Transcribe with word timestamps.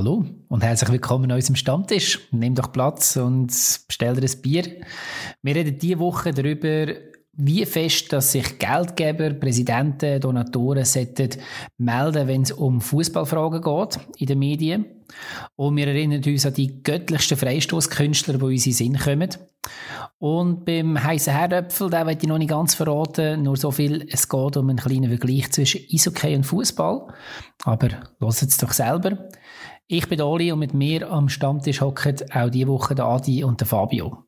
Hallo 0.00 0.24
und 0.48 0.64
herzlich 0.64 0.92
willkommen 0.92 1.30
an 1.30 1.36
unserem 1.36 1.56
Stammtisch. 1.56 2.20
Nimm 2.30 2.54
doch 2.54 2.72
Platz 2.72 3.16
und 3.16 3.48
bestell 3.86 4.16
dir 4.16 4.26
ein 4.26 4.40
Bier. 4.40 4.64
Wir 5.42 5.54
reden 5.54 5.78
diese 5.78 5.98
Woche 5.98 6.30
darüber, 6.30 6.94
wie 7.34 7.66
fest 7.66 8.10
dass 8.10 8.32
sich 8.32 8.58
Geldgeber, 8.58 9.34
Präsidenten, 9.34 10.18
Donatoren 10.18 10.86
sollten 10.86 11.28
melden, 11.76 12.28
wenn 12.28 12.40
es 12.40 12.52
um 12.52 12.80
Fußballfragen 12.80 13.60
geht 13.60 13.98
in 14.16 14.26
den 14.26 14.38
Medien. 14.38 14.86
Und 15.56 15.76
wir 15.76 15.88
erinnern 15.88 16.22
uns 16.24 16.46
an 16.46 16.54
die 16.54 16.82
göttlichsten 16.82 17.36
Freistoßkünstler, 17.36 18.38
die 18.38 18.44
uns 18.44 18.66
in 18.66 18.72
Sinn 18.72 18.98
kommen. 18.98 19.28
Und 20.18 20.64
beim 20.64 21.02
heißen 21.02 21.34
Herdöpfel, 21.34 21.90
den 21.90 22.06
möchte 22.06 22.22
ich 22.24 22.28
noch 22.28 22.38
nicht 22.38 22.48
ganz 22.48 22.74
verraten, 22.74 23.42
nur 23.42 23.58
so 23.58 23.70
viel, 23.70 24.06
es 24.10 24.30
geht 24.30 24.56
um 24.56 24.70
einen 24.70 24.78
kleinen 24.78 25.10
Vergleich 25.10 25.50
zwischen 25.52 25.82
Eishockey 25.92 26.34
und 26.36 26.44
Fußball. 26.44 27.08
Aber 27.64 27.88
lasst 28.18 28.42
es 28.42 28.56
doch 28.56 28.72
selber. 28.72 29.28
Ich 29.92 30.08
bin 30.08 30.20
Oli 30.20 30.52
und 30.52 30.60
mit 30.60 30.72
mir 30.72 31.10
am 31.10 31.28
Stammtisch 31.28 31.80
hocken 31.80 32.16
auch 32.32 32.48
diese 32.48 32.68
Woche 32.68 32.94
der 32.94 33.06
Adi 33.06 33.42
und 33.42 33.58
der 33.58 33.66
Fabio. 33.66 34.22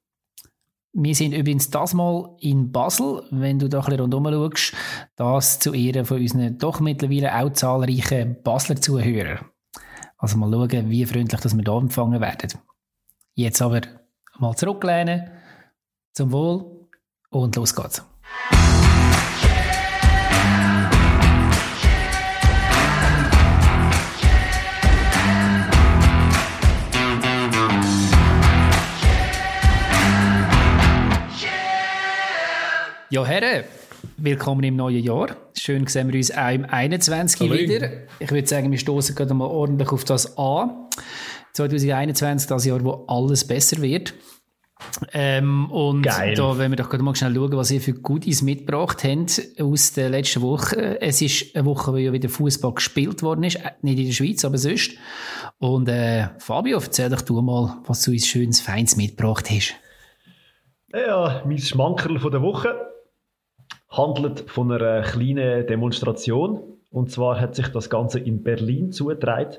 Wir 0.92 1.14
sind 1.14 1.34
übrigens 1.34 1.70
das 1.70 1.94
mal 1.94 2.34
in 2.40 2.72
Basel, 2.72 3.22
wenn 3.30 3.60
du 3.60 3.68
da 3.68 3.78
ein 3.78 3.84
bisschen 3.84 4.00
rundherum 4.00 4.56
schaust, 4.56 4.74
das 5.14 5.60
zu 5.60 5.72
Ehren 5.72 6.04
von 6.04 6.20
unseren 6.20 6.58
doch 6.58 6.80
mittlerweile 6.80 7.32
auch 7.38 7.52
zahlreichen 7.52 8.42
Basler 8.42 8.74
Zuhörern. 8.74 9.44
Also 10.16 10.36
mal 10.36 10.50
schauen, 10.50 10.90
wie 10.90 11.06
freundlich 11.06 11.40
dass 11.40 11.56
wir 11.56 11.62
hier 11.62 11.76
empfangen 11.76 12.20
werden. 12.20 12.58
Jetzt 13.34 13.62
aber 13.62 13.82
mal 14.40 14.56
zurücklehnen, 14.56 15.30
zum 16.12 16.32
Wohl 16.32 16.88
und 17.30 17.54
los 17.54 17.72
geht's. 17.72 18.04
Ja, 33.12 33.26
Herren, 33.26 33.64
willkommen 34.16 34.64
im 34.64 34.76
neuen 34.76 35.04
Jahr. 35.04 35.36
Schön 35.54 35.86
sehen 35.86 36.10
wir 36.10 36.16
uns 36.16 36.30
auch 36.30 36.50
im 36.50 36.64
21. 36.64 37.40
Hallo. 37.42 37.60
wieder. 37.60 37.90
Ich 38.18 38.30
würde 38.30 38.48
sagen, 38.48 38.70
wir 38.70 38.78
stoßen 38.78 39.14
gerade 39.14 39.34
mal 39.34 39.48
ordentlich 39.48 39.92
auf 39.92 40.04
das 40.04 40.38
an. 40.38 40.86
2021, 41.52 42.48
das 42.48 42.64
Jahr, 42.64 42.82
wo 42.82 43.04
alles 43.08 43.46
besser 43.46 43.82
wird. 43.82 44.14
Ähm, 45.12 45.70
und 45.70 46.04
Geil. 46.04 46.34
da 46.34 46.56
wenn 46.56 46.72
wir 46.72 46.76
doch 46.76 46.88
gerade 46.88 47.04
mal 47.04 47.14
schnell 47.14 47.34
schauen, 47.34 47.54
was 47.54 47.70
ihr 47.70 47.82
für 47.82 47.92
Goodies 47.92 48.40
mitgebracht 48.40 49.04
habt 49.04 49.42
aus 49.60 49.92
der 49.92 50.08
letzten 50.08 50.40
Woche. 50.40 50.98
Es 51.02 51.20
ist 51.20 51.54
eine 51.54 51.66
Woche, 51.66 51.92
wo 51.92 51.98
ja 51.98 52.14
wieder 52.14 52.30
Fußball 52.30 52.72
gespielt 52.72 53.22
worden 53.22 53.44
ist. 53.44 53.58
Nicht 53.82 53.98
in 53.98 54.06
der 54.06 54.12
Schweiz, 54.14 54.42
aber 54.42 54.56
sonst. 54.56 54.92
Und 55.58 55.86
äh, 55.90 56.28
Fabio, 56.38 56.78
erzähl 56.78 57.10
doch 57.10 57.20
du 57.20 57.42
mal, 57.42 57.76
was 57.84 58.04
du 58.04 58.12
uns 58.12 58.26
schönes, 58.26 58.62
feins 58.62 58.96
mitgebracht 58.96 59.50
hast. 59.50 59.74
Ja, 60.94 61.42
mein 61.44 61.58
Schmankerl 61.58 62.18
von 62.18 62.30
der 62.30 62.40
Woche 62.40 62.88
handelt 63.92 64.50
von 64.50 64.72
einer 64.72 65.02
kleinen 65.02 65.66
Demonstration. 65.66 66.60
Und 66.90 67.10
zwar 67.10 67.40
hat 67.40 67.54
sich 67.54 67.68
das 67.68 67.88
Ganze 67.88 68.18
in 68.18 68.42
Berlin 68.42 68.92
zugetragen. 68.92 69.58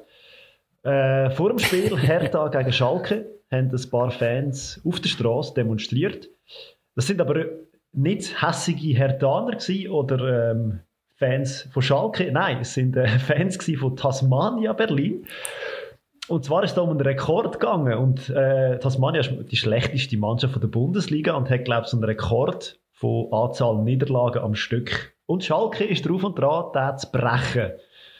Äh, 0.84 1.30
vor 1.32 1.50
dem 1.50 1.60
Spiel 1.60 1.98
Hertha 1.98 2.48
gegen 2.50 2.74
Schalke 2.74 3.30
haben 3.52 3.72
ein 3.72 3.90
paar 3.90 4.12
Fans 4.12 4.82
auf 4.86 5.00
der 5.00 5.10
Straße 5.10 5.54
demonstriert. 5.54 6.30
Das 6.96 7.08
sind 7.08 7.22
aber 7.22 7.46
nicht 7.94 8.42
hässige 8.42 8.98
Hertaner 8.98 9.58
oder 9.92 10.52
ähm, 10.52 10.80
Fans 11.16 11.70
von 11.72 11.82
Schalke. 11.82 12.32
Nein, 12.32 12.60
es 12.62 12.74
sind 12.74 12.96
äh, 12.98 13.08
Fans 13.20 13.58
von 13.80 13.96
Tasmania 13.96 14.74
Berlin. 14.74 15.26
Und 16.28 16.46
zwar 16.46 16.64
ist 16.64 16.72
es 16.72 16.76
da 16.76 16.82
um 16.82 16.90
einen 16.90 17.02
Rekord 17.02 17.60
gegangen. 17.60 17.98
Und 17.98 18.30
äh, 18.30 18.80
Tasmania 18.80 19.22
ist 19.22 19.32
die 19.52 19.58
schlechteste 19.58 20.18
Mannschaft 20.18 20.62
der 20.62 20.68
Bundesliga 20.68 21.34
und 21.34 21.50
hat, 21.50 21.66
glaube 21.66 21.84
ich, 21.84 21.90
so 21.90 21.98
einen 21.98 22.06
Rekord 22.06 22.80
von 23.04 23.34
Anzahl 23.34 23.84
Niederlagen 23.84 24.42
am 24.42 24.56
Stück. 24.56 25.14
Und 25.26 25.44
Schalke 25.44 25.84
ist 25.84 26.08
drauf 26.08 26.24
und 26.24 26.40
dran, 26.40 26.72
den 26.74 26.98
zu 26.98 27.12
brechen. 27.12 27.74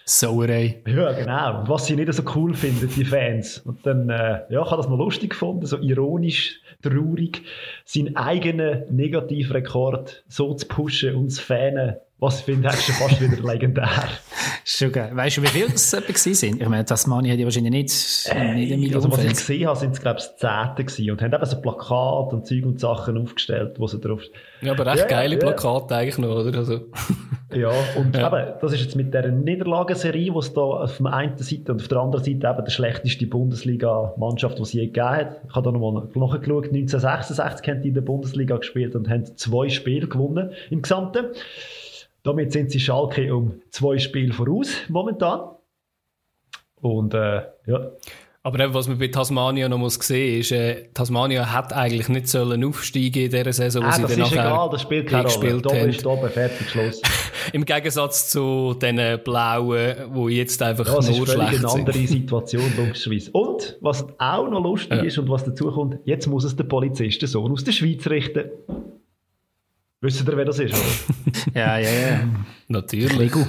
Sauerei. 0.04 0.84
Ja, 0.86 1.14
genau. 1.14 1.62
Und 1.62 1.70
was 1.70 1.86
sie 1.86 1.96
nicht 1.96 2.12
so 2.12 2.24
cool 2.36 2.54
finden, 2.54 2.90
die 2.94 3.06
Fans. 3.06 3.60
Und 3.60 3.86
dann, 3.86 4.10
äh, 4.10 4.42
ja, 4.50 4.62
ich 4.62 4.72
habe 4.72 4.76
das 4.76 4.90
noch 4.90 4.98
lustig 4.98 5.30
gefunden, 5.30 5.66
so 5.66 5.78
ironisch, 5.78 6.60
traurig, 6.82 7.44
seinen 7.86 8.18
eigenen 8.18 8.94
Negativrekord 8.94 10.26
so 10.28 10.54
zu 10.54 10.68
pushen 10.68 11.16
und 11.16 11.30
zu 11.30 11.42
fanen 11.42 11.96
was 12.20 12.42
finde 12.42 12.70
ich 12.70 12.82
schon 12.82 12.96
fast 12.96 13.20
wieder 13.20 13.42
legendär. 13.44 14.08
Schon 14.64 14.92
geil. 14.94 15.12
Weißt 15.14 15.38
du, 15.38 15.42
wie 15.42 15.48
viele 15.48 15.74
es 15.74 15.92
etwa 15.92 16.14
sind? 16.16 16.62
Ich 16.62 16.70
meine, 16.70 16.86
Tasmania 16.86 17.34
hat 17.34 17.40
ja 17.40 17.46
wahrscheinlich 17.46 17.72
nicht, 17.74 18.30
äh, 18.32 18.54
nicht 18.54 18.72
eine 18.72 18.82
Million 18.82 18.96
Also, 18.96 19.12
was 19.12 19.24
ich 19.24 19.32
gesehen 19.32 19.68
habe, 19.68 19.78
sind 19.78 19.92
es, 19.92 20.00
glaube 20.00 20.20
ich, 20.20 20.26
Zehnte 20.38 20.86
gewesen 20.86 21.12
und 21.12 21.22
haben 21.22 21.34
eben 21.34 21.46
so 21.46 21.60
Plakate 21.60 22.36
und 22.36 22.48
Zeug 22.48 22.66
und 22.66 22.80
Sachen 22.80 23.18
aufgestellt, 23.18 23.76
wo 23.78 23.88
sie 23.88 24.00
drauf... 24.00 24.22
Ja, 24.62 24.72
aber 24.72 24.86
recht 24.86 25.00
ja, 25.00 25.08
geile 25.08 25.34
ja. 25.34 25.40
Plakate 25.40 25.96
eigentlich 25.96 26.18
noch, 26.18 26.30
oder? 26.30 26.58
Also. 26.58 26.80
ja, 27.54 27.72
und 27.98 28.16
ja. 28.16 28.28
eben, 28.28 28.54
das 28.62 28.72
ist 28.72 28.82
jetzt 28.82 28.96
mit 28.96 29.14
dieser 29.14 29.28
Niederlagenserie, 29.28 30.34
wo 30.34 30.40
es 30.40 30.54
da 30.54 30.62
auf 30.62 30.98
der 30.98 31.14
einen 31.14 31.38
Seite 31.38 31.74
und 31.74 31.82
auf 31.82 31.88
der 31.90 31.98
anderen 31.98 32.24
Seite 32.24 32.48
eben 32.48 32.66
die 32.66 32.72
schlechteste 32.72 33.28
Bundesliga-Mannschaft, 33.28 34.60
die 34.60 34.62
es 34.62 34.72
je 34.72 34.86
gegeben 34.86 35.10
hat. 35.10 35.42
Ich 35.50 35.56
habe 35.56 35.66
da 35.66 35.78
nochmal 35.78 36.04
nachgeschaut, 36.16 36.68
1966 36.68 37.68
haben 37.68 37.82
die 37.82 37.90
in 37.90 37.94
der 37.96 38.02
Bundesliga 38.02 38.56
gespielt 38.56 38.96
und 38.96 39.10
haben 39.10 39.26
zwei 39.36 39.68
Spiele 39.68 40.08
gewonnen 40.08 40.52
im 40.70 40.82
Gesamten. 40.82 41.26
Damit 42.24 42.54
sind 42.54 42.72
sie 42.72 42.80
Schalke 42.80 43.36
um 43.36 43.62
zwei 43.70 43.98
Spiele 43.98 44.34
voraus 44.34 44.70
momentan. 44.88 45.42
Und 46.76 47.14
äh, 47.14 47.44
ja. 47.68 47.92
Aber 48.46 48.74
was 48.74 48.90
man 48.90 48.98
bei 48.98 49.08
Tasmania 49.08 49.70
noch 49.70 49.78
muss 49.78 49.96
sehen 49.96 50.42
ist, 50.42 50.52
äh, 50.52 50.90
Tasmania 50.94 51.54
hat 51.54 51.72
eigentlich 51.72 52.10
nicht 52.10 52.28
sollen 52.28 52.64
aufsteigen 52.66 53.24
in 53.24 53.32
dieser 53.32 53.54
Saison, 53.54 53.84
wo 53.84 53.88
ah, 53.88 53.92
sie 53.94 54.02
dann 54.02 54.20
nachher 54.20 54.46
egal, 54.46 54.70
das 54.70 54.82
spielt 54.82 55.10
keine 55.10 55.30
Rolle. 55.30 55.62
Da 55.62 55.76
ist 55.78 56.06
oben 56.06 56.30
fertig 56.30 56.70
Schluss. 56.70 57.02
Im 57.54 57.64
Gegensatz 57.64 58.30
zu 58.30 58.74
den 58.74 59.20
Blauen, 59.24 59.96
die 60.14 60.36
jetzt 60.36 60.62
einfach 60.62 60.86
ja, 60.88 60.94
nur 60.94 61.28
schlecht 61.28 61.28
sind. 61.28 61.38
Das 61.40 61.54
ist 61.54 61.66
eine 61.66 61.80
andere 61.80 61.98
Situation 62.08 62.74
logischerweise. 62.78 63.32
Und 63.32 63.78
was 63.80 64.06
auch 64.18 64.50
noch 64.50 64.62
lustig 64.62 64.98
ja. 64.98 65.04
ist 65.04 65.18
und 65.18 65.30
was 65.30 65.46
dazu 65.46 65.72
kommt, 65.72 66.00
jetzt 66.04 66.28
muss 66.28 66.44
es 66.44 66.56
der 66.56 66.66
Polizistensohn 66.66 67.52
aus 67.52 67.64
der 67.64 67.72
Schweiz 67.72 68.06
richten. 68.08 68.50
Wisst 70.04 70.28
ihr, 70.28 70.36
wer 70.36 70.44
das 70.44 70.60
ist? 70.60 70.76
ja, 71.56 71.78
ja, 71.78 71.90
ja. 71.90 72.28
Natürlich. 72.68 73.18
Lego. 73.18 73.48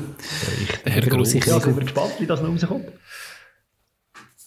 Der 0.84 0.92
Herr 0.92 1.02
Grossi. 1.02 1.40
Ja, 1.44 1.58
sind 1.58 1.76
wir 1.76 1.82
gespannt, 1.82 2.12
wie 2.20 2.26
das 2.26 2.40
noch 2.42 2.50
rauskommt. 2.50 2.86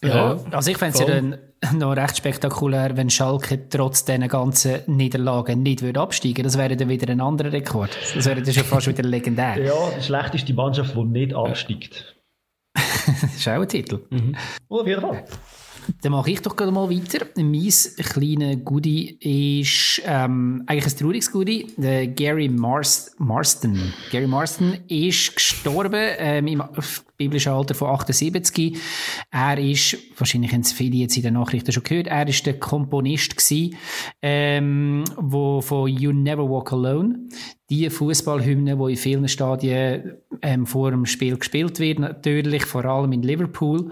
Ja, 0.01 0.35
ja, 0.35 0.39
also 0.51 0.71
ich 0.71 0.77
fände 0.77 0.93
es 0.93 0.99
ja 1.01 1.05
dann 1.05 1.37
noch 1.77 1.97
recht 1.97 2.15
spektakulär, 2.15 2.95
wenn 2.95 3.09
Schalke 3.09 3.67
trotz 3.67 4.05
diesen 4.05 4.25
ganzen 4.29 4.79
Niederlagen 4.85 5.63
nicht 5.63 5.81
würde 5.81 5.99
absteigen 5.99 6.43
Das 6.43 6.57
wäre 6.57 6.77
dann 6.77 6.87
wieder 6.87 7.11
ein 7.11 7.19
anderer 7.19 7.51
Rekord. 7.51 7.97
Das 8.15 8.25
wäre 8.25 8.41
dann 8.41 8.53
schon 8.53 8.63
fast 8.63 8.87
wieder 8.87 9.03
legendär. 9.03 9.57
Ja, 9.65 9.73
die 9.97 10.01
schlechteste 10.01 10.53
Mannschaft, 10.53 10.95
die 10.95 11.03
nicht 11.03 11.35
absteigt. 11.35 12.15
das 12.73 13.35
ist 13.35 13.47
auch 13.49 13.53
ein 13.53 13.67
Titel. 13.67 13.99
Mhm. 14.11 14.33
Auf 14.69 14.87
jeden 14.87 15.01
Fall. 15.01 15.25
Dann 16.01 16.11
mache 16.11 16.31
ich 16.31 16.41
doch 16.41 16.55
gerade 16.55 16.71
mal 16.71 16.89
weiter. 16.89 17.25
Mein 17.35 17.71
kleiner 17.97 18.55
Goodie 18.57 19.17
ist 19.19 20.01
ähm, 20.05 20.63
eigentlich 20.67 20.93
ein 20.93 20.99
trauriges 20.99 21.31
Goodie. 21.31 21.67
Der 21.77 22.07
Gary 22.07 22.49
Mars 22.49 23.15
Marston. 23.17 23.93
Gary 24.11 24.27
Marston 24.27 24.77
ist 24.87 25.35
gestorben 25.35 26.09
ähm, 26.17 26.47
im 26.47 26.63
biblischen 27.17 27.51
Alter 27.51 27.73
von 27.73 27.89
78. 27.89 28.77
Er 29.31 29.57
ist, 29.57 29.97
wahrscheinlich 30.17 30.53
haben 30.53 30.61
es 30.61 30.71
viele 30.71 30.97
jetzt 30.97 31.17
in 31.17 31.23
den 31.23 31.33
Nachrichten 31.33 31.71
schon 31.71 31.83
gehört, 31.83 32.07
er 32.07 32.27
ist 32.27 32.45
der 32.45 32.59
Komponist 32.59 33.35
gewesen, 33.35 33.75
ähm, 34.21 35.03
wo 35.17 35.61
von 35.61 35.89
You 35.89 36.11
Never 36.11 36.49
Walk 36.49 36.71
Alone, 36.73 37.27
die 37.69 37.89
Fußballhymne, 37.89 38.77
die 38.77 38.91
in 38.91 38.97
vielen 38.97 39.27
Stadien 39.27 40.17
ähm, 40.41 40.65
vor 40.65 40.91
dem 40.91 41.05
Spiel 41.05 41.37
gespielt 41.37 41.79
wird, 41.79 41.99
natürlich, 41.99 42.65
vor 42.65 42.85
allem 42.85 43.11
in 43.11 43.23
Liverpool. 43.23 43.91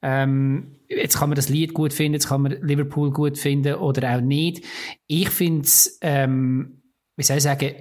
Ähm, 0.00 0.76
jetzt 0.90 1.18
kann 1.18 1.28
man 1.28 1.36
das 1.36 1.48
Lied 1.48 1.72
gut 1.72 1.92
finden, 1.92 2.14
jetzt 2.14 2.28
kann 2.28 2.42
man 2.42 2.56
Liverpool 2.60 3.12
gut 3.12 3.38
finden 3.38 3.74
oder 3.76 4.16
auch 4.16 4.20
nicht. 4.20 4.64
Ich 5.06 5.30
finde 5.30 5.62
es, 5.62 5.98
ähm, 6.02 6.82
wie 7.16 7.22
soll 7.22 7.36
ich 7.36 7.42
sagen, 7.42 7.74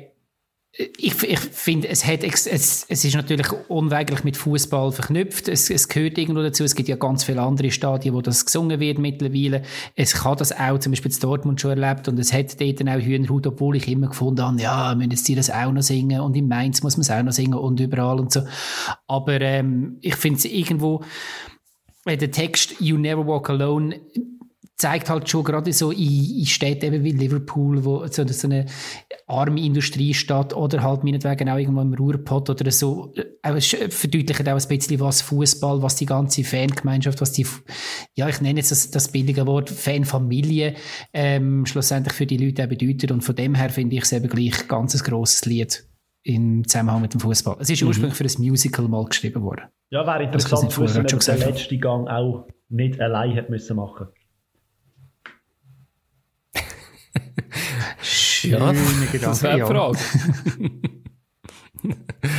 ich, 0.77 1.23
ich 1.23 1.39
finde, 1.39 1.87
es, 1.87 2.05
hat, 2.05 2.23
es, 2.23 2.45
es 2.45 2.85
ist 2.87 3.15
natürlich 3.15 3.51
unweigerlich 3.69 4.23
mit 4.23 4.37
Fußball 4.37 4.91
verknüpft. 4.91 5.47
Es, 5.47 5.69
es 5.71 5.87
gehört 5.87 6.19
irgendwo 6.19 6.43
dazu. 6.43 6.63
Es 6.63 6.75
gibt 6.75 6.87
ja 6.87 6.95
ganz 6.95 7.23
viele 7.23 7.41
andere 7.41 7.71
Stadien, 7.71 8.13
wo 8.13 8.21
das 8.21 8.45
gesungen 8.45 8.79
wird 8.79 8.99
mittlerweile. 8.99 9.63
Es 9.95 10.13
kann 10.13 10.37
das 10.37 10.51
auch 10.51 10.77
zum 10.77 10.91
Beispiel 10.91 11.11
in 11.11 11.19
Dortmund 11.19 11.59
schon 11.59 11.71
erlebt 11.71 12.07
und 12.07 12.19
es 12.19 12.31
hat 12.31 12.61
dort 12.61 12.81
auch 12.87 13.01
Hühnerhut, 13.01 13.47
obwohl 13.47 13.77
ich 13.77 13.87
immer 13.87 14.07
gefunden 14.07 14.43
habe, 14.43 14.61
ja, 14.61 14.93
müssen 14.93 15.11
jetzt 15.11 15.49
das 15.49 15.49
auch 15.49 15.71
noch 15.71 15.81
singen 15.81 16.21
und 16.21 16.37
in 16.37 16.47
Mainz 16.47 16.83
muss 16.83 16.97
man 16.97 17.01
es 17.01 17.09
auch 17.09 17.23
noch 17.23 17.33
singen 17.33 17.55
und 17.55 17.79
überall 17.79 18.19
und 18.19 18.31
so. 18.31 18.41
Aber 19.07 19.41
ähm, 19.41 19.97
ich 20.01 20.15
finde 20.15 20.37
es 20.37 20.45
irgendwo, 20.45 21.03
der 22.05 22.31
Text 22.31 22.75
You 22.79 22.97
Never 22.97 23.25
Walk 23.27 23.49
Alone 23.49 23.99
zeigt 24.79 25.09
halt 25.09 25.29
schon 25.29 25.43
gerade 25.43 25.73
so 25.73 25.91
in, 25.91 26.39
in 26.39 26.45
Städten 26.45 26.85
eben 26.93 27.03
wie 27.03 27.11
Liverpool, 27.11 27.83
wo 27.83 28.07
so, 28.07 28.25
so 28.25 28.47
eine 28.47 28.65
arme 29.27 29.59
Industriestadt 29.61 30.55
oder 30.55 30.81
halt 30.81 31.03
meinetwegen 31.03 31.49
auch 31.49 31.57
irgendwo 31.57 31.81
im 31.81 31.93
Ruhrpott 31.93 32.49
oder 32.49 32.71
so, 32.71 33.13
äh, 33.15 33.59
verdeutlicht 33.59 34.47
auch 34.47 34.57
ein 34.57 34.67
bisschen 34.67 34.99
was 35.01 35.21
Fußball, 35.21 35.81
was 35.81 35.97
die 35.97 36.05
ganze 36.05 36.45
Fangemeinschaft, 36.45 37.19
was 37.19 37.33
die, 37.33 37.45
ja, 38.15 38.29
ich 38.29 38.39
nenne 38.39 38.61
jetzt 38.61 38.71
das, 38.71 38.89
das 38.89 39.09
billige 39.09 39.45
Wort 39.45 39.69
Fanfamilie, 39.69 40.75
ähm, 41.13 41.65
schlussendlich 41.65 42.13
für 42.13 42.25
die 42.25 42.37
Leute 42.37 42.63
auch 42.63 42.69
bedeutet. 42.69 43.11
Und 43.11 43.21
von 43.21 43.35
dem 43.35 43.55
her 43.55 43.69
finde 43.69 43.97
ich 43.97 44.03
es 44.03 44.13
eben 44.13 44.29
gleich 44.29 44.65
ganz 44.69 44.95
ein 44.95 45.03
grosses 45.03 45.43
Lied 45.43 45.88
im 46.23 46.67
Zusammenhang 46.67 47.01
mit 47.01 47.13
dem 47.13 47.19
Fußball. 47.19 47.57
Es 47.59 47.69
ist 47.69 47.81
mhm. 47.81 47.87
ursprünglich 47.89 48.17
für 48.17 48.25
ein 48.25 48.47
Musical 48.47 48.87
mal 48.87 49.05
geschrieben 49.05 49.41
worden. 49.41 49.65
Ja, 49.89 50.05
wäre 50.05 50.23
interessant 50.23 50.71
zu 50.71 50.81
wissen, 50.81 51.01
ob 51.01 51.19
der 51.19 51.37
letzte 51.37 51.77
Gang 51.77 52.07
auch 52.07 52.47
nicht 52.69 52.99
allein 52.99 53.35
hat 53.35 53.49
müssen 53.49 53.75
machen 53.75 54.09
ja, 58.43 58.73
das 59.21 59.43
wäre 59.43 59.57
die 59.57 59.61
Frage. 59.63 59.99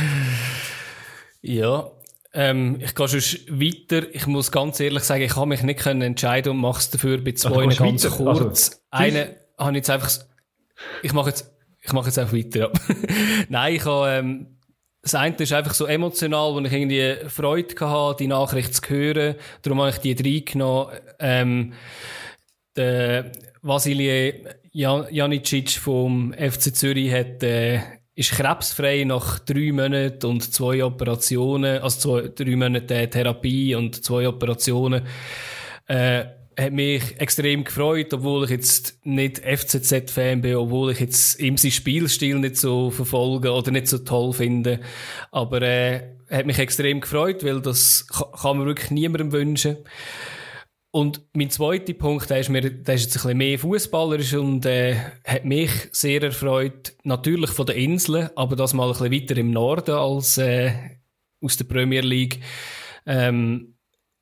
ja, 1.41 1.91
ähm, 2.33 2.77
ich 2.79 2.95
gehe 2.95 3.07
schon 3.07 3.59
weiter. 3.59 4.13
Ich 4.13 4.27
muss 4.27 4.51
ganz 4.51 4.79
ehrlich 4.79 5.03
sagen, 5.03 5.23
ich 5.23 5.35
habe 5.35 5.47
mich 5.47 5.63
nicht 5.63 5.79
können 5.79 6.01
entscheiden 6.01 6.51
und 6.51 6.57
mache 6.57 6.79
es 6.79 6.89
dafür 6.89 7.17
bei 7.19 7.33
zwei 7.33 7.65
also, 7.65 7.83
ganz 7.83 8.05
weiter. 8.05 8.15
kurz. 8.15 8.83
Also, 8.89 9.17
eine 9.17 9.35
habe 9.57 9.71
ich 9.71 9.77
jetzt 9.77 9.89
einfach, 9.89 10.11
ich 11.03 11.13
mache 11.13 11.29
jetzt, 11.29 11.50
ich 11.81 11.93
mache 11.93 12.07
jetzt 12.07 12.19
einfach 12.19 12.35
weiter. 12.35 12.71
Nein, 13.49 13.75
ich 13.75 13.85
habe, 13.85 14.09
ähm, 14.09 14.47
das 15.01 15.15
eine 15.15 15.35
ist 15.35 15.51
einfach 15.51 15.73
so 15.73 15.85
emotional, 15.85 16.53
wo 16.53 16.59
ich 16.59 16.71
irgendwie 16.71 17.15
Freude 17.27 17.75
hatte, 17.79 18.23
die 18.23 18.27
Nachricht 18.27 18.75
zu 18.75 18.89
hören. 18.89 19.35
Darum 19.63 19.79
habe 19.79 19.89
ich 19.89 19.97
die 19.97 20.15
drei 20.15 20.43
genommen. 20.45 20.91
Ähm, 21.19 21.73
der 22.75 23.31
Vasilij 23.61 24.45
Janicic 24.73 25.71
vom 25.71 26.33
FC 26.33 26.73
Zürich 26.73 27.11
hat, 27.11 27.43
äh, 27.43 27.81
ist 28.15 28.31
krebsfrei 28.31 29.03
nach 29.03 29.39
drei 29.39 29.71
Monaten 29.71 30.25
und 30.25 30.53
zwei 30.53 30.83
Operationen, 30.83 31.81
also 31.81 32.21
zwei, 32.21 32.27
drei 32.29 32.55
Monate 32.55 33.09
Therapie 33.09 33.75
und 33.75 34.03
zwei 34.03 34.27
Operationen. 34.27 35.05
Äh, 35.87 36.25
hat 36.57 36.73
mich 36.73 37.19
extrem 37.19 37.63
gefreut, 37.63 38.13
obwohl 38.13 38.45
ich 38.45 38.49
jetzt 38.51 38.99
nicht 39.05 39.39
FCZ-Fan 39.39 40.41
bin, 40.41 40.55
obwohl 40.55 40.91
ich 40.91 40.99
jetzt 40.99 41.39
ihm 41.39 41.57
seinen 41.57 41.71
Spielstil 41.71 42.39
nicht 42.39 42.57
so 42.57 42.91
verfolge 42.91 43.51
oder 43.51 43.71
nicht 43.71 43.87
so 43.87 43.99
toll 43.99 44.33
finde. 44.33 44.79
Aber 45.31 45.61
äh, 45.61 46.01
hat 46.29 46.45
mich 46.45 46.59
extrem 46.59 47.01
gefreut, 47.01 47.43
weil 47.43 47.61
das 47.61 48.07
kann 48.07 48.57
man 48.57 48.65
wirklich 48.65 48.91
niemandem 48.91 49.31
wünschen. 49.31 49.77
Und 50.93 51.21
mein 51.33 51.49
zweiter 51.49 51.93
Punkt, 51.93 52.29
der 52.29 52.39
ist, 52.39 52.49
mir, 52.49 52.69
der 52.69 52.95
ist 52.95 53.03
jetzt 53.03 53.15
ein 53.15 53.21
bisschen 53.21 53.37
mehr 53.37 53.59
fußballerisch 53.59 54.33
und 54.33 54.65
äh, 54.65 54.97
hat 55.25 55.45
mich 55.45 55.71
sehr 55.93 56.21
erfreut. 56.21 56.93
Natürlich 57.03 57.51
von 57.51 57.65
den 57.65 57.77
Inseln, 57.77 58.29
aber 58.35 58.57
das 58.57 58.73
mal 58.73 58.87
ein 58.87 58.91
bisschen 58.91 59.13
weiter 59.13 59.37
im 59.37 59.51
Norden 59.51 59.95
als 59.95 60.37
äh, 60.37 60.73
aus 61.41 61.55
der 61.55 61.63
Premier 61.63 62.01
League. 62.01 62.41
Ähm, 63.05 63.70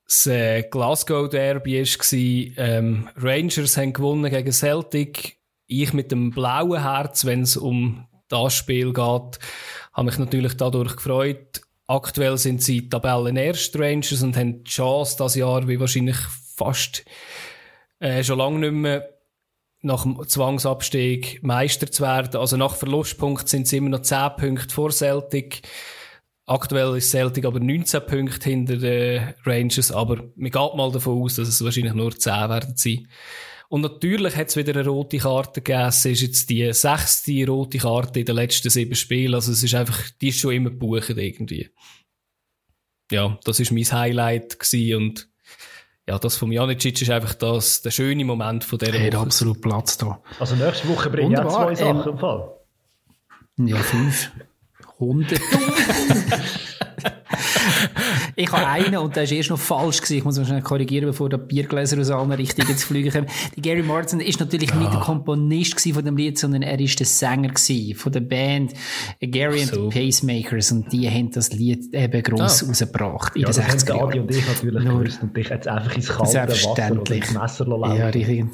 das 0.09 0.25
äh, 0.25 0.63
Glasgow 0.63 1.29
Derby 1.29 1.83
war, 1.83 2.63
ähm, 2.65 3.09
Rangers 3.15 3.77
haben 3.77 3.93
gewonnen 3.93 4.31
gegen 4.31 4.51
Celtic. 4.51 5.37
Ich 5.67 5.93
mit 5.93 6.11
dem 6.11 6.31
blauen 6.31 6.81
Herz, 6.81 7.25
wenn 7.25 7.43
es 7.43 7.55
um 7.55 8.07
das 8.27 8.55
Spiel 8.55 8.91
geht, 8.91 9.39
habe 9.93 10.05
mich 10.05 10.17
natürlich 10.17 10.57
dadurch 10.57 10.95
gefreut. 10.95 11.61
Aktuell 11.85 12.39
sind 12.39 12.63
sie 12.63 12.89
Tabellen 12.89 13.37
erst 13.37 13.77
Rangers 13.77 14.23
und 14.23 14.35
haben 14.35 14.63
die 14.63 14.71
Chance, 14.71 15.15
das 15.19 15.35
Jahr 15.35 15.67
wie 15.67 15.79
wahrscheinlich 15.79 16.17
fast 16.55 17.05
äh, 17.99 18.23
schon 18.23 18.39
lange 18.39 18.59
nicht 18.59 18.73
mehr 18.73 19.09
nach 19.81 20.03
dem 20.03 20.27
Zwangsabstieg 20.27 21.43
Meister 21.43 21.91
zu 21.91 22.01
werden. 22.01 22.39
Also 22.39 22.57
nach 22.57 22.75
Verlustpunkt 22.75 23.47
sind 23.47 23.67
sie 23.67 23.77
immer 23.77 23.89
noch 23.89 24.01
10 24.01 24.31
Punkte 24.37 24.73
vor 24.73 24.91
Celtic. 24.91 25.61
Aktuell 26.49 26.97
ist 26.97 27.11
Celtic 27.11 27.45
aber 27.45 27.59
19 27.59 28.01
Punkte 28.07 28.49
hinter 28.49 28.77
den 28.77 29.35
Rangers, 29.45 29.91
aber 29.91 30.15
man 30.35 30.49
geht 30.49 30.75
mal 30.75 30.91
davon 30.91 31.21
aus, 31.21 31.35
dass 31.35 31.47
es 31.47 31.63
wahrscheinlich 31.63 31.93
nur 31.93 32.17
10 32.17 32.33
werden 32.49 32.75
sein. 32.75 33.07
Und 33.67 33.81
natürlich 33.81 34.35
hat 34.35 34.47
es 34.47 34.55
wieder 34.57 34.73
eine 34.73 34.89
rote 34.89 35.19
Karte 35.19 35.61
gegeben. 35.61 35.89
Es 35.89 36.03
ist 36.03 36.21
jetzt 36.21 36.49
die 36.49 36.73
sechste 36.73 37.45
rote 37.45 37.77
Karte 37.77 38.21
in 38.21 38.25
den 38.25 38.35
letzten 38.35 38.71
sieben 38.71 38.95
Spielen. 38.95 39.35
Also 39.35 39.51
es 39.51 39.61
ist 39.61 39.75
einfach, 39.75 40.09
die 40.19 40.29
ist 40.29 40.39
schon 40.39 40.53
immer 40.53 40.71
gebucht 40.71 41.11
irgendwie. 41.11 41.69
Ja, 43.11 43.37
das 43.43 43.59
ist 43.59 43.71
mein 43.71 43.85
Highlight 43.85 44.57
gewesen 44.57 44.95
und 44.95 45.29
ja, 46.07 46.17
das 46.17 46.35
von 46.35 46.51
Janicic 46.51 46.99
ist 47.03 47.11
einfach 47.11 47.35
das, 47.35 47.83
der 47.83 47.91
schöne 47.91 48.25
Moment 48.25 48.63
von 48.63 48.79
dieser 48.79 48.93
Woche. 48.93 49.17
absolut 49.19 49.61
Platz 49.61 49.99
da. 49.99 50.19
Also 50.39 50.55
nächste 50.55 50.87
Woche 50.87 51.11
ich 51.15 51.37
auch 51.37 51.47
zwei 51.47 51.75
Sachen 51.75 52.01
ähm, 52.01 52.09
im 52.09 52.17
Fall. 52.17 52.55
Ja, 53.57 53.77
fünf. 53.77 54.31
Hundert. 54.99 55.39
ich 58.35 58.51
habe 58.51 58.67
einen 58.67 58.97
und 58.97 59.15
der 59.15 59.23
ist 59.23 59.31
erst 59.31 59.49
noch 59.49 59.59
falsch 59.59 60.01
gewesen. 60.01 60.17
Ich 60.17 60.23
muss 60.25 60.37
mich 60.37 60.47
schnell 60.47 60.61
korrigieren, 60.61 61.05
bevor 61.05 61.29
der 61.29 61.37
Biergläser 61.37 61.99
aus 61.99 62.09
allen 62.09 62.31
Richtungen 62.31 62.77
zu 62.77 62.87
fliegen 62.87 63.11
kommen. 63.11 63.27
Die 63.55 63.61
Gary 63.61 63.83
Martin 63.83 64.19
ist 64.19 64.39
natürlich 64.39 64.69
ja. 64.71 64.75
nicht 64.75 64.93
der 64.93 64.99
Komponist 64.99 65.79
von 65.93 66.03
dem 66.03 66.17
Lied, 66.17 66.37
sondern 66.37 66.63
er 66.63 66.79
ist 66.79 66.99
der 66.99 67.05
Sänger 67.05 67.53
von 67.95 68.11
der 68.11 68.19
Band 68.21 68.73
Gary 69.21 69.63
so. 69.63 69.83
and 69.83 69.93
the 69.93 69.99
Pacemakers 69.99 70.71
und 70.71 70.91
die 70.91 71.09
haben 71.09 71.31
das 71.31 71.51
Lied 71.53 71.93
eben 71.93 72.23
gross 72.23 72.63
ah. 72.63 72.67
rausgebracht 72.67 73.35
in 73.35 73.43
ja, 73.43 73.51
den 73.51 73.63
60er 73.63 73.95
Jahren. 73.95 74.19
Und 74.19 74.35
ich 74.35 74.47
natürlich 74.47 74.83
Nur, 74.83 75.05
und 75.21 75.37
dich 75.37 75.49
jetzt 75.49 75.67
einfach 75.67 75.95
ins 75.95 76.07
kalte 76.07 76.49
Wasser 76.49 76.91
oder 76.91 77.15
ins 77.15 77.31
Messer 77.33 77.65
laufen. 77.65 77.97
Ja, 77.97 78.09
richtig. 78.09 78.45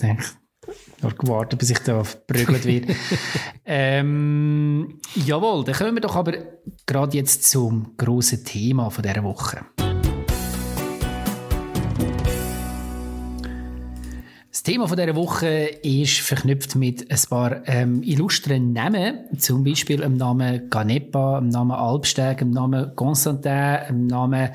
Ich 0.98 1.04
habe 1.04 1.16
gewartet, 1.16 1.60
bis 1.60 1.70
ich 1.70 1.80
da 1.80 2.04
verprügelt 2.04 2.66
werde. 2.66 2.96
ähm, 3.66 5.00
jawohl, 5.14 5.64
dann 5.64 5.76
kommen 5.76 5.96
wir 5.96 6.02
doch 6.02 6.16
aber 6.16 6.34
gerade 6.86 7.18
jetzt 7.18 7.50
zum 7.50 7.96
grossen 7.98 8.44
Thema 8.46 8.90
von 8.90 9.04
dieser 9.04 9.24
Woche. 9.24 9.66
Das 14.56 14.64
Thema 14.64 14.88
von 14.88 14.96
dieser 14.98 15.16
Woche 15.16 15.48
ist 15.84 16.22
verknüpft 16.22 16.76
mit 16.78 17.12
ein 17.12 17.20
paar 17.30 17.68
ähm, 17.68 18.02
illustren 18.02 18.72
Namen, 18.72 19.38
zum 19.38 19.66
Beispiel 19.66 20.00
im 20.00 20.16
Namen 20.16 20.70
Ganepa, 20.70 21.40
im 21.40 21.50
Namen 21.50 21.74
Alpsteg, 21.74 22.42
im 22.42 22.52
Namen 22.52 22.96
Constantin, 22.96 23.80
im 23.90 24.08
Namen 24.08 24.52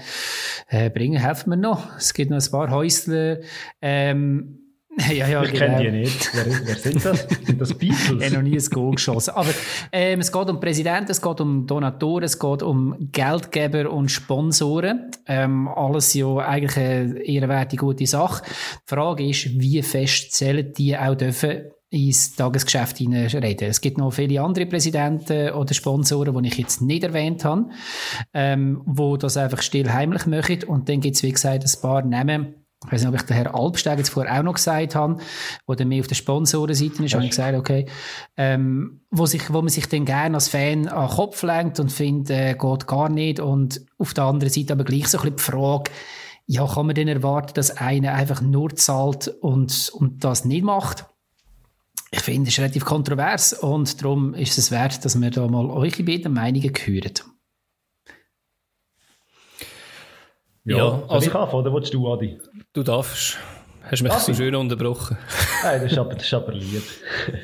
äh, 0.69 0.89
Bringen, 0.89 1.21
helfen 1.21 1.51
wir 1.51 1.59
noch. 1.59 1.97
Es 1.99 2.15
gibt 2.15 2.31
noch 2.31 2.43
ein 2.43 2.51
paar 2.51 2.71
Häusler. 2.71 3.41
Ähm, 3.83 4.60
Ja, 5.11 5.29
ja, 5.29 5.43
ich 5.43 5.53
genau. 5.53 5.79
kenne 5.79 5.91
die 5.91 5.99
nicht. 5.99 6.31
Wer, 6.35 6.47
wer, 6.67 6.77
sind 6.77 7.05
das? 7.05 7.27
Sind 7.45 7.61
das 7.61 7.75
Beatles? 7.75 8.11
Ich 8.19 8.25
habe 8.27 8.35
noch 8.37 8.43
nie 8.43 8.57
ein 8.57 8.65
Goal 8.71 8.93
geschossen. 8.93 9.31
Aber 9.35 9.51
ähm, 9.93 10.21
es 10.21 10.31
geht 10.31 10.49
um 10.49 10.61
Präsidenten, 10.61 11.11
es 11.11 11.21
geht 11.21 11.41
um 11.41 11.67
Donatoren, 11.67 12.25
es 12.25 12.39
geht 12.39 12.63
um 12.63 13.11
Geldgeber 13.13 13.91
und 13.91 14.11
Sponsoren. 14.11 15.11
Ähm, 15.27 15.69
alles 15.69 16.15
ja 16.15 16.37
eigentlich 16.37 16.77
eine 16.77 17.19
ehrenwerte, 17.21 17.77
gute 17.77 18.07
Sache. 18.07 18.45
Die 18.45 18.95
Frage 18.95 19.29
ist, 19.29 19.59
wie 19.59 19.83
fest 19.83 20.33
zählen 20.33 20.73
die 20.73 20.97
auch 20.97 21.15
dürfen 21.15 21.71
ins 21.91 22.37
Tagesgeschäft 22.37 22.99
hineinreden. 22.99 23.69
Es 23.69 23.81
gibt 23.81 23.99
noch 23.99 24.13
viele 24.13 24.41
andere 24.41 24.67
Präsidenten 24.67 25.51
oder 25.51 25.75
Sponsoren, 25.75 26.41
die 26.41 26.49
ich 26.49 26.59
jetzt 26.59 26.81
nicht 26.81 27.03
erwähnt 27.03 27.45
habe, 27.45 27.69
ähm, 28.33 28.81
wo 28.87 29.17
das 29.17 29.37
einfach 29.37 29.61
still 29.61 29.93
heimlich 29.93 30.27
machen. 30.27 30.63
Und 30.65 30.89
dann 30.89 31.01
gibt 31.01 31.17
es, 31.17 31.25
wie 31.25 31.33
gesagt, 31.33 31.65
ein 31.65 31.83
paar 31.83 32.03
Namen, 32.03 32.55
ich 32.87 32.93
weiß 32.93 33.03
nicht, 33.03 33.09
ob 33.11 33.15
ich 33.15 33.23
den 33.23 33.37
Herr 33.37 33.55
Albsteg 33.55 33.99
jetzt 33.99 34.09
vorher 34.09 34.39
auch 34.39 34.43
noch 34.43 34.55
gesagt 34.55 34.95
habe, 34.95 35.19
wo 35.67 35.75
dann 35.75 35.89
mehr 35.89 36.01
auf 36.01 36.07
der 36.07 36.15
Sponsorenseite 36.15 37.05
ist, 37.05 37.13
habe 37.13 37.25
ich 37.25 37.31
gesagt, 37.31 37.57
okay, 37.57 37.87
ähm, 38.39 39.03
wo, 39.11 39.27
sich, 39.27 39.53
wo 39.53 39.61
man 39.61 39.69
sich 39.69 39.87
dann 39.87 40.07
gerne 40.07 40.37
als 40.37 40.49
Fan 40.49 40.89
an 40.89 41.09
den 41.09 41.15
Kopf 41.15 41.43
lenkt 41.43 41.79
und 41.79 41.93
findet, 41.93 42.31
äh, 42.31 42.55
geht 42.55 42.87
gar 42.87 43.11
nicht. 43.11 43.39
Und 43.39 43.83
auf 43.99 44.15
der 44.15 44.25
anderen 44.25 44.53
Seite 44.53 44.73
aber 44.73 44.85
gleich 44.85 45.09
so 45.09 45.19
ein 45.19 45.25
bisschen 45.25 45.37
die 45.37 45.43
Frage, 45.43 45.91
ja, 46.47 46.67
kann 46.67 46.87
man 46.87 46.95
denn 46.95 47.07
erwarten, 47.07 47.53
dass 47.55 47.77
einer 47.77 48.15
einfach 48.15 48.41
nur 48.41 48.75
zahlt 48.75 49.29
und, 49.29 49.91
und 49.91 50.25
das 50.25 50.47
nicht 50.47 50.65
macht? 50.65 51.05
Ich 52.11 52.21
finde, 52.21 52.49
es 52.49 52.55
ist 52.55 52.61
relativ 52.61 52.85
kontrovers 52.87 53.53
und 53.53 54.03
darum 54.03 54.35
ist 54.35 54.59
es 54.59 54.71
wert, 54.71 55.05
dass 55.05 55.21
wir 55.21 55.31
da 55.31 55.47
mal 55.47 55.67
eure 55.67 56.03
beiden 56.03 56.33
Meinungen 56.33 56.73
hören. 56.75 57.13
Ja, 60.65 60.77
ja 60.77 61.03
also 61.09 61.29
ich 61.29 61.35
anfangen, 61.35 61.63
oder 61.63 61.75
willst 61.75 61.95
du, 61.95 62.13
Adi? 62.13 62.39
Du 62.73 62.83
darfst. 62.83 63.39
Hast 63.83 64.03
mich 64.03 64.13
Adi. 64.13 64.21
so 64.21 64.35
schön 64.35 64.55
unterbrochen. 64.55 65.17
Nein, 65.63 65.83
das 65.83 65.93
ist 65.93 65.99
aber, 65.99 66.15
das 66.15 66.25
ist 66.25 66.35
aber 66.35 66.53
lieb. 66.53 66.83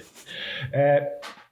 äh, 0.73 1.01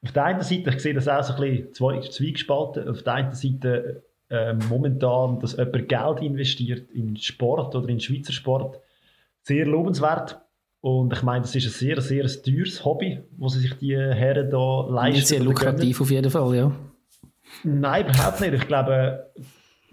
auf 0.02 0.12
der 0.12 0.24
einen 0.24 0.42
Seite, 0.42 0.70
ich 0.70 0.80
sehe 0.80 0.94
das 0.94 1.08
auch 1.08 1.22
so 1.22 1.34
ein 1.34 1.40
bisschen 1.40 1.72
zwei, 1.74 2.00
zweigespalten. 2.00 2.88
Auf 2.88 3.02
der 3.02 3.14
einen 3.14 3.32
Seite 3.32 4.02
äh, 4.28 4.52
momentan, 4.52 5.40
dass 5.40 5.56
jemand 5.56 5.88
Geld 5.88 6.20
investiert 6.20 6.90
in 6.90 7.16
Sport 7.16 7.74
oder 7.74 7.88
in 7.88 8.00
Schweizer 8.00 8.32
Sport, 8.32 8.80
sehr 9.42 9.66
lobenswert. 9.66 10.40
Und 10.80 11.14
ich 11.14 11.22
meine, 11.22 11.40
das 11.42 11.54
ist 11.54 11.64
ein 11.64 11.70
sehr, 11.70 12.00
sehr 12.02 12.26
teures 12.26 12.84
Hobby, 12.84 13.20
wo 13.38 13.48
sie 13.48 13.60
sich 13.60 13.74
die 13.78 13.96
Herren 13.96 14.50
da 14.50 14.86
leisten. 14.88 15.24
Sehr 15.24 15.40
lukrativ 15.40 16.00
auf 16.02 16.10
jeden 16.10 16.30
Fall, 16.30 16.54
ja. 16.54 16.72
Nein, 17.62 18.06
überhaupt 18.06 18.40
nicht. 18.40 18.52
Ich 18.52 18.66
glaube, 18.66 19.30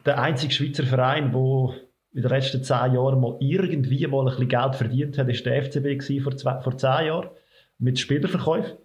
der 0.05 0.21
einzige 0.21 0.53
Schweizer 0.53 0.85
Verein, 0.85 1.31
der 1.31 1.75
in 2.13 2.21
den 2.21 2.29
letzten 2.29 2.63
zehn 2.63 2.93
Jahren 2.93 3.21
mal 3.21 3.37
irgendwie 3.39 4.05
mal 4.07 4.21
ein 4.21 4.25
bisschen 4.25 4.49
Geld 4.49 4.75
verdient 4.75 5.17
hat, 5.17 5.29
ist 5.29 5.45
der 5.45 5.63
FCB 5.63 6.21
vor, 6.21 6.35
zwei, 6.35 6.59
vor 6.61 6.77
zehn 6.77 7.07
Jahren 7.07 7.29
mit 7.79 7.99
Spielerverkäufen. 7.99 8.77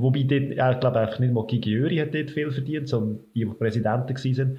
Wobei 0.00 0.22
dort, 0.22 0.50
ich 0.50 0.80
glaube 0.80 1.00
einfach 1.00 1.18
nicht 1.18 1.32
mal 1.32 1.44
Gigi 1.46 1.72
Jöri 1.72 1.96
hat 1.96 2.14
dort 2.14 2.30
viel 2.30 2.52
verdient, 2.52 2.88
sondern 2.88 3.24
die, 3.34 3.44
die 3.44 3.46
Präsidenten 3.46 4.14
waren. 4.14 4.58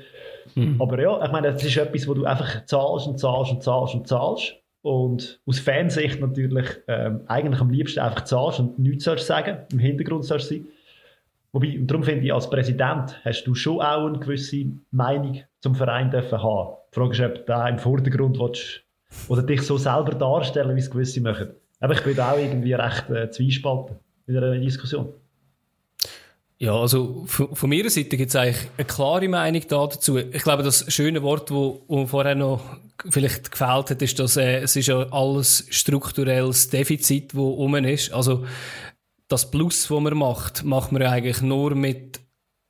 Mhm. 0.55 0.81
Aber 0.81 1.01
ja, 1.01 1.23
ich 1.23 1.31
meine, 1.31 1.53
das 1.53 1.63
ist 1.63 1.77
etwas, 1.77 2.07
wo 2.09 2.13
du 2.13 2.25
einfach 2.25 2.65
zahlst 2.65 3.07
und 3.07 3.19
zahlst 3.19 3.51
und 3.53 3.63
zahlst 3.63 3.95
und 3.95 4.07
zahlst. 4.07 4.55
Und 4.81 5.41
aus 5.45 5.59
Fansicht 5.59 6.19
natürlich 6.19 6.67
ähm, 6.87 7.21
eigentlich 7.27 7.61
am 7.61 7.69
liebsten 7.69 8.01
einfach 8.01 8.25
zahlst 8.25 8.59
und 8.59 8.79
nichts 8.79 9.05
sollst 9.05 9.27
sagen, 9.27 9.59
im 9.71 9.79
Hintergrund 9.79 10.25
sollst 10.25 10.49
sein. 10.49 10.67
Wobei, 11.51 11.79
und 11.79 11.87
darum 11.87 12.03
finde 12.03 12.25
ich, 12.25 12.33
als 12.33 12.49
Präsident 12.49 13.19
hast 13.23 13.43
du 13.45 13.55
schon 13.55 13.81
auch 13.81 14.05
eine 14.05 14.19
gewisse 14.19 14.65
Meinung 14.91 15.41
zum 15.61 15.75
Verein 15.75 16.11
dürfen 16.11 16.41
haben. 16.41 16.75
Die 16.91 16.95
Frage 16.95 17.11
ist, 17.11 17.21
ob 17.21 17.35
du 17.35 17.43
da 17.45 17.67
im 17.67 17.79
Vordergrund 17.79 18.39
willst, 18.39 18.83
oder 19.27 19.41
dich 19.41 19.61
so 19.63 19.77
selber 19.77 20.13
darstellen, 20.13 20.75
wie 20.75 20.79
es 20.79 20.91
gewisse 20.91 21.21
machen. 21.21 21.49
Aber 21.79 21.93
ich 21.93 22.03
bin 22.03 22.15
da 22.15 22.33
auch 22.33 22.37
irgendwie 22.37 22.73
recht 22.73 23.09
äh, 23.09 23.31
zwiespalten 23.31 23.97
in 24.27 24.33
der 24.35 24.59
Diskussion. 24.59 25.13
Ja, 26.61 26.75
also 26.75 27.23
von, 27.25 27.69
meiner 27.69 27.89
Seite 27.89 28.17
gibt 28.17 28.29
es 28.29 28.35
eigentlich 28.35 28.67
eine 28.77 28.85
klare 28.85 29.29
Meinung 29.29 29.61
dazu. 29.69 30.17
Ich 30.17 30.43
glaube, 30.43 30.61
das 30.61 30.93
schöne 30.93 31.23
Wort, 31.23 31.51
wo, 31.51 31.83
wo 31.87 32.05
vorher 32.05 32.35
noch 32.35 32.61
vielleicht 33.09 33.49
gefällt 33.49 33.91
hat, 33.91 34.01
ist, 34.01 34.19
dass 34.19 34.35
äh, 34.35 34.59
es 34.59 34.75
ist 34.75 34.87
ja 34.87 35.07
alles 35.11 35.65
strukturelles 35.69 36.69
Defizit, 36.69 37.33
wo 37.33 37.51
um 37.51 37.75
ist. 37.75 38.11
Also 38.11 38.45
das 39.29 39.49
Plus, 39.49 39.87
das 39.87 39.99
man 40.01 40.17
macht, 40.17 40.65
macht 40.65 40.91
man 40.91 41.03
eigentlich 41.03 41.41
nur 41.41 41.75
mit 41.75 42.19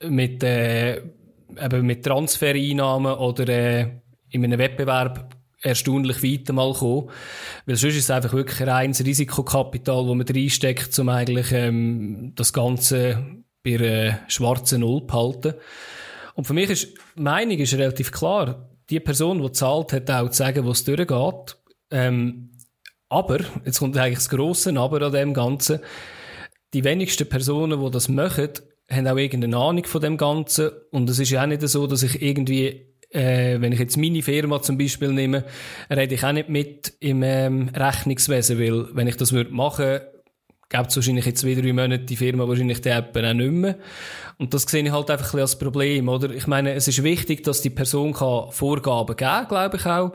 mit 0.07 0.43
äh, 0.43 0.97
eben 0.97 1.85
mit 1.85 2.05
Transfereinnahmen 2.05 3.13
oder 3.13 3.47
äh, 3.49 3.87
in 4.29 4.43
einem 4.43 4.59
Wettbewerb 4.59 5.35
erstaunlich 5.61 6.23
weit 6.23 6.53
mal 6.53 6.73
kommen. 6.73 7.09
Weil 7.65 7.75
sonst 7.75 7.95
ist 7.95 8.03
es 8.03 8.11
einfach 8.11 8.33
wirklich 8.33 8.61
ein 8.61 8.69
reines 8.69 9.03
Risikokapital, 9.05 10.05
wo 10.05 10.15
man 10.15 10.27
reinsteckt, 10.27 10.97
um 10.99 11.09
eigentlich 11.09 11.51
ähm, 11.51 12.33
das 12.35 12.53
Ganze 12.53 13.43
bei 13.63 13.75
einer 13.75 14.19
schwarzen 14.27 14.81
Null 14.81 15.01
zu 15.01 15.07
behalten. 15.07 15.53
Und 16.35 16.45
für 16.45 16.53
mich 16.53 16.69
ist, 16.69 16.93
die 17.17 17.21
Meinung 17.21 17.57
ist 17.57 17.73
relativ 17.73 18.11
klar. 18.11 18.69
Die 18.89 19.01
Person, 19.01 19.41
die 19.41 19.51
zahlt, 19.51 19.91
hat 19.91 20.09
auch 20.09 20.29
zu 20.29 20.37
sagen, 20.37 20.65
wo 20.65 20.71
es 20.71 20.85
durchgeht. 20.85 21.57
Ähm, 21.91 22.51
aber, 23.09 23.39
jetzt 23.65 23.79
kommt 23.79 23.97
eigentlich 23.97 24.19
das 24.19 24.29
grosse 24.29 24.77
Aber 24.79 25.01
an 25.01 25.11
dem 25.11 25.33
Ganzen, 25.33 25.79
die 26.73 26.83
wenigsten 26.83 27.27
Personen, 27.27 27.83
die 27.83 27.91
das 27.91 28.09
machen, 28.09 28.49
haben 28.89 29.07
auch 29.07 29.17
irgendeine 29.17 29.57
Ahnung 29.57 29.85
von 29.85 30.01
dem 30.01 30.17
Ganzen. 30.17 30.71
Und 30.91 31.09
es 31.09 31.19
ist 31.19 31.31
ja 31.31 31.43
auch 31.43 31.47
nicht 31.47 31.67
so, 31.67 31.87
dass 31.87 32.03
ich 32.03 32.21
irgendwie, 32.21 32.87
äh, 33.11 33.59
wenn 33.59 33.71
ich 33.71 33.79
jetzt 33.79 33.97
meine 33.97 34.21
Firma 34.21 34.61
zum 34.61 34.77
Beispiel 34.77 35.11
nehme, 35.11 35.45
rede 35.89 36.15
ich 36.15 36.23
auch 36.23 36.31
nicht 36.31 36.49
mit 36.49 36.93
im 36.99 37.23
ähm, 37.23 37.69
Rechnungswesen, 37.73 38.59
weil 38.59 38.87
wenn 38.93 39.07
ich 39.07 39.17
das 39.17 39.31
würde 39.31 39.53
machen, 39.53 39.99
gäbe 40.69 40.87
es 40.87 40.95
wahrscheinlich 40.95 41.25
in 41.25 41.35
zwei, 41.35 41.55
drei 41.55 41.73
Monaten 41.73 42.05
die 42.05 42.15
Firma 42.15 42.47
wahrscheinlich 42.47 42.81
die 42.81 42.89
App 42.89 43.15
auch 43.17 43.33
nicht 43.33 43.51
mehr. 43.51 43.77
Und 44.37 44.53
das 44.53 44.63
sehe 44.63 44.83
ich 44.83 44.91
halt 44.91 45.09
einfach 45.09 45.33
ein 45.33 45.39
als 45.39 45.57
Problem, 45.57 46.07
oder? 46.07 46.29
Ich 46.29 46.47
meine, 46.47 46.73
es 46.73 46.87
ist 46.87 47.03
wichtig, 47.03 47.43
dass 47.43 47.61
die 47.61 47.71
Person 47.71 48.13
kann 48.13 48.51
Vorgaben 48.51 49.15
geben, 49.15 49.29
kann, 49.29 49.47
glaube 49.47 49.77
ich 49.77 49.85
auch 49.85 50.11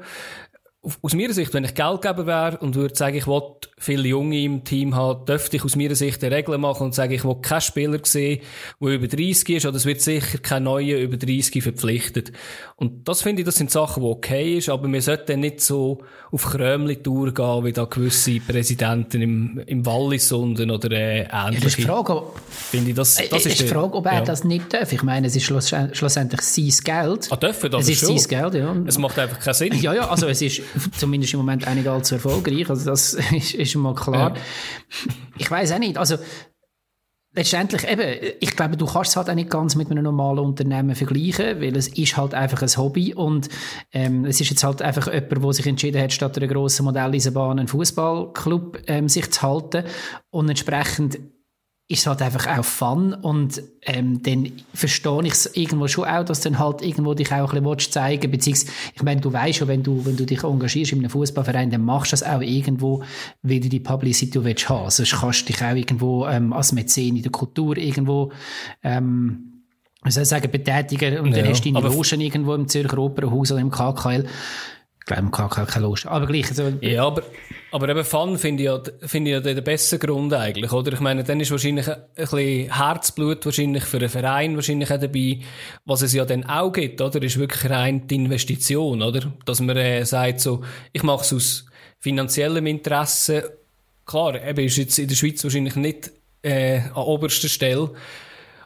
aus 1.02 1.14
meiner 1.14 1.32
Sicht, 1.32 1.54
wenn 1.54 1.64
ich 1.64 1.74
Geldgeber 1.74 2.26
wäre 2.26 2.58
und 2.58 2.74
würde 2.74 2.94
sagen, 2.94 3.16
ich 3.16 3.26
will 3.26 3.42
viele 3.78 4.08
Junge 4.08 4.42
im 4.42 4.64
Team 4.64 4.94
haben, 4.94 5.24
dürfte 5.24 5.56
ich 5.56 5.64
aus 5.64 5.76
meiner 5.76 5.94
Sicht 5.94 6.22
eine 6.22 6.34
Regel 6.34 6.58
machen 6.58 6.84
und 6.84 6.94
sagen, 6.94 7.12
ich 7.12 7.24
will 7.24 7.36
keinen 7.36 7.60
Spieler 7.60 7.98
sehen, 8.02 8.40
der 8.80 8.88
über 8.88 9.06
30 9.06 9.48
ist, 9.48 9.66
oder 9.66 9.76
es 9.76 9.86
wird 9.86 10.00
sicher 10.00 10.38
kein 10.38 10.64
neuer 10.64 10.98
über 10.98 11.16
30 11.16 11.62
verpflichtet. 11.62 12.32
Und 12.76 13.08
das 13.08 13.22
finde 13.22 13.42
ich, 13.42 13.46
das 13.46 13.56
sind 13.56 13.70
Sachen, 13.70 14.02
die 14.02 14.08
okay 14.08 14.58
ist, 14.58 14.68
aber 14.68 14.88
wir 14.88 15.00
sollten 15.00 15.40
nicht 15.40 15.60
so 15.60 16.02
auf 16.30 16.44
Krömli-Tour 16.44 17.32
gehen, 17.32 17.64
wie 17.64 17.72
da 17.72 17.84
gewisse 17.84 18.40
Präsidenten 18.40 19.22
im, 19.22 19.62
im 19.66 19.86
Wallis 19.86 20.32
unten 20.32 20.70
oder 20.70 20.90
äh, 20.90 21.26
ähnliche. 21.30 21.32
Ja, 21.32 21.50
das 21.50 21.64
ist 21.66 21.78
die 21.78 21.82
Frage, 21.82 22.22
finde 22.48 22.90
ich, 22.90 22.96
das, 22.96 23.14
das 23.14 23.30
äh, 23.30 23.36
ist, 23.36 23.46
ist 23.46 23.60
die 23.60 23.66
Frage, 23.68 23.94
ob 23.94 24.06
er 24.06 24.14
ja. 24.14 24.20
das 24.22 24.44
nicht 24.44 24.72
darf. 24.72 24.92
Ich 24.92 25.02
meine, 25.02 25.28
es 25.28 25.36
ist 25.36 25.44
schluss, 25.44 25.72
schlussendlich 25.92 26.40
sein 26.42 26.72
Geld. 26.84 27.28
Ah, 27.30 27.36
dürfen 27.36 27.70
das 27.70 27.84
es 27.84 27.90
ist 27.90 28.00
schon. 28.00 28.18
sein 28.18 28.28
Geld, 28.28 28.54
ja. 28.54 28.76
Es 28.86 28.98
macht 28.98 29.18
einfach 29.18 29.38
keinen 29.38 29.54
Sinn. 29.54 29.74
Ja, 29.80 29.94
ja, 29.94 30.08
also 30.08 30.26
es 30.26 30.42
ist 30.42 30.62
zumindest 30.96 31.32
im 31.34 31.40
Moment 31.40 31.66
auch 31.66 31.74
nicht 31.74 31.88
allzu 31.88 32.14
erfolgreich. 32.14 32.68
Also 32.68 32.90
das 32.90 33.14
ist, 33.32 33.54
ist 33.54 33.74
mal 33.76 33.94
klar. 33.94 34.34
Ja. 34.34 34.42
Ich 35.38 35.50
weiß 35.50 35.72
auch 35.72 35.78
nicht. 35.78 35.98
Also 35.98 36.16
letztendlich 37.34 37.86
eben, 37.88 38.34
ich 38.40 38.54
glaube, 38.54 38.76
du 38.76 38.86
kannst 38.86 39.10
es 39.10 39.16
halt 39.16 39.28
auch 39.28 39.34
nicht 39.34 39.50
ganz 39.50 39.74
mit 39.74 39.90
einem 39.90 40.04
normalen 40.04 40.38
Unternehmen 40.38 40.94
vergleichen, 40.94 41.60
weil 41.60 41.76
es 41.76 41.88
ist 41.88 42.16
halt 42.16 42.32
einfach 42.32 42.62
ein 42.62 42.76
Hobby 42.76 43.12
und 43.12 43.48
ähm, 43.92 44.24
es 44.24 44.40
ist 44.40 44.50
jetzt 44.50 44.64
halt 44.64 44.82
einfach 44.82 45.12
jemand, 45.12 45.44
der 45.44 45.52
sich 45.52 45.66
entschieden 45.66 46.00
hat, 46.00 46.12
statt 46.12 46.36
einer 46.36 46.46
grossen 46.46 46.84
Modelleisenbahn 46.84 47.58
einen 47.58 47.68
Fußballclub 47.68 48.82
ähm, 48.86 49.08
sich 49.08 49.30
zu 49.32 49.42
halten 49.42 49.84
und 50.30 50.48
entsprechend 50.48 51.18
ist 51.86 52.06
halt 52.06 52.22
einfach 52.22 52.58
auch 52.58 52.64
Fun 52.64 53.12
und 53.12 53.62
ähm, 53.82 54.22
dann 54.22 54.50
verstehe 54.72 55.20
ich 55.24 55.32
es 55.32 55.54
irgendwo 55.54 55.86
schon 55.86 56.06
auch, 56.06 56.24
dass 56.24 56.40
dann 56.40 56.58
halt 56.58 56.80
irgendwo 56.80 57.12
dich 57.12 57.30
auch 57.30 57.52
ein 57.52 57.62
bisschen 57.62 57.92
zeigen 57.92 58.30
beziehungsweise, 58.30 58.72
ich 58.94 59.02
meine, 59.02 59.20
du 59.20 59.30
weißt 59.30 59.58
schon, 59.58 59.68
wenn 59.68 59.82
du, 59.82 60.04
wenn 60.06 60.16
du 60.16 60.24
dich 60.24 60.42
engagierst 60.44 60.92
in 60.92 61.00
einem 61.00 61.10
Fußballverein, 61.10 61.70
dann 61.70 61.84
machst 61.84 62.12
du 62.12 62.16
das 62.16 62.22
auch 62.22 62.40
irgendwo, 62.40 63.02
weil 63.42 63.60
du 63.60 63.68
die 63.68 63.80
Publicity 63.80 64.42
willst 64.42 64.68
haben. 64.70 64.88
Sonst 64.88 65.20
kannst 65.20 65.42
du 65.42 65.52
dich 65.52 65.62
auch 65.62 65.74
irgendwo 65.74 66.26
ähm, 66.26 66.54
als 66.54 66.72
Mäzen 66.72 67.16
in 67.16 67.22
der 67.22 67.32
Kultur 67.32 67.76
irgendwo 67.76 68.32
ähm, 68.82 69.50
wie 70.04 70.10
soll 70.10 70.24
ich 70.24 70.28
sagen, 70.28 70.50
betätigen 70.50 71.18
und 71.18 71.32
ja, 71.32 71.42
dann 71.42 71.50
hast 71.50 71.64
du 71.64 71.72
deine 71.72 71.88
Logen 71.88 72.20
irgendwo 72.20 72.54
im 72.54 72.68
Zürcher 72.68 72.98
Opernhaus 72.98 73.50
oder 73.50 73.60
im 73.60 73.70
KKL. 73.70 74.26
Glaube, 75.06 75.22
im 75.22 75.30
KKL 75.30 75.66
keine 75.66 75.86
Lust. 75.86 76.06
Aber 76.06 76.26
gleich. 76.26 76.48
Also, 76.48 76.72
ja, 76.80 77.04
aber 77.04 77.22
aber 77.74 77.88
eben 77.88 78.04
Fun 78.04 78.38
finde 78.38 78.62
ich 78.62 78.66
ja, 78.68 78.80
finde 79.08 79.30
ich 79.30 79.34
ja 79.34 79.40
den 79.40 79.64
besten 79.64 79.98
Grund 79.98 80.32
eigentlich, 80.32 80.72
oder? 80.72 80.92
Ich 80.92 81.00
meine, 81.00 81.24
dann 81.24 81.40
ist 81.40 81.50
wahrscheinlich 81.50 81.88
ein, 81.88 82.02
bisschen 82.14 82.72
Herzblut 82.72 83.44
wahrscheinlich 83.44 83.82
für 83.82 83.96
einen 83.96 84.08
Verein 84.08 84.54
wahrscheinlich 84.54 84.92
auch 84.92 85.00
dabei. 85.00 85.40
Was 85.84 86.02
es 86.02 86.12
ja 86.12 86.24
dann 86.24 86.44
auch 86.44 86.70
gibt, 86.70 87.00
oder? 87.00 87.20
Ist 87.20 87.36
wirklich 87.36 87.68
rein 87.68 88.06
die 88.06 88.14
Investition, 88.14 89.02
oder? 89.02 89.32
Dass 89.44 89.60
man 89.60 89.76
äh, 89.76 90.06
sagt 90.06 90.38
so, 90.38 90.62
ich 90.92 91.02
mache 91.02 91.22
es 91.22 91.32
aus 91.32 91.66
finanziellem 91.98 92.66
Interesse. 92.66 93.58
Klar, 94.06 94.40
eben 94.40 94.64
ist 94.64 94.76
jetzt 94.76 94.98
in 95.00 95.08
der 95.08 95.16
Schweiz 95.16 95.42
wahrscheinlich 95.42 95.74
nicht 95.74 96.12
äh, 96.42 96.78
an 96.78 97.02
oberster 97.02 97.48
Stelle. 97.48 97.90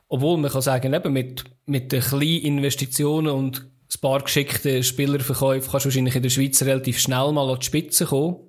Obwohl 0.08 0.36
man 0.36 0.50
kann 0.50 0.60
sagen, 0.60 0.92
eben 0.92 1.12
mit, 1.14 1.44
mit 1.64 1.92
den 1.92 2.02
kleinen 2.02 2.42
Investitionen 2.42 3.28
und 3.28 3.66
ein 3.96 4.00
paar 4.00 4.20
geschickten 4.22 4.82
Spielerverkäufen 4.82 5.70
kannst 5.70 5.86
du 5.86 5.88
wahrscheinlich 5.88 6.16
in 6.16 6.22
der 6.22 6.30
Schweiz 6.30 6.62
relativ 6.62 6.98
schnell 6.98 7.32
mal 7.32 7.50
an 7.50 7.58
die 7.58 7.66
Spitze 7.66 8.06
kommen 8.06 8.48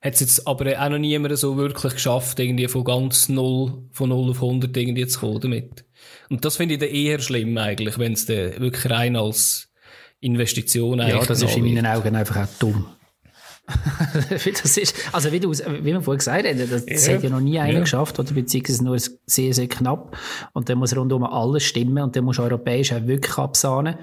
hat 0.00 0.14
es 0.14 0.20
jetzt 0.20 0.46
aber 0.46 0.80
auch 0.80 0.88
noch 0.90 0.98
niemand 0.98 1.36
so 1.38 1.56
wirklich 1.56 1.94
geschafft, 1.94 2.38
irgendwie 2.38 2.68
von 2.68 2.84
ganz 2.84 3.28
null, 3.28 3.82
von 3.90 4.10
null 4.10 4.30
auf 4.30 4.36
100 4.36 4.76
irgendwie 4.76 5.06
zu 5.06 5.20
kommen 5.20 5.40
damit. 5.40 5.84
Und 6.30 6.44
das 6.44 6.56
finde 6.56 6.74
ich 6.74 6.80
dann 6.80 6.90
eher 6.90 7.18
schlimm 7.18 7.56
eigentlich, 7.58 7.98
wenn 7.98 8.12
es 8.12 8.26
dann 8.26 8.60
wirklich 8.60 8.88
rein 8.90 9.16
als 9.16 9.68
Investition 10.20 11.00
eigentlich 11.00 11.20
Ja, 11.20 11.26
das 11.26 11.42
ist 11.42 11.56
in 11.56 11.64
meinen 11.64 11.86
Augen 11.86 12.14
einfach 12.14 12.36
auch 12.36 12.58
dumm. 12.60 12.86
das 14.30 14.78
ist, 14.78 14.94
also 15.12 15.30
wie, 15.30 15.40
du, 15.40 15.50
wie 15.50 15.84
wir 15.84 16.00
vorhin 16.00 16.18
gesagt 16.18 16.46
haben, 16.46 16.58
das, 16.58 16.86
das 16.86 17.06
ja. 17.06 17.14
hat 17.14 17.22
ja 17.22 17.28
noch 17.28 17.40
nie 17.40 17.58
einer 17.58 17.74
ja. 17.74 17.80
geschafft, 17.80 18.18
oder 18.18 18.32
beziehungsweise 18.32 18.82
nur 18.82 18.96
sehr, 19.26 19.52
sehr 19.52 19.68
knapp. 19.68 20.16
Und 20.54 20.68
dann 20.70 20.78
muss 20.78 20.96
rundum 20.96 21.24
alles 21.24 21.64
stimmen 21.64 22.02
und 22.02 22.16
dann 22.16 22.24
muss 22.24 22.38
europäisch 22.38 22.92
auch 22.92 23.06
wirklich 23.06 23.36
absahnen 23.36 23.96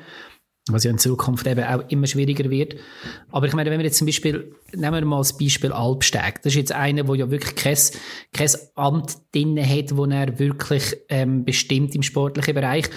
was 0.67 0.83
ja 0.83 0.91
in 0.91 0.97
Zukunft 0.97 1.45
eben 1.45 1.63
auch 1.63 1.87
immer 1.89 2.07
schwieriger 2.07 2.49
wird. 2.49 2.75
Aber 3.31 3.45
ich 3.45 3.53
meine, 3.53 3.69
wenn 3.69 3.79
wir 3.79 3.85
jetzt 3.85 3.97
zum 3.97 4.07
Beispiel, 4.07 4.55
nehmen 4.73 4.93
wir 4.95 5.05
mal 5.05 5.19
das 5.19 5.37
Beispiel 5.37 5.71
Albsteg. 5.71 6.41
Das 6.41 6.53
ist 6.53 6.55
jetzt 6.55 6.71
einer, 6.71 7.03
der 7.03 7.15
ja 7.15 7.29
wirklich 7.29 7.55
kein, 7.55 7.77
kein 8.33 8.49
Amt 8.75 9.17
drin 9.33 9.59
hat, 9.63 9.95
wo 9.95 10.05
er 10.05 10.39
wirklich 10.39 10.97
ähm, 11.09 11.45
bestimmt 11.45 11.93
im 11.93 12.01
sportlichen 12.01 12.55
Bereich. 12.55 12.89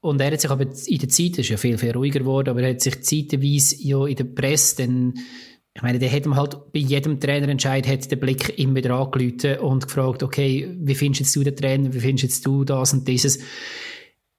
Und 0.00 0.20
er 0.20 0.32
hat 0.32 0.40
sich 0.40 0.50
aber 0.50 0.64
in 0.64 0.98
der 0.98 1.08
Zeit, 1.08 1.32
das 1.32 1.38
ist 1.38 1.48
ja 1.50 1.56
viel, 1.56 1.78
viel 1.78 1.92
ruhiger 1.92 2.18
geworden, 2.18 2.50
aber 2.50 2.62
er 2.62 2.70
hat 2.70 2.80
sich 2.80 3.02
zeitweise 3.02 3.76
ja 3.80 4.04
in 4.06 4.16
der 4.16 4.24
Presse 4.24 4.76
dann 4.82 5.14
ich 5.76 5.82
meine, 5.82 5.98
der 5.98 6.12
hat 6.12 6.24
halt 6.26 6.72
bei 6.72 6.78
jedem 6.78 7.18
Trainerentscheid 7.18 7.88
hat 7.88 8.08
den 8.08 8.20
Blick 8.20 8.56
immer 8.60 8.76
wieder 8.76 8.94
angerufen 8.94 9.58
und 9.58 9.84
gefragt, 9.84 10.22
okay, 10.22 10.72
wie 10.78 10.94
findest 10.94 11.34
du 11.34 11.42
den 11.42 11.56
Trainer, 11.56 11.92
wie 11.92 11.98
findest 11.98 12.46
du 12.46 12.62
das 12.62 12.92
und 12.92 13.08
dieses? 13.08 13.40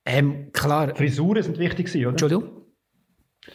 Ähm, 0.06 0.54
klar. 0.54 0.96
Frisuren 0.96 1.44
sind 1.44 1.58
wichtig, 1.58 1.94
oder? 1.98 2.12
Entschuldigung? 2.12 2.65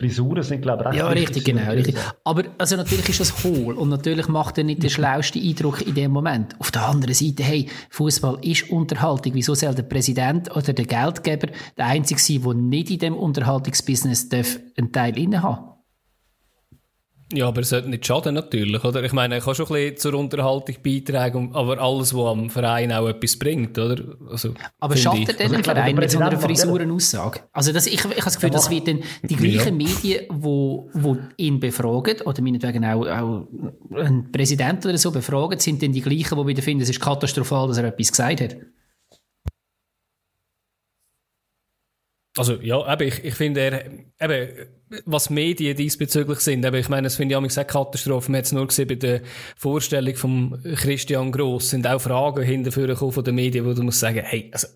Frisuren 0.00 0.42
sind, 0.42 0.62
glaube 0.62 0.82
ich, 0.82 0.88
recht 0.88 0.98
Ja, 0.98 1.08
richtig, 1.08 1.44
genau. 1.44 1.70
Richtig. 1.72 1.94
Aber 2.24 2.44
also 2.56 2.76
natürlich 2.76 3.10
ist 3.10 3.20
das 3.20 3.44
hohl 3.44 3.74
und 3.74 3.90
natürlich 3.90 4.28
macht 4.28 4.56
er 4.56 4.64
nicht 4.64 4.82
den 4.82 4.88
schlauesten 4.88 5.42
Eindruck 5.42 5.86
in 5.86 5.94
dem 5.94 6.10
Moment. 6.10 6.58
Auf 6.58 6.70
der 6.70 6.86
anderen 6.86 7.14
Seite, 7.14 7.42
hey, 7.42 7.68
Fußball 7.90 8.38
ist 8.40 8.70
Unterhaltung. 8.70 9.34
Wieso 9.34 9.54
soll 9.54 9.74
der 9.74 9.82
Präsident 9.82 10.50
oder 10.56 10.72
der 10.72 10.86
Geldgeber 10.86 11.48
der 11.76 11.86
Einzige 11.86 12.18
sein, 12.18 12.40
der 12.42 12.54
nicht 12.54 12.90
in 12.90 12.98
dem 12.98 13.14
Unterhaltungsbusiness 13.14 14.28
einen 14.32 14.90
Teil 14.90 15.18
innehaben 15.18 15.69
Ja, 17.32 17.46
aber 17.46 17.60
es 17.60 17.68
sollte 17.68 17.88
nicht 17.88 18.04
schaden, 18.04 18.34
natürlich, 18.34 18.82
oder? 18.82 19.04
Ich 19.04 19.12
meine, 19.12 19.36
er 19.36 19.40
kann 19.40 19.54
schon 19.54 19.66
ein 19.66 19.72
bisschen 19.72 19.96
zur 19.98 20.14
Unterhaltung 20.14 20.74
beitragen, 20.82 21.50
aber 21.54 21.80
alles, 21.80 22.12
was 22.12 22.26
am 22.26 22.50
Verein 22.50 22.92
auch 22.92 23.08
etwas 23.08 23.38
bringt, 23.38 23.78
oder? 23.78 24.02
Also, 24.28 24.54
aber 24.80 24.96
schadet 24.96 25.38
denn 25.38 25.54
ein 25.54 25.62
Verein 25.62 25.94
mit 25.94 26.10
so 26.10 26.18
einer 26.18 26.38
Frisurenaussage? 26.38 27.40
Also, 27.52 27.72
das, 27.72 27.86
ich, 27.86 27.94
ich 27.94 28.04
habe 28.04 28.14
das 28.16 28.34
Gefühl, 28.34 28.50
das 28.50 28.68
wird 28.68 28.88
dann 28.88 29.00
die 29.22 29.36
gleichen 29.36 29.80
ja. 29.80 29.86
Medien, 29.88 30.26
wo, 30.28 30.90
wo 30.92 31.18
ihn 31.36 31.60
befragen, 31.60 32.20
oder 32.22 32.42
meinetwegen 32.42 32.84
auch, 32.84 33.06
auch 33.06 33.46
ein 33.96 34.32
Präsident 34.32 34.84
oder 34.84 34.98
so 34.98 35.12
befragen, 35.12 35.60
sind 35.60 35.82
dann 35.82 35.92
die 35.92 36.02
gleichen, 36.02 36.36
die 36.36 36.46
wieder 36.46 36.62
finden, 36.62 36.82
es 36.82 36.90
ist 36.90 37.00
katastrophal, 37.00 37.68
dass 37.68 37.78
er 37.78 37.84
etwas 37.84 38.10
gesagt 38.10 38.40
hat. 38.40 38.56
Also 42.36 42.54
ja, 42.62 42.92
eben, 42.92 43.08
ich, 43.08 43.24
ich 43.24 43.34
finde, 43.34 43.60
er, 43.60 44.30
eben, 44.30 44.68
was 45.04 45.30
Medien 45.30 45.76
diesbezüglich 45.76 46.38
sind, 46.40 46.64
eben, 46.64 46.76
ich 46.76 46.88
meine, 46.88 47.06
das 47.06 47.16
finde 47.16 47.32
ich 47.32 47.36
auch 47.36 47.42
eine 47.42 47.66
Katastrophe. 47.66 48.30
Man 48.30 48.38
hat 48.38 48.46
es 48.46 48.52
nur 48.52 48.66
gesehen 48.68 48.86
bei 48.88 48.94
der 48.94 49.22
Vorstellung 49.56 50.14
von 50.14 50.62
Christian 50.76 51.32
Gross, 51.32 51.70
sind 51.70 51.86
auch 51.86 52.00
Fragen 52.00 52.42
hinterführen 52.42 52.96
von 52.96 53.24
den 53.24 53.34
Medien, 53.34 53.66
wo 53.66 53.72
du 53.72 53.82
musst 53.82 54.00
sagen, 54.00 54.22
hey, 54.24 54.48
also, 54.52 54.68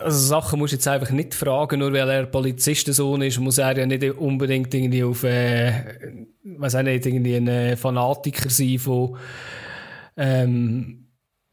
also 0.00 0.18
Sachen 0.18 0.58
musst 0.58 0.72
du 0.72 0.76
jetzt 0.76 0.86
einfach 0.86 1.10
nicht 1.10 1.34
fragen, 1.34 1.80
nur 1.80 1.92
weil 1.92 2.08
er 2.08 2.26
Polizistensohn 2.26 3.22
ist, 3.22 3.40
muss 3.40 3.58
er 3.58 3.76
ja 3.76 3.86
nicht 3.86 4.04
unbedingt 4.04 4.72
irgendwie 4.72 5.04
auf, 5.04 5.24
äh, 5.24 5.98
weiß 6.44 6.76
auch 6.76 6.82
nicht, 6.82 7.06
irgendwie 7.06 7.36
ein 7.36 7.48
äh, 7.48 7.76
Fanatiker 7.76 8.50
sein 8.50 8.78
von, 8.78 9.16
ähm, 10.16 11.06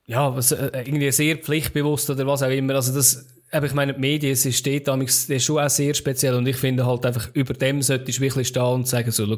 ja, 0.06 0.36
was, 0.36 0.52
äh, 0.52 0.70
irgendwie 0.86 1.12
sehr 1.12 1.38
pflichtbewusst 1.38 2.10
oder 2.10 2.28
was 2.28 2.44
auch 2.44 2.50
immer. 2.50 2.76
Also 2.76 2.94
das, 2.94 3.35
aber 3.56 3.66
ich 3.68 3.74
meine, 3.74 3.94
die 3.94 4.00
Medien, 4.00 4.34
es 4.34 4.58
steht 4.58 4.88
damals, 4.88 5.32
schon 5.44 5.60
auch 5.60 5.70
sehr 5.70 5.94
speziell 5.94 6.36
und 6.36 6.48
ich 6.48 6.58
finde 6.58 6.86
halt 6.86 7.06
einfach, 7.06 7.30
über 7.34 7.54
dem 7.54 7.82
solltest 7.82 8.20
du 8.20 8.24
wirklich 8.24 8.48
stehen 8.50 8.64
und 8.64 8.88
sagen, 8.88 9.12
so, 9.12 9.26
schau, 9.26 9.38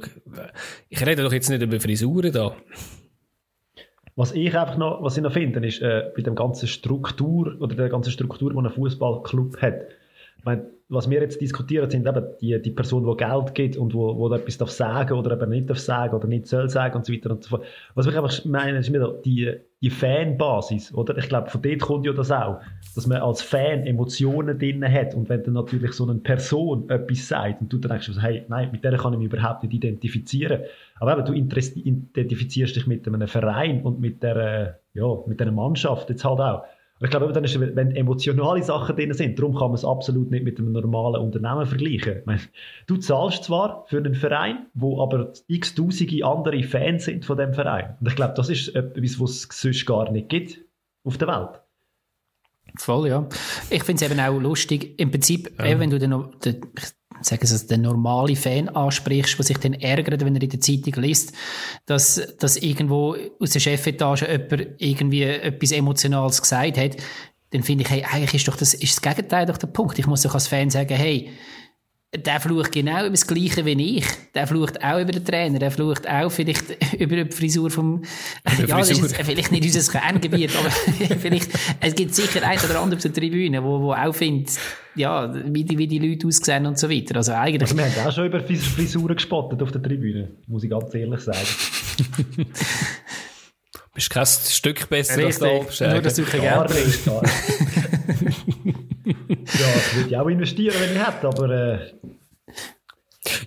ich 0.90 1.06
rede 1.06 1.24
doch 1.24 1.32
jetzt 1.32 1.50
nicht 1.50 1.62
über 1.62 1.80
Frisuren 1.80 2.32
da. 2.32 2.56
Was 4.16 4.32
ich 4.32 4.58
einfach 4.58 4.78
noch, 4.78 5.04
was 5.04 5.16
ich 5.16 5.24
noch 5.24 5.34
finde, 5.34 5.66
ist, 5.66 5.80
äh, 5.82 6.12
bei 6.16 6.24
der 6.24 6.34
ganzen 6.34 6.68
Struktur, 6.68 7.56
oder 7.60 7.76
der 7.76 7.90
ganzen 7.90 8.12
Struktur, 8.12 8.52
die 8.52 8.58
ein 8.58 8.70
Fußballclub 8.72 9.62
hat. 9.62 9.82
Meine, 10.48 10.66
was 10.90 11.10
wir 11.10 11.20
jetzt 11.20 11.42
diskutieren, 11.42 11.90
sind 11.90 12.08
eben 12.08 12.26
die, 12.40 12.62
die 12.62 12.72
Person, 12.72 13.06
die 13.06 13.18
Geld 13.18 13.54
gibt 13.54 13.76
und 13.76 13.94
wo, 13.94 14.16
wo 14.16 14.34
etwas 14.34 14.58
darf 14.58 14.70
sagen 14.70 15.18
oder 15.18 15.34
eben 15.34 15.50
nicht 15.50 15.70
darf 15.70 15.80
sagen 15.80 16.16
oder 16.16 16.28
nicht 16.28 16.48
soll 16.48 16.70
sagen 16.70 16.96
und 16.96 17.06
so 17.06 17.12
weiter 17.12 17.32
und 17.32 17.44
so 17.44 17.50
fort. 17.50 17.66
Was 17.94 18.08
ich 18.08 18.16
einfach 18.16 18.46
meine, 18.46 18.78
ist 18.78 18.94
wieder 18.94 19.14
die, 19.26 19.54
die 19.82 19.90
Fanbasis, 19.90 20.94
oder? 20.94 21.18
Ich 21.18 21.28
glaube, 21.28 21.50
von 21.50 21.62
dort 21.62 21.82
kommt 21.82 22.06
ja 22.06 22.14
das 22.14 22.32
auch, 22.32 22.62
dass 22.96 23.06
man 23.06 23.18
als 23.18 23.42
Fan 23.42 23.86
Emotionen 23.86 24.58
drin 24.58 24.90
hat 24.90 25.14
und 25.14 25.28
wenn 25.28 25.44
dann 25.44 25.56
natürlich 25.56 25.92
so 25.92 26.08
eine 26.08 26.20
Person 26.20 26.90
etwas 26.90 27.28
sagt 27.28 27.60
und 27.62 27.74
du 27.74 27.78
dann 27.80 27.92
denkst, 27.92 28.12
hey, 28.22 28.46
nein, 28.48 28.70
mit 28.72 28.86
der 28.86 28.96
kann 28.96 29.12
ich 29.12 29.20
mich 29.20 29.34
überhaupt 29.34 29.64
nicht 29.64 29.74
identifizieren. 29.74 30.62
Aber 31.02 31.18
eben, 31.18 31.26
du 31.26 31.34
identifizierst 31.34 32.78
dich 32.78 32.88
mit 32.88 33.06
einem 33.06 33.28
Verein 33.28 33.82
und 33.82 34.00
mit 34.00 34.24
der, 34.24 34.80
ja, 34.94 35.18
mit 35.26 35.42
einer 35.42 35.52
Mannschaft 35.52 36.10
jetzt 36.10 36.24
halt 36.24 36.40
auch. 36.40 36.64
Ich 37.00 37.10
glaube, 37.12 37.32
dann 37.32 37.44
ist, 37.44 37.60
wenn 37.60 37.96
emotionale 37.96 38.64
Sachen 38.64 38.96
drin 38.96 39.14
sind, 39.14 39.38
darum 39.38 39.54
kann 39.54 39.68
man 39.68 39.76
es 39.76 39.86
absolut 39.86 40.32
nicht 40.32 40.44
mit 40.44 40.58
einem 40.58 40.72
normalen 40.72 41.22
Unternehmen 41.22 41.66
vergleichen. 41.66 42.24
Meine, 42.26 42.42
du 42.88 42.98
zahlst 42.98 43.44
zwar 43.44 43.86
für 43.88 43.98
einen 43.98 44.16
Verein, 44.16 44.66
wo 44.74 45.02
aber 45.02 45.34
x 45.48 45.76
Tausende 45.76 46.26
andere 46.26 46.64
Fans 46.64 47.06
sind 47.06 47.24
von 47.24 47.38
dem 47.38 47.54
Verein. 47.54 47.96
Und 48.00 48.08
ich 48.08 48.16
glaube, 48.16 48.34
das 48.36 48.50
ist 48.50 48.70
etwas, 48.70 49.20
was 49.20 49.32
es 49.32 49.48
sonst 49.62 49.86
gar 49.86 50.12
nicht 50.12 50.30
gibt 50.30 50.60
auf 51.04 51.18
der 51.18 51.28
Welt. 51.28 51.62
Voll, 52.76 53.08
ja. 53.08 53.28
Ich 53.70 53.84
finde 53.84 54.04
es 54.04 54.12
eben 54.12 54.20
auch 54.20 54.40
lustig. 54.40 55.00
Im 55.00 55.12
Prinzip, 55.12 55.52
ja. 55.60 55.66
eben, 55.66 55.80
wenn 55.80 55.90
du 55.90 56.00
den, 56.00 56.12
den, 56.44 56.62
sagen 57.22 57.46
Sie, 57.46 57.68
den 57.68 57.82
normalen 57.82 58.36
Fan 58.36 58.70
ansprichst, 58.70 59.38
der 59.38 59.46
sich 59.46 59.58
dann 59.58 59.74
ärgert, 59.74 60.24
wenn 60.24 60.36
er 60.36 60.42
in 60.42 60.50
der 60.50 60.60
Zeitung 60.60 61.02
liest, 61.02 61.34
dass, 61.86 62.22
dass 62.40 62.58
irgendwo 62.58 63.16
aus 63.40 63.52
der 63.52 63.60
Chefetage 63.60 64.28
jemand 64.28 64.82
irgendwie 64.82 65.24
etwas 65.24 65.72
Emotionales 65.72 66.42
gesagt 66.42 66.78
hat, 66.78 66.98
dann 67.52 67.64
finde 67.64 67.84
ich, 67.84 67.90
hey, 67.90 68.04
eigentlich 68.04 68.36
ist 68.36 68.48
doch 68.48 68.58
das, 68.58 68.74
ist 68.74 68.96
das 68.96 69.02
Gegenteil 69.02 69.46
doch 69.46 69.58
der 69.58 69.68
Punkt. 69.68 69.98
Ich 70.00 70.08
muss 70.08 70.22
doch 70.22 70.34
als 70.34 70.48
Fan 70.48 70.70
sagen, 70.70 70.96
hey, 70.96 71.30
der 72.26 72.40
flucht 72.40 72.72
genau 72.72 73.00
über 73.02 73.12
das 73.12 73.26
Gleiche 73.26 73.66
wie 73.66 73.98
ich. 73.98 74.06
Der 74.34 74.48
flucht 74.48 74.84
auch 74.84 75.00
über 75.00 75.12
den 75.12 75.24
Trainer. 75.24 75.60
Der 75.60 75.72
flucht 75.72 76.08
auch 76.10 76.30
vielleicht 76.30 76.64
über 77.00 77.24
die 77.24 77.32
Frisur 77.32 77.70
vom, 77.70 78.04
ja, 78.68 78.78
das 78.78 78.92
ist 78.92 79.16
vielleicht 79.16 79.52
nicht 79.52 79.64
unser 79.64 79.92
Kerngebiet, 79.92 80.52
aber 80.56 80.70
vielleicht, 81.20 81.50
es 81.80 81.96
gibt 81.96 82.14
sicher 82.14 82.46
ein 82.46 82.60
oder 82.60 82.82
andere 82.82 82.98
auf 82.98 83.04
der 83.04 83.14
Tribüne, 83.14 83.64
wo, 83.64 83.82
wo 83.82 83.94
auch 83.94 84.14
findet, 84.14 84.52
ja, 84.96 85.34
wie 85.46 85.64
die, 85.64 85.78
wie 85.78 85.88
die 85.88 86.00
Leute 86.00 86.28
aussehen 86.28 86.66
und 86.66 86.78
so 86.78 86.90
weiter. 86.90 87.18
Also 87.18 87.34
eigentlich. 87.34 87.62
Also 87.62 87.78
wir 87.78 87.86
haben 87.86 88.08
auch 88.08 88.12
schon 88.12 88.26
über 88.26 88.42
Frisuren 88.42 89.16
gespottet 89.16 89.62
auf 89.62 89.72
der 89.72 89.82
Tribüne, 89.82 90.30
muss 90.48 90.64
ich 90.64 90.70
ganz 90.70 90.94
ehrlich 90.94 91.22
sagen. 91.22 91.48
Bist 93.98 94.10
kein 94.12 94.26
Stück 94.26 94.88
besser 94.90 95.26
als 95.26 95.40
da. 95.40 95.48
Nur, 95.48 96.02
dass 96.02 96.14
du 96.14 96.24
kein 96.24 96.42
Geld 96.42 96.68
bringst. 96.68 97.06
ja, 97.08 97.22
das 99.74 99.96
würde 99.96 100.10
ich 100.10 100.18
auch 100.18 100.28
investieren, 100.28 100.76
wenn 100.80 100.96
ich 100.96 101.06
hätte, 101.06 101.28
aber... 101.28 101.50
Äh... 101.50 101.94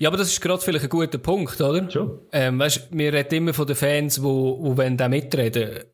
Ja, 0.00 0.08
aber 0.08 0.16
das 0.18 0.28
ist 0.28 0.40
gerade 0.40 0.60
vielleicht 0.60 0.84
ein 0.84 0.90
guter 0.90 1.18
Punkt, 1.18 1.60
oder? 1.60 1.88
Schon. 1.88 2.18
Ähm, 2.32 2.58
weißt, 2.58 2.88
wir 2.90 3.12
reden 3.12 3.34
immer 3.36 3.54
von 3.54 3.68
den 3.68 3.76
Fans, 3.76 4.16
die 4.16 4.22
wo, 4.22 4.58
wo 4.60 4.76
da 4.96 5.08
mitreden 5.08 5.84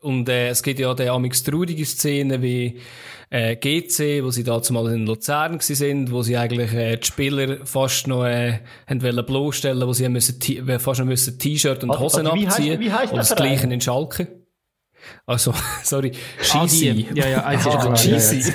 Und 0.00 0.28
äh, 0.28 0.50
es 0.50 0.62
gibt 0.62 0.78
ja 0.78 0.94
die 0.94 1.08
amix 1.08 1.42
traurige 1.42 1.84
Szenen 1.84 2.40
wie 2.42 2.80
äh, 3.30 3.56
GC, 3.56 4.22
wo 4.22 4.30
sie 4.30 4.44
da 4.44 4.62
zumal 4.62 4.92
in 4.94 5.06
Luzern 5.06 5.58
sind, 5.60 6.12
wo 6.12 6.22
sie 6.22 6.36
eigentlich 6.36 6.72
äh, 6.72 6.96
die 6.96 7.06
Spieler 7.06 7.66
fast 7.66 8.06
noch 8.06 8.24
äh, 8.24 8.60
haben 8.86 9.02
wollen 9.02 9.26
bloßstellen, 9.26 9.86
wo 9.86 9.92
sie 9.92 10.08
müssen 10.08 10.38
fast 10.78 11.00
noch 11.00 11.06
müssen 11.06 11.38
T-Shirt 11.38 11.82
und 11.82 11.98
Hosen 11.98 12.26
also, 12.26 12.44
abziehen. 12.44 12.80
Wie 12.80 12.90
heißt, 12.90 13.02
wie 13.02 13.02
heißt 13.02 13.12
und 13.12 13.18
das 13.18 13.34
Gleiche 13.34 13.66
in 13.66 13.80
Schalke. 13.80 14.28
Also, 15.24 15.52
sorry, 15.82 16.12
Cheesy. 16.40 17.08
Ja, 17.14 17.28
ja, 17.28 17.44
eins 17.44 17.66
ist 17.66 18.02
Cheesy. 18.02 18.52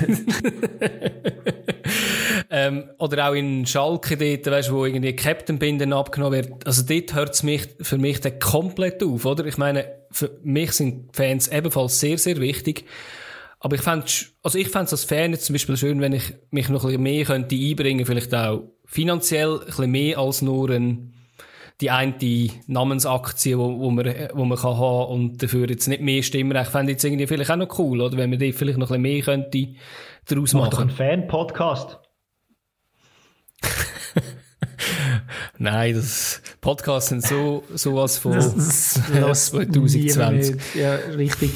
ähm, 2.50 2.90
oder 2.98 3.28
auch 3.28 3.34
in 3.34 3.66
Schalke 3.66 4.16
dort, 4.16 4.54
weißt, 4.54 4.72
wo 4.72 4.86
irgendwie 4.86 5.14
Captain-Binden 5.14 5.92
abgenommen 5.92 6.44
wird. 6.44 6.66
Also 6.66 6.82
dort 6.82 7.14
hört 7.14 7.34
es 7.34 7.42
mich, 7.42 7.68
für 7.80 7.98
mich 7.98 8.20
dann 8.20 8.38
komplett 8.38 9.02
auf, 9.02 9.24
oder? 9.24 9.44
Ich 9.46 9.58
meine, 9.58 9.86
für 10.10 10.30
mich 10.42 10.72
sind 10.72 11.14
Fans 11.14 11.48
ebenfalls 11.48 12.00
sehr, 12.00 12.18
sehr 12.18 12.38
wichtig. 12.38 12.84
Aber 13.64 13.76
ich 13.76 13.82
fände 13.82 14.06
also 14.42 14.58
ich 14.58 14.68
fände 14.70 14.86
es 14.86 14.92
als 14.92 15.04
Fan 15.04 15.30
jetzt 15.30 15.44
zum 15.44 15.54
Beispiel 15.54 15.76
schön, 15.76 16.00
wenn 16.00 16.12
ich 16.12 16.34
mich 16.50 16.68
noch 16.68 16.82
ein 16.82 16.88
bisschen 16.88 17.02
mehr 17.04 17.24
könnte 17.24 17.54
einbringen, 17.54 18.04
vielleicht 18.04 18.34
auch 18.34 18.64
finanziell 18.84 19.60
ein 19.60 19.66
bisschen 19.66 19.90
mehr 19.92 20.18
als 20.18 20.42
nur 20.42 20.70
ein, 20.70 21.14
die 21.80 21.88
eine 21.88 22.16
Namensaktie, 22.66 23.56
wo, 23.56 23.78
wo 23.78 23.90
man, 23.90 24.12
wo 24.34 24.44
man 24.44 24.58
kann 24.58 24.76
haben 24.76 25.12
und 25.12 25.40
dafür 25.44 25.70
jetzt 25.70 25.86
nicht 25.86 26.02
mehr 26.02 26.24
Stimmrecht. 26.24 26.72
Fände 26.72 26.90
ich 26.90 26.96
jetzt 26.96 27.04
irgendwie 27.04 27.28
vielleicht 27.28 27.52
auch 27.52 27.56
noch 27.56 27.78
cool, 27.78 28.00
oder? 28.00 28.16
Wenn 28.16 28.30
man 28.30 28.40
die 28.40 28.52
vielleicht 28.52 28.78
noch 28.78 28.90
ein 28.90 29.00
bisschen 29.00 29.14
mehr 29.14 29.22
könnte 29.22 29.74
daraus 30.26 30.54
machen. 30.54 30.64
Mach 30.64 30.70
doch 30.70 30.80
einen 30.80 30.90
Fan-Podcast. 30.90 32.00
Nein, 35.58 35.94
das 35.94 36.42
Podcasts 36.60 37.10
sind 37.10 37.26
so 37.26 37.64
sowas 37.74 38.18
von 38.18 38.32
das, 38.32 39.00
das 39.12 39.46
2020. 39.46 40.56
Ja, 40.74 40.94
richtig. 41.16 41.50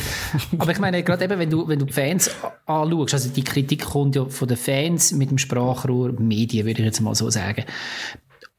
Aber 0.59 0.73
ich 0.73 0.79
meine, 0.79 1.03
gerade 1.03 1.25
eben, 1.25 1.39
wenn 1.39 1.51
du, 1.51 1.67
wenn 1.69 1.79
du 1.79 1.87
die 1.87 1.93
Fans 1.93 2.31
anschaust, 2.67 3.15
also 3.15 3.29
die 3.31 3.45
Kritik 3.45 3.85
kommt 3.85 4.17
ja 4.17 4.27
von 4.27 4.49
den 4.49 4.57
Fans 4.57 5.13
mit 5.13 5.31
dem 5.31 5.39
Sprachrohr 5.39 6.13
Medien, 6.13 6.67
würde 6.67 6.81
ich 6.81 6.87
jetzt 6.87 7.01
mal 7.01 7.15
so 7.15 7.31
sagen. 7.31 7.65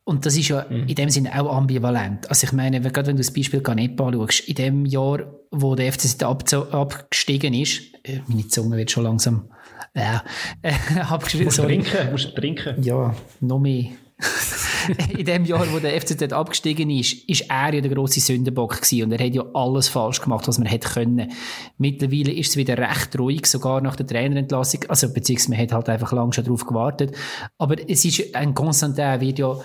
Und 0.08 0.26
das 0.26 0.38
ist 0.38 0.48
ja 0.48 0.66
mhm. 0.70 0.88
in 0.88 0.96
dem 0.96 1.10
Sinne 1.10 1.38
auch 1.38 1.54
ambivalent. 1.54 2.30
Also 2.30 2.48
ich 2.48 2.54
meine, 2.54 2.80
gerade 2.80 3.08
wenn 3.08 3.18
du 3.18 3.24
das 3.24 3.34
Beispiel 3.34 3.60
Canepa 3.60 4.08
anschaust, 4.08 4.40
in 4.48 4.56
dem 4.56 4.86
Jahr, 4.86 5.34
wo 5.52 5.76
der 5.76 5.92
FCZ 5.92 6.24
abgestiegen 6.24 7.54
ist, 7.54 7.82
äh, 8.04 8.22
meine 8.28 8.48
Zunge 8.48 8.78
wird 8.78 8.90
schon 8.90 9.04
langsam, 9.04 9.50
ja, 9.94 10.24
äh, 10.62 10.72
abgestiegen. 11.10 11.48
Musst 11.48 11.58
sorry. 11.58 11.80
trinken, 11.80 12.12
musst 12.12 12.36
trinken. 12.36 12.82
Ja, 12.84 13.14
noch 13.42 13.60
mehr. 13.60 13.88
in 15.18 15.26
dem 15.26 15.46
Jahr, 15.46 15.72
wo 15.72 15.80
der 15.80 16.00
FCZ 16.00 16.34
abgestiegen 16.34 16.90
ist, 16.90 17.30
ist 17.30 17.50
er 17.50 17.74
ja 17.74 17.82
der 17.82 17.94
grosse 17.94 18.20
Sündenbock 18.20 18.82
gewesen 18.82 19.04
und 19.04 19.12
er 19.12 19.24
hat 19.24 19.36
ja 19.36 19.46
alles 19.54 19.90
falsch 19.90 20.22
gemacht, 20.22 20.48
was 20.48 20.58
man 20.58 20.68
hätte 20.68 20.90
können. 20.90 21.32
Mittlerweile 21.78 22.32
ist 22.32 22.50
es 22.50 22.58
wieder 22.58 22.78
recht 22.78 23.18
ruhig, 23.20 23.46
sogar 23.46 23.82
nach 23.82 23.96
der 23.96 24.08
Trainerentlassung, 24.08 24.86
also 24.88 25.14
beziehungsweise 25.14 25.52
man 25.52 25.60
hat 25.60 25.72
halt 25.72 25.90
einfach 25.90 26.14
lange 26.14 26.34
schon 26.34 26.46
darauf 26.46 26.66
gewartet. 26.66 27.16
Aber 27.58 27.76
es 27.88 28.06
ist, 28.06 28.36
ein 28.36 28.54
Constantin 28.56 29.22
wird 29.22 29.40
ja 29.40 29.60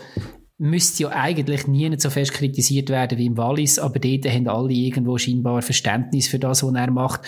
müsste 0.59 1.05
ja 1.05 1.09
eigentlich 1.11 1.67
nie 1.67 1.91
so 1.99 2.09
fest 2.09 2.35
kritisiert 2.35 2.89
werden 2.89 3.19
wie 3.19 3.27
im 3.27 3.37
Wallis, 3.37 3.81
aber 3.81 3.99
dort 3.99 4.27
haben 4.27 4.49
alle 4.49 4.73
irgendwo 4.73 5.19
scheinbar 5.19 5.61
Verständnis 5.63 6.29
für 6.29 6.39
das, 6.39 6.63
was 6.63 6.75
er 6.75 6.91
macht. 6.91 7.23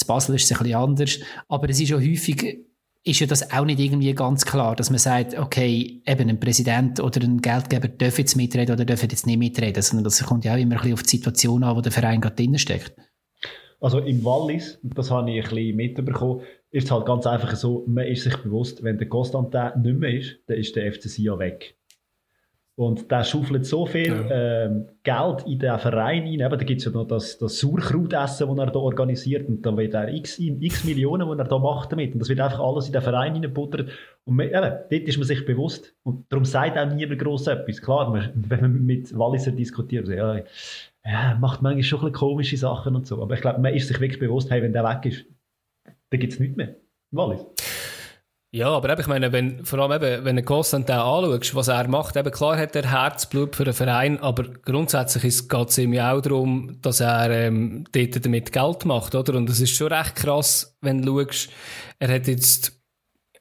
In 0.00 0.06
Basel 0.06 0.36
ist 0.36 0.44
es 0.44 0.52
ein 0.52 0.62
bisschen 0.62 0.78
anders, 0.78 1.18
aber 1.48 1.68
es 1.68 1.80
ist 1.80 1.88
ja 1.88 1.96
häufig 1.96 2.60
ist 3.02 3.20
ja 3.20 3.26
das 3.26 3.50
auch 3.50 3.64
nicht 3.64 3.80
irgendwie 3.80 4.12
ganz 4.14 4.44
klar, 4.44 4.76
dass 4.76 4.90
man 4.90 4.98
sagt, 4.98 5.38
okay, 5.38 6.02
eben 6.06 6.28
ein 6.28 6.40
Präsident 6.40 7.00
oder 7.00 7.22
ein 7.22 7.40
Geldgeber 7.40 7.88
darf 7.88 8.18
jetzt 8.18 8.36
mitreden 8.36 8.74
oder 8.74 8.84
darf 8.84 9.02
jetzt 9.02 9.26
nicht 9.26 9.38
mitreden, 9.38 9.82
sondern 9.82 10.04
das 10.04 10.22
kommt 10.22 10.44
ja 10.44 10.54
auch 10.54 10.58
immer 10.58 10.74
ein 10.74 10.78
bisschen 10.78 10.94
auf 10.94 11.02
die 11.02 11.16
Situation 11.16 11.64
an, 11.64 11.76
wo 11.76 11.80
der 11.80 11.92
Verein 11.92 12.20
gerade 12.20 12.36
drin 12.36 12.58
steckt. 12.58 12.94
Also 13.80 14.00
im 14.00 14.22
Wallis, 14.22 14.78
das 14.82 15.10
habe 15.10 15.30
ich 15.30 15.42
ein 15.44 15.48
bisschen 15.50 15.76
mitbekommen, 15.76 16.42
ist 16.70 16.84
es 16.84 16.90
halt 16.90 17.06
ganz 17.06 17.26
einfach 17.26 17.56
so, 17.56 17.84
man 17.86 18.06
ist 18.06 18.24
sich 18.24 18.36
bewusst, 18.36 18.82
wenn 18.82 18.98
der 18.98 19.08
Constantin 19.08 19.80
nicht 19.80 19.98
mehr 19.98 20.14
ist, 20.14 20.36
dann 20.46 20.58
ist 20.58 20.76
der 20.76 20.92
FCC 20.92 21.22
ja 21.22 21.38
weg. 21.38 21.79
Und 22.80 23.10
der 23.10 23.24
schaufelt 23.24 23.66
so 23.66 23.84
viel 23.84 24.06
ja. 24.06 24.64
ähm, 24.64 24.86
Geld 25.02 25.46
in 25.46 25.58
den 25.58 25.78
Verein 25.78 26.22
rein. 26.22 26.26
Eben, 26.26 26.48
da 26.48 26.56
gibt 26.56 26.78
es 26.78 26.86
ja 26.86 26.90
noch 26.90 27.06
das, 27.06 27.36
das 27.36 27.58
Sauerkrautessen, 27.58 28.48
das 28.48 28.58
er 28.58 28.72
da 28.72 28.78
organisiert. 28.78 29.46
Und 29.50 29.66
da 29.66 29.76
wird 29.76 29.92
er 29.92 30.08
x, 30.08 30.38
x 30.38 30.84
Millionen, 30.84 31.30
die 31.30 31.38
er 31.38 31.44
da 31.44 31.58
macht 31.58 31.92
damit. 31.92 32.14
Und 32.14 32.20
das 32.20 32.30
wird 32.30 32.40
einfach 32.40 32.60
alles 32.60 32.86
in 32.86 32.94
den 32.94 33.02
Verein 33.02 33.32
reingebuttert. 33.32 33.90
Und 34.24 34.36
man, 34.36 34.46
eben, 34.46 34.62
dort 34.62 34.92
ist 34.92 35.18
man 35.18 35.26
sich 35.26 35.44
bewusst. 35.44 35.94
Und 36.04 36.24
darum 36.32 36.46
sagt 36.46 36.78
auch 36.78 36.90
niemand 36.90 37.20
gross 37.20 37.48
etwas. 37.48 37.82
Klar, 37.82 38.08
man, 38.08 38.30
wenn 38.48 38.62
man 38.62 38.86
mit 38.86 39.14
Walliser 39.14 39.52
diskutiert, 39.52 40.06
so, 40.06 40.12
ja, 40.12 40.36
ja, 41.04 41.36
macht 41.38 41.60
manchmal 41.60 41.82
schon 41.82 41.98
ein 41.98 42.12
bisschen 42.12 42.18
komische 42.18 42.56
Sachen 42.56 42.96
und 42.96 43.06
so. 43.06 43.20
Aber 43.20 43.34
ich 43.34 43.42
glaube, 43.42 43.60
man 43.60 43.74
ist 43.74 43.88
sich 43.88 44.00
wirklich 44.00 44.20
bewusst, 44.20 44.50
hey, 44.50 44.62
wenn 44.62 44.72
der 44.72 44.84
weg 44.84 45.04
ist, 45.04 45.26
dann 45.84 46.18
gibt 46.18 46.32
es 46.32 46.40
nichts 46.40 46.56
mehr. 46.56 46.76
Wallis. 47.10 47.44
Ja, 48.52 48.70
aber 48.70 48.90
eben, 48.90 49.00
ich 49.00 49.06
meine, 49.06 49.30
wenn, 49.30 49.64
vor 49.64 49.78
allem 49.78 50.02
eben, 50.02 50.24
wenn 50.24 50.34
du 50.34 50.42
Constantin 50.42 50.96
anschaust, 50.96 51.54
was 51.54 51.68
er 51.68 51.86
macht, 51.86 52.16
eben 52.16 52.32
klar 52.32 52.58
hat 52.58 52.74
er 52.74 52.90
Herzblut 52.90 53.54
für 53.54 53.64
den 53.64 53.74
Verein, 53.74 54.18
aber 54.18 54.42
grundsätzlich 54.42 55.48
geht 55.48 55.68
es 55.68 55.78
ihm 55.78 55.92
ja 55.92 56.12
auch 56.12 56.20
darum, 56.20 56.76
dass 56.82 56.98
er 56.98 57.30
ähm, 57.30 57.84
dort 57.92 58.24
damit 58.26 58.50
Geld 58.50 58.84
macht, 58.86 59.14
oder? 59.14 59.34
Und 59.34 59.48
es 59.48 59.60
ist 59.60 59.76
schon 59.76 59.92
recht 59.92 60.16
krass, 60.16 60.76
wenn 60.80 61.02
du 61.02 61.22
schaust, 61.22 61.50
er 62.00 62.12
hat 62.12 62.26
jetzt 62.26 62.79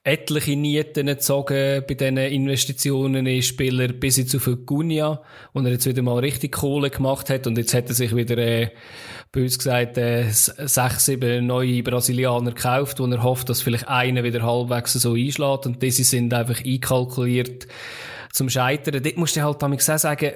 etliche 0.04 0.56
Nieten 0.56 1.08
gezogen 1.08 1.84
bei 1.88 1.94
diesen 1.94 2.18
Investitionen 2.18 3.26
in 3.26 3.42
Spieler 3.42 3.90
bis 3.90 4.16
hin 4.16 4.28
zu 4.28 4.40
Gunia, 4.40 5.22
und 5.54 5.66
er 5.66 5.74
jetzt 5.74 5.86
wieder 5.86 6.02
mal 6.02 6.20
richtig 6.20 6.54
Kohle 6.54 6.90
gemacht 6.90 7.30
hat. 7.30 7.48
Und 7.48 7.58
jetzt 7.58 7.74
hat 7.74 7.90
er 7.90 7.96
sich 7.96 8.16
wieder, 8.16 8.38
äh, 8.38 8.70
bei 9.32 9.42
uns 9.42 9.58
gesagt, 9.58 9.98
äh, 9.98 10.30
sechs, 10.32 11.06
sieben 11.06 11.46
neue 11.46 11.84
Brasilianer 11.84 12.52
gekauft, 12.52 13.00
wo 13.00 13.06
er 13.06 13.24
hofft, 13.24 13.50
dass 13.50 13.62
vielleicht 13.62 13.88
einer 13.88 14.24
wieder 14.24 14.42
halbwegs 14.42 14.94
so 14.94 15.14
einschlägt. 15.14 15.66
Und 15.66 15.84
diese 15.84 16.04
sind 16.04 16.34
einfach 16.34 16.64
einkalkuliert 16.64 17.68
zum 18.32 18.50
Scheitern. 18.50 19.04
Dort 19.04 19.18
musst 19.18 19.36
du 19.36 19.42
halt 19.42 19.62
damit 19.62 19.82
sagen, 19.82 20.32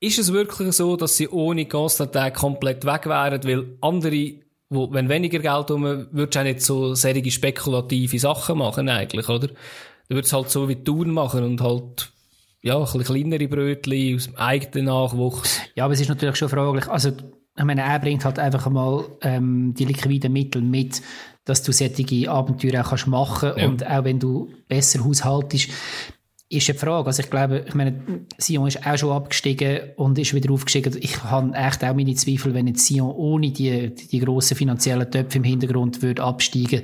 ist 0.00 0.18
es 0.18 0.32
wirklich 0.32 0.72
so, 0.72 0.96
dass 0.96 1.16
sie 1.16 1.28
ohne 1.28 1.66
Constantin 1.66 2.32
komplett 2.32 2.84
weg 2.84 3.06
wären, 3.06 3.44
weil 3.44 3.76
andere 3.80 4.40
wo, 4.70 4.90
wenn 4.92 5.08
weniger 5.08 5.40
Geld 5.40 5.70
um, 5.72 5.82
würdest 5.82 6.36
du 6.36 6.38
auch 6.38 6.44
nicht 6.44 6.62
so 6.62 6.94
sehr 6.94 7.30
spekulative 7.30 8.18
Sachen 8.18 8.58
machen 8.58 8.88
eigentlich, 8.88 9.28
oder? 9.28 9.48
Du 9.48 10.14
würdest 10.16 10.32
halt 10.32 10.48
so 10.48 10.68
wie 10.68 10.76
Touren 10.76 11.10
machen 11.10 11.44
und 11.44 11.60
halt, 11.60 12.12
ja, 12.62 12.76
ein 12.76 12.84
bisschen 12.84 13.04
kleinere 13.04 13.48
Brötchen 13.48 14.16
aus 14.16 14.24
dem 14.24 14.36
eigenen 14.36 14.86
Nachwuchs. 14.86 15.60
Ja, 15.74 15.84
aber 15.84 15.94
es 15.94 16.00
ist 16.00 16.08
natürlich 16.08 16.36
schon 16.36 16.48
fraglich, 16.48 16.88
also, 16.88 17.10
ich 17.10 17.64
meine, 17.64 17.82
er 17.82 17.98
bringt 17.98 18.24
halt 18.24 18.38
einfach 18.38 18.70
mal 18.70 19.04
ähm, 19.22 19.74
die 19.76 19.84
liquiden 19.84 20.32
Mittel 20.32 20.62
mit, 20.62 21.02
dass 21.44 21.62
du 21.62 21.72
solche 21.72 22.30
Abenteuer 22.30 22.84
auch 22.84 22.90
kannst 22.90 23.08
machen 23.08 23.52
ja. 23.56 23.66
und 23.66 23.84
auch 23.84 24.04
wenn 24.04 24.20
du 24.20 24.50
besser 24.68 25.04
haushaltest, 25.04 25.68
ist 26.50 26.68
eine 26.68 26.78
Frage. 26.78 27.06
Also 27.06 27.22
ich 27.22 27.30
glaube, 27.30 27.64
ich 27.66 27.74
meine, 27.74 28.02
Sion 28.36 28.66
ist 28.66 28.84
auch 28.84 28.98
schon 28.98 29.12
abgestiegen 29.12 29.92
und 29.96 30.18
ist 30.18 30.34
wieder 30.34 30.52
aufgestiegen. 30.52 30.96
Ich 31.00 31.22
habe 31.22 31.54
echt 31.54 31.84
auch 31.84 31.94
meine 31.94 32.14
Zweifel, 32.14 32.52
wenn 32.54 32.66
jetzt 32.66 32.84
Sion 32.84 33.12
ohne 33.12 33.52
die, 33.52 33.94
die 33.94 34.18
grossen 34.18 34.56
finanziellen 34.56 35.08
Töpfe 35.10 35.38
im 35.38 35.44
Hintergrund 35.44 36.02
würde 36.02 36.22
absteigen, 36.24 36.82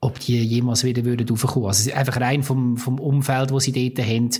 ob 0.00 0.18
die 0.18 0.42
jemals 0.42 0.82
wieder 0.82 1.04
würden 1.04 1.28
raufkommen. 1.28 1.68
Also 1.68 1.92
einfach 1.92 2.20
rein 2.20 2.42
vom, 2.42 2.76
vom 2.76 2.98
Umfeld, 2.98 3.52
wo 3.52 3.60
sie 3.60 3.72
dort 3.72 4.04
haben. 4.06 4.30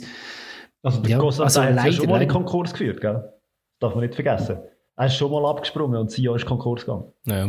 Also 0.83 1.01
der 1.01 1.11
ja, 1.11 1.21
also 1.21 1.45
hat 1.63 1.77
ja 1.77 1.93
schon 1.93 2.09
mal 2.09 2.21
einen 2.21 2.29
Konkurs 2.29 2.73
geführt, 2.73 3.01
gell? 3.01 3.15
Das 3.15 3.33
darf 3.79 3.95
man 3.95 4.03
nicht 4.05 4.17
vergessen. 4.17 4.59
Er 4.97 5.07
ist 5.07 5.15
schon 5.15 5.31
mal 5.31 5.49
abgesprungen 5.49 6.01
und 6.01 6.11
Sion 6.11 6.37
ist 6.37 6.45
Konkurs 6.45 6.85
gegangen. 6.85 7.05
Ja. 7.25 7.47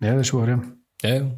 Ja, 0.00 0.14
das 0.14 0.28
ist 0.28 0.34
wahr, 0.34 0.48
ja. 0.48 0.62
Ja. 1.02 1.30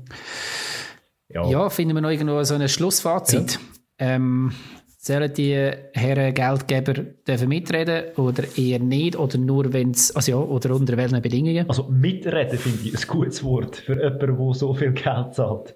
Ja, 1.29 1.47
ja 1.49 1.71
finden 1.71 1.95
wir 1.95 2.01
noch 2.01 2.11
irgendwo 2.11 2.43
so 2.43 2.55
ein 2.55 2.69
Schlussfazit. 2.69 3.53
Ja. 3.53 3.61
Ähm, 4.01 4.53
Sollen 5.03 5.33
die 5.33 5.55
Herren 5.95 6.35
Geldgeber 6.35 6.93
dürfen 6.93 7.49
mitreden 7.49 8.15
oder 8.17 8.45
eher 8.59 8.81
nicht? 8.81 9.17
Oder 9.17 9.39
nur 9.39 9.73
wenn 9.73 9.93
es, 9.93 10.15
also 10.15 10.33
ja, 10.33 10.37
oder 10.37 10.75
unter 10.75 10.95
welchen 10.99 11.23
Bedingungen? 11.23 11.67
Also 11.71 11.85
mitreden 11.85 12.59
finde 12.59 12.87
ich 12.87 12.95
ein 12.95 13.09
gutes 13.09 13.43
Wort 13.43 13.77
für 13.77 13.95
jemanden, 13.95 14.37
der 14.37 14.55
so 14.55 14.75
viel 14.75 14.93
Geld 14.93 15.35
zahlt. 15.35 15.75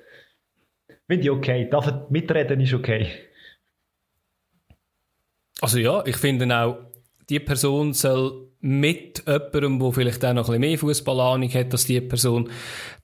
Finde 1.07 1.23
ich 1.23 1.31
okay. 1.31 1.67
Darf 1.71 2.11
mitreden 2.11 2.61
ist 2.61 2.75
okay. 2.75 3.09
Also 5.63 5.79
ja, 5.79 6.05
ich 6.05 6.19
finde 6.19 6.55
auch, 6.55 6.77
die 7.31 7.41
Person 7.41 7.95
soll 7.95 8.51
mit 8.61 9.25
jemandem, 9.27 9.79
der 9.79 9.93
vielleicht 9.93 10.23
auch 10.23 10.35
noch 10.35 10.51
ein 10.51 10.61
bisschen 10.61 10.61
mehr 10.61 10.79
Fußballahnung 10.79 11.49
hat, 11.55 11.73
dass 11.73 11.87
die 11.87 12.03
Person 12.03 12.51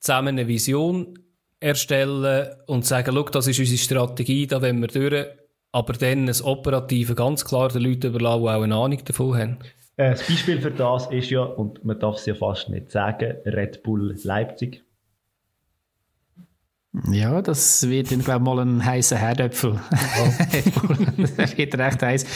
zusammen 0.01 0.39
eine 0.39 0.47
Vision 0.47 1.19
erstellen 1.61 2.51
und 2.67 2.85
sagen, 2.85 3.15
schau, 3.15 3.23
das 3.23 3.47
ist 3.47 3.59
unsere 3.59 3.79
Strategie, 3.79 4.47
da 4.47 4.61
wollen 4.61 4.83
wir 4.83 4.89
durch 4.89 5.40
aber 5.73 5.93
dann 5.93 6.27
das 6.27 6.43
Operative 6.43 7.15
ganz 7.15 7.45
klar 7.45 7.69
den 7.69 7.83
Leuten 7.83 8.09
überlassen, 8.09 8.43
die 8.43 8.49
auch 8.49 8.63
eine 8.63 8.75
Ahnung 8.75 9.05
davon 9.05 9.39
haben. 9.39 9.59
Äh, 9.97 10.11
das 10.11 10.27
Beispiel 10.27 10.61
für 10.61 10.71
das 10.71 11.11
ist 11.11 11.31
ja, 11.31 11.43
und 11.43 11.85
man 11.85 11.99
darf 11.99 12.17
es 12.17 12.27
ja 12.27 12.35
fast 12.35 12.69
nicht 12.69 12.91
sagen, 12.91 13.37
Red 13.45 13.83
Bull 13.83 14.17
Leipzig. 14.23 14.85
Ja, 17.11 17.41
das 17.41 17.89
wird 17.89 18.11
dann, 18.11 18.21
glaube 18.21 18.41
ich, 18.41 18.55
mal 18.55 18.59
ein 18.61 18.85
heißer 18.85 19.17
Herdöpfel. 19.17 19.79
Oh. 19.91 20.97
das 21.37 21.37
wird 21.57 21.79
recht 21.79 22.03
heiß. 22.03 22.27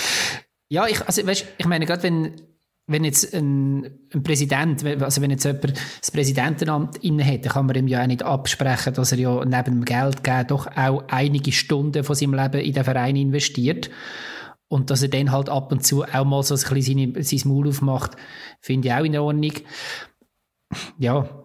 Ja, 0.68 0.87
ich, 0.87 1.05
also, 1.05 1.27
weißt, 1.27 1.47
ich 1.59 1.66
meine, 1.66 1.87
gerade 1.87 2.05
wenn 2.05 2.40
wenn 2.87 3.05
jetzt 3.05 3.35
ein, 3.35 3.85
ein, 4.12 4.23
Präsident, 4.23 4.85
also 4.85 5.23
wenn 5.23 5.31
jetzt 5.31 5.44
jemand 5.44 5.73
das 6.01 6.11
Präsidentenamt 6.11 6.99
inne 6.99 7.25
hat, 7.25 7.44
dann 7.44 7.53
kann 7.53 7.66
man 7.66 7.77
ihm 7.77 7.88
ja 7.88 8.03
auch 8.03 8.07
nicht 8.07 8.23
absprechen, 8.23 8.92
dass 8.92 9.12
er 9.12 9.18
ja 9.18 9.44
neben 9.44 9.81
dem 9.81 9.85
Geld 9.85 10.23
geben 10.23 10.47
doch 10.49 10.66
auch 10.77 11.05
einige 11.09 11.53
Stunden 11.53 12.05
von 12.05 12.14
seinem 12.14 12.35
Leben 12.35 12.61
in 12.61 12.73
den 12.75 12.85
Verein 12.85 13.16
investiert. 13.16 13.90
Und 14.68 14.90
dass 14.90 15.03
er 15.03 15.09
dann 15.09 15.33
halt 15.33 15.49
ab 15.49 15.73
und 15.73 15.85
zu 15.85 16.05
auch 16.05 16.25
mal 16.25 16.42
so 16.42 16.55
ein 16.55 16.75
bisschen 16.75 17.14
seine, 17.14 17.23
sein 17.23 17.40
Maul 17.44 17.68
aufmacht, 17.68 18.16
finde 18.61 18.88
ich 18.88 18.94
auch 18.94 19.05
in 19.05 19.16
Ordnung. 19.16 19.53
Ja. 20.99 21.44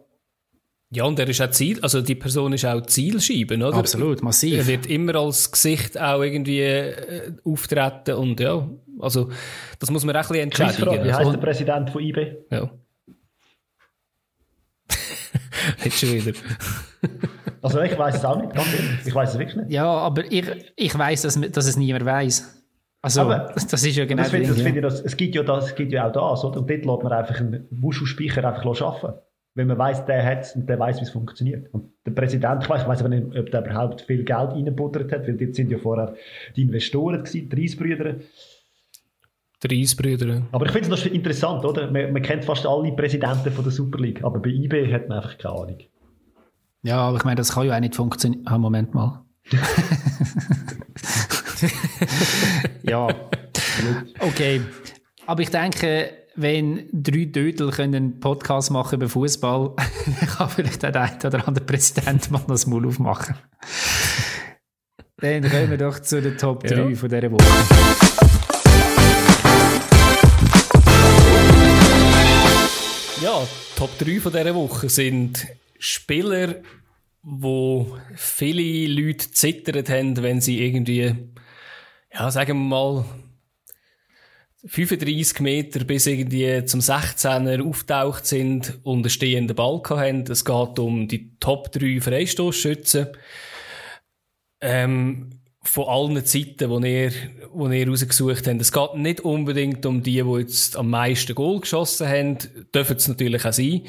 Ja, 0.92 1.04
und 1.04 1.20
er 1.20 1.30
ist 1.30 1.40
auch 1.40 1.52
Ziel, 1.52 1.80
also 1.82 2.02
die 2.02 2.16
Person 2.16 2.52
ist 2.54 2.66
auch 2.66 2.82
Zielscheibe, 2.82 3.56
oder? 3.56 3.76
Absolut, 3.76 4.24
massiv. 4.24 4.58
Er 4.58 4.68
wird 4.68 4.88
immer 4.88 5.16
als 5.16 5.52
Gesicht 5.52 6.00
auch 6.00 6.24
irgendwie 6.24 6.62
äh, 6.62 7.32
auftreten 7.44 8.16
und 8.16 8.40
ja, 8.40 8.68
also, 9.00 9.30
das 9.80 9.90
muss 9.92 10.06
man 10.06 10.16
auch 10.16 10.22
ein 10.22 10.28
bisschen 10.28 10.44
entscheiden. 10.44 11.04
Wie 11.04 11.14
heißt 11.14 11.32
der 11.32 11.38
Präsident 11.38 11.90
von 11.90 12.02
IB? 12.02 12.36
Ja. 12.52 12.70
Nicht 15.84 16.00
schon 16.00 16.14
wieder. 16.14 16.38
also, 17.62 17.82
ich 17.82 17.98
weiß 17.98 18.16
es 18.16 18.26
auch 18.26 18.38
nicht, 18.38 18.52
Ich 19.06 19.16
weiß 19.16 19.34
es 19.34 19.40
wirklich 19.40 19.58
nicht. 19.58 19.72
Ja, 19.72 19.86
aber 19.86 20.32
ich, 20.32 20.46
ich 20.76 20.98
weiß, 20.98 21.24
dass, 21.24 21.40
dass 21.40 21.68
es 21.68 21.78
niemand 21.78 22.06
weiß. 22.06 22.60
Also, 23.02 23.22
aber, 23.22 23.54
das 23.56 23.72
ist 23.84 23.96
ja 23.96 24.06
genau 24.06 24.24
das, 24.24 24.32
Ding, 24.32 24.48
das 24.48 24.58
ja. 24.58 24.68
Ich, 24.68 24.82
das, 24.82 25.02
es, 25.02 25.16
gibt 25.16 25.36
ja 25.36 25.44
das, 25.44 25.68
es 25.68 25.76
gibt 25.76 25.94
ja 25.94 26.08
auch 26.08 26.12
das, 26.12 26.44
oder? 26.44 26.60
Und 26.60 26.70
dort 26.70 26.86
lässt 26.86 27.04
man 27.04 27.14
einfach 27.14 27.40
einen 27.40 27.66
Wuschelspeicher 27.72 28.44
einfach 28.44 28.66
arbeiten. 28.66 29.20
Wenn 29.56 29.68
man 29.68 29.78
weiß, 29.78 30.06
der 30.06 30.24
hat 30.24 30.42
es 30.42 30.56
und 30.56 30.68
der 30.68 30.80
weiß, 30.80 31.00
wie 31.00 31.04
es 31.04 31.10
funktioniert. 31.10 31.74
Und 31.74 31.92
der 32.06 32.12
Präsident, 32.12 32.64
ich 32.64 32.70
weiß, 32.70 32.84
ich 32.84 32.88
weiß 32.88 33.04
nicht, 33.04 33.38
ob 33.38 33.52
der 33.52 33.66
überhaupt 33.66 34.02
viel 34.02 34.24
Geld 34.24 34.52
reingebuttert 34.52 35.12
hat, 35.12 35.28
weil 35.28 35.38
dort 35.38 35.56
sind 35.56 35.72
ja 35.72 35.78
vorher 35.78 36.14
die 36.56 36.64
Investoren 36.64 37.24
gewesen, 37.24 37.50
die 37.50 37.62
Reisbrüder. 37.62 38.16
Der 39.62 39.78
Eisbrüder. 39.78 40.44
Aber 40.54 40.66
ich 40.66 40.72
finde 40.72 40.94
es 40.94 41.06
noch 41.06 41.12
interessant, 41.12 41.66
oder? 41.66 41.92
Man, 41.92 42.14
man, 42.14 42.22
kennt 42.22 42.46
fast 42.46 42.66
alle 42.66 42.94
Präsidenten 42.94 43.52
von 43.52 43.64
der 43.64 43.74
Super 43.74 44.00
League, 44.00 44.24
aber 44.24 44.40
bei 44.40 44.50
IB 44.50 44.94
hat 44.94 45.10
man 45.10 45.18
einfach 45.18 45.38
keine 45.38 45.54
Ahnung. 45.56 45.78
Ja, 46.82 47.00
aber 47.00 47.18
ich 47.18 47.26
meine, 47.26 47.36
das 47.36 47.52
kann 47.54 47.68
ja 47.68 47.76
auch 47.76 47.80
nicht 47.80 47.96
funktionieren. 47.96 48.44
Ah, 48.46 48.58
Moment 48.58 48.94
mal. 48.94 49.26
ja. 52.84 53.08
Okay. 54.20 54.62
Aber 55.26 55.42
ich 55.42 55.50
denke, 55.50 56.12
wenn 56.36 56.88
drei 56.94 57.26
Dödel 57.26 57.70
einen 57.80 58.20
Podcast 58.20 58.72
machen 58.72 58.96
über 58.96 59.10
Fußball, 59.10 59.76
kann 60.38 60.50
vielleicht 60.50 60.84
der 60.84 60.96
eine 60.96 61.18
oder 61.24 61.48
andere 61.48 61.66
Präsident 61.66 62.32
mal 62.32 62.42
das 62.48 62.66
Maul 62.66 62.88
aufmachen. 62.88 63.36
Dann 65.18 65.42
kommen 65.50 65.70
wir 65.70 65.78
doch 65.78 66.00
zu 66.00 66.22
den 66.22 66.38
Top 66.38 66.64
3 66.64 66.90
ja. 66.90 66.96
von 66.96 67.10
dieser 67.10 67.32
Woche. 67.32 68.19
Ja, 73.22 73.46
Top 73.76 73.98
3 73.98 74.22
von 74.22 74.32
dieser 74.32 74.56
Woche 74.56 74.88
sind 74.88 75.46
Spieler, 75.78 76.56
wo 77.22 77.98
viele 78.16 78.88
Leute 78.88 79.30
zittert 79.30 79.90
haben, 79.90 80.16
wenn 80.24 80.40
sie 80.40 80.66
irgendwie, 80.66 81.14
ja, 82.14 82.32
sagen 82.32 82.58
wir 82.58 82.78
mal, 82.78 83.06
35 84.66 85.42
Meter 85.42 85.84
bis 85.84 86.08
irgendwie 86.08 86.64
zum 86.64 86.80
16er 86.80 87.62
auftaucht 87.62 88.26
sind 88.26 88.80
und 88.84 89.00
einen 89.00 89.10
stehenden 89.10 89.56
Ball 89.56 89.82
haben. 89.90 90.22
Es 90.22 90.46
geht 90.46 90.80
um 90.80 91.10
die 91.10 91.38
Top 91.42 91.74
3 91.74 92.00
Freistoßschützen. 92.00 93.08
Ähm, 94.62 95.39
von 95.62 95.88
allen 95.88 96.26
Zeiten, 96.26 96.82
die 96.82 96.88
ihr, 96.94 97.10
die 97.12 97.80
ihr 97.80 97.88
rausgesucht 97.88 98.48
habt. 98.48 98.62
Es 98.62 98.72
geht 98.72 98.96
nicht 98.96 99.22
unbedingt 99.22 99.86
um 99.86 100.02
die, 100.02 100.24
die 100.24 100.40
jetzt 100.40 100.78
am 100.78 100.90
meisten 100.90 101.36
Goal 101.36 101.60
geschossen 101.60 102.08
haben. 102.08 102.38
Dürfen 102.74 102.98
es 102.98 103.08
natürlich 103.08 103.46
auch 103.46 103.54
sein. 103.54 103.82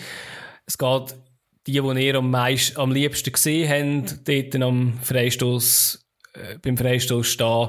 Es 0.66 0.76
geht 0.76 1.14
die, 1.66 1.80
die 1.80 2.06
ihr 2.06 2.14
am, 2.16 2.30
meisten, 2.30 2.78
am 2.78 2.92
liebsten 2.92 3.32
gesehen 3.32 3.68
habt, 3.68 4.28
dort 4.28 4.62
am 4.62 4.98
Freistoß, 5.02 6.06
äh, 6.34 6.58
beim 6.58 6.76
Freistoß 6.76 7.26
stehen. 7.26 7.68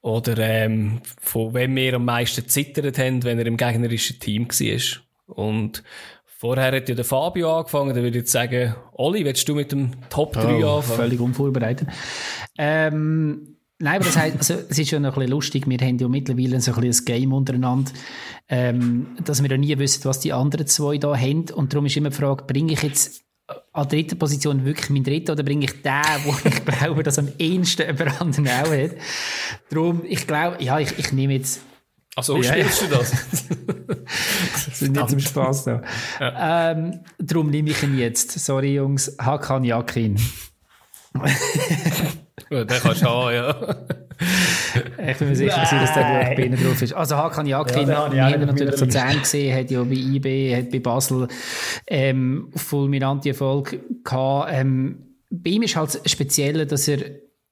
oder 0.00 0.38
ähm, 0.38 1.00
von 1.20 1.54
wem 1.54 1.74
wir 1.74 1.94
am 1.94 2.04
meisten 2.04 2.46
zittert 2.48 2.98
haben, 2.98 3.24
wenn 3.24 3.38
er 3.38 3.46
im 3.46 3.56
gegnerischen 3.56 4.20
Team 4.20 4.48
war. 4.48 5.34
Und 5.34 5.82
vorher 6.38 6.72
hat 6.72 6.88
ja 6.88 6.94
der 6.94 7.04
Fabio 7.04 7.58
angefangen, 7.58 7.88
dann 7.88 8.02
würde 8.02 8.18
ich 8.18 8.22
jetzt 8.22 8.32
sagen, 8.32 8.74
Olli, 8.92 9.24
willst 9.24 9.48
du 9.48 9.54
mit 9.54 9.72
dem 9.72 9.90
Top 10.08 10.32
3 10.32 10.64
oh, 10.64 10.76
anfangen? 10.76 10.98
Völlig 10.98 11.20
unvorbereitet. 11.20 11.88
Ähm, 12.56 13.56
Nein, 13.80 13.96
aber 13.96 14.06
das, 14.06 14.16
heißt, 14.16 14.36
also, 14.36 14.54
es 14.68 14.76
ist 14.76 14.90
schon 14.90 15.02
noch 15.02 15.10
ein 15.10 15.14
bisschen 15.14 15.30
lustig. 15.30 15.68
Wir 15.68 15.78
haben 15.78 15.98
ja 15.98 16.08
mittlerweile 16.08 16.60
so 16.60 16.72
ein, 16.72 16.80
bisschen 16.80 17.04
ein 17.04 17.04
Game 17.04 17.32
untereinander, 17.32 17.92
ähm, 18.48 19.16
dass 19.24 19.40
wir 19.40 19.48
ja 19.48 19.56
nie 19.56 19.78
wissen, 19.78 20.04
was 20.04 20.18
die 20.18 20.32
anderen 20.32 20.66
zwei 20.66 20.98
da 20.98 21.16
haben. 21.16 21.44
Und 21.54 21.72
darum 21.72 21.86
ist 21.86 21.96
immer 21.96 22.10
die 22.10 22.16
Frage, 22.16 22.42
bringe 22.42 22.72
ich 22.72 22.82
jetzt 22.82 23.22
an 23.72 23.88
dritter 23.88 24.16
Position 24.16 24.64
wirklich 24.64 24.90
mein 24.90 25.04
dritter 25.04 25.34
oder 25.34 25.44
bringe 25.44 25.66
ich 25.66 25.80
den, 25.82 26.02
wo 26.24 26.34
ich 26.48 26.64
glaube, 26.64 27.04
dass 27.04 27.20
am 27.20 27.28
ehesten 27.38 27.88
über 27.88 28.20
anderen 28.20 28.48
auch 28.48 28.72
hat. 28.72 28.96
Darum, 29.70 30.02
ich 30.08 30.26
glaube, 30.26 30.62
ja, 30.62 30.80
ich, 30.80 30.98
ich 30.98 31.12
nehme 31.12 31.34
jetzt. 31.34 31.60
Also, 32.18 32.42
ja, 32.42 32.52
spielst 32.52 32.82
du 32.82 32.86
das? 32.88 33.12
das 34.66 34.82
ist 34.82 34.90
nicht 34.90 35.08
zum 35.08 35.20
Spaß 35.20 35.64
da. 35.66 35.82
Ja. 36.18 36.72
Ähm, 36.72 36.98
darum 37.20 37.48
nehme 37.48 37.70
ich 37.70 37.80
ihn 37.84 37.96
jetzt. 37.96 38.32
Sorry, 38.40 38.74
Jungs. 38.74 39.14
Hakan 39.20 39.62
Yakin. 39.62 40.16
ja, 42.50 42.64
den 42.64 42.80
kannst 42.80 43.02
du 43.02 43.06
haben, 43.06 43.32
ja. 43.32 43.76
ich 45.08 45.16
bin 45.16 45.28
mir 45.28 45.36
sicher, 45.36 45.60
dass 45.60 45.94
der 45.94 46.34
bei 46.36 46.42
Ihnen 46.42 46.60
drauf 46.60 46.82
ist. 46.82 46.92
Also 46.92 47.16
Hakan 47.16 47.46
Yakin, 47.46 47.88
ja, 47.88 48.12
wir 48.12 48.24
haben 48.24 48.46
natürlich 48.46 48.74
von 48.74 48.90
Zehn 48.90 49.20
gesehen, 49.20 49.56
hat 49.56 49.70
ja 49.70 49.84
bei 49.84 49.94
IB, 49.94 50.56
hat 50.56 50.70
bei 50.72 50.80
Basel 50.80 51.28
ähm, 51.86 52.50
fulminante 52.56 53.28
Erfolg 53.28 53.78
gehabt. 54.02 54.50
Ähm, 54.52 55.16
bei 55.30 55.50
ihm 55.50 55.62
ist 55.62 55.76
halt 55.76 56.00
speziell, 56.04 56.66
dass 56.66 56.88
er 56.88 56.98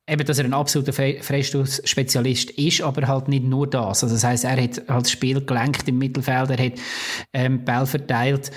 eben, 0.08 0.24
dass 0.24 0.38
er 0.38 0.44
ein 0.44 0.54
absoluter 0.54 0.92
Freistoß-Spezialist 0.92 2.50
ist, 2.52 2.80
aber 2.80 3.08
halt 3.08 3.28
nicht 3.28 3.44
nur 3.44 3.66
das. 3.66 4.04
Also 4.04 4.14
das 4.14 4.24
heißt, 4.24 4.44
er 4.44 4.62
hat 4.62 4.82
halt 4.88 5.04
das 5.06 5.10
Spiel 5.10 5.44
gelenkt 5.44 5.88
im 5.88 5.98
Mittelfeld, 5.98 6.50
er 6.50 6.66
hat 6.66 6.72
ähm, 7.32 7.64
Ball 7.64 7.86
verteilt 7.86 8.50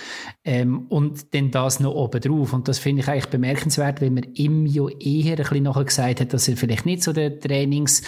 ähm, 0.43 0.85
und 0.89 1.33
dann 1.33 1.51
das 1.51 1.79
noch 1.79 1.93
oben 1.93 2.21
drauf. 2.21 2.53
Und 2.53 2.67
das 2.67 2.77
finde 2.77 3.01
ich 3.01 3.07
eigentlich 3.07 3.27
bemerkenswert, 3.27 4.01
weil 4.01 4.11
man 4.11 4.27
ihm 4.35 4.65
ja 4.65 4.87
eher 4.99 5.31
ein 5.31 5.37
bisschen 5.37 5.63
nachher 5.63 5.85
gesagt 5.85 6.21
hat, 6.21 6.33
dass 6.33 6.47
er 6.47 6.57
vielleicht 6.57 6.85
nicht 6.85 7.03
so 7.03 7.13
der 7.13 7.39
Trainings, 7.39 8.03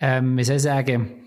ähm, 0.00 0.36
wie 0.36 0.44
soll 0.44 0.56
ich 0.56 0.62
sagen, 0.62 1.22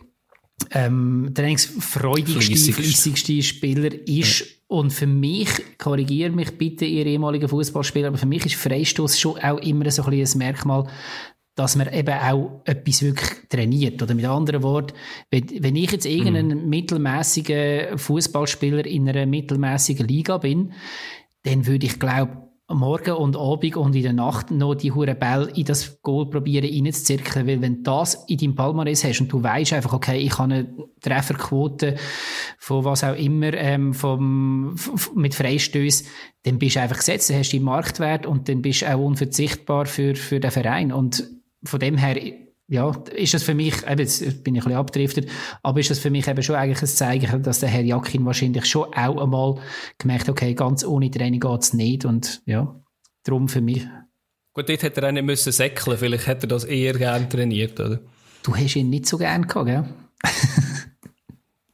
ähm, 0.71 1.31
trainingsfreudigste, 1.33 2.73
fleissigste 2.73 3.43
Spieler 3.43 3.91
ist. 4.07 4.39
Ja. 4.39 4.45
Und 4.67 4.91
für 4.91 5.07
mich, 5.07 5.49
korrigiere 5.77 6.31
mich 6.31 6.57
bitte, 6.57 6.85
ihr 6.85 7.05
ehemaliger 7.05 7.47
Fußballspieler, 7.47 8.07
aber 8.07 8.17
für 8.17 8.25
mich 8.25 8.45
ist 8.45 8.55
Freistoß 8.55 9.19
schon 9.19 9.37
auch 9.37 9.59
immer 9.59 9.89
so 9.91 10.03
ein, 10.03 10.13
ein 10.13 10.37
Merkmal, 10.37 10.87
dass 11.55 11.77
man 11.77 11.91
eben 11.91 12.13
auch 12.13 12.61
etwas 12.65 13.01
wirklich 13.01 13.47
trainiert. 13.49 14.03
Oder 14.03 14.13
mit 14.13 14.25
anderen 14.25 14.61
Worten, 14.61 14.93
wenn, 15.31 15.75
ich 15.75 15.91
jetzt 15.91 16.05
irgendein 16.05 16.47
mhm. 16.47 16.69
mittelmäßiger 16.69 17.97
Fußballspieler 17.97 18.85
in 18.85 19.07
einer 19.07 19.25
mittelmäßigen 19.25 20.07
Liga 20.07 20.37
bin, 20.37 20.73
dann 21.43 21.65
würde 21.65 21.85
ich 21.85 21.99
glaube 21.99 22.45
Morgen 22.67 23.13
und 23.13 23.37
Abend 23.37 23.77
und 23.77 23.95
in 23.95 24.01
der 24.01 24.13
Nacht 24.13 24.49
noch 24.49 24.73
die 24.73 24.91
hure 24.91 25.13
Ball 25.13 25.51
in 25.53 25.65
das 25.65 26.01
Goal 26.01 26.31
probieren 26.31 26.67
reinzuzirkeln, 26.67 27.45
weil 27.45 27.61
wenn 27.61 27.75
du 27.75 27.81
das 27.83 28.25
in 28.27 28.39
deinem 28.39 28.55
Palmares 28.55 29.03
hast 29.03 29.21
und 29.21 29.31
du 29.31 29.43
weißt 29.43 29.73
einfach, 29.73 29.93
okay, 29.93 30.17
ich 30.17 30.35
habe 30.39 30.51
eine 30.51 30.75
Trefferquote 30.99 31.95
von 32.57 32.83
was 32.83 33.03
auch 33.03 33.15
immer, 33.15 33.53
ähm, 33.53 33.93
vom, 33.93 34.75
mit 35.13 35.35
Freistößen, 35.35 36.07
dann 36.41 36.57
bist 36.57 36.75
du 36.75 36.81
einfach 36.81 36.97
gesetzt, 36.97 37.29
dann 37.29 37.37
hast 37.37 37.51
du 37.53 37.57
den 37.57 37.65
Marktwert 37.65 38.25
und 38.25 38.49
dann 38.49 38.63
bist 38.63 38.81
du 38.81 38.91
auch 38.91 38.99
unverzichtbar 38.99 39.85
für, 39.85 40.15
für 40.15 40.39
den 40.39 40.49
Verein 40.49 40.91
und 40.91 41.23
von 41.65 41.79
dem 41.79 41.97
her, 41.97 42.17
ja, 42.67 42.91
ist 43.15 43.33
das 43.33 43.43
für 43.43 43.53
mich, 43.53 43.87
eben, 43.87 43.99
jetzt 43.99 44.43
bin 44.43 44.55
ich 44.55 44.61
ein 44.61 44.65
bisschen 44.65 44.73
abgedriftet, 44.73 45.29
aber 45.61 45.79
ist 45.79 45.91
das 45.91 45.99
für 45.99 46.09
mich 46.09 46.27
eben 46.27 46.41
schon 46.41 46.55
eigentlich 46.55 46.81
ein 46.81 46.87
Zeichen, 46.87 47.43
dass 47.43 47.59
der 47.59 47.69
Herr 47.69 47.83
Jakin 47.83 48.25
wahrscheinlich 48.25 48.65
schon 48.65 48.93
auch 48.93 49.21
einmal 49.21 49.55
gemerkt 49.97 50.29
okay, 50.29 50.53
ganz 50.53 50.83
ohne 50.83 51.11
Training 51.11 51.39
geht 51.39 51.61
es 51.61 51.73
nicht 51.73 52.05
und 52.05 52.41
ja, 52.45 52.75
darum 53.23 53.47
für 53.47 53.61
mich. 53.61 53.85
Gut, 54.53 54.69
dort 54.69 54.83
hätte 54.83 55.01
er 55.01 55.09
auch 55.09 55.11
nicht 55.11 55.25
müssen 55.25 55.51
säckeln, 55.51 55.97
vielleicht 55.97 56.27
hätte 56.27 56.45
er 56.45 56.49
das 56.49 56.63
eher 56.63 56.93
gern 56.93 57.29
trainiert, 57.29 57.79
oder? 57.79 57.99
Du 58.41 58.55
hast 58.55 58.75
ihn 58.75 58.89
nicht 58.89 59.05
so 59.05 59.17
gern 59.17 59.47
gehabt, 59.47 59.65
gell? 59.67 59.85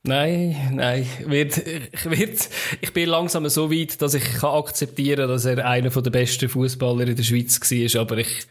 Nein, 0.04 0.72
nein. 0.74 1.06
Wird, 1.28 1.58
ich, 1.60 2.10
wird, 2.10 2.50
ich 2.82 2.92
bin 2.92 3.08
langsam 3.08 3.48
so 3.50 3.72
weit, 3.72 4.02
dass 4.02 4.16
ich 4.16 4.24
kann 4.24 4.56
akzeptieren 4.56 5.20
kann, 5.20 5.30
dass 5.30 5.46
er 5.46 5.64
einer 5.64 5.90
der 5.92 6.10
besten 6.10 6.50
Fußballer 6.50 7.08
in 7.08 7.16
der 7.16 7.24
Schweiz 7.24 7.60
war, 7.62 8.02
aber 8.02 8.18
ich 8.18 8.48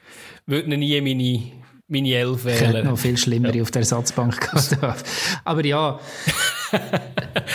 würde 0.46 0.76
nie 0.76 1.00
meine, 1.00 1.52
meine 1.88 2.14
Elf 2.14 2.44
wählen. 2.44 2.76
Ich 2.76 2.84
noch 2.84 2.98
viel 2.98 3.16
schlimmere 3.16 3.56
ja. 3.56 3.62
auf 3.62 3.70
der 3.70 3.80
Ersatzbank 3.80 4.40
gehabt. 4.40 5.04
Aber 5.44 5.64
ja. 5.64 6.00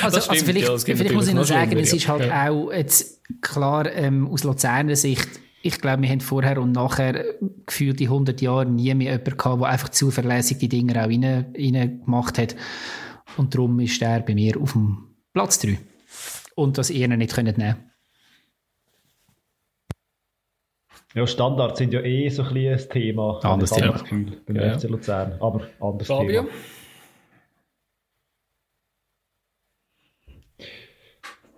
Also, 0.01 0.17
also 0.29 0.45
vielleicht, 0.45 0.67
ja, 0.67 0.77
vielleicht 0.77 1.13
muss 1.13 1.27
ich 1.29 1.33
noch 1.33 1.45
sagen, 1.45 1.79
es 1.79 1.93
ist 1.93 2.07
halt 2.07 2.25
ja. 2.25 2.49
auch 2.49 2.71
jetzt 2.71 3.21
klar 3.41 3.89
ähm, 3.91 4.27
aus 4.27 4.43
Luzerner 4.43 4.95
Sicht, 4.95 5.29
ich 5.65 5.81
glaube, 5.81 6.03
wir 6.03 6.09
haben 6.09 6.21
vorher 6.21 6.61
und 6.61 6.73
nachher 6.73 7.25
gefühlt 7.65 7.99
die 7.99 8.05
100 8.05 8.39
Jahre 8.39 8.67
nie 8.67 8.93
mehr 8.93 9.13
jemanden 9.13 9.35
gehabt, 9.35 9.61
der 9.61 9.67
einfach 9.67 9.89
zuverlässig 9.89 10.59
die 10.59 10.69
Dinge 10.69 10.93
auch 11.03 11.09
rein, 11.09 11.23
rein 11.23 12.01
gemacht 12.05 12.37
hat. 12.37 12.55
Und 13.37 13.55
darum 13.55 13.79
ist 13.79 13.99
er 13.99 14.19
bei 14.19 14.35
mir 14.35 14.61
auf 14.61 14.73
dem 14.73 15.15
Platz 15.33 15.57
3. 15.59 15.79
Und 16.53 16.77
das 16.77 16.91
ihr 16.91 17.07
nicht 17.07 17.35
nehmen 17.35 17.55
könnt. 17.57 17.77
Ja, 21.15 21.25
Standards 21.25 21.79
sind 21.79 21.93
ja 21.93 22.01
eh 22.01 22.27
so 22.27 22.43
ein 22.43 22.49
ein 22.49 22.89
Thema. 22.89 23.39
Anderes 23.41 23.71
Thema. 23.71 23.93
Das 23.93 24.03
Gefühl, 24.03 24.37
beim 24.45 24.55
ja. 24.57 24.77
FC 24.77 24.89
Luzern. 24.89 25.37
Aber 25.39 25.61
anderes 25.79 26.07
Fabio? 26.07 26.43
Thema. 26.43 26.53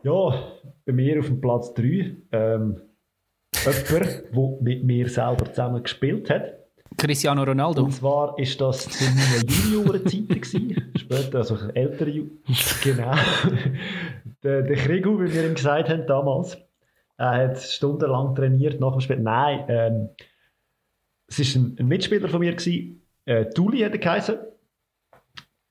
Ja, 0.04 0.44
bei 0.86 0.94
mir 0.94 1.20
auf 1.20 1.26
dem 1.26 1.42
Platz 1.42 1.74
3 1.74 1.84
ähm, 2.32 2.82
jemand, 3.66 4.32
der 4.32 4.58
mit 4.62 4.84
mir 4.84 5.10
selber 5.10 5.46
zusammen 5.46 5.82
gespielt 5.82 6.30
hat. 6.30 6.54
Cristiano 6.96 7.44
Ronaldo. 7.44 7.84
Und 7.84 7.92
zwar 7.92 8.38
war 8.38 8.58
das 8.60 8.88
zu 8.88 9.04
meinen 9.06 9.74
Juniorenzeiten 9.74 10.40
Später, 10.98 11.40
also 11.40 11.58
ältere 11.74 12.12
Ju 12.12 12.26
Genau. 12.84 13.16
der, 14.44 14.62
der 14.62 14.76
Krigu, 14.78 15.20
wie 15.20 15.34
wir 15.34 15.48
ihm 15.48 15.56
gesagt 15.56 15.90
haben 15.90 16.06
damals. 16.06 16.58
Er 17.18 17.50
hat 17.50 17.60
stundenlang 17.60 18.36
trainiert 18.36 18.80
nach 18.80 18.92
dem 18.92 19.02
Spiel. 19.02 19.18
Nein, 19.18 19.66
ähm, 19.68 20.10
es 21.28 21.40
war 21.40 21.62
ein, 21.62 21.76
ein, 21.80 21.88
Mitspieler 21.88 22.30
von 22.30 22.40
mir. 22.40 22.56
Äh, 23.26 23.46
Tuli 23.50 23.80
hat 23.80 23.94
er 23.94 23.98
geheißen. 23.98 24.38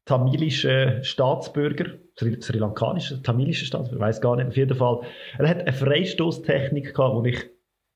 Tamilischer 0.04 1.02
Staatsbürger. 1.02 1.98
Sri, 2.18 2.40
Sri 2.40 2.58
Lankanischer, 2.58 3.22
tamilischer 3.22 3.66
Staatsbürger, 3.66 4.02
ich 4.04 4.08
weiß 4.08 4.20
gar 4.20 4.36
nicht. 4.36 4.48
Auf 4.48 4.56
jeden 4.56 4.76
Fall. 4.76 5.00
Er 5.38 5.48
hat 5.48 5.60
eine 5.60 5.72
Freistoßtechnik 5.72 6.94
gehabt, 6.94 7.24
die 7.24 7.30
ich 7.30 7.50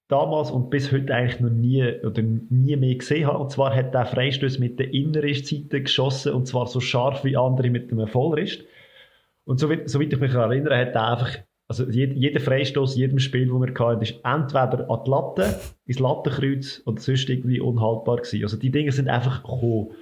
damals 0.08 0.50
und 0.50 0.70
bis 0.70 0.92
heute 0.92 1.14
eigentlich 1.14 1.40
noch 1.40 1.50
nie 1.50 1.84
oder 2.04 2.22
nie 2.22 2.76
mehr 2.76 2.96
gesehen 2.96 3.26
habe. 3.26 3.38
Und 3.38 3.50
zwar 3.50 3.74
hat 3.74 3.94
er 3.94 4.06
Freistöß 4.06 4.58
mit 4.58 4.78
der 4.78 4.92
Innerristseite 4.92 5.82
geschossen 5.82 6.32
und 6.32 6.46
zwar 6.46 6.66
so 6.66 6.80
scharf 6.80 7.24
wie 7.24 7.36
andere 7.36 7.70
mit 7.70 7.92
einem 7.92 8.08
Vollrist. 8.08 8.64
Und 9.44 9.58
soweit, 9.58 9.88
soweit 9.88 10.12
ich 10.12 10.20
mich 10.20 10.34
erinnere, 10.34 10.76
hat 10.76 10.94
er 10.94 11.12
einfach 11.12 11.38
also 11.70 11.88
jeder 11.88 12.40
Freistoß, 12.40 12.96
jedem 12.96 13.20
Spiel, 13.20 13.46
das 13.46 13.54
wir 13.61 13.87
hatten, 13.87 14.02
ist 14.02 14.18
entweder 14.24 14.90
an 14.90 15.04
die 15.06 15.11
Latte, 15.11 15.61
ins 15.87 16.00
Lattenkreuz 16.00 16.83
oder 16.85 17.00
sonst 17.00 17.28
irgendwie 17.28 17.61
unhaltbar 17.61 18.16
gewesen. 18.16 18.42
Also 18.42 18.56
die 18.56 18.72
Dinge 18.72 18.90
sind 18.90 19.09
einfach 19.09 19.44
gekommen. 19.44 19.92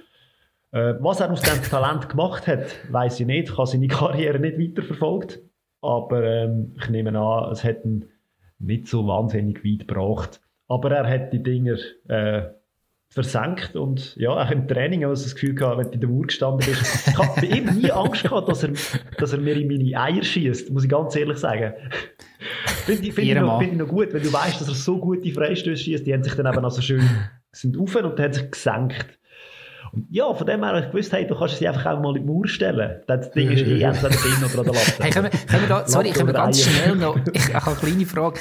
Äh, 0.71 0.95
was 0.99 1.19
er 1.19 1.31
aus 1.31 1.43
diesem 1.43 1.61
Talent 1.61 2.09
gemacht 2.09 2.47
hat, 2.47 2.75
weiß 2.91 3.19
ich 3.19 3.27
nicht. 3.27 3.49
Ich 3.49 3.55
habe 3.55 3.67
seine 3.67 3.87
Karriere 3.87 4.39
nicht 4.39 4.57
weiterverfolgt. 4.57 5.43
Aber 5.81 6.23
ähm, 6.23 6.73
ich 6.75 6.89
nehme 6.89 7.15
an, 7.15 7.51
es 7.51 7.63
hat 7.63 7.85
ihn 7.85 8.05
nicht 8.57 8.87
so 8.87 9.05
wahnsinnig 9.05 9.63
weit 9.63 9.87
gebracht. 9.87 10.41
Aber 10.67 10.89
er 10.89 11.07
hat 11.07 11.33
die 11.33 11.43
Dinger 11.43 11.77
äh, 12.07 12.47
versenkt 13.11 13.75
und 13.75 14.15
ja, 14.17 14.29
auch 14.29 14.51
im 14.51 14.67
Training 14.67 15.03
habe 15.03 15.13
ich 15.15 15.23
das 15.23 15.33
Gefühl 15.33 15.55
gehabt, 15.55 15.79
wenn 15.79 15.87
du 15.87 15.93
in 15.93 16.01
der 16.01 16.09
Uhr 16.09 16.27
gestanden 16.27 16.65
bist, 16.65 17.07
ich 17.07 17.17
habe 17.17 17.41
bei 17.41 17.47
ihm 17.47 17.65
nie 17.65 17.91
Angst 17.91 18.23
gehabt, 18.23 18.47
dass 18.47 18.63
er, 18.63 18.69
dass 19.17 19.33
er 19.33 19.39
mir 19.39 19.55
in 19.57 19.67
meine 19.67 19.99
Eier 19.99 20.23
schießt, 20.23 20.69
muss 20.71 20.83
ich 20.83 20.89
ganz 20.89 21.15
ehrlich 21.15 21.39
sagen. 21.39 21.73
Finde 22.85 23.07
ich, 23.07 23.13
find 23.13 23.27
ich, 23.27 23.35
noch, 23.35 23.59
find 23.59 23.73
ich 23.73 23.79
noch 23.79 23.87
gut, 23.87 24.13
wenn 24.13 24.21
du 24.21 24.31
weißt, 24.31 24.61
dass 24.61 24.67
er 24.67 24.75
so 24.75 24.99
gute 24.99 25.31
Freistöße 25.31 25.83
schießt, 25.83 26.05
die 26.05 26.13
haben 26.13 26.23
sich 26.23 26.35
dann 26.35 26.45
eben 26.45 26.63
also 26.63 26.81
schön 26.81 27.01
sind 27.51 27.79
auf 27.79 27.95
und 27.95 28.19
haben 28.19 28.33
sich 28.33 28.51
gesenkt. 28.51 29.19
Und 29.91 30.05
ja, 30.11 30.31
von 30.33 30.45
dem 30.45 30.63
her 30.63 30.73
habe 30.73 30.85
ich 30.85 30.91
gewusst, 30.91 31.11
hey, 31.11 31.25
du 31.25 31.35
kannst 31.35 31.57
sie 31.57 31.67
einfach 31.67 31.85
auch 31.87 31.99
mal 31.99 32.15
in 32.15 32.21
die 32.21 32.31
Mauer 32.31 32.47
stellen. 32.47 33.01
Das 33.07 33.31
Ding 33.31 33.49
ist 33.49 33.65
eh 33.65 33.81
entweder 33.81 34.09
drin 34.09 34.33
oder 34.37 34.59
an 34.59 34.65
der 34.65 34.73
Latte. 34.73 35.03
Hey, 35.03 35.09
können 35.09 35.31
wir, 35.31 35.39
können 35.47 35.61
wir 35.63 35.69
da, 35.69 35.87
sorry, 35.87 36.11
können 36.11 36.27
wir 36.27 36.33
ganz 36.33 36.61
schnell 36.61 36.95
noch, 36.95 37.17
ich, 37.33 37.53
habe 37.53 37.71
eine 37.71 37.75
kleine 37.75 38.05
Frage. 38.05 38.39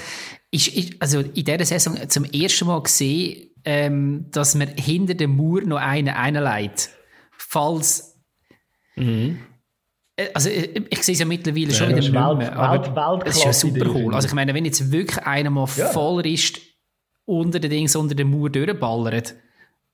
Ist, 0.50 0.68
ist, 0.68 0.94
also 1.00 1.20
in 1.20 1.44
dieser 1.44 1.64
Saison 1.64 2.08
zum 2.08 2.24
ersten 2.24 2.66
Mal 2.66 2.82
gesehen, 2.82 3.50
ähm, 3.64 4.26
dass 4.30 4.54
man 4.54 4.68
hinter 4.68 5.14
der 5.14 5.28
Mauer 5.28 5.60
noch 5.62 5.78
einen 5.78 6.08
einleitet. 6.08 6.90
Falls. 7.36 8.18
Mhm. 8.96 9.40
Äh, 10.16 10.28
also, 10.32 10.48
ich, 10.48 10.74
äh, 10.74 10.84
ich 10.88 11.02
sehe 11.02 11.12
es 11.12 11.18
ja 11.18 11.26
mittlerweile 11.26 11.72
schon 11.74 11.88
wieder 11.88 11.98
nicht 11.98 12.12
mehr, 12.12 12.56
aber 12.56 13.26
es 13.26 13.36
ist 13.36 13.44
ja 13.44 13.52
super 13.52 13.90
cool. 13.90 14.14
Also, 14.14 14.28
ich 14.28 14.34
meine, 14.34 14.54
wenn 14.54 14.64
jetzt 14.64 14.90
wirklich 14.90 15.18
einer 15.18 15.50
mal 15.50 15.68
ja. 15.76 15.88
voll 15.88 16.26
ist, 16.26 16.58
unter 17.26 17.60
den 17.60 17.70
Dings, 17.70 17.94
unter 17.94 18.14
der 18.14 18.24
Mauer 18.24 18.48
durchballert, 18.48 19.34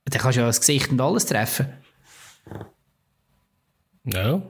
dann 0.05 0.21
kannst 0.21 0.37
du 0.37 0.41
ja 0.41 0.47
das 0.47 0.61
Gesicht 0.61 0.91
und 0.91 1.01
alles 1.01 1.27
treffen. 1.27 1.67
Ja. 4.05 4.43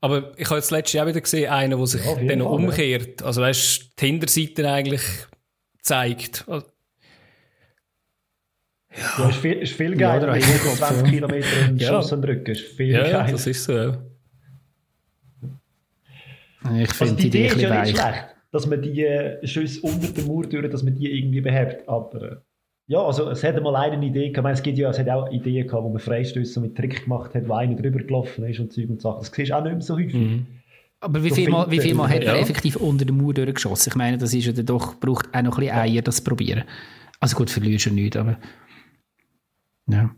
Aber 0.00 0.32
ich 0.38 0.46
habe 0.46 0.56
jetzt 0.56 0.70
letztes 0.70 0.92
Jahr 0.94 1.06
wieder 1.06 1.20
gesehen, 1.20 1.50
einen, 1.50 1.76
der 1.76 1.86
sich 1.86 2.04
Ja, 2.04 2.14
dann 2.14 2.40
umkehrt. 2.42 3.22
Also 3.22 3.42
weißt 3.42 3.82
du, 3.82 3.84
die 3.98 4.06
Hinterseite 4.06 4.70
eigentlich 4.70 5.02
zeigt. 5.82 6.44
Also, 6.48 6.66
Ja, 9.18 9.28
ist 9.28 9.36
viel, 9.38 9.52
ist 9.54 9.72
viel 9.72 9.92
Ja, 10.00 10.18
geiler, 10.18 10.32
der 10.32 10.34
wenn 10.34 10.40
du 10.40 10.76
20 10.76 10.96
ja. 11.06 11.10
Kilometer 11.10 11.46
einen 11.64 11.78
Ja. 11.78 11.88
Schuss 11.88 12.12
an 12.12 12.22
den 12.22 12.30
Rücken. 12.30 12.50
Ist 12.52 12.62
viel 12.76 12.90
ja, 12.90 13.02
geiler. 13.02 13.30
das 13.32 13.46
ist 13.46 13.64
so. 13.64 13.72
Ja. 13.72 13.98
Ich 16.74 16.88
Also 16.90 17.04
finde 17.06 17.14
die 17.16 17.22
die 17.22 17.28
Idee 17.28 17.46
Idee 17.46 17.54
ist 17.56 17.60
ja 17.62 17.82
nicht 17.82 17.96
schlecht, 17.98 18.24
dass 18.52 18.66
man 18.66 18.82
die 18.82 19.04
äh, 19.04 19.46
Schüsse 19.46 19.80
unter 19.82 20.08
der 20.08 20.24
Mauer 20.24 20.44
durch, 20.46 20.68
dass 20.70 20.82
man 20.82 20.94
die 20.94 21.10
irgendwie 21.10 21.40
behebt. 21.40 21.88
Aber 21.88 22.22
äh, 22.22 22.36
ja, 22.88 23.02
also 23.02 23.30
es 23.30 23.42
hat 23.44 23.62
mal 23.62 23.76
eine 23.76 24.04
Idee 24.04 24.30
gehabt. 24.30 24.36
Ich 24.38 24.42
meine, 24.42 24.54
es 24.54 24.62
gibt 24.62 24.76
ja, 24.78 24.90
es 24.90 24.98
hat 24.98 25.08
auch 25.08 25.30
Ideen 25.30 25.66
gehabt, 25.66 25.84
wo 25.84 25.88
man 25.88 26.00
Freistöße 26.00 26.60
mit 26.60 26.76
Trick 26.76 27.04
gemacht 27.04 27.34
hat, 27.34 27.48
wo 27.48 27.54
einer 27.54 27.76
drüber 27.76 28.00
gelaufen 28.00 28.44
ist 28.44 28.58
und 28.60 28.72
Zeug 28.72 28.90
und 28.90 29.00
Sachen. 29.00 29.20
Das 29.20 29.30
siehst 29.32 29.50
du 29.50 29.56
auch 29.56 29.62
nicht 29.62 29.72
mehr 29.72 29.80
so 29.80 29.94
häufig. 29.96 30.14
Mhm. 30.14 30.46
Aber 31.00 31.24
wie 31.24 31.30
viel, 31.30 31.48
mal, 31.48 31.70
wie 31.70 31.80
viel 31.80 31.94
Mal 31.94 32.08
hat 32.08 32.22
er 32.22 32.34
ja. 32.34 32.40
effektiv 32.40 32.76
unter 32.76 33.06
der 33.06 33.14
Mauer 33.14 33.32
durchgeschossen? 33.32 33.90
Ich 33.90 33.96
meine, 33.96 34.18
das 34.18 34.34
ist 34.34 34.44
ja 34.44 34.52
doch, 34.52 35.00
braucht 35.00 35.34
auch 35.34 35.42
noch 35.42 35.56
ein 35.56 35.64
bisschen 35.64 35.76
Eier, 35.76 36.02
das 36.02 36.16
zu 36.16 36.24
probieren. 36.24 36.64
Also 37.20 37.36
gut, 37.36 37.50
verlierst 37.50 37.86
du 37.86 37.90
nicht, 37.90 38.16
aber. 38.16 38.38
Ja. 39.86 40.14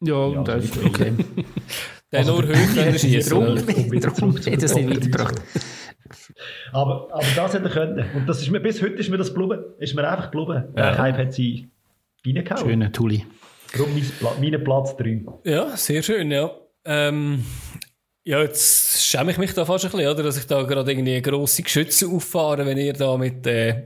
Ja, 0.00 0.28
Ja, 0.28 0.42
das 0.42 0.66
so 0.68 0.80
ist 0.80 0.86
okay. 0.86 1.12
Der 2.12 2.24
nur 2.24 2.42
hoch 2.42 2.74
können 2.74 2.98
schießen. 2.98 3.30
Darum, 3.30 4.30
um 4.30 4.36
er 4.36 4.62
es 4.62 4.74
nicht 4.74 4.88
weitergebracht. 4.88 5.42
Aber, 6.72 7.08
aber 7.12 7.26
das 7.36 7.54
hätte 7.54 7.64
er 7.64 7.70
können. 7.70 8.04
Und 8.14 8.26
das 8.26 8.40
ist 8.40 8.50
mir, 8.50 8.60
bis 8.60 8.80
heute 8.80 8.94
ist 8.94 9.10
mir 9.10 9.18
das 9.18 9.34
geblieben. 9.34 9.62
Ist 9.78 9.94
mir 9.94 10.08
einfach 10.08 10.30
geblieben. 10.30 10.64
Ja. 10.74 10.90
Der 10.90 10.98
Hype 10.98 11.18
hat 11.18 11.32
sie 11.34 11.68
reingehauen. 12.26 12.66
Schöner 12.66 12.92
Tuli. 12.92 13.26
Darum 13.72 13.90
mein, 13.92 14.52
mein 14.52 14.64
Platz 14.64 14.96
3. 14.96 15.24
Ja, 15.44 15.76
sehr 15.76 16.02
schön, 16.02 16.30
ja. 16.30 16.50
Ähm, 16.86 17.44
ja, 18.28 18.42
jetzt 18.42 19.02
schäme 19.02 19.30
ich 19.30 19.38
mich 19.38 19.54
da 19.54 19.64
fast 19.64 19.86
ein 19.86 19.90
bisschen, 19.90 20.06
oder? 20.06 20.22
Dass 20.22 20.36
ich 20.36 20.46
da 20.46 20.62
gerade 20.62 20.92
irgendwie 20.92 21.22
grosse 21.22 21.62
Geschütze 21.62 22.08
auffahre, 22.08 22.66
wenn 22.66 22.76
ihr 22.76 22.92
da 22.92 23.16
mit, 23.16 23.46
äh, 23.46 23.84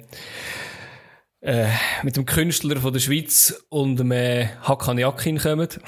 äh, 1.43 1.69
mit 2.03 2.17
dem 2.17 2.27
Künstler 2.27 2.81
von 2.81 2.93
der 2.93 2.99
Schweiz 2.99 3.65
und 3.69 3.99
dem 3.99 4.11
äh, 4.11 4.49
Hakan 4.63 4.99
Yakin 4.99 5.39
kommt. 5.39 5.79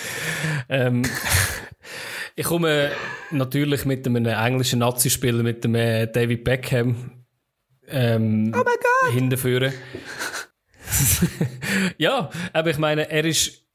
ähm, 0.70 1.02
ich 2.34 2.46
komme 2.46 2.92
natürlich 3.30 3.84
mit 3.84 4.06
einem 4.06 4.24
englischen 4.24 4.78
Nazi-Spieler, 4.78 5.42
mit 5.42 5.62
dem 5.62 5.74
äh, 5.74 6.06
David 6.06 6.44
Beckham, 6.44 7.24
ähm, 7.88 8.54
oh 8.56 9.10
hinterführen. 9.12 9.74
ja, 11.98 12.30
aber 12.54 12.70
ich 12.70 12.78
meine, 12.78 13.10
er 13.10 13.26
ist 13.26 13.66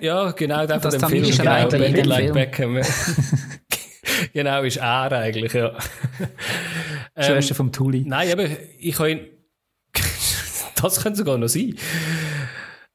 ja, 0.00 0.30
genau, 0.32 0.66
der 0.66 0.80
von 0.80 0.90
Das 0.90 0.94
dem 0.94 1.00
Film. 1.00 1.22
tamilische 1.22 1.42
Genau, 1.42 1.68
dem 1.68 2.06
like 2.06 2.20
Film. 2.20 2.34
Beckham. 2.34 2.80
genau, 4.32 4.62
ist 4.62 4.76
er 4.76 5.12
eigentlich, 5.12 5.52
ja. 5.52 5.72
Ähm, 7.16 7.24
Schwester 7.26 7.54
vom 7.54 7.70
Tuli. 7.70 8.02
Nein, 8.04 8.32
aber 8.32 8.44
ich 8.80 8.98
habe 8.98 9.12
ihn. 9.12 9.20
das 10.82 11.00
könnte 11.00 11.18
sogar 11.18 11.38
noch 11.38 11.46
sein. 11.46 11.76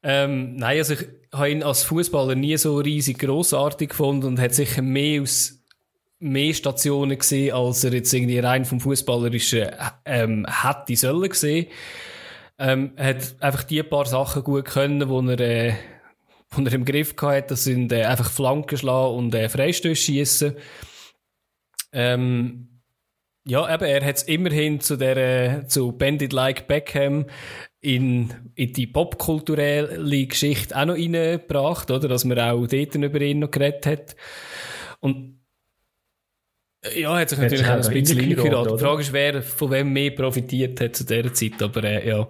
Ähm, 0.02 0.56
nein, 0.56 0.76
also 0.76 0.92
ich 0.92 1.06
habe 1.32 1.50
ihn 1.50 1.62
als 1.62 1.84
Fußballer 1.84 2.34
nie 2.34 2.54
so 2.58 2.76
riesig 2.76 3.18
großartig 3.18 3.88
gefunden 3.88 4.26
und 4.26 4.38
hat 4.38 4.54
sicher 4.54 4.82
mehr 4.82 5.22
aus 5.22 5.60
mehr 6.18 6.52
Stationen 6.52 7.18
gesehen, 7.18 7.54
als 7.54 7.82
er 7.82 7.94
jetzt 7.94 8.12
irgendwie 8.12 8.38
rein 8.40 8.66
vom 8.66 8.78
Fußballerischen 8.78 9.68
ähm, 10.04 10.46
hätte 10.46 10.96
sollen 10.96 11.30
gesehen. 11.30 11.68
Ähm, 12.58 12.92
er 12.96 13.14
hat 13.14 13.36
einfach 13.40 13.64
die 13.64 13.82
paar 13.82 14.04
Sachen 14.04 14.44
gut 14.44 14.66
können, 14.66 15.08
wo 15.08 15.22
er, 15.22 15.40
äh, 15.40 15.72
wo 16.50 16.62
er 16.62 16.72
im 16.72 16.84
Griff 16.84 17.14
hatte. 17.20 17.48
Das 17.48 17.64
sind 17.64 17.92
äh, 17.92 18.04
einfach 18.04 18.30
Flanken 18.30 18.76
schlagen 18.76 19.16
und 19.16 19.34
äh, 19.34 19.48
Freistöße 19.48 19.96
schießen. 19.96 20.56
Ähm, 21.92 22.70
ja, 23.46 23.72
eben, 23.72 23.84
er 23.84 24.04
hat 24.04 24.16
es 24.16 24.22
immerhin 24.24 24.80
zu 24.80 24.96
der, 24.96 25.16
äh, 25.16 25.66
zu 25.66 25.92
Bandit 25.92 26.32
Like 26.32 26.68
Beckham 26.68 27.26
in, 27.80 28.52
in 28.54 28.72
die 28.72 28.86
popkulturelle 28.86 30.26
Geschichte 30.26 30.76
auch 30.76 30.84
noch 30.84 30.94
reingebracht, 30.94 31.90
oder? 31.90 32.08
Dass 32.08 32.24
man 32.24 32.38
auch 32.38 32.66
dort 32.66 32.94
über 32.94 33.20
ihn 33.20 33.38
noch 33.38 33.50
geredet 33.50 33.86
hat. 33.86 34.16
Und, 35.00 35.40
äh, 36.82 37.00
ja, 37.00 37.16
hat 37.16 37.30
sich 37.30 37.38
natürlich 37.38 37.66
auch 37.66 37.82
ein 37.82 37.92
bisschen 37.92 38.20
reingeraten. 38.20 38.76
Die? 38.76 38.82
Frage 38.82 39.00
ist, 39.00 39.12
wer 39.12 39.42
von 39.42 39.70
wem 39.70 39.92
mehr 39.92 40.10
profitiert 40.10 40.80
hat 40.80 40.96
zu 40.96 41.04
dieser 41.04 41.32
Zeit, 41.32 41.62
aber, 41.62 41.82
äh, 41.84 42.06
ja. 42.06 42.28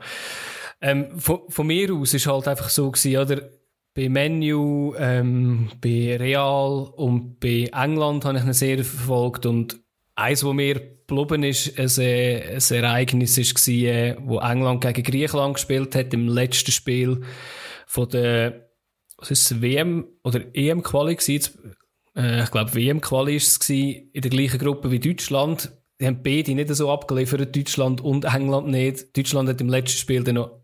Ähm, 0.80 1.18
von, 1.18 1.40
von 1.48 1.66
mir 1.66 1.92
aus 1.92 2.14
ist 2.14 2.26
halt 2.26 2.48
einfach 2.48 2.68
so 2.68 2.90
gewesen, 2.90 3.20
oder? 3.20 3.59
Bei 3.94 4.08
Menu, 4.08 4.94
ähm, 4.96 5.68
bei 5.80 6.16
Real 6.16 6.92
und 6.96 7.40
bei 7.40 7.70
England 7.72 8.24
habe 8.24 8.38
ich 8.38 8.44
ihn 8.44 8.52
sehr 8.52 8.84
verfolgt 8.84 9.46
und 9.46 9.80
eins, 10.14 10.44
was 10.44 10.54
mir 10.54 10.80
geblieben 11.06 11.42
ist, 11.42 11.78
ein, 11.78 12.04
äh, 12.04 12.54
ein 12.54 12.84
Ereignis 12.84 13.36
war, 13.36 13.74
äh, 13.74 14.16
wo 14.20 14.38
England 14.38 14.82
gegen 14.82 15.02
Griechenland 15.02 15.54
gespielt 15.54 15.94
hat 15.94 16.14
im 16.14 16.28
letzten 16.28 16.72
Spiel 16.72 17.22
von 17.86 18.08
der, 18.08 18.70
was 19.16 19.30
ist 19.32 19.50
es, 19.50 19.60
WM 19.60 20.06
oder 20.22 20.40
EM-Quali? 20.54 21.16
Äh, 22.16 22.42
ich 22.42 22.50
glaube, 22.50 22.74
WM-Quali 22.74 23.36
ist 23.36 23.62
es 23.62 23.70
in 23.70 24.10
der 24.14 24.30
gleichen 24.30 24.58
Gruppe 24.58 24.90
wie 24.90 25.00
Deutschland. 25.00 25.72
Die 26.00 26.06
haben 26.06 26.22
beide 26.22 26.54
nicht 26.54 26.74
so 26.74 26.90
abgeliefert, 26.90 27.54
Deutschland 27.54 28.00
und 28.00 28.24
England 28.24 28.68
nicht. 28.68 29.16
Deutschland 29.16 29.48
hat 29.48 29.60
im 29.60 29.68
letzten 29.68 29.98
Spiel 29.98 30.22
dann 30.22 30.36
noch 30.36 30.59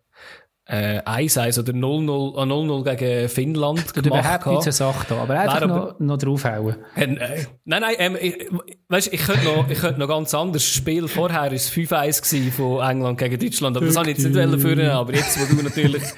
äh, 0.68 1.00
1-1 1.02 1.60
oder 1.60 1.72
0-0 1.72 2.36
äh, 2.36 2.42
0-0 2.42 2.96
gegen 2.96 3.28
Finnland 3.28 3.94
gemacht. 3.94 4.06
überhaupt 4.06 4.46
nicht 4.46 4.62
zur 4.62 4.72
Sache 4.72 5.06
da, 5.08 5.16
aber 5.22 5.38
einfach 5.38 5.60
Nein, 5.60 5.68
noch, 5.68 6.00
noch 6.00 6.18
draufhauen. 6.18 6.76
Äh, 6.96 7.06
nein, 7.06 7.46
nein, 7.82 7.94
ähm, 7.98 8.16
ich, 8.20 8.48
weißt, 8.88 9.12
ich 9.12 9.20
könnte 9.24 9.44
noch, 9.44 9.70
ich 9.70 9.78
könnte 9.78 10.00
noch 10.00 10.08
ganz 10.08 10.34
anders. 10.34 10.62
Das 10.62 10.72
Spiel 10.72 11.06
vorher 11.06 11.42
war 11.42 11.52
es 11.52 11.70
5-1 11.70 12.22
gewesen 12.22 12.52
von 12.52 12.80
England 12.88 13.18
gegen 13.18 13.38
Deutschland, 13.38 13.76
aber 13.76 13.86
das 13.86 13.96
habe 13.96 14.10
ich 14.10 14.18
jetzt 14.18 14.26
nicht 14.26 14.60
führen, 14.60 14.90
aber 14.90 15.14
jetzt, 15.14 15.38
wo 15.40 15.54
du 15.54 15.62
natürlich, 15.62 16.02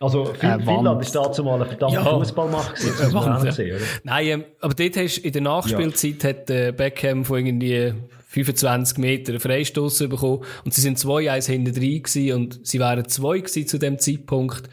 Also 0.00 0.26
fin 0.26 0.50
Äh, 0.50 0.58
Finnland 0.64 1.02
ist 1.02 1.14
dazu 1.14 1.42
mal 1.42 1.56
eine 1.56 1.66
verdammte 1.66 1.96
Ja. 1.96 2.04
Fußballmacht 2.04 2.76
gewesen. 2.76 3.66
Ja. 3.66 3.76
nein, 4.04 4.26
ähm, 4.28 4.44
aber 4.60 4.74
dort 4.74 4.96
hast, 4.96 5.18
in 5.18 5.32
der 5.32 5.42
Nachspielzeit 5.42 6.22
hat 6.24 6.50
äh, 6.50 6.72
Beckham 6.72 7.24
von 7.24 7.44
irgendwie 7.44 7.94
25 8.44 8.98
Meter 8.98 9.40
Freistoß 9.40 10.08
bekommen 10.08 10.44
und 10.64 10.74
sie 10.74 10.80
sind 10.80 10.98
2-1 10.98 11.46
hinten 11.46 11.74
drin 11.74 12.32
und 12.32 12.66
sie 12.66 12.80
waren 12.80 13.08
zwei 13.08 13.38
gewesen 13.38 13.66
zu 13.66 13.78
dem 13.78 13.98
Zeitpunkt. 13.98 14.68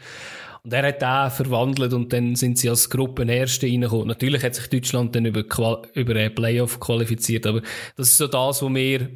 Und 0.64 0.72
er 0.72 0.88
hat 0.88 1.00
den 1.00 1.30
verwandelt 1.30 1.92
und 1.92 2.12
dann 2.12 2.34
sind 2.34 2.58
sie 2.58 2.68
als 2.68 2.90
Gruppenerste 2.90 3.66
reingekommen. 3.66 4.08
Natürlich 4.08 4.42
hat 4.42 4.56
sich 4.56 4.68
Deutschland 4.68 5.14
dann 5.14 5.24
über, 5.26 5.44
über 5.94 6.16
einen 6.16 6.34
Playoff 6.34 6.80
qualifiziert, 6.80 7.46
aber 7.46 7.62
das 7.96 8.08
ist 8.08 8.18
so 8.18 8.26
das, 8.26 8.62
was 8.62 8.68
mir 8.68 9.08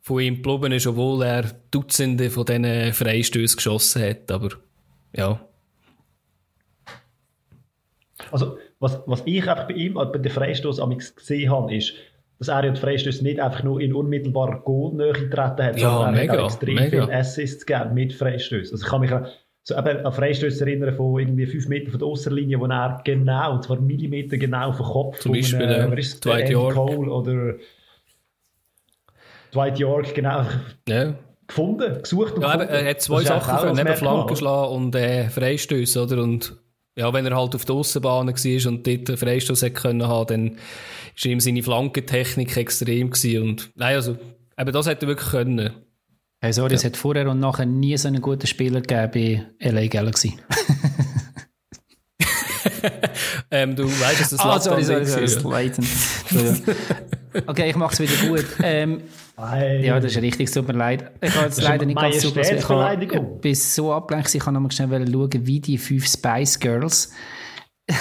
von 0.00 0.20
ihm 0.20 0.36
geblieben 0.36 0.72
ist, 0.72 0.86
obwohl 0.86 1.22
er 1.24 1.52
Dutzende 1.70 2.30
von 2.30 2.46
diesen 2.46 2.92
Freistößen 2.92 3.56
geschossen 3.56 4.02
hat, 4.02 4.30
aber 4.30 4.50
ja. 5.12 5.40
Also, 8.30 8.56
was, 8.78 9.00
was 9.06 9.22
ich 9.26 9.44
bei 9.44 9.74
ihm, 9.74 9.94
bei 9.94 10.06
den 10.06 10.30
Freistoß 10.30 10.80
gesehen 11.16 11.50
habe, 11.50 11.74
ist, 11.74 11.94
dass 12.38 12.48
er 12.48 12.64
ja 12.64 12.70
die 12.70 12.80
Freistöße 12.80 13.22
nicht 13.24 13.40
einfach 13.40 13.62
nur 13.62 13.80
in 13.80 13.94
unmittelbarer 13.94 14.60
Goalnähe 14.60 15.12
getreten 15.12 15.62
hat, 15.62 15.78
Ja, 15.80 15.90
sondern 15.90 16.14
er 16.14 16.20
mega, 16.20 16.32
hat 16.34 16.40
auch 16.40 16.46
extrem 16.46 16.74
mega. 16.74 17.06
viele 17.06 17.12
Assists 17.18 17.64
gegeben 17.66 17.94
mit 17.94 18.12
Freistößen. 18.12 18.74
Also 18.74 18.84
ich 18.84 18.90
kann 18.90 19.00
mich 19.00 19.12
an, 19.12 19.26
so 19.62 19.74
eben 19.76 20.04
an 20.06 20.12
Freistöße 20.12 20.64
erinnern 20.64 20.94
von 20.94 21.18
irgendwie 21.18 21.46
5 21.46 21.68
Meter 21.68 21.90
von 21.90 21.98
der 21.98 22.08
Außerlinie, 22.08 22.60
wo 22.60 22.66
er 22.66 23.00
genau, 23.04 23.54
und 23.54 23.64
zwar 23.64 23.80
Millimeter 23.80 24.36
genau 24.36 24.70
den 24.72 24.84
Kopf 24.84 25.18
Zum 25.20 25.32
Beispiel, 25.32 25.60
ist 25.98 26.14
es, 26.14 26.20
Dwight 26.20 26.50
York. 26.50 26.74
Cole 26.74 27.10
oder 27.10 27.54
Dwight 29.52 29.78
York 29.78 30.14
genau 30.14 30.44
ja. 30.88 31.14
gefunden, 31.46 32.02
gesucht 32.02 32.34
und 32.34 32.42
Ja, 32.42 32.52
gefunden. 32.56 32.74
er 32.74 32.90
hat 32.90 33.00
zwei 33.00 33.22
Sachen 33.22 33.74
Merkmal, 33.74 33.96
Flanken 33.96 34.36
schlagen 34.36 34.74
und 34.74 34.94
äh, 34.94 35.28
Freistöße, 35.30 36.02
oder? 36.02 36.22
Und 36.22 36.56
ja, 36.96 37.12
wenn 37.12 37.26
er 37.26 37.36
halt 37.36 37.54
auf 37.54 37.64
der 37.64 37.74
Aussenbahn 37.74 38.26
war 38.26 38.66
und 38.66 38.86
dort 38.86 39.08
einen 39.08 39.16
Freistoß 39.16 39.62
hätte 39.62 39.74
können 39.74 40.06
haben, 40.06 40.26
dann 40.28 40.58
ist 41.14 41.24
ihm 41.24 41.40
seine 41.40 41.62
Flankentechnik 41.62 42.56
extrem 42.56 43.10
gewesen. 43.10 43.42
Und, 43.42 43.70
nein, 43.74 43.94
also, 43.94 44.16
eben 44.58 44.72
das 44.72 44.86
hätte 44.86 45.06
er 45.06 45.08
wirklich 45.08 45.30
können. 45.30 45.70
Hey, 46.40 46.52
sorry, 46.52 46.74
es 46.74 46.84
hat 46.84 46.96
vorher 46.96 47.30
und 47.30 47.40
nachher 47.40 47.66
nie 47.66 47.96
so 47.96 48.08
einen 48.08 48.20
guten 48.20 48.46
Spieler 48.46 48.80
gegeben 48.80 49.46
bei 49.60 49.70
LA 49.70 49.86
Galaxy. 49.88 50.36
Ähm, 53.50 53.76
du 53.76 53.84
weißt, 53.84 54.20
dass 54.20 54.30
das 54.30 54.40
Ah, 54.40 54.58
sorry, 54.58 54.82
sorry, 54.82 55.06
sorry, 55.06 55.44
war, 55.44 55.60
ja. 55.62 55.66
Entschuldigung. 55.66 56.74
Okay, 57.46 57.70
ich 57.70 57.76
mache 57.76 57.92
es 57.94 58.00
wieder 58.00 58.28
gut. 58.28 58.46
Ähm, 58.62 59.02
Nein. 59.38 59.84
ja, 59.84 60.00
das 60.00 60.12
ist 60.12 60.22
richtig, 60.22 60.50
tut 60.50 60.66
mir 60.66 60.74
leid. 60.74 61.10
Ich 61.20 61.34
habe 61.34 61.46
jetzt 61.46 61.60
leider 61.62 61.84
nicht 61.84 61.98
ganz 61.98 62.20
zugelassen. 62.20 62.56
Ich 62.56 62.68
habe 62.68 63.20
bis 63.42 63.74
so 63.74 63.92
abgelenkt, 63.92 64.34
ich 64.34 64.42
kann 64.42 64.54
noch 64.54 64.60
mal 64.60 64.70
schnell 64.70 65.06
schauen, 65.10 65.46
wie 65.46 65.60
die 65.60 65.78
fünf 65.78 66.06
Spice 66.06 66.58
Girls. 66.58 67.12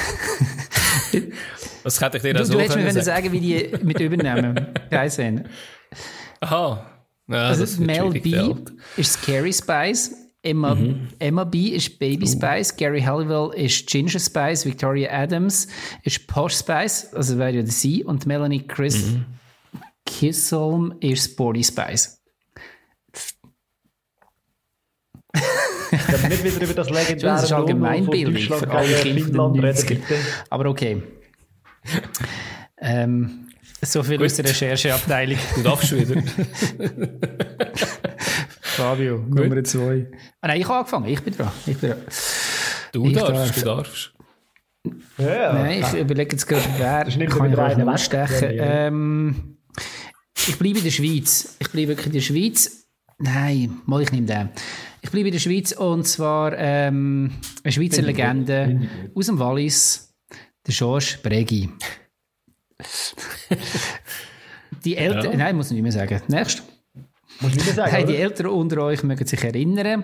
Das 1.85 2.01
hätte 2.01 2.17
ich 2.17 2.23
dir 2.23 2.33
Du, 2.33 2.41
auch 2.41 2.45
so 2.45 2.53
du 2.53 2.59
hättest 2.61 2.77
mir 2.77 2.91
sagen. 2.91 3.05
sagen, 3.05 3.31
wie 3.31 3.39
die 3.39 3.69
mit 3.83 3.99
übernehmen 3.99 4.55
geheißen. 4.89 5.47
Aha. 6.41 6.83
Ja, 7.27 7.47
Also 7.47 7.61
das 7.61 7.77
Mel 7.77 8.09
B 8.09 8.29
ja. 8.29 8.49
ist 8.97 9.13
Scary 9.13 9.53
Spice, 9.53 10.15
Emma, 10.41 10.73
mhm. 10.73 11.09
Emma 11.19 11.43
B 11.43 11.69
ist 11.69 11.99
Baby 11.99 12.27
Spice, 12.27 12.71
uh. 12.71 12.75
Gary 12.77 13.01
Halliwell 13.01 13.51
ist 13.55 13.85
Ginger 13.87 14.19
Spice, 14.19 14.65
Victoria 14.65 15.11
Adams 15.11 15.67
ist 16.03 16.25
Posh 16.25 16.55
Spice, 16.55 17.13
also 17.13 17.37
wäre 17.37 17.51
ja 17.51 17.65
sie, 17.67 18.03
und 18.03 18.25
Melanie 18.25 18.65
Chris 18.65 19.11
mhm. 19.11 19.25
Kisselm 20.05 20.95
ist 20.99 21.31
Sporty 21.31 21.63
Spice. 21.63 22.21
Ich 25.91 26.29
nicht 26.29 26.43
wieder 26.43 26.61
über 26.65 26.73
das 26.73 26.89
legendäre 26.91 27.33
Das 27.33 27.43
ist 27.43 27.51
allgemeinbildlich 27.51 28.47
für 28.47 28.69
alle 28.69 28.95
Kinder 28.95 29.53
Aber 30.49 30.65
okay. 30.69 31.01
ähm, 32.79 33.47
so 33.81 34.03
viel 34.03 34.17
Gut. 34.17 34.25
aus 34.25 34.35
der 34.35 34.45
Rechercheabteilung. 34.45 35.37
Du 35.55 35.63
darfst 35.63 35.91
wieder. 35.91 36.21
Fabio, 38.61 39.19
Gut. 39.21 39.47
Nummer 39.47 39.63
zwei. 39.63 40.07
Ah, 40.41 40.47
nein, 40.47 40.61
ich 40.61 40.67
habe 40.67 40.79
angefangen. 40.79 41.05
Ich 41.07 41.21
bin 41.21 41.35
dran. 41.35 41.51
Ich 41.65 41.77
bin 41.77 41.91
dran. 41.91 42.01
Du 42.91 43.05
ich 43.05 43.13
darfst, 43.13 43.33
darf. 43.35 43.55
du 43.55 43.61
darfst. 43.61 44.13
Ja, 45.17 45.53
Nein, 45.53 45.81
ich 45.81 45.99
überlege 45.99 46.35
jetzt 46.35 46.45
gerade, 46.45 46.63
wer 46.77 47.27
kann 47.27 47.51
ich 47.51 47.87
ausstechen. 47.87 48.49
Ähm, 48.51 49.54
ich 50.47 50.57
bleibe 50.57 50.77
in 50.77 50.83
der 50.83 50.91
Schweiz. 50.91 51.55
Ich 51.59 51.69
bleibe 51.69 51.89
wirklich 51.89 52.07
in 52.07 52.13
der 52.13 52.21
Schweiz. 52.21 52.87
Nein, 53.17 53.81
mal 53.85 54.01
ich 54.01 54.11
nehme 54.11 54.27
den. 54.27 54.49
Ich 55.01 55.09
bleibe 55.09 55.27
in 55.27 55.33
der 55.33 55.39
Schweiz 55.39 55.71
und 55.71 56.05
zwar 56.05 56.53
ähm, 56.57 57.31
eine 57.63 57.71
Schweizer 57.71 58.01
Legende 58.01 58.89
aus 59.13 59.27
dem 59.27 59.39
Wallis, 59.39 60.13
der 60.65 60.73
Georges 60.73 61.17
Bregi. 61.21 61.69
die 64.83 64.97
Eltern, 64.97 65.31
ja. 65.31 65.37
nein, 65.37 65.55
muss 65.55 65.67
ich 65.67 65.73
nicht 65.73 65.83
mehr 65.83 65.91
sagen. 65.91 66.21
Nächst. 66.27 66.63
Muss 67.39 67.51
ich 67.51 67.57
nicht 67.57 67.65
mehr 67.65 67.75
sagen. 67.75 67.91
Hey, 67.91 68.05
die 68.05 68.17
Eltern 68.17 68.47
unter 68.47 68.83
euch 68.83 69.03
mögen 69.03 69.25
sich 69.25 69.43
erinnern. 69.43 70.03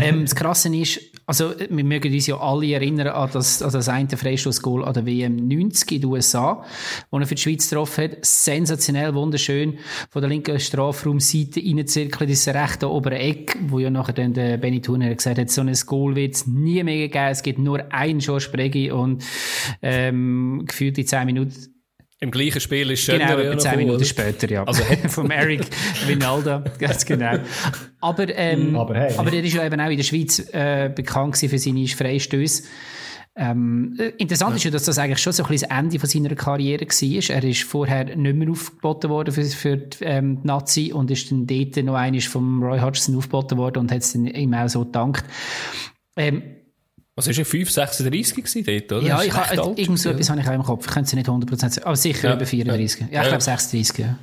Ähm, 0.00 0.22
das 0.22 0.34
Krasse 0.34 0.74
ist, 0.74 1.00
also 1.26 1.52
wir 1.58 1.84
mögen 1.84 2.12
uns 2.12 2.26
ja 2.26 2.38
alle 2.38 2.72
erinnern 2.72 3.08
an 3.08 3.30
das, 3.32 3.62
an 3.62 3.72
das 3.72 3.88
eine 3.88 4.08
Freistoßgoal 4.08 4.84
an 4.84 4.94
der 4.94 5.06
WM 5.06 5.36
90 5.36 5.92
in 5.92 6.00
den 6.02 6.10
USA, 6.10 6.64
wo 7.10 7.18
er 7.18 7.26
für 7.26 7.34
die 7.34 7.42
Schweiz 7.42 7.68
getroffen 7.68 8.04
hat. 8.04 8.24
Sensationell, 8.24 9.14
wunderschön, 9.14 9.78
von 10.10 10.22
der 10.22 10.28
linken 10.28 10.60
Strafraumseite 10.60 11.60
reinzirkeln, 11.60 12.30
das 12.30 12.46
rechte 12.48 12.90
obere 12.90 13.18
Eck, 13.18 13.56
wo 13.66 13.78
ja 13.78 13.90
nachher 13.90 14.12
dann 14.12 14.32
der 14.32 14.58
Benny 14.58 14.80
Turner 14.80 15.14
gesagt 15.14 15.38
hat, 15.38 15.50
so 15.50 15.62
ein 15.62 15.74
Goal 15.86 16.14
wird 16.14 16.34
es 16.34 16.46
nie 16.46 16.82
mehr 16.84 17.08
geben, 17.08 17.28
es 17.30 17.42
gibt 17.42 17.58
nur 17.58 17.92
einen 17.92 18.18
Bregi 18.18 18.90
und 18.90 19.24
ähm, 19.82 20.64
gefühlt 20.66 20.98
in 20.98 21.06
10 21.06 21.26
Minuten 21.26 21.73
im 22.20 22.30
gleichen 22.30 22.60
Spiel 22.60 22.90
ist 22.90 23.00
Schöner 23.00 23.26
Genau, 23.26 23.38
etwa 23.38 23.58
zehn 23.58 23.76
Minuten 23.76 24.04
später, 24.04 24.48
ja. 24.50 24.64
Also 24.64 24.82
vom 25.08 25.30
Eric 25.30 25.66
Vinalda, 26.06 26.64
ganz 26.78 27.04
genau. 27.04 27.38
Aber, 28.00 28.34
ähm, 28.36 28.76
aber, 28.76 28.94
hey. 28.94 29.14
aber 29.16 29.32
er 29.32 29.44
ist 29.44 29.54
ja 29.54 29.64
eben 29.64 29.80
auch 29.80 29.90
in 29.90 29.96
der 29.96 30.04
Schweiz 30.04 30.38
äh, 30.52 30.90
bekannt 30.94 31.36
für 31.36 31.58
seine 31.58 31.86
Freistöße. 31.86 32.64
Ähm, 33.36 33.96
äh, 33.98 34.10
interessant 34.18 34.52
ja. 34.52 34.56
ist 34.56 34.64
ja, 34.64 34.70
dass 34.70 34.84
das 34.84 34.98
eigentlich 34.98 35.18
schon 35.18 35.32
so 35.32 35.42
ein 35.42 35.48
bisschen 35.48 35.68
das 35.68 35.78
Ende 35.78 35.98
von 35.98 36.08
seiner 36.08 36.34
Karriere 36.36 36.86
war. 36.86 37.36
Er 37.36 37.44
ist 37.44 37.62
vorher 37.64 38.16
nicht 38.16 38.36
mehr 38.36 38.50
aufgeboten 38.50 39.10
worden 39.10 39.34
für, 39.34 39.44
für 39.44 39.76
die, 39.76 40.04
ähm, 40.04 40.40
die 40.42 40.46
Nazi 40.46 40.92
und 40.92 41.10
ist 41.10 41.32
dann 41.32 41.46
dort 41.46 41.76
noch 41.84 41.94
einmal 41.94 42.20
vom 42.20 42.62
Roy 42.62 42.78
Hodgson 42.78 43.16
aufgeboten 43.16 43.58
worden 43.58 43.80
und 43.80 43.92
hat 43.92 44.02
es 44.02 44.14
ihm 44.14 44.54
auch 44.54 44.68
so 44.68 44.84
gedankt. 44.84 45.24
Ähm, 46.16 46.42
was 47.16 47.28
war 47.28 47.38
er, 47.38 47.44
5, 47.44 47.70
36 47.70 48.64
dort, 48.64 48.92
oder? 48.92 49.06
Ja, 49.06 49.22
ich 49.22 49.32
ha, 49.32 49.52
irgend 49.76 50.00
so 50.00 50.10
etwas 50.10 50.30
habe 50.30 50.40
ich 50.40 50.48
auch 50.48 50.52
im 50.52 50.62
Kopf. 50.64 50.86
Ich 50.86 50.92
könnte 50.92 51.06
es 51.06 51.12
nicht 51.12 51.28
100% 51.28 51.56
sagen, 51.56 51.86
aber 51.86 51.96
sicher 51.96 52.28
ja. 52.28 52.34
über 52.34 52.44
34. 52.44 53.00
Ja, 53.02 53.06
ja 53.10 53.22
ich 53.22 53.28
glaube 53.28 53.42
36, 53.42 53.98
ja. 53.98 54.18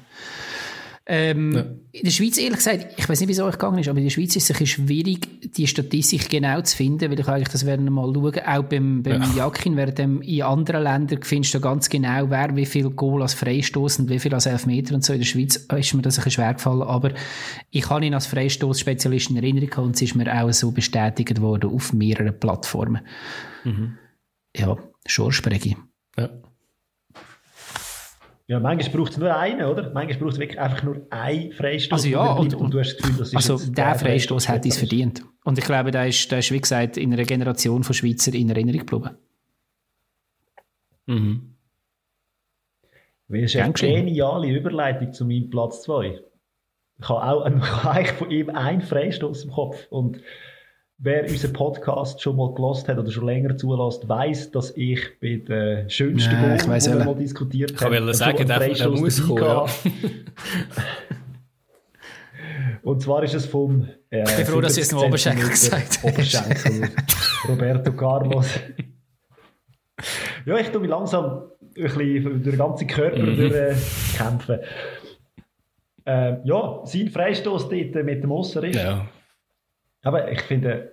Ähm, 1.14 1.52
ja. 1.52 1.66
In 1.92 2.06
der 2.06 2.12
Schweiz, 2.12 2.38
ehrlich 2.38 2.60
gesagt, 2.60 2.88
ich 2.96 3.10
weiß 3.10 3.20
nicht, 3.20 3.28
wie 3.28 3.34
es 3.34 3.40
euch 3.42 3.56
gegangen 3.56 3.80
ist, 3.80 3.90
aber 3.90 3.98
in 3.98 4.06
der 4.06 4.12
Schweiz 4.12 4.34
ist 4.38 4.50
es 4.50 4.70
schwierig, 4.70 5.52
die 5.58 5.68
Statistik 5.68 6.30
genau 6.30 6.62
zu 6.62 6.78
finden, 6.78 7.12
weil 7.12 7.20
ich 7.20 7.28
eigentlich 7.28 7.50
das 7.50 7.66
werden 7.66 7.92
mal 7.92 8.14
schauen. 8.14 8.40
Auch 8.40 8.64
beim, 8.64 9.04
beim 9.04 9.22
ja. 9.22 9.34
Jakin, 9.36 9.76
während 9.76 10.00
in 10.00 10.42
anderen 10.42 10.84
Ländern 10.84 11.22
findest 11.22 11.54
du 11.54 11.60
ganz 11.60 11.90
genau, 11.90 12.30
wer 12.30 12.56
wie 12.56 12.66
viel 12.66 12.92
Goal 12.92 13.24
als 13.24 13.34
Freistoß 13.34 14.00
und 14.00 14.10
wie 14.10 14.20
viel 14.20 14.34
als 14.34 14.46
Elfmeter 14.46 14.96
und 14.96 15.04
so. 15.04 15.12
In 15.12 15.20
der 15.20 15.26
Schweiz 15.26 15.58
ist 15.58 15.94
mir 15.94 16.02
das 16.02 16.18
ein 16.18 16.24
bisschen 16.24 16.32
schwer 16.32 16.54
gefallen, 16.54 16.84
aber 16.84 17.12
ich 17.72 17.90
habe 17.90 18.06
ihn 18.06 18.14
als 18.14 18.28
Freistoß-Spezialist 18.28 19.32
in 19.32 19.36
Erinnerung 19.36 19.88
und 19.88 19.96
es 19.98 20.04
ist 20.04 20.16
mir 20.16 20.34
auch 20.34 20.50
so 20.54 20.72
bestätigt 20.72 21.42
worden 21.42 21.72
auf 21.72 21.92
mehreren 21.92 22.40
Plattformen. 22.40 23.02
Mhm. 23.66 23.98
Ja, 24.56 24.78
ich. 25.66 25.76
Ja. 26.18 26.30
Ja, 28.52 28.60
manchmal 28.60 28.98
braucht 28.98 29.14
es 29.14 29.18
nur 29.18 29.34
einen, 29.34 29.66
oder? 29.66 29.92
Manchmal 29.94 30.20
braucht 30.20 30.34
es 30.34 30.40
wirklich 30.40 30.60
einfach 30.60 30.84
nur 30.84 31.08
einen 31.10 31.54
Freistoß. 31.54 31.94
Also 31.94 32.10
ja, 32.10 32.34
und, 32.34 32.54
und, 32.54 32.74
du 32.74 32.82
hast 32.82 32.96
das 32.96 32.98
Gefühl, 32.98 33.18
das 33.18 33.30
ist 33.30 33.36
Also 33.38 33.72
der 33.72 33.96
Freistoß 33.96 34.50
hat 34.50 34.66
es 34.66 34.78
verdient. 34.78 35.24
Und 35.46 35.58
ich 35.58 35.64
glaube, 35.64 35.92
der 35.92 36.08
ist, 36.08 36.30
der 36.30 36.40
ist, 36.40 36.52
wie 36.52 36.60
gesagt, 36.60 36.98
in 36.98 37.14
einer 37.14 37.24
Generation 37.24 37.86
von 37.86 37.94
Schweizer 37.94 38.34
in 38.34 38.50
Erinnerung 38.50 38.80
geblieben. 38.80 39.12
Mhm. 41.06 41.56
Das 43.30 43.40
ist 43.40 43.56
eine 43.56 43.72
geniale 43.72 44.50
Überleitung 44.50 45.14
zu 45.14 45.24
meinem 45.24 45.50
Platz 45.50 45.84
2. 45.84 46.20
Ich 47.00 47.08
habe 47.08 47.24
auch 47.24 47.46
eigentlich 47.86 48.12
von 48.18 48.32
ihm 48.32 48.50
einen 48.50 48.82
Freistoß 48.82 49.46
im 49.46 49.52
Kopf. 49.52 49.88
Und 49.90 50.20
Wer 51.04 51.28
unseren 51.28 51.54
Podcast 51.54 52.22
schon 52.22 52.36
mal 52.36 52.54
gelost 52.54 52.88
hat 52.88 53.00
oder 53.00 53.10
schon 53.10 53.26
länger 53.26 53.58
zulässt, 53.58 54.08
weiß, 54.08 54.52
dass 54.52 54.78
ich 54.78 55.00
bei 55.20 55.38
den 55.38 55.90
schönsten 55.90 56.32
ja, 56.32 56.56
Goal, 56.56 56.78
die 56.80 56.90
wir 56.90 57.06
mal 57.06 57.16
diskutiert 57.16 57.82
haben, 57.82 57.92
ich 57.92 58.06
will 58.06 58.14
sagen, 58.14 58.48
der, 58.48 58.60
der 58.60 58.90
muss 58.90 59.28
kommen, 59.28 59.42
ja. 59.42 59.66
Und 62.84 63.02
zwar 63.02 63.24
ist 63.24 63.34
es 63.34 63.48
vom 63.48 63.88
äh, 64.12 64.22
Ich 64.30 64.36
bin 64.36 64.46
froh, 64.46 64.62
dass 64.62 64.78
ihr 64.78 64.84
es 64.84 64.92
noch 64.92 65.04
Oberschenkel 65.04 65.50
gesagt 65.50 66.04
habt. 66.04 66.14
Oberschenkel. 66.14 66.90
Roberto 67.50 67.94
Carlos. 67.94 68.60
ja, 70.46 70.58
ich 70.58 70.70
tue 70.70 70.82
mich 70.82 70.90
langsam 70.92 71.26
ein 71.76 71.84
bisschen 71.84 72.24
durch 72.26 72.44
den 72.44 72.58
ganzen 72.58 72.88
Körper 72.88 73.24
mhm. 73.24 73.38
durchkämpfen. 73.38 74.60
Äh, 76.06 76.36
ja, 76.44 76.82
sein 76.86 77.10
Freistoß 77.10 77.70
dort 77.70 78.06
mit 78.06 78.24
dem 78.24 78.32
Osser 78.32 78.64
ist. 78.64 78.76
Ja 78.76 79.08
aber 80.04 80.32
ich 80.32 80.42
finde, 80.42 80.92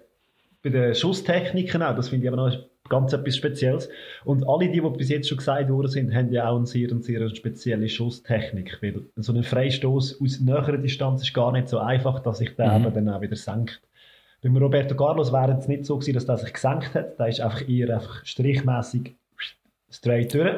bei 0.63 0.71
den 0.71 0.95
Schusstechniken 0.95 1.83
auch, 1.83 1.95
das 1.95 2.09
finde 2.09 2.27
ich 2.27 2.33
aber 2.33 2.49
noch 2.49 2.59
ganz 2.89 3.13
etwas 3.13 3.37
Spezielles. 3.37 3.89
Und 4.25 4.49
alle, 4.49 4.69
die, 4.69 4.81
die 4.81 4.91
bis 4.91 5.09
jetzt 5.09 5.29
schon 5.29 5.39
gesagt 5.39 5.69
worden 5.69 5.89
sind, 5.89 6.15
haben 6.15 6.33
ja 6.33 6.49
auch 6.49 6.57
eine 6.57 6.67
sehr, 6.67 6.89
sehr 7.01 7.29
spezielle 7.35 7.89
Schusstechnik. 7.89 8.79
Weil 8.81 9.03
so 9.17 9.33
ein 9.33 9.43
Freistoß 9.43 10.21
aus 10.21 10.41
näherer 10.41 10.79
Distanz 10.79 11.23
ist 11.23 11.35
gar 11.35 11.53
nicht 11.53 11.69
so 11.69 11.79
einfach, 11.79 12.21
dass 12.21 12.39
sich 12.39 12.55
der 12.57 12.79
mhm. 12.79 12.93
dann 12.93 13.09
auch 13.09 13.21
wieder 13.21 13.37
senkt. 13.37 13.81
Beim 14.43 14.57
Roberto 14.57 14.95
Carlos 14.95 15.33
wäre 15.33 15.57
es 15.59 15.67
nicht 15.69 15.85
so 15.85 15.99
gewesen, 15.99 16.15
dass 16.15 16.27
der 16.27 16.39
sich 16.39 16.53
gesenkt 16.53 16.95
hat. 16.95 17.19
Der 17.19 17.29
ist 17.29 17.41
einfach 17.41 17.69
eher 17.69 17.95
einfach 17.95 18.25
strichmäßig 18.25 19.15
straight 19.91 20.35
durch. 20.35 20.55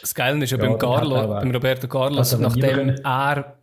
Das 0.00 0.14
Geile 0.14 0.42
ist 0.44 0.50
ja, 0.50 0.58
ja 0.58 0.64
beim, 0.66 0.78
Carlo, 0.78 1.28
beim 1.28 1.50
Roberto 1.50 1.88
Carlos, 1.88 2.38
nachdem 2.38 2.96
er 3.02 3.56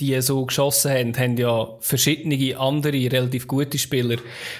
die 0.00 0.20
so 0.20 0.44
geschossen 0.44 0.90
haben, 0.90 1.18
haben 1.18 1.36
ja 1.36 1.76
verschiedene 1.80 2.58
andere 2.58 3.10
relativ 3.10 3.48
gute 3.48 3.78
Spieler 3.78 4.16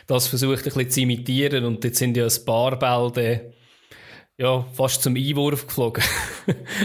das 0.06 0.28
versucht 0.28 0.60
ein 0.60 0.64
bisschen 0.64 0.90
zu 0.90 1.00
imitieren 1.02 1.64
und 1.64 1.84
jetzt 1.84 1.98
sind 1.98 2.16
ja 2.16 2.24
ein 2.24 2.44
paar 2.44 2.78
Bälle 2.78 3.52
ja, 4.38 4.64
fast 4.72 5.02
zum 5.02 5.16
Einwurf 5.16 5.66
geflogen. 5.66 6.04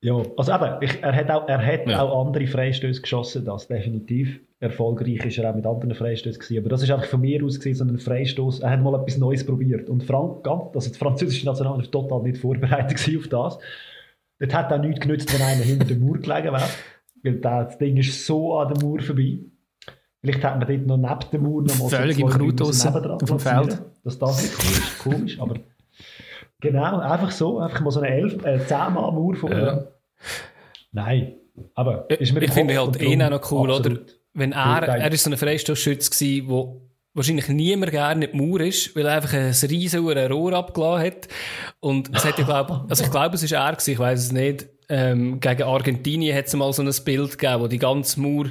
ja, 0.00 0.14
also 0.36 0.52
eben, 0.52 0.82
ich, 0.82 1.02
er 1.02 1.14
hat, 1.14 1.30
auch, 1.30 1.46
er 1.48 1.64
hat 1.64 1.86
ja. 1.86 2.02
auch 2.02 2.26
andere 2.26 2.46
Freistöße 2.46 3.02
geschossen, 3.02 3.44
das 3.44 3.68
definitiv. 3.68 4.40
Erfolgreich 4.58 5.24
ist 5.24 5.38
er 5.38 5.50
auch 5.50 5.54
mit 5.54 5.66
anderen 5.66 5.94
Freistößen 5.94 6.40
gewesen, 6.40 6.58
aber 6.62 6.68
das 6.68 6.82
ist 6.82 6.90
einfach 6.90 7.06
von 7.06 7.22
mir 7.22 7.42
aus 7.44 7.56
gesehen 7.56 7.74
so 7.74 7.84
ein 7.84 7.98
Freistoß. 7.98 8.60
Er 8.60 8.70
hat 8.70 8.82
mal 8.82 8.94
etwas 9.00 9.16
Neues 9.16 9.44
probiert 9.44 9.88
und 9.88 10.02
Frank, 10.04 10.46
also 10.46 10.90
die 10.90 10.98
französische 10.98 11.46
Nationalmannschaft 11.46 11.92
total 11.92 12.22
nicht 12.22 12.36
vorbereitet 12.38 12.98
auf 13.18 13.28
das. 13.28 13.58
Dort 14.40 14.54
hat 14.54 14.72
auch 14.72 14.78
nichts 14.78 15.00
genützt, 15.00 15.32
wenn 15.32 15.46
einer 15.46 15.62
hinter 15.62 15.84
dem 15.84 16.00
Mauer 16.00 16.18
gelegen 16.18 16.52
wäre. 16.52 16.68
Weil 17.22 17.34
das 17.36 17.78
Ding 17.78 17.96
ist 17.98 18.26
so 18.26 18.58
an 18.58 18.72
der 18.72 18.82
Mauer 18.82 19.00
vorbei. 19.00 19.40
Vielleicht 20.22 20.42
hat 20.42 20.58
man 20.58 20.66
dort 20.66 20.86
noch 20.86 20.96
neben 20.96 21.30
der 21.30 21.40
Mauer 21.40 21.62
noch 21.62 21.78
mal 21.78 21.88
Völlig 21.88 22.16
so 22.16 22.22
im 22.22 22.28
Kraut 22.28 22.60
auf 22.62 23.24
dem 23.26 23.38
Feld. 23.38 23.82
Dass 24.02 24.18
das 24.18 24.42
nicht 24.42 24.54
cool 24.58 24.72
ist. 24.72 24.98
Komisch, 24.98 25.40
aber 25.40 25.54
genau, 26.60 26.98
einfach 26.98 27.30
so. 27.30 27.58
Einfach 27.58 27.80
mal 27.82 27.90
so 27.90 28.00
eine 28.00 28.14
11, 28.14 28.44
äh, 28.44 28.66
10 28.66 28.78
Mal 28.78 28.92
Mauer 29.12 29.34
vor. 29.34 29.52
Ja. 29.52 29.84
Nein, 30.92 31.34
aber 31.74 32.08
ist 32.10 32.32
mir 32.32 32.42
Ich 32.42 32.50
finde 32.50 32.78
halt 32.78 33.00
eh 33.00 33.22
auch 33.22 33.30
noch 33.30 33.52
cool, 33.52 33.70
absolut. 33.70 33.98
oder? 34.00 34.12
Wenn 34.32 34.52
er, 34.52 34.88
er 34.88 35.12
ist 35.12 35.24
so 35.24 35.30
ein 35.30 35.36
Freistoßschütze 35.36 36.10
gewesen, 36.10 36.48
der 36.48 36.89
wahrscheinlich 37.14 37.48
niemand 37.48 37.92
gerne 37.92 38.26
in 38.26 38.32
die 38.32 38.38
Mauer 38.38 38.60
ist, 38.60 38.94
weil 38.94 39.06
er 39.06 39.16
einfach 39.16 39.32
ein 39.32 39.52
riesen 39.68 40.06
Rohr 40.06 40.52
abgelassen 40.52 41.06
hat. 41.06 41.28
Und 41.80 42.14
es 42.14 42.24
hat 42.24 42.38
ja, 42.38 42.44
glaub, 42.44 42.86
also 42.88 43.04
ich 43.04 43.10
glaube, 43.10 43.34
es 43.34 43.42
ist 43.42 43.52
er 43.52 43.72
gewesen, 43.72 43.92
ich 43.92 43.98
weiß 43.98 44.24
es 44.24 44.32
nicht. 44.32 44.68
Ähm, 44.92 45.38
gegen 45.38 45.62
Argentinien 45.62 46.36
hat 46.36 46.46
es 46.46 46.54
mal 46.56 46.72
so 46.72 46.82
ein 46.82 46.90
Bild 47.04 47.38
gegeben, 47.38 47.62
wo 47.62 47.68
die 47.68 47.78
ganze 47.78 48.20
Mauer 48.20 48.46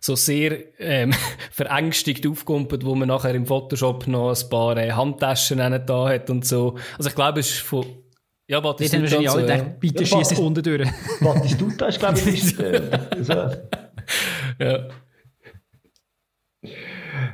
so 0.00 0.16
sehr 0.16 0.58
ähm, 0.80 1.14
verängstigt 1.52 2.26
aufkommt, 2.26 2.84
wo 2.84 2.96
man 2.96 3.08
nachher 3.08 3.34
im 3.34 3.46
Photoshop 3.46 4.08
noch 4.08 4.30
ein 4.30 4.50
paar 4.50 4.76
äh, 4.76 4.90
Handtaschen 4.90 5.58
da 5.58 6.08
hat 6.08 6.30
und 6.30 6.44
so. 6.44 6.76
Also 6.98 7.10
ich 7.10 7.14
glaube, 7.14 7.40
es 7.40 7.50
ist 7.50 7.60
von 7.60 7.86
ja, 8.48 8.60
Batistuta. 8.60 9.06
Die 9.06 9.14
haben 9.14 9.24
wahrscheinlich 9.24 9.30
alle 9.30 9.42
gedacht, 9.42 9.80
bitte 9.80 10.02
ja, 10.02 10.06
schießt 10.06 10.38
unten 10.40 10.62
durch. 10.64 10.88
Batistuta 11.20 11.86
ist, 11.86 11.98
glaube 12.00 12.18
ich, 12.18 12.26
nicht, 12.26 12.58
äh, 12.58 12.90
so. 13.22 13.32
Ja. 14.58 14.88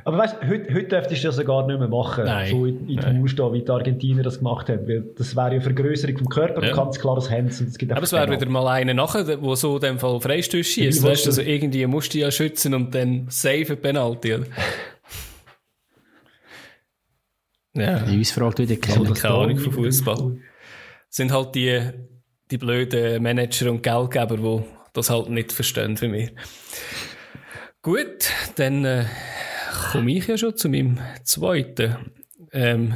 Aber 0.03 0.17
weißt 0.17 0.37
du, 0.41 0.47
heute, 0.47 0.73
heute 0.73 0.83
dürftest 0.87 1.23
du 1.23 1.27
das 1.27 1.37
ja 1.37 1.43
gar 1.43 1.65
nicht 1.67 1.79
mehr 1.79 1.87
machen. 1.87 2.25
Nein. 2.25 2.51
So 2.51 2.65
in, 2.65 2.89
in 2.89 2.97
die 2.99 3.13
Mauer 3.13 3.27
stehen, 3.27 3.53
wie 3.53 3.61
die 3.63 3.69
Argentinier 3.71 4.23
das 4.23 4.39
gemacht 4.39 4.69
haben. 4.69 4.87
Weil 4.87 5.03
das 5.17 5.35
wäre 5.35 5.55
ja 5.55 5.61
Vergrößerung 5.61 6.17
vom 6.17 6.29
Körper, 6.29 6.63
Ja. 6.65 6.75
ganz 6.75 6.99
klares 6.99 7.29
Hands 7.29 7.59
und 7.61 7.91
Aber 7.91 8.03
es 8.03 8.11
wäre 8.13 8.31
wieder 8.31 8.47
mal 8.49 8.67
einer 8.67 8.93
nachher, 8.93 9.23
der 9.23 9.41
wo 9.41 9.55
so 9.55 9.75
in 9.75 9.81
dem 9.81 9.99
Fall 9.99 10.19
Freistöße 10.21 10.69
schießt. 10.71 11.03
Ja, 11.03 11.09
Weißt 11.09 11.25
du, 11.25 11.29
also 11.29 11.41
irgendwie 11.41 11.85
musst 11.87 12.13
du 12.13 12.19
ja 12.19 12.31
schützen 12.31 12.73
und 12.73 12.93
dann 12.95 13.25
save 13.29 13.75
Penalty. 13.75 14.35
oder? 14.35 14.45
Ja. 17.73 17.99
Die 17.99 18.17
uns 18.17 18.31
fragt, 18.31 18.59
wie 18.59 18.65
der 18.65 18.77
Ich 18.77 18.89
habe 18.95 19.05
kennt. 19.05 19.19
keine 19.19 19.33
Ahnung 19.35 19.57
von 19.57 19.71
Fußball. 19.71 20.37
sind 21.09 21.31
halt 21.31 21.55
die, 21.55 21.79
die 22.51 22.57
blöden 22.57 23.23
Manager 23.23 23.71
und 23.71 23.81
Geldgeber, 23.83 24.37
die 24.37 24.63
das 24.93 25.09
halt 25.09 25.29
nicht 25.29 25.51
verstehen 25.53 25.95
für 25.97 26.09
mich. 26.09 26.31
Gut, 27.81 28.29
dann 28.57 28.83
äh, 28.85 29.05
komme 29.91 30.11
ich 30.11 30.27
ja 30.27 30.37
schon 30.37 30.55
zu 30.55 30.69
meinem 30.69 30.99
zweiten. 31.23 32.11
Ähm, 32.53 32.93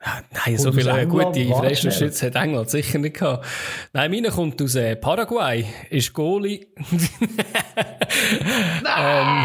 ah, 0.00 0.20
nein, 0.32 0.58
so 0.58 0.70
Kommt 0.70 0.86
aus 0.86 0.94
viele 0.94 1.06
gute 1.06 1.24
Warte 1.24 1.54
Freistoßschützen 1.54 2.34
hat 2.34 2.42
England 2.42 2.70
sicher 2.70 2.98
nicht 2.98 3.16
gehabt. 3.18 3.46
Nein, 3.92 4.10
meiner 4.10 4.30
kommt 4.30 4.60
aus 4.60 4.74
äh, 4.74 4.96
Paraguay, 4.96 5.64
ist 5.90 6.12
Goalie. 6.12 6.66
ähm, 8.96 9.44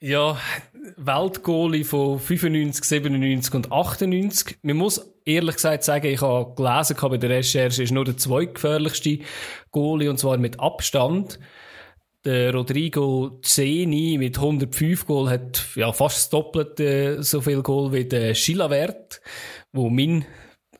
ja, 0.00 0.36
Weltgoalie 0.96 1.84
von 1.84 2.18
95, 2.18 2.84
97 2.84 3.54
und 3.54 3.72
98. 3.72 4.58
Man 4.62 4.76
muss 4.76 5.14
ehrlich 5.24 5.56
gesagt 5.56 5.84
sagen, 5.84 6.06
ich 6.06 6.20
habe 6.20 6.54
gelesen 6.54 6.96
bei 7.00 7.16
der 7.16 7.30
Recherche, 7.30 7.82
ist 7.82 7.92
nur 7.92 8.04
der 8.04 8.16
zweitgefährlichste 8.16 9.20
Goalie 9.70 10.10
und 10.10 10.18
zwar 10.18 10.36
mit 10.36 10.60
Abstand. 10.60 11.38
Der 12.24 12.54
Rodrigo 12.54 13.38
Zeni 13.42 14.16
mit 14.18 14.38
105 14.38 15.06
Goal 15.06 15.28
hat 15.28 15.62
ja 15.74 15.92
fast 15.92 16.16
das 16.16 16.30
Doppelte 16.30 17.22
so 17.22 17.40
viel 17.40 17.62
Goal 17.62 17.92
wie 17.92 18.06
der 18.06 18.34
Chilavert, 18.34 19.20
wo 19.72 19.90
mein 19.90 20.24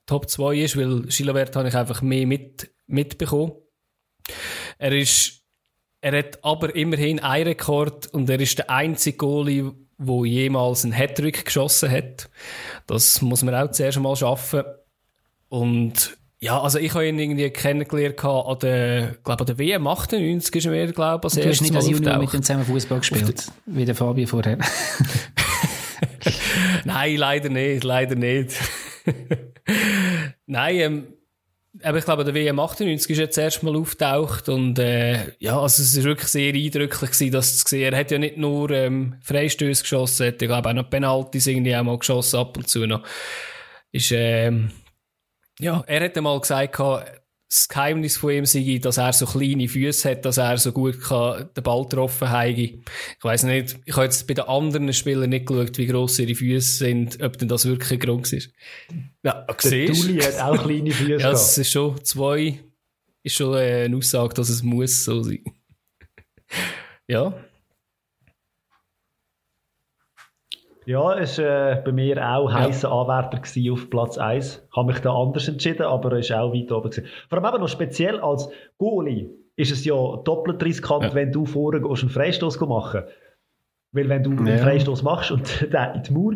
Top 0.07 0.31
2 0.31 0.57
ist, 0.57 0.77
weil 0.77 1.07
Chilavert 1.09 1.55
habe 1.57 1.69
ich 1.69 1.75
einfach 1.75 2.01
mehr 2.01 2.27
mit, 2.27 2.71
mitbekommen. 2.87 3.53
Er 4.79 4.93
ist 4.93 5.45
er 6.05 6.19
hat 6.19 6.45
aber 6.45 6.77
immerhin 6.77 7.19
einen 7.21 7.47
Rekord 7.49 8.09
und 8.09 8.29
er 8.29 8.39
ist 8.39 8.59
der 8.59 8.69
einzige 8.69 9.17
Goalie, 9.17 9.73
der 9.97 10.27
jemals 10.27 10.85
einen 10.85 10.93
Hattrick 10.93 11.47
geschossen 11.47 11.91
hat. 11.91 12.29
Das 12.87 13.23
muss 13.23 13.43
man 13.43 13.55
auch 13.55 13.71
zuerst 13.71 13.99
mal 14.01 14.15
schaffen. 14.15 14.65
Und 15.49 16.19
ja, 16.45 16.61
also 16.61 16.79
ich 16.79 16.93
habe 16.93 17.09
ihn 17.09 17.19
irgendwie 17.19 17.49
kennengelernt 17.49 18.23
an 18.23 18.59
der, 18.59 19.17
glaube 19.25 19.41
an 19.41 19.47
der 19.47 19.59
WM 19.59 19.87
98 19.87 20.55
ist 20.55 20.67
er 20.67 20.73
mir, 20.73 20.93
glaube 20.93 21.27
ich, 21.27 21.37
als 21.37 21.43
Du 21.43 21.49
hast 21.49 21.63
nicht 21.63 21.75
als 21.75 21.89
Junior 21.89 22.19
mit 22.19 22.35
dem 22.35 22.43
zusammen 22.43 22.67
Fußball 22.67 22.99
gespielt, 22.99 23.47
wie 23.65 23.87
der 23.87 23.95
Fabio 23.95 24.27
vorher. 24.27 24.59
Nein, 26.85 27.17
leider 27.17 27.49
nicht, 27.49 27.83
leider 27.83 28.15
nicht. 28.15 28.61
Nein, 30.47 30.77
ähm, 30.77 31.07
aber 31.83 31.97
ich 31.97 32.05
glaube, 32.05 32.25
der 32.25 32.35
WM 32.35 32.61
98 32.61 33.11
ist 33.11 33.19
jetzt 33.19 33.39
erst 33.39 33.63
mal 33.63 33.75
auftaucht 33.75 34.51
und 34.51 34.79
äh, 34.79 35.33
ja, 35.39 35.59
also 35.59 35.83
es 35.83 35.97
ist 35.97 36.05
wirklich 36.05 36.29
sehr 36.29 36.53
eindrücklich 36.53 37.11
gewesen, 37.11 37.33
das 37.33 37.57
zu 37.57 37.69
sehen. 37.69 37.91
Er 37.91 37.99
hat 37.99 38.11
ja 38.11 38.19
nicht 38.19 38.37
nur 38.37 38.71
ähm, 38.71 39.15
Freistöße 39.23 39.81
geschossen, 39.81 40.25
er 40.25 40.33
hat 40.33 40.43
ja, 40.43 40.49
glaube 40.49 40.69
ich, 40.69 40.73
auch 40.73 40.83
noch 40.83 40.91
Penalties 40.91 41.47
irgendwie 41.47 41.75
auch 41.75 41.85
mal 41.85 41.99
geschossen 41.99 42.39
ab 42.39 42.55
und 42.59 42.69
zu 42.69 42.85
noch. 42.85 43.03
Ist, 43.93 44.13
ähm, 44.13 44.71
ja, 45.61 45.83
er 45.87 46.05
hat 46.05 46.17
einmal 46.17 46.41
gesagt, 46.41 46.79
das 47.55 47.69
Geheimnis 47.69 48.17
von 48.17 48.31
ihm 48.33 48.47
sei, 48.47 48.79
dass 48.83 48.97
er 48.97 49.13
so 49.13 49.27
kleine 49.27 49.69
Füße 49.69 50.11
hat, 50.11 50.25
dass 50.25 50.39
er 50.39 50.59
so 50.59 50.73
gut 50.73 51.01
kann, 51.01 51.49
den 51.57 51.63
Ball 51.63 51.85
getroffen 51.85 52.29
habe. 52.29 52.51
Ich 52.51 52.83
weiss 53.23 53.45
nicht, 53.45 53.77
ich 53.85 53.95
habe 53.95 54.07
jetzt 54.07 54.27
bei 54.27 54.35
den 54.35 54.45
anderen 54.45 54.93
Spielern 54.93 55.31
nicht 55.31 55.47
geschaut, 55.47 55.79
wie 55.79 55.87
gross 55.87 56.19
ihre 56.19 56.35
Füße 56.35 56.79
sind, 56.79 57.23
ob 57.23 57.39
denn 57.39 57.49
das 57.49 57.65
wirklich 57.67 57.93
ein 57.93 57.99
Grund 58.01 58.33
ist. 58.33 58.51
Ja, 59.23 59.43
Der 59.43 59.57
siehst 59.59 60.03
Dulli 60.05 60.21
hat 60.21 60.41
auch 60.41 60.65
kleine 60.65 60.91
Füße 60.91 61.21
Ja, 61.21 61.31
es 61.31 61.57
ist 61.57 61.71
schon 61.71 62.03
zwei, 62.05 62.59
ist 63.23 63.37
schon 63.37 63.55
äh, 63.57 63.85
eine 63.85 63.97
Aussage, 63.97 64.35
dass 64.35 64.49
es 64.49 64.63
muss 64.63 65.05
so 65.05 65.23
sein. 65.23 65.45
ja. 67.07 67.33
Ja, 70.87 71.17
es 71.19 71.39
war 71.39 71.73
äh, 71.73 71.83
bei 71.85 71.93
mir 71.93 72.23
auch 72.29 72.53
heißer 72.53 72.91
Anwärter 72.91 73.39
gewesen 73.39 73.73
auf 73.73 73.89
Platz 73.91 74.19
1. 74.19 74.63
Ich 74.71 74.77
habe 74.77 74.93
mich 74.93 75.01
da 75.01 75.15
anders 75.15 75.49
entschieden, 75.49 75.83
aber 75.83 76.13
er 76.13 76.19
ist 76.19 76.33
auch 76.33 76.53
weit 76.53 76.71
oben. 76.71 76.91
Gewesen. 76.91 77.07
Vor 77.29 77.39
allem 77.39 77.55
eben 77.55 77.61
noch 77.63 77.69
speziell 77.69 78.21
als 78.21 78.49
Goalie 78.79 79.31
ist 79.57 79.73
es 79.73 79.85
ja 79.85 79.95
doppelt 80.25 80.63
riskant, 80.65 81.05
Ja. 81.05 81.15
wenn 81.15 81.33
du 81.33 81.47
vorher 81.47 81.81
gehst, 81.81 82.03
einen 82.03 82.11
Freistoß 82.11 82.61
machen 82.61 83.03
Weil 83.93 84.09
wenn 84.09 84.23
du 84.25 84.31
einen 84.33 84.47
Ja. 84.49 84.57
Freistoß 84.59 85.03
machst 85.03 85.31
und 85.31 85.61
den 85.73 85.95
in 85.95 86.03
die 86.03 86.13
Mauer, 86.13 86.33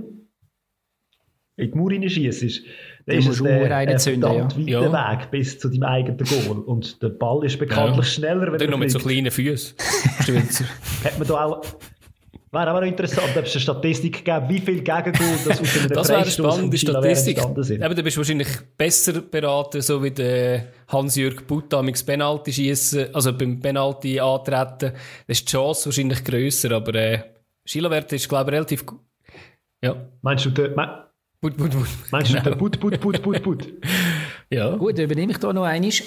in 1.56 1.70
die 1.72 1.76
Mauer 1.76 1.90
reinschießt, 1.90 2.62
dann 3.06 3.16
ist 3.18 3.28
es 3.28 3.38
du 3.38 3.44
ein, 3.44 3.70
ein 3.72 3.98
verdammt 3.98 4.56
ja. 4.68 4.80
weiter 4.80 4.92
Ja. 4.92 5.18
Weg 5.20 5.30
bis 5.32 5.58
zu 5.58 5.68
deinem 5.68 5.82
eigenen 5.82 6.18
Goal. 6.18 6.60
Und 6.60 7.02
der 7.02 7.08
Ball 7.08 7.44
ist 7.44 7.58
bekanntlich 7.58 7.96
Ja. 8.06 8.12
schneller, 8.12 8.52
wenn 8.52 8.58
Dann 8.58 8.68
er 8.68 8.70
noch 8.70 8.78
mit 8.78 8.90
so 8.92 8.98
kleinen 8.98 9.30
Füßen. 9.30 9.76
Du 10.26 10.34
Hat 10.36 11.18
man 11.18 11.26
da 11.28 11.44
auch... 11.44 11.60
Wäre 12.50 12.70
auch 12.72 12.80
noch 12.80 12.86
interessant, 12.86 13.28
ob 13.36 13.44
es 13.44 13.52
eine 13.52 13.60
Statistik 13.60 14.24
gäbe, 14.24 14.46
wie 14.48 14.60
viele 14.60 14.78
Gegengol 14.82 15.36
das 15.44 15.60
aus 15.60 15.76
einem 15.78 15.88
Das 15.90 16.08
wäre 16.08 16.20
eine 16.22 16.30
spannende 16.30 16.78
Statistik. 16.78 17.38
Aber 17.42 17.94
du 17.94 18.02
bist 18.02 18.16
wahrscheinlich 18.16 18.48
besser 18.76 19.20
beraten, 19.20 19.82
so 19.82 20.02
wie 20.02 20.10
der 20.10 20.68
Hans-Jürg 20.88 21.46
Butt 21.46 21.72
mit 21.82 22.06
Penalty 22.06 22.52
schießen, 22.52 23.14
also 23.14 23.36
beim 23.36 23.60
Penalty 23.60 24.18
antreten. 24.18 24.92
Da 24.92 24.92
ist 25.26 25.42
die 25.48 25.52
Chance 25.52 25.86
wahrscheinlich 25.86 26.24
grösser, 26.24 26.72
aber 26.72 26.94
äh, 26.94 27.18
Schilavert 27.66 28.12
ist, 28.14 28.28
glaube 28.28 28.50
ich, 28.50 28.54
relativ 28.54 28.86
gut. 28.86 29.00
Ja. 29.84 29.96
Meinst 30.22 30.46
du, 30.46 30.50
der, 30.50 30.70
me- 30.70 31.04
Butt, 31.40 31.56
Butt, 31.56 31.70
Butt. 31.72 31.86
meinst 32.10 32.32
du, 32.32 32.40
der 32.40 32.56
Put, 32.56 32.80
Put, 32.80 32.98
Put, 32.98 33.22
Put, 33.22 33.42
Put? 33.42 33.68
Ja. 34.50 34.74
Gut, 34.76 34.96
dann 34.96 35.04
übernehme 35.04 35.32
ich 35.32 35.38
da 35.38 35.52
noch 35.52 35.64
einiges 35.64 36.02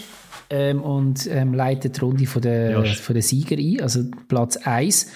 ähm, 0.50 0.82
und 0.82 1.28
ähm, 1.28 1.54
leite 1.54 1.92
die 1.92 2.00
Runde 2.00 2.26
von 2.26 2.42
der, 2.42 2.72
Ja. 2.72 2.84
von 2.84 3.14
der 3.14 3.22
Sieger 3.22 3.56
ein, 3.56 3.82
also 3.84 4.02
Platz 4.28 4.58
1. 4.58 5.12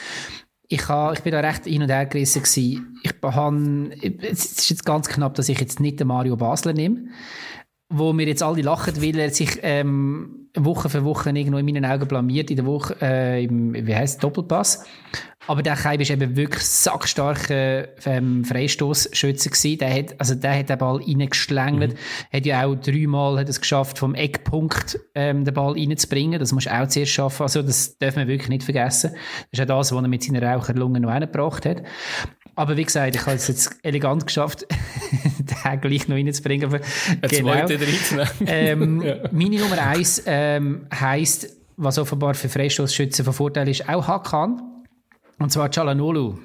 Ich, 0.68 0.88
ha, 0.90 1.14
ich 1.14 1.22
bin 1.22 1.32
da 1.32 1.40
recht 1.40 1.66
hin 1.66 1.84
und 1.84 1.90
her 1.90 2.06
gerissen. 2.06 2.42
Gewesen. 2.42 3.00
Ich 3.04 3.14
han, 3.24 3.92
es 3.92 4.46
ist 4.46 4.70
jetzt 4.70 4.86
ganz 4.86 5.08
knapp, 5.08 5.36
dass 5.36 5.50
ich 5.50 5.60
jetzt 5.60 5.80
nicht 5.80 6.00
den 6.00 6.08
Mario 6.08 6.36
Basler 6.38 6.74
nehme, 6.74 7.10
wo 7.90 8.14
mir 8.14 8.28
jetzt 8.28 8.44
alle 8.44 8.62
lachen, 8.62 9.02
weil 9.02 9.20
er 9.20 9.30
sich 9.30 9.60
ähm, 9.62 10.50
Woche 10.58 10.90
für 10.90 11.04
Woche 11.04 11.30
irgendwo 11.30 11.58
in 11.58 11.66
meinen 11.66 11.86
Augen 11.86 12.08
blamiert, 12.08 12.50
in 12.50 12.56
der 12.58 12.66
Woche, 12.66 12.96
äh, 13.02 13.44
im, 13.44 13.74
wie 13.74 13.96
heisst 13.96 14.16
es, 14.16 14.22
Doppelpass. 14.22 14.86
Aber 15.48 15.62
der 15.62 15.76
Keib 15.76 16.02
ist 16.02 16.10
eben 16.10 16.36
wirklich 16.36 16.64
sackstarker 16.64 17.88
ähm, 18.06 18.44
Freistoßschütze 18.46 19.50
gewesen. 19.50 19.78
Der 19.80 19.94
hat, 19.94 20.16
also 20.20 20.36
der 20.36 20.60
hat 20.60 20.70
den 20.70 20.78
Ball 20.78 20.98
reingeschlängelt. 20.98 21.96
Hat 22.34 22.46
ja 22.46 22.66
auch 22.66 22.76
dreimal 22.76 23.40
hat 23.40 23.50
es 23.50 23.60
geschafft, 23.62 24.00
vom 24.00 24.16
Eckpunkt 24.16 25.00
ähm, 25.14 25.46
den 25.46 25.54
Ball 25.54 25.74
reinzubringen. 25.74 26.40
Das 26.40 26.52
musst 26.52 26.68
du 26.68 26.74
auch 26.74 26.88
zuerst 26.88 27.12
schaffen. 27.12 27.44
Also 27.44 27.62
das 27.62 27.98
darf 27.98 28.16
man 28.16 28.28
wirklich 28.28 28.50
nicht 28.50 28.64
vergessen. 28.64 29.12
Das 29.14 29.20
ist 29.52 29.60
ja 29.60 29.66
das, 29.66 29.92
was 29.92 30.02
er 30.02 30.08
mit 30.08 30.24
seiner 30.24 30.42
Raucherlunge 30.42 31.00
noch 31.00 31.10
reingebracht 31.10 31.66
hat. 31.66 31.84
Aber 32.56 32.78
wie 32.78 32.86
gesagt, 32.86 33.16
ich 33.16 33.22
habe 33.22 33.36
es 33.36 33.48
jetzt 33.50 33.76
elegant 33.84 34.26
geschafft, 34.26 34.66
den 35.40 35.82
gleich 35.82 36.08
noch 36.08 36.16
reinzubringen. 36.16 36.66
Aber 36.68 36.80
zweiter, 37.30 37.78
dritter. 37.78 38.32
ähm, 38.48 39.02
Ja. 39.06 39.16
Meine 39.32 39.60
Nummer 39.60 39.78
eins 39.78 40.24
ähm, 40.26 40.88
heisst, 40.94 41.50
was 41.78 42.00
offenbar 42.00 42.34
für 42.34 42.48
Freistoßschützen 42.48 43.26
von 43.26 43.34
Vorteil 43.34 43.68
ist, 43.68 43.90
auch 43.90 44.08
Hakan. 44.08 44.62
Und 45.40 45.52
zwar 45.52 45.72
Çalhanoğlu. 45.72 46.40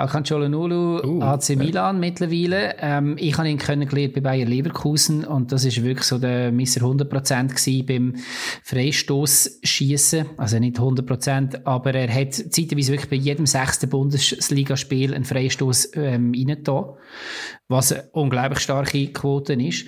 Hakan 0.00 0.22
Çalhanoğlu, 0.22 1.02
Uh, 1.04 1.24
AC 1.24 1.56
Milan 1.56 1.96
mittlerweile. 1.96 2.76
Ähm, 2.80 3.16
ich 3.18 3.38
habe 3.38 3.50
ihn 3.50 3.58
kennengelernt 3.58 4.14
bei 4.14 4.20
Bayer 4.20 4.46
Leverkusen 4.46 5.24
und 5.24 5.52
das 5.52 5.64
ist 5.64 5.82
wirklich 5.82 6.06
so 6.06 6.18
der 6.18 6.52
Misser 6.52 6.80
100% 6.80 7.48
gewesen 7.48 7.86
beim 7.86 8.14
Freistoßschießen. 8.64 10.26
Also 10.38 10.58
nicht 10.58 10.78
100%, 10.78 11.64
aber 11.64 11.94
er 11.94 12.08
hat 12.14 12.32
zeitweise 12.34 12.92
wirklich 12.92 13.10
bei 13.10 13.16
jedem 13.16 13.46
sechsten 13.46 13.90
Bundesligaspiel 13.90 15.14
einen 15.14 15.24
Freistoß 15.24 15.90
ähm, 15.94 16.32
reingetan, 16.34 16.84
was 17.68 17.92
eine 17.92 18.04
unglaublich 18.12 18.60
starke 18.60 19.06
Quote 19.12 19.52
ist. 19.52 19.86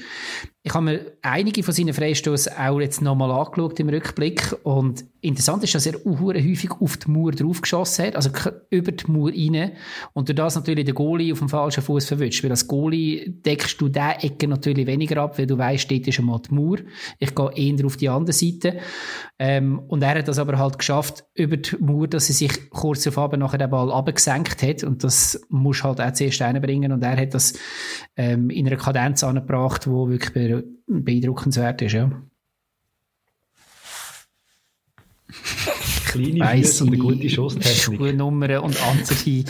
Ich 0.64 0.74
habe 0.74 0.84
mir 0.84 1.12
einige 1.22 1.64
von 1.64 1.74
seinen 1.74 1.92
Freistoßen 1.92 2.52
auch 2.56 2.80
jetzt 2.80 3.02
nochmal 3.02 3.32
angeschaut 3.32 3.80
im 3.80 3.88
Rückblick. 3.88 4.54
Und 4.62 5.04
interessant 5.20 5.64
ist, 5.64 5.74
dass 5.74 5.86
er 5.86 5.94
häufig 6.04 6.70
auf 6.80 6.96
die 6.98 7.10
Mauer 7.10 7.32
draufgeschossen 7.32 8.06
hat, 8.06 8.16
also 8.16 8.30
über 8.70 8.92
die 8.92 9.10
Mauer 9.10 9.32
rein 9.32 9.72
und 10.12 10.28
durch 10.28 10.36
das 10.36 10.54
natürlich 10.54 10.84
den 10.84 10.94
Goalie 10.94 11.32
auf 11.32 11.40
dem 11.40 11.48
falschen 11.48 11.82
Fuß 11.82 12.06
verwünscht, 12.06 12.44
weil 12.44 12.52
als 12.52 12.68
Goalie 12.68 13.28
deckst 13.28 13.80
du 13.80 13.88
diese 13.88 14.04
Ecke 14.20 14.46
natürlich 14.46 14.86
weniger 14.86 15.22
ab, 15.22 15.36
weil 15.36 15.46
du 15.46 15.58
weißt, 15.58 15.90
dort 15.90 16.06
ist 16.06 16.18
einmal 16.20 16.40
die 16.40 16.54
Mauer. 16.54 16.78
Ich 17.18 17.34
gehe 17.34 17.50
eher 17.54 17.84
auf 17.84 17.96
die 17.96 18.08
andere 18.08 18.32
Seite. 18.32 18.78
Ähm, 19.40 19.80
und 19.88 20.02
er 20.02 20.18
hat 20.18 20.28
das 20.28 20.38
aber 20.38 20.58
halt 20.58 20.78
geschafft 20.78 21.24
über 21.34 21.56
die 21.56 21.76
Mauer, 21.80 22.06
dass 22.06 22.28
er 22.28 22.34
sich 22.36 22.70
kurz 22.70 23.04
auf 23.08 23.18
Abend 23.18 23.40
nachher 23.40 23.58
den 23.58 23.70
Ball 23.70 23.90
abgesenkt 23.90 24.62
hat. 24.62 24.84
Und 24.84 25.02
das 25.02 25.40
muss 25.48 25.82
halt 25.82 26.00
auch 26.00 26.12
zuerst 26.12 26.40
reinbringen. 26.40 26.92
Und 26.92 27.02
er 27.02 27.16
hat 27.16 27.34
das 27.34 27.54
ähm, 28.16 28.50
in 28.50 28.66
einer 28.66 28.76
Kadenz 28.76 29.24
angebracht, 29.24 29.88
wo 29.88 30.08
wirklich 30.08 30.32
beeindruckenswert 30.86 31.82
ist, 31.82 31.92
ja. 31.92 32.10
kleine 36.12 36.62
Füße 36.62 36.84
und 36.84 36.88
eine 36.90 36.98
gute 36.98 37.30
Schusstechnik. 37.30 37.98
Schuhnummern 37.98 38.58
und 38.58 38.82
andere 38.82 39.44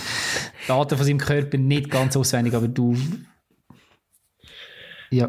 Daten 0.67 0.97
von 0.97 1.07
seinem 1.07 1.19
Körper 1.19 1.59
nicht 1.59 1.91
ganz 1.91 2.17
auswendig, 2.17 2.55
aber 2.55 2.69
du. 2.69 2.97
Ja. 5.11 5.29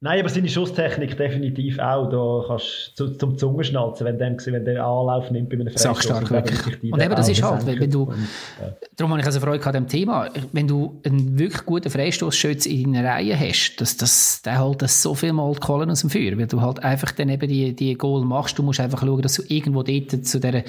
Nein, 0.00 0.20
aber 0.20 0.28
seine 0.28 0.48
Schusstechnik 0.48 1.16
definitiv 1.16 1.80
auch. 1.80 2.08
Da 2.08 2.44
kannst 2.46 2.92
du 2.96 3.08
zum 3.08 3.36
Zungenschnalzen, 3.36 4.06
wenn 4.06 4.16
der, 4.16 4.36
wenn 4.46 4.64
der 4.64 4.84
Anlauf 4.84 5.28
nimmt 5.32 5.48
bei 5.48 5.56
einem 5.56 5.66
Freistoß. 5.66 5.82
Sachstark, 5.82 6.30
wirklich. 6.30 6.92
Und 6.92 7.02
eben, 7.02 7.16
das 7.16 7.28
ist 7.28 7.42
halt, 7.42 7.66
wenn, 7.66 7.80
wenn 7.80 7.90
du, 7.90 8.04
und, 8.04 8.16
ja. 8.60 8.76
darum 8.94 9.10
habe 9.10 9.20
ich 9.20 9.26
also 9.26 9.40
Freude 9.40 9.66
an 9.66 9.72
dem 9.72 9.88
Thema, 9.88 10.30
wenn 10.52 10.68
du 10.68 11.00
einen 11.04 11.36
wirklich 11.36 11.66
guten 11.66 11.90
Freistoßschütz 11.90 12.66
in 12.66 12.92
deiner 12.92 13.08
Reihe 13.08 13.36
hast, 13.36 13.80
dass 13.80 13.96
das, 13.96 14.40
der 14.42 14.60
halt 14.60 14.82
das 14.82 15.02
so 15.02 15.16
viel 15.16 15.32
mal 15.32 15.52
Kohlen 15.56 15.90
aus 15.90 16.02
dem 16.02 16.10
Feuer, 16.10 16.38
weil 16.38 16.46
du 16.46 16.60
halt 16.60 16.80
einfach 16.84 17.10
dann 17.10 17.28
eben 17.28 17.48
die, 17.48 17.74
die 17.74 17.94
Goal 17.94 18.24
machst, 18.24 18.56
du 18.56 18.62
musst 18.62 18.78
einfach 18.78 19.00
schauen, 19.00 19.22
dass 19.22 19.34
du 19.34 19.42
irgendwo 19.48 19.82
dort 19.82 20.24
zu 20.24 20.38
dieser 20.38 20.62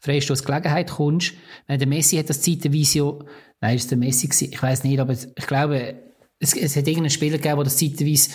Freistoßgelegenheit 0.00 0.90
kommst. 0.90 1.34
Wenn 1.68 1.78
der 1.78 1.86
Messi 1.86 2.16
hat 2.16 2.28
das 2.28 2.42
zeitweise 2.42 2.98
ja, 2.98 3.12
nein, 3.60 3.76
ist 3.76 3.88
der 3.92 3.98
Messi 3.98 4.26
gewesen, 4.26 4.48
ich 4.52 4.60
weiß 4.60 4.82
nicht, 4.82 4.98
aber 4.98 5.12
ich 5.12 5.46
glaube, 5.46 5.94
es, 6.40 6.56
es 6.56 6.76
hat 6.76 6.86
irgendeinen 6.86 7.10
Spieler 7.10 7.38
gegeben, 7.38 7.56
der 7.56 7.64
das 7.64 7.76
zeitweise 7.76 8.30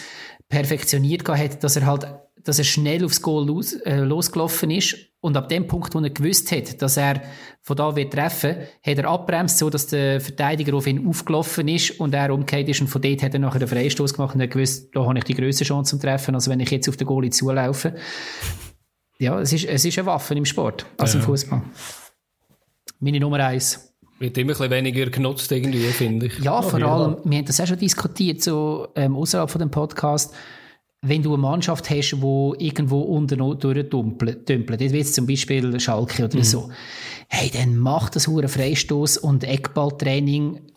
perfektioniert 0.49 1.27
hat, 1.29 1.63
dass 1.63 1.75
er 1.75 1.85
halt, 1.85 2.07
dass 2.43 2.57
er 2.57 2.65
schnell 2.65 3.05
aufs 3.05 3.21
Goal 3.21 3.45
los, 3.45 3.73
äh, 3.73 3.99
losgelaufen 3.99 4.71
ist 4.71 4.97
und 5.21 5.37
ab 5.37 5.47
dem 5.49 5.67
Punkt, 5.67 5.93
wo 5.93 5.99
er 5.99 6.09
gewusst 6.09 6.51
hat, 6.51 6.81
dass 6.81 6.97
er 6.97 7.21
von 7.61 7.77
da 7.77 7.95
wird 7.95 8.13
treffen, 8.13 8.55
hat 8.83 8.97
er 8.97 9.05
abbremst, 9.05 9.59
so 9.59 9.69
dass 9.69 9.87
der 9.87 10.19
Verteidiger 10.19 10.75
auf 10.75 10.87
ihn 10.87 11.07
aufgelaufen 11.07 11.67
ist 11.67 11.99
und 11.99 12.13
er 12.13 12.33
umgekehrt 12.33 12.67
ist 12.67 12.81
und 12.81 12.87
von 12.87 13.01
dort 13.01 13.21
hat 13.21 13.33
er 13.33 13.39
nachher 13.39 13.59
den 13.59 13.67
Freistoß 13.67 14.15
gemacht 14.15 14.33
und 14.33 14.41
er 14.41 14.47
gewusst, 14.47 14.89
da 14.93 15.05
habe 15.05 15.17
ich 15.17 15.23
die 15.25 15.35
größte 15.35 15.63
Chance 15.63 15.91
zum 15.91 15.99
Treffen, 15.99 16.33
als 16.33 16.49
wenn 16.49 16.59
ich 16.59 16.71
jetzt 16.71 16.89
auf 16.89 16.97
den 16.97 17.07
Goalie 17.07 17.29
zulaufe. 17.29 17.95
Ja, 19.19 19.39
es 19.39 19.53
ist, 19.53 19.65
es 19.65 19.85
ist 19.85 19.99
eine 19.99 20.07
Waffe 20.07 20.33
im 20.33 20.45
Sport, 20.45 20.85
als 20.97 21.13
ja. 21.13 21.19
im 21.19 21.25
Fußball. 21.25 21.61
Meine 22.99 23.19
Nummer 23.19 23.45
eins. 23.45 23.88
Wird 24.19 24.37
immer 24.37 24.51
ein 24.51 24.57
bisschen 24.57 24.71
weniger 24.71 25.05
genutzt, 25.09 25.51
irgendwie, 25.51 25.79
finde 25.87 26.25
ich. 26.25 26.39
Ja, 26.39 26.61
vor 26.61 26.81
allem, 26.81 27.17
wir 27.23 27.37
haben 27.37 27.45
das 27.45 27.61
auch 27.61 27.67
schon 27.67 27.79
diskutiert, 27.79 28.43
so 28.43 28.89
ähm, 28.95 29.15
außerhalb 29.15 29.49
von 29.49 29.59
dem 29.59 29.71
Podcast. 29.71 30.33
Wenn 31.01 31.23
du 31.23 31.33
eine 31.33 31.41
Mannschaft 31.41 31.89
hast, 31.89 32.11
die 32.11 32.53
irgendwo 32.65 32.99
unten 32.99 33.37
durchdümpelt, 33.37 34.49
dort 34.49 34.79
wird 34.79 35.07
zum 35.07 35.25
Beispiel 35.25 35.79
Schalke 35.79 36.25
oder 36.25 36.37
mhm. 36.37 36.43
so, 36.43 36.69
hey, 37.29 37.49
dann 37.49 37.77
mach 37.77 38.09
das 38.09 38.27
hure 38.27 38.49
Freistoß 38.49 39.17
und 39.19 39.45
Eckballtraining 39.45 40.69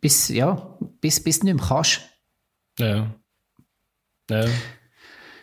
bis, 0.00 0.28
ja, 0.28 0.78
bis, 1.00 1.20
bis 1.20 1.40
du 1.40 1.46
nicht 1.46 1.56
mehr 1.56 1.66
kannst. 1.66 2.00
Ja. 2.78 3.12
Ja. 4.30 4.44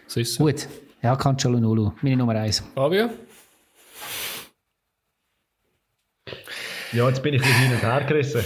So 0.07 0.21
ist 0.21 0.37
Gut. 0.37 0.67
Ja, 1.01 1.15
Cancialonulu, 1.17 1.91
meine 2.01 2.15
Nummer 2.15 2.35
eins. 2.35 2.63
Fabio? 2.73 3.09
Ja, 6.95 7.09
jetzt 7.09 7.21
bin 7.21 7.33
ich 7.33 7.41
ein 7.41 7.47
bisschen 7.47 7.63
hin 7.63 7.73
und 7.73 7.83
her 7.83 8.05
gerissen. 8.07 8.41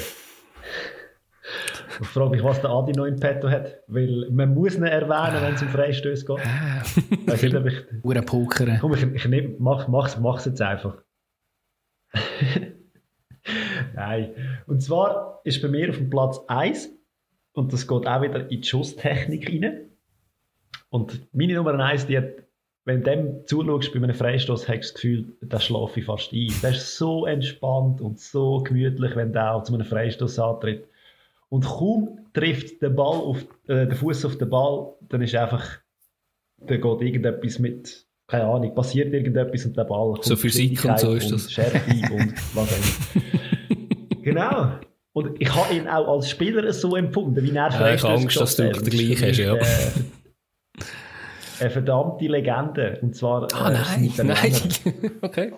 Ich 2.01 2.07
frage 2.07 2.31
mich, 2.31 2.43
was 2.43 2.59
der 2.61 2.71
Adi 2.71 2.93
noch 2.93 3.05
im 3.05 3.19
Petto 3.19 3.47
hat. 3.47 3.83
Weil 3.85 4.27
man 4.31 4.55
muss 4.55 4.75
ihn 4.75 4.83
erwähnen, 4.83 5.43
wenn 5.43 5.53
es 5.53 5.61
um 5.61 5.69
Freistöße 5.69 6.25
geht. 6.25 6.39
Ah. 6.43 6.81
Ure 8.01 8.21
Poker. 8.23 8.77
Komm, 8.81 8.95
ich, 8.95 9.03
ich 9.03 9.27
nehm, 9.27 9.55
mach, 9.59 9.87
mach's, 9.87 10.17
mach's 10.17 10.45
jetzt 10.45 10.61
einfach. 10.63 10.97
Nein. 13.93 14.33
Und 14.65 14.81
zwar 14.81 15.41
ist 15.43 15.61
bei 15.61 15.67
mir 15.67 15.89
auf 15.89 15.97
dem 15.97 16.09
Platz 16.09 16.39
1 16.47 16.89
und 17.53 17.71
das 17.71 17.87
geht 17.87 18.07
auch 18.07 18.21
wieder 18.23 18.49
in 18.49 18.61
die 18.61 18.67
Schusstechnik 18.67 19.47
rein. 19.47 19.91
Und 20.89 21.27
meine 21.35 21.53
Nummer 21.53 21.77
1, 21.79 22.07
die 22.07 22.17
hat 22.17 22.48
wenn 22.89 23.03
du 23.03 23.11
dem 23.11 23.47
zuschaust 23.47 23.93
bei 23.93 23.99
einem 23.99 24.15
Freistoß, 24.15 24.67
hast 24.67 24.67
du 24.67 24.77
das 24.79 24.93
Gefühl, 24.95 25.25
da 25.41 25.59
schlafe 25.59 25.99
ich 25.99 26.07
fast 26.07 26.33
ein. 26.33 26.51
Das 26.63 26.77
ist 26.77 26.97
so 26.97 27.27
entspannt 27.27 28.01
und 28.01 28.19
so 28.19 28.63
gemütlich, 28.63 29.15
wenn 29.15 29.31
der 29.31 29.53
auch 29.53 29.63
zu 29.63 29.75
einem 29.75 29.85
Freistoß 29.85 30.39
antritt. 30.39 30.85
Und 31.49 31.65
kaum 31.65 32.19
trifft 32.33 32.81
der 32.81 32.89
Ball 32.89 33.17
auf, 33.17 33.43
äh, 33.67 33.85
der 33.85 33.95
Fuß 33.95 34.25
auf 34.25 34.37
den 34.39 34.49
Ball, 34.49 34.93
dann 35.07 35.21
ist 35.21 35.35
einfach, 35.35 35.67
da 36.57 36.77
geht 36.77 37.01
irgendetwas 37.01 37.59
mit, 37.59 38.05
keine 38.27 38.45
Ahnung, 38.45 38.73
passiert 38.73 39.13
irgendetwas 39.13 39.65
und 39.65 39.77
der 39.77 39.83
Ball 39.83 40.13
kommt. 40.13 40.25
So 40.25 40.35
Physik 40.35 40.83
und 40.83 40.99
so 40.99 41.13
ist 41.13 41.31
das. 41.31 41.51
Schärfe 41.51 41.79
und 42.11 42.33
was 42.55 42.73
auch 42.73 42.77
immer. 43.13 44.21
genau. 44.23 44.71
Und 45.13 45.39
ich 45.39 45.53
habe 45.53 45.75
ihn 45.75 45.87
auch 45.87 46.07
als 46.07 46.29
Spieler 46.29 46.71
so 46.73 46.95
empfunden, 46.95 47.43
wie 47.43 47.49
er 47.49 47.69
ja, 47.69 47.93
Ich 47.93 48.03
habe 48.03 48.13
Angst, 48.15 48.39
dass 48.39 48.55
du 48.55 48.63
den 48.63 48.83
gleich 48.83 49.21
hast, 49.21 49.37
ja. 49.37 49.55
Äh, 49.55 49.91
eine 51.59 51.69
verdammte 51.69 52.27
Legende. 52.27 52.99
Und 53.01 53.15
zwar. 53.15 53.47
Ah, 53.53 53.71
äh, 53.71 53.73
nein, 53.73 54.11
nein. 54.27 54.53
okay. 55.21 55.53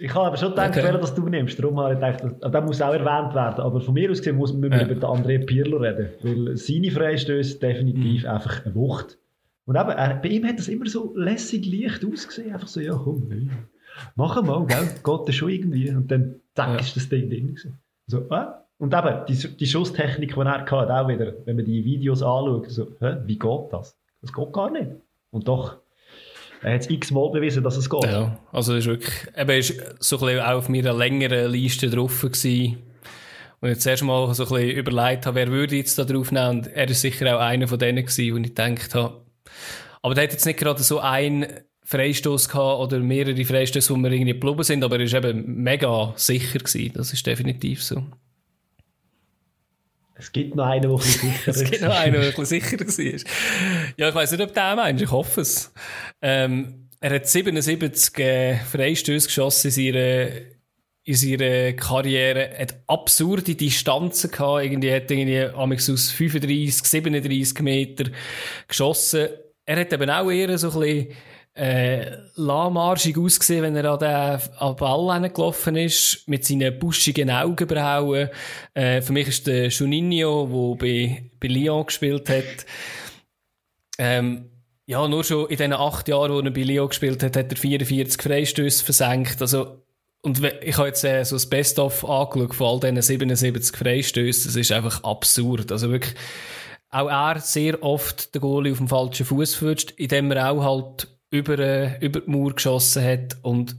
Ich 0.00 0.14
habe 0.14 0.26
aber 0.26 0.36
schon 0.36 0.50
gedacht, 0.50 0.76
okay. 0.76 0.92
dass 0.92 1.14
du 1.14 1.28
nimmst. 1.28 1.58
Darum 1.58 1.80
habe 1.80 1.94
ich 1.94 2.00
gedacht, 2.00 2.22
das 2.40 2.64
muss 2.64 2.80
auch 2.80 2.92
erwähnt 2.92 3.34
werden. 3.34 3.60
Aber 3.60 3.80
von 3.80 3.94
mir 3.94 4.10
aus 4.10 4.18
gesehen 4.18 4.36
muss 4.36 4.52
man 4.54 4.70
ja. 4.70 4.84
über 4.84 4.94
den 4.94 5.02
André 5.02 5.44
Pirlo 5.44 5.78
reden. 5.78 6.10
Weil 6.22 6.56
seine 6.56 6.90
Freistöße 6.90 7.58
definitiv 7.58 8.22
mhm. 8.22 8.28
einfach 8.28 8.64
eine 8.64 8.74
Wucht. 8.76 9.18
Und 9.64 9.76
eben, 9.76 9.90
er, 9.90 10.14
bei 10.14 10.28
ihm 10.28 10.46
hat 10.46 10.58
das 10.58 10.68
immer 10.68 10.86
so 10.86 11.14
lässig 11.16 11.66
leicht 11.66 12.04
ausgesehen. 12.04 12.52
Einfach 12.52 12.68
so, 12.68 12.80
ja, 12.80 12.94
komm, 12.94 13.26
nee. 13.28 13.48
mach 14.14 14.40
mal, 14.40 14.64
gell? 14.66 14.88
Geht 15.04 15.28
das 15.28 15.34
schon 15.34 15.50
irgendwie. 15.50 15.90
Und 15.90 16.10
dann, 16.10 16.36
zack, 16.54 16.68
ja. 16.68 16.76
ist 16.76 16.96
das 16.96 17.08
Ding 17.08 17.28
drin. 17.28 17.58
So, 18.06 18.20
äh? 18.30 18.46
Und 18.78 18.94
eben, 18.94 19.26
die, 19.26 19.56
die 19.56 19.66
Schusstechnik, 19.66 20.34
die 20.34 20.40
er 20.40 20.60
hatte, 20.60 20.74
auch 20.74 21.08
wieder, 21.08 21.34
wenn 21.44 21.56
man 21.56 21.64
die 21.64 21.84
Videos 21.84 22.22
anschaut, 22.22 22.70
so, 22.70 22.86
hä, 23.00 23.16
wie 23.26 23.38
geht 23.38 23.72
das? 23.72 23.98
Das 24.22 24.32
geht 24.32 24.52
gar 24.52 24.70
nicht. 24.70 24.90
Und 25.30 25.48
doch, 25.48 25.78
er 26.62 26.74
hat 26.74 26.80
es 26.82 26.90
x-mal 26.90 27.30
bewiesen, 27.30 27.62
dass 27.62 27.76
es 27.76 27.90
geht. 27.90 28.04
Ja, 28.04 28.38
also 28.52 28.74
ist 28.74 28.86
wirklich, 28.86 29.14
eben 29.36 29.50
ist 29.50 29.74
so 30.00 30.16
ein 30.16 30.20
bisschen 30.20 30.40
auch 30.40 30.58
auf 30.58 30.68
meiner 30.68 30.92
längeren 30.92 31.50
Liste 31.50 31.90
drauf 31.90 32.20
gewesen. 32.20 32.78
Und 33.60 33.68
jetzt 33.68 33.86
erst 33.86 34.04
mal 34.04 34.32
so 34.34 34.44
ein 34.44 34.48
bisschen 34.48 34.70
überlegt 34.70 35.26
habe, 35.26 35.34
wer 35.34 35.48
würde 35.48 35.76
jetzt 35.76 35.98
da 35.98 36.04
drauf 36.04 36.30
nehmen. 36.30 36.58
Und 36.58 36.68
er 36.68 36.88
ist 36.88 37.00
sicher 37.00 37.36
auch 37.36 37.40
einer 37.40 37.66
von 37.66 37.78
denen 37.78 38.04
gewesen, 38.04 38.34
wo 38.34 38.38
ich 38.38 38.54
gedacht 38.54 38.94
habe. 38.94 39.22
Aber 40.02 40.14
der 40.14 40.24
hat 40.24 40.32
jetzt 40.32 40.46
nicht 40.46 40.58
gerade 40.58 40.82
so 40.82 41.00
einen 41.00 41.46
Freistoß 41.82 42.48
gehabt 42.48 42.80
oder 42.80 43.00
mehrere 43.00 43.44
Freistöße, 43.44 43.92
wo 43.92 43.98
wir 43.98 44.12
irgendwie 44.12 44.32
geblieben 44.32 44.62
sind, 44.62 44.84
aber 44.84 44.96
er 44.96 45.04
ist 45.04 45.14
eben 45.14 45.62
mega 45.62 46.12
sicher 46.16 46.58
gewesen. 46.58 46.92
Das 46.94 47.12
ist 47.12 47.26
definitiv 47.26 47.82
so. 47.82 48.02
Es 50.18 50.32
gibt 50.32 50.56
noch 50.56 50.66
einen, 50.66 50.82
der 50.82 50.98
sicherer 50.98 51.48
ist. 51.48 51.56
es 51.62 51.70
gibt 51.70 51.82
noch 51.82 51.96
einen, 51.96 52.12
der 52.12 52.44
sicherer 52.44 52.80
war. 52.80 53.20
Ja, 53.96 54.08
ich 54.08 54.14
weiss 54.14 54.32
nicht, 54.32 54.40
ob 54.42 54.52
der 54.52 54.76
meinst. 54.76 55.02
Ich 55.02 55.10
hoffe 55.10 55.42
es. 55.42 55.72
Ähm, 56.20 56.88
er 57.00 57.14
hat 57.14 57.28
77 57.28 58.18
äh, 58.18 58.56
Freistöße 58.56 59.28
geschossen 59.28 59.68
in 59.68 59.72
seiner, 59.72 60.28
in 61.04 61.14
seiner 61.14 61.72
Karriere. 61.74 62.50
Er 62.50 62.62
hat 62.62 62.74
absurde 62.88 63.54
Distanzen 63.54 64.32
gehabt. 64.32 64.64
Irgendwie 64.64 64.92
hat 64.92 65.10
irgendwie 65.10 65.44
aus 65.44 66.10
35, 66.10 66.82
37 66.82 67.60
Meter 67.60 68.10
geschossen. 68.66 69.28
Er 69.64 69.80
hat 69.80 69.92
eben 69.92 70.10
auch 70.10 70.30
eher 70.30 70.58
so 70.58 70.72
ein 70.72 70.80
bisschen 70.80 71.08
äh, 71.58 72.18
lahmarschig 72.36 73.18
ausgesehen, 73.18 73.62
wenn 73.62 73.74
er 73.74 73.90
an 73.90 73.98
den, 73.98 74.08
an 74.08 74.74
den 74.74 74.76
Ball 74.76 75.28
gelaufen 75.30 75.76
ist, 75.76 76.22
mit 76.26 76.44
seinen 76.44 76.78
buschigen 76.78 77.30
Augenbrauen. 77.30 78.28
Äh, 78.74 79.02
für 79.02 79.12
mich 79.12 79.28
ist 79.28 79.46
der 79.48 79.68
Juninho, 79.68 80.46
der 80.46 80.86
bei, 80.86 81.30
bei 81.40 81.48
Lyon 81.48 81.86
gespielt 81.86 82.30
hat, 82.30 82.66
ähm, 83.98 84.50
ja, 84.86 85.06
nur 85.08 85.24
schon 85.24 85.48
in 85.48 85.56
den 85.56 85.72
acht 85.72 86.06
Jahren, 86.06 86.32
wo 86.32 86.40
er 86.40 86.50
bei 86.50 86.62
Lyon 86.62 86.88
gespielt 86.88 87.22
hat, 87.24 87.36
hat 87.36 87.50
er 87.50 87.56
44 87.56 88.22
Freistöße 88.22 88.84
versenkt. 88.84 89.42
Also, 89.42 89.82
und 90.22 90.40
ich 90.62 90.78
habe 90.78 90.88
jetzt 90.88 91.04
äh, 91.04 91.24
so 91.24 91.34
das 91.34 91.46
Best-of 91.46 92.08
angeschaut 92.08 92.54
von 92.54 92.66
all 92.68 92.80
diesen 92.80 93.02
77 93.02 93.76
Freistößen. 93.76 94.44
Das 94.46 94.56
ist 94.56 94.70
einfach 94.70 95.02
absurd. 95.02 95.72
Also 95.72 95.90
wirklich, 95.90 96.14
auch 96.90 97.08
er 97.08 97.40
sehr 97.40 97.82
oft 97.82 98.32
den 98.34 98.40
Goalie 98.40 98.72
auf 98.72 98.78
dem 98.78 98.88
falschen 98.88 99.26
Fuß 99.26 99.56
führt, 99.56 99.90
indem 99.92 100.30
er 100.30 100.52
auch 100.52 100.62
halt 100.62 101.17
über, 101.30 101.58
äh, 101.58 101.98
über 102.04 102.20
die 102.20 102.30
Mauer 102.30 102.54
geschossen 102.54 103.04
hat. 103.04 103.36
Und 103.42 103.76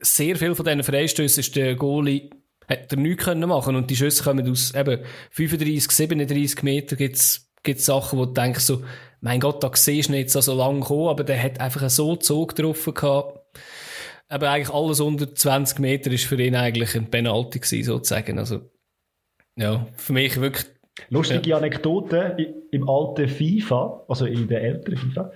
sehr 0.00 0.36
viel 0.36 0.54
von 0.54 0.64
diesen 0.64 0.82
Freistößen 0.82 1.40
ist 1.40 1.56
der 1.56 1.76
Goalie 1.76 2.30
hat 2.68 2.92
er 2.92 2.98
nichts 2.98 3.24
können 3.24 3.48
machen 3.48 3.74
und 3.74 3.90
die 3.90 3.96
Schüsse 3.96 4.22
kommen 4.22 4.48
aus 4.48 4.72
eben 4.74 5.00
35, 5.32 5.90
37 5.90 6.62
Meter 6.62 6.94
gibt's 6.94 7.50
gibt's 7.62 7.86
Sachen, 7.86 8.18
wo 8.18 8.26
du 8.26 8.32
denkst 8.32 8.60
so, 8.60 8.82
mein 9.20 9.40
Gott, 9.40 9.62
da 9.62 9.70
siehst 9.74 10.08
du 10.08 10.12
nicht 10.12 10.30
so, 10.30 10.40
so 10.40 10.54
lang 10.54 10.80
kommen, 10.80 11.08
aber 11.08 11.24
der 11.24 11.42
hat 11.42 11.60
einfach 11.60 11.90
so 11.90 12.16
Zug 12.16 12.54
drauf 12.54 12.88
gehabt. 12.94 13.38
Aber 14.28 14.50
eigentlich 14.50 14.72
alles 14.72 15.00
unter 15.00 15.34
20 15.34 15.80
Meter 15.80 16.10
ist 16.10 16.24
für 16.24 16.40
ihn 16.40 16.54
eigentlich 16.54 16.94
ein 16.94 17.10
Penalty 17.10 17.58
gewesen, 17.58 17.84
sozusagen. 17.84 18.38
Also, 18.38 18.70
ja, 19.56 19.86
für 19.96 20.12
mich 20.12 20.40
wirklich. 20.40 20.66
Lustige 21.08 21.50
ja. 21.50 21.56
Anekdote 21.56 22.36
im 22.70 22.88
alten 22.88 23.28
FIFA, 23.28 24.04
also 24.08 24.26
in 24.26 24.48
der 24.48 24.62
älteren 24.62 24.96
FIFA, 24.96 25.32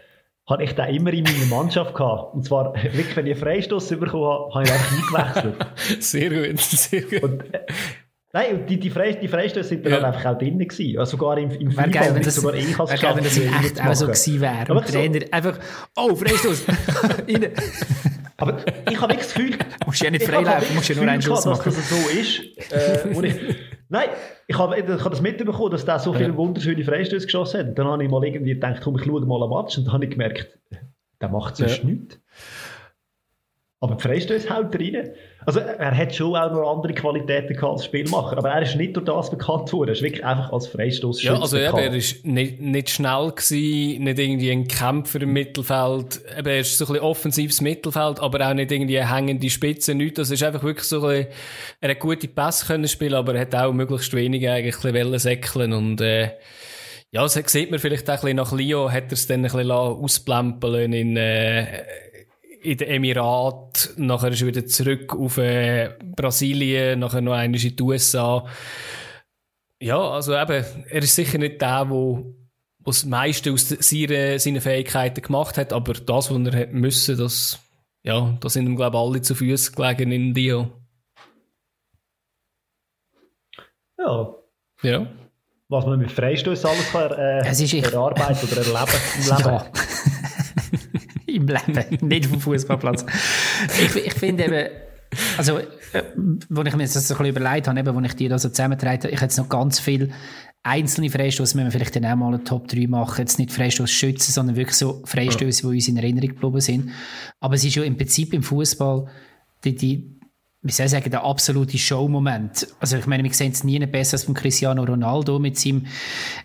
habe 0.47 0.63
ich 0.65 0.73
den 0.75 0.95
immer 0.95 1.13
in 1.13 1.25
meiner 1.25 1.47
Mannschaft 1.47 1.95
gehabt. 1.95 2.35
Und 2.35 2.45
zwar, 2.45 2.75
wirklich, 2.75 3.17
wenn 3.17 3.27
ich 3.27 3.33
einen 3.33 3.41
Freistoß 3.43 3.89
bekommen 3.89 4.25
habe, 4.25 4.55
habe 4.55 4.65
ich 4.65 4.73
einfach 4.73 5.23
eingewechselt. 5.33 5.67
sehr 6.03 6.31
gut, 6.31 6.61
sehr 6.61 7.03
gut. 7.03 7.23
Und, 7.23 7.55
äh, 7.55 7.61
Nein, 8.33 8.67
die, 8.67 8.81
die, 8.81 8.91
Freist 8.91 9.23
die 9.23 9.29
Freistöße 9.29 9.69
sind 9.69 9.87
dann 9.87 9.93
Ja. 9.93 10.03
einfach 10.03 10.33
auch 10.33 10.37
drin 10.37 10.59
gewesen. 10.59 10.99
Also 10.99 11.13
sogar 11.13 11.39
im, 11.39 11.53
im 11.53 11.77
Wäre 11.77 11.89
geil, 11.89 12.11
wenn 12.17 12.23
das, 12.23 12.35
sogar 12.35 12.55
ich 12.55 12.77
als 12.81 13.01
geil, 13.01 13.13
wenn 13.15 13.23
das 13.23 13.39
echt 13.39 13.81
auch 13.81 13.95
so 13.95 14.07
gewesen 14.07 14.41
wäre. 14.41 14.75
Und 14.75 14.87
so- 14.89 14.93
der 14.93 15.03
Trainer 15.13 15.27
einfach, 15.31 15.59
oh, 15.97 16.17
Freistoß! 16.17 16.65
Rein! 17.29 17.53
Aber 18.37 18.57
ich 18.91 19.01
habe 19.01 19.13
wirklich 19.15 19.19
das 19.29 19.35
Gefühl... 19.35 19.57
Musst 19.87 20.03
ja 20.03 20.11
nicht 20.11 20.25
freilaufen, 20.25 20.63
wirklich 20.63 20.75
musst 20.75 20.89
ja 20.89 20.97
nur 20.97 21.07
einen 21.07 21.23
Schuss 21.23 21.45
machen. 21.45 21.63
Dass 21.65 21.77
das 21.77 21.89
so 21.89 22.09
ist. 22.09 22.41
Äh, 22.73 23.29
ich, 23.29 23.37
nein, 23.89 24.09
ich 24.47 24.59
habe, 24.59 24.79
ich 24.79 24.87
habe 24.89 25.11
das 25.11 25.21
mitbekommen, 25.21 25.71
dass 25.71 25.85
der 25.85 25.99
so 25.99 26.13
viele 26.13 26.37
wunderschöne 26.37 26.85
Freistöße 26.85 27.27
geschossen 27.27 27.61
hat. 27.61 27.69
Und 27.69 27.79
dann 27.79 27.87
habe 27.87 28.05
ich 28.05 28.11
mal 28.11 28.25
irgendwie 28.25 28.55
gedacht, 28.55 28.81
komm, 28.83 28.97
ich 28.99 29.05
schaue 29.05 29.25
mal 29.27 29.43
einen 29.43 29.51
Match. 29.51 29.79
Und 29.79 29.85
dann 29.87 29.95
habe 29.95 30.05
ich 30.05 30.11
gemerkt, 30.11 30.59
der 31.21 31.29
macht 31.29 31.57
sonst 31.57 31.79
Ja. 31.79 31.85
nichts. 31.85 32.21
Aber 33.81 33.97
die 33.97 34.03
Freistöße 34.03 34.49
haut 34.55 34.75
rein. 34.75 35.11
Also 35.47 35.61
er 35.61 35.97
hat 35.97 36.15
schon 36.15 36.35
auch 36.35 36.51
noch 36.51 36.77
andere 36.77 36.95
Qualitäten 36.95 37.55
gehabt 37.55 37.73
als 37.75 37.85
Spielmacher, 37.85 38.39
aber 38.39 38.51
er 38.51 38.63
ist 38.63 38.77
nicht 38.77 38.97
durch 38.97 39.05
das 39.05 39.31
bekannt 39.31 39.73
worden. 39.73 39.91
Er 39.91 39.93
ist 39.93 40.03
wirklich 40.03 40.25
einfach 40.25 40.53
als 40.53 40.67
Freistoß 40.69 41.23
Ja, 41.23 41.39
also 41.39 41.59
eben, 41.59 41.77
er 41.77 41.95
ist 41.95 42.25
nicht, 42.25 42.61
nicht 42.61 42.91
schnell 42.91 43.31
gewesen, 43.31 44.05
nicht 44.05 44.19
irgendwie 44.19 44.51
ein 44.51 44.67
Kämpfer 44.67 45.21
im 45.23 45.33
Mittelfeld. 45.33 46.23
Eben, 46.39 46.49
er 46.49 46.61
ist 46.61 46.79
so 46.79 46.85
ein 46.85 46.89
bisschen 46.89 47.05
offensives 47.05 47.61
Mittelfeld, 47.61 48.21
aber 48.21 48.49
auch 48.49 48.55
nicht 48.55 48.73
irgendwie 48.73 48.99
eine 48.99 49.15
hängende 49.15 49.51
Spitze, 49.51 49.95
nichts. 49.95 50.17
Das 50.17 50.31
ist 50.31 50.43
einfach 50.43 50.63
wirklich 50.63 50.89
so 50.89 51.07
ein 51.07 51.25
bisschen, 51.25 51.33
er 51.81 51.91
hat 51.91 52.01
gute 52.01 52.29
Pässe 52.29 52.67
können 52.67 52.89
spielen, 52.89 53.15
aber 53.15 53.35
er 53.35 53.43
hat 53.43 53.55
auch 53.55 53.73
möglichst 53.73 54.15
wenig 54.15 54.49
eigentlich 54.49 54.83
ein 54.85 54.93
bisschen 54.93 55.19
säckeln 55.19 55.73
und, 55.73 56.01
äh, 56.01 56.31
ja, 57.11 57.23
das 57.23 57.35
sieht 57.35 57.71
man 57.71 57.79
vielleicht 57.79 58.11
auch 58.11 58.15
ein 58.15 58.21
bisschen 58.21 58.37
nach 58.37 58.53
Leo, 58.53 58.91
hat 58.91 59.05
er 59.05 59.13
es 59.13 59.29
dann 59.29 59.41
ein 59.41 59.43
bisschen 59.43 59.71
ausplempeln 59.71 60.93
in, 60.93 61.17
äh, 61.17 61.65
in 62.65 62.79
den 62.79 62.89
Emiraten, 62.89 64.07
nachher 64.07 64.31
ist 64.33 64.41
er 64.41 64.47
wieder 64.49 64.67
zurück 64.67 65.15
auf 65.15 65.39
äh, 65.39 65.91
Brasilien, 66.17 66.99
nachher 67.01 67.21
noch 67.21 67.33
einmal 67.33 67.63
in 67.63 67.77
die 67.77 67.83
USA. 67.83 68.47
Ja, 69.83 69.99
also 70.11 70.35
eben, 70.35 70.65
er 70.89 71.03
ist 71.03 71.15
sicher 71.15 71.39
nicht 71.39 71.61
der, 71.61 71.89
wo 71.91 72.35
wo 72.87 72.91
das 72.91 73.07
meiste 73.07 73.51
aus 73.51 73.67
seinen, 73.71 74.39
seinen 74.39 74.61
Fähigkeiten 74.61 75.23
gemacht 75.23 75.57
hat, 75.57 75.73
aber 75.73 75.95
das, 75.95 76.31
was 76.31 76.47
er 76.53 76.61
hat 76.61 76.73
müssen, 76.75 77.17
das, 77.17 77.59
ja, 78.03 78.37
da 78.41 78.49
sind 78.51 78.67
ihm, 78.67 78.77
glaube 78.77 78.99
ich, 78.99 79.03
alle 79.03 79.23
zu 79.23 79.35
Füßen 79.35 79.75
gelegen 79.75 80.13
in 80.13 80.35
Dio. 80.35 80.71
Ja, 83.99 84.35
Ja. 84.83 85.07
was 85.69 85.87
man 85.87 85.99
mit 85.99 86.13
Freistößen 86.13 86.69
alles 86.69 86.93
kann, 86.93 87.13
äh, 87.13 87.39
Es 87.49 87.59
ist 87.61 87.73
erarbeiten 87.73 88.47
oder 88.53 88.59
erleben 88.59 89.01
im 89.17 89.23
Leben. 89.37 89.49
Ja. 89.49 89.67
Im 91.35 91.47
Leben, 91.47 91.99
nicht 92.09 92.27
vom 92.27 92.41
Fußballplatz. 92.41 93.05
ich, 93.83 93.97
ich 93.97 94.15
finde 94.15 94.45
eben, 94.45 94.69
also, 95.37 95.59
äh, 95.59 95.65
wo 96.49 96.63
ich 96.63 96.77
mir 96.77 96.85
das 96.85 96.95
so 96.95 96.99
ein 97.15 97.19
bisschen 97.19 97.27
überlegt 97.27 97.69
habe, 97.69 97.79
eben, 97.79 97.95
wo 97.95 98.01
ich 98.01 98.15
die 98.15 98.29
da 98.29 98.39
so 98.39 98.49
zusammengetragen 98.49 98.99
habe, 98.99 99.09
ich 99.09 99.17
hätte 99.17 99.25
jetzt 99.25 99.39
noch 99.39 99.49
ganz 99.49 99.79
viel 99.79 100.13
einzelne 100.63 101.11
Freistöße, 101.11 101.57
müssen 101.57 101.67
wir 101.67 101.73
vielleicht 101.73 101.95
dann 101.97 102.07
auch 102.07 102.17
mal 102.17 102.29
eine 102.29 102.43
Top 102.43 102.69
3 102.69 102.87
machen, 102.87 103.21
jetzt 103.21 103.39
nicht 103.39 103.53
Freistoß 103.53 103.91
schützen, 103.91 104.33
sondern 104.33 104.57
wirklich 104.57 104.77
so 104.77 105.03
Freistöße, 105.05 105.63
die 105.63 105.75
uns 105.75 105.89
in 105.89 105.97
Erinnerung 105.99 106.31
geblieben 106.31 106.61
sind. 106.61 106.91
Aber 107.41 107.55
es 107.55 107.65
ist 107.65 107.75
ja 107.75 107.83
im 107.83 107.97
Prinzip 107.97 108.33
im 108.33 108.43
Fußball 108.43 109.07
die, 109.65 109.75
die 109.75 110.21
wie 110.65 110.73
soll 110.73 110.87
ich 110.87 110.93
sagen, 110.93 111.11
der 111.11 111.23
absolute 111.23 111.77
Show-Moment. 111.77 112.67
Also 112.81 112.97
ich 112.97 113.07
meine, 113.07 113.23
wir 113.23 113.33
sehen 113.35 113.53
es 113.53 113.65
nie 113.65 113.79
besser 113.81 114.15
als 114.15 114.25
von 114.25 114.33
Cristiano 114.33 114.83
Ronaldo 114.83 115.39
mit 115.39 115.59
seinem 115.59 115.85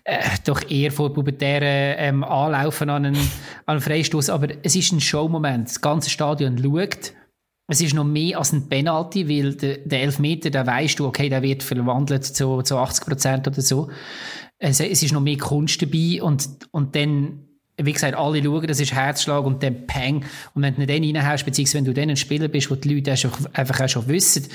äh, 0.03 0.19
doch 0.45 0.69
eher 0.69 0.91
vor 0.91 1.13
pubertären 1.13 1.95
ähm, 1.97 2.23
Anlaufen 2.25 2.89
an 2.89 3.05
einen, 3.05 3.15
an 3.15 3.23
einen 3.65 3.81
Freistoß. 3.81 4.29
Aber 4.29 4.49
es 4.61 4.75
ist 4.75 4.91
ein 4.91 4.99
Show-Moment. 4.99 5.69
Das 5.69 5.79
ganze 5.79 6.09
Stadion 6.09 6.57
schaut. 6.57 7.13
Es 7.71 7.79
ist 7.79 7.93
noch 7.93 8.03
mehr 8.03 8.37
als 8.39 8.51
ein 8.51 8.67
Penalty, 8.67 9.29
weil 9.29 9.55
der, 9.55 9.77
der 9.77 10.01
Elfmeter, 10.01 10.49
da 10.49 10.67
weißt 10.67 10.99
du, 10.99 11.07
okay, 11.07 11.29
der 11.29 11.41
wird 11.41 11.63
verwandelt 11.63 12.25
zu, 12.25 12.61
zu 12.61 12.77
80 12.77 13.05
Prozent 13.05 13.47
oder 13.47 13.61
so. 13.61 13.89
Es, 14.57 14.81
es 14.81 15.01
ist 15.01 15.13
noch 15.13 15.21
mehr 15.21 15.37
Kunst 15.37 15.81
dabei 15.81 16.21
und, 16.21 16.67
und 16.71 16.93
dann 16.93 17.48
wie 17.85 17.93
gesagt, 17.93 18.15
alle 18.15 18.43
schauen, 18.43 18.67
das 18.67 18.79
ist 18.79 18.93
Herzschlag 18.93 19.45
und 19.45 19.63
dann 19.63 19.87
Peng. 19.87 20.25
Und 20.53 20.61
wenn 20.61 20.75
du 20.75 20.85
dann 20.85 21.03
reinhaust, 21.03 21.45
beziehungsweise 21.45 21.77
wenn 21.77 21.85
du 21.85 21.93
dann 21.93 22.09
ein 22.09 22.17
Spieler 22.17 22.47
bist, 22.47 22.69
wo 22.69 22.75
die 22.75 22.93
Leute 22.93 23.11
einfach 23.53 23.81
auch 23.81 23.89
schon 23.89 24.07
wissen, 24.07 24.47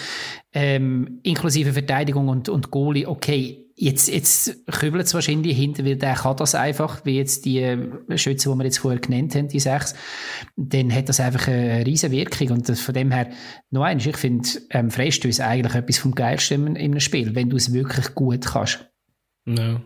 ähm, 0.52 1.20
inklusive 1.22 1.72
Verteidigung 1.72 2.28
und, 2.28 2.48
und 2.48 2.70
Goalie, 2.70 3.08
okay, 3.08 3.64
jetzt, 3.76 4.08
jetzt 4.08 4.66
kübelt 4.66 5.06
es 5.06 5.14
wahrscheinlich 5.14 5.56
hinter, 5.56 5.84
weil 5.84 5.96
der 5.96 6.14
kann 6.14 6.36
das 6.36 6.54
einfach, 6.54 7.04
wie 7.04 7.16
jetzt 7.16 7.44
die 7.44 7.58
äh, 7.60 8.16
Schützen, 8.16 8.52
die 8.52 8.58
wir 8.58 8.64
jetzt 8.64 8.78
vorher 8.78 9.00
genannt 9.00 9.34
haben, 9.34 9.48
die 9.48 9.60
sechs, 9.60 9.94
dann 10.56 10.94
hat 10.94 11.08
das 11.08 11.20
einfach 11.20 11.48
eine 11.48 11.84
riesen 11.84 12.10
Wirkung. 12.10 12.50
Und 12.50 12.68
das, 12.68 12.80
von 12.80 12.94
dem 12.94 13.10
her, 13.10 13.30
noch 13.70 13.82
eins, 13.82 14.06
ich 14.06 14.16
finde, 14.16 14.48
ähm, 14.70 14.90
Freistöße 14.90 15.44
eigentlich 15.44 15.74
etwas 15.74 15.98
vom 15.98 16.14
Geilsten 16.14 16.76
in 16.76 16.76
einem 16.76 17.00
Spiel, 17.00 17.34
wenn 17.34 17.50
du 17.50 17.56
es 17.56 17.72
wirklich 17.72 18.14
gut 18.14 18.46
kannst. 18.46 18.88
Ja. 19.46 19.82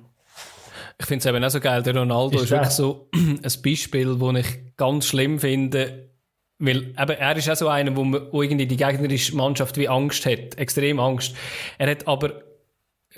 Ich 1.01 1.07
finde 1.07 1.21
es 1.21 1.27
eben 1.27 1.45
auch 1.45 1.51
so 1.51 1.61
geil, 1.61 1.83
der 1.83 1.97
Ronaldo 1.97 2.39
Ist 2.39 2.45
ist, 2.45 2.51
wirklich 2.51 2.71
so 2.71 3.09
ein 3.15 3.63
Beispiel, 3.63 4.19
das 4.19 4.47
ich 4.47 4.77
ganz 4.77 5.07
schlimm 5.07 5.39
finde, 5.39 6.11
weil 6.59 6.89
eben, 6.89 7.11
er 7.11 7.37
ist 7.37 7.49
auch 7.49 7.57
so 7.57 7.69
einer, 7.69 7.95
wo, 7.97 8.03
man, 8.03 8.33
wo 8.33 8.43
irgendwie 8.43 8.67
die 8.67 8.77
gegnerische 8.77 9.37
Mannschaft 9.37 9.77
wie 9.77 9.89
Angst 9.89 10.27
hat, 10.27 10.59
extrem 10.59 10.99
Angst. 10.99 11.35
Er 11.79 11.91
hat 11.91 12.09
aber 12.09 12.43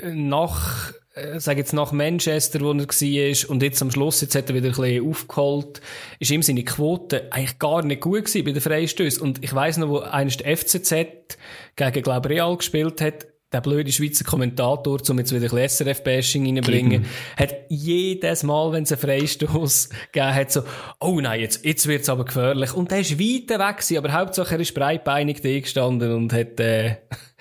nach, 0.02 0.92
äh, 1.14 1.40
sag 1.40 1.56
jetzt 1.56 1.72
nach 1.72 1.92
Manchester, 1.92 2.60
wo 2.60 2.72
er 2.72 2.78
war, 2.80 3.50
und 3.50 3.62
jetzt 3.62 3.80
am 3.80 3.90
Schluss, 3.90 4.20
jetzt 4.20 4.34
hat 4.34 4.50
er 4.50 4.56
wieder 4.56 4.68
ein 4.68 4.74
bisschen 4.74 5.08
aufgeholt, 5.08 5.80
ist 6.18 6.30
ihm 6.30 6.42
seine 6.42 6.64
Quote 6.64 7.32
eigentlich 7.32 7.58
gar 7.58 7.82
nicht 7.82 8.02
gut 8.02 8.26
gewesen 8.26 8.44
bei 8.44 8.52
den 8.52 8.60
Freistößen. 8.60 9.22
Und 9.22 9.42
ich 9.42 9.54
weiss 9.54 9.78
noch, 9.78 9.88
wo 9.88 9.98
einst 10.00 10.40
der 10.40 10.56
FCZ 10.56 11.38
gegen, 11.76 12.02
glaube 12.02 12.28
Real 12.28 12.56
gespielt 12.58 13.00
hat, 13.00 13.26
der 13.52 13.60
blöde 13.60 13.90
Schweizer 13.90 14.24
Kommentator, 14.24 15.00
um 15.08 15.18
jetzt 15.18 15.34
wieder 15.34 15.46
ein 15.46 15.50
bisschen 15.50 15.86
SRF-Bashing 15.86 16.46
reinbringen, 16.46 17.04
hat 17.36 17.54
jedes 17.68 18.42
Mal, 18.44 18.72
wenn 18.72 18.84
es 18.84 18.92
einen 18.92 19.00
Freistoß 19.00 19.88
gegeben 20.12 20.34
hat, 20.34 20.52
so, 20.52 20.62
oh 21.00 21.20
nein, 21.20 21.40
jetzt, 21.40 21.64
jetzt 21.64 21.86
wird's 21.88 22.08
aber 22.08 22.24
gefährlich. 22.24 22.74
Und 22.74 22.90
der 22.90 23.00
ist 23.00 23.18
weit 23.18 23.50
weg 23.50 23.76
gewesen, 23.78 23.98
aber 23.98 24.12
Hauptsache 24.12 24.54
er 24.54 24.60
ist 24.60 24.74
breitbeinig 24.74 25.40
da 25.40 25.60
gestanden 25.60 26.12
und 26.12 26.32
hat, 26.32 26.60
äh, 26.60 26.96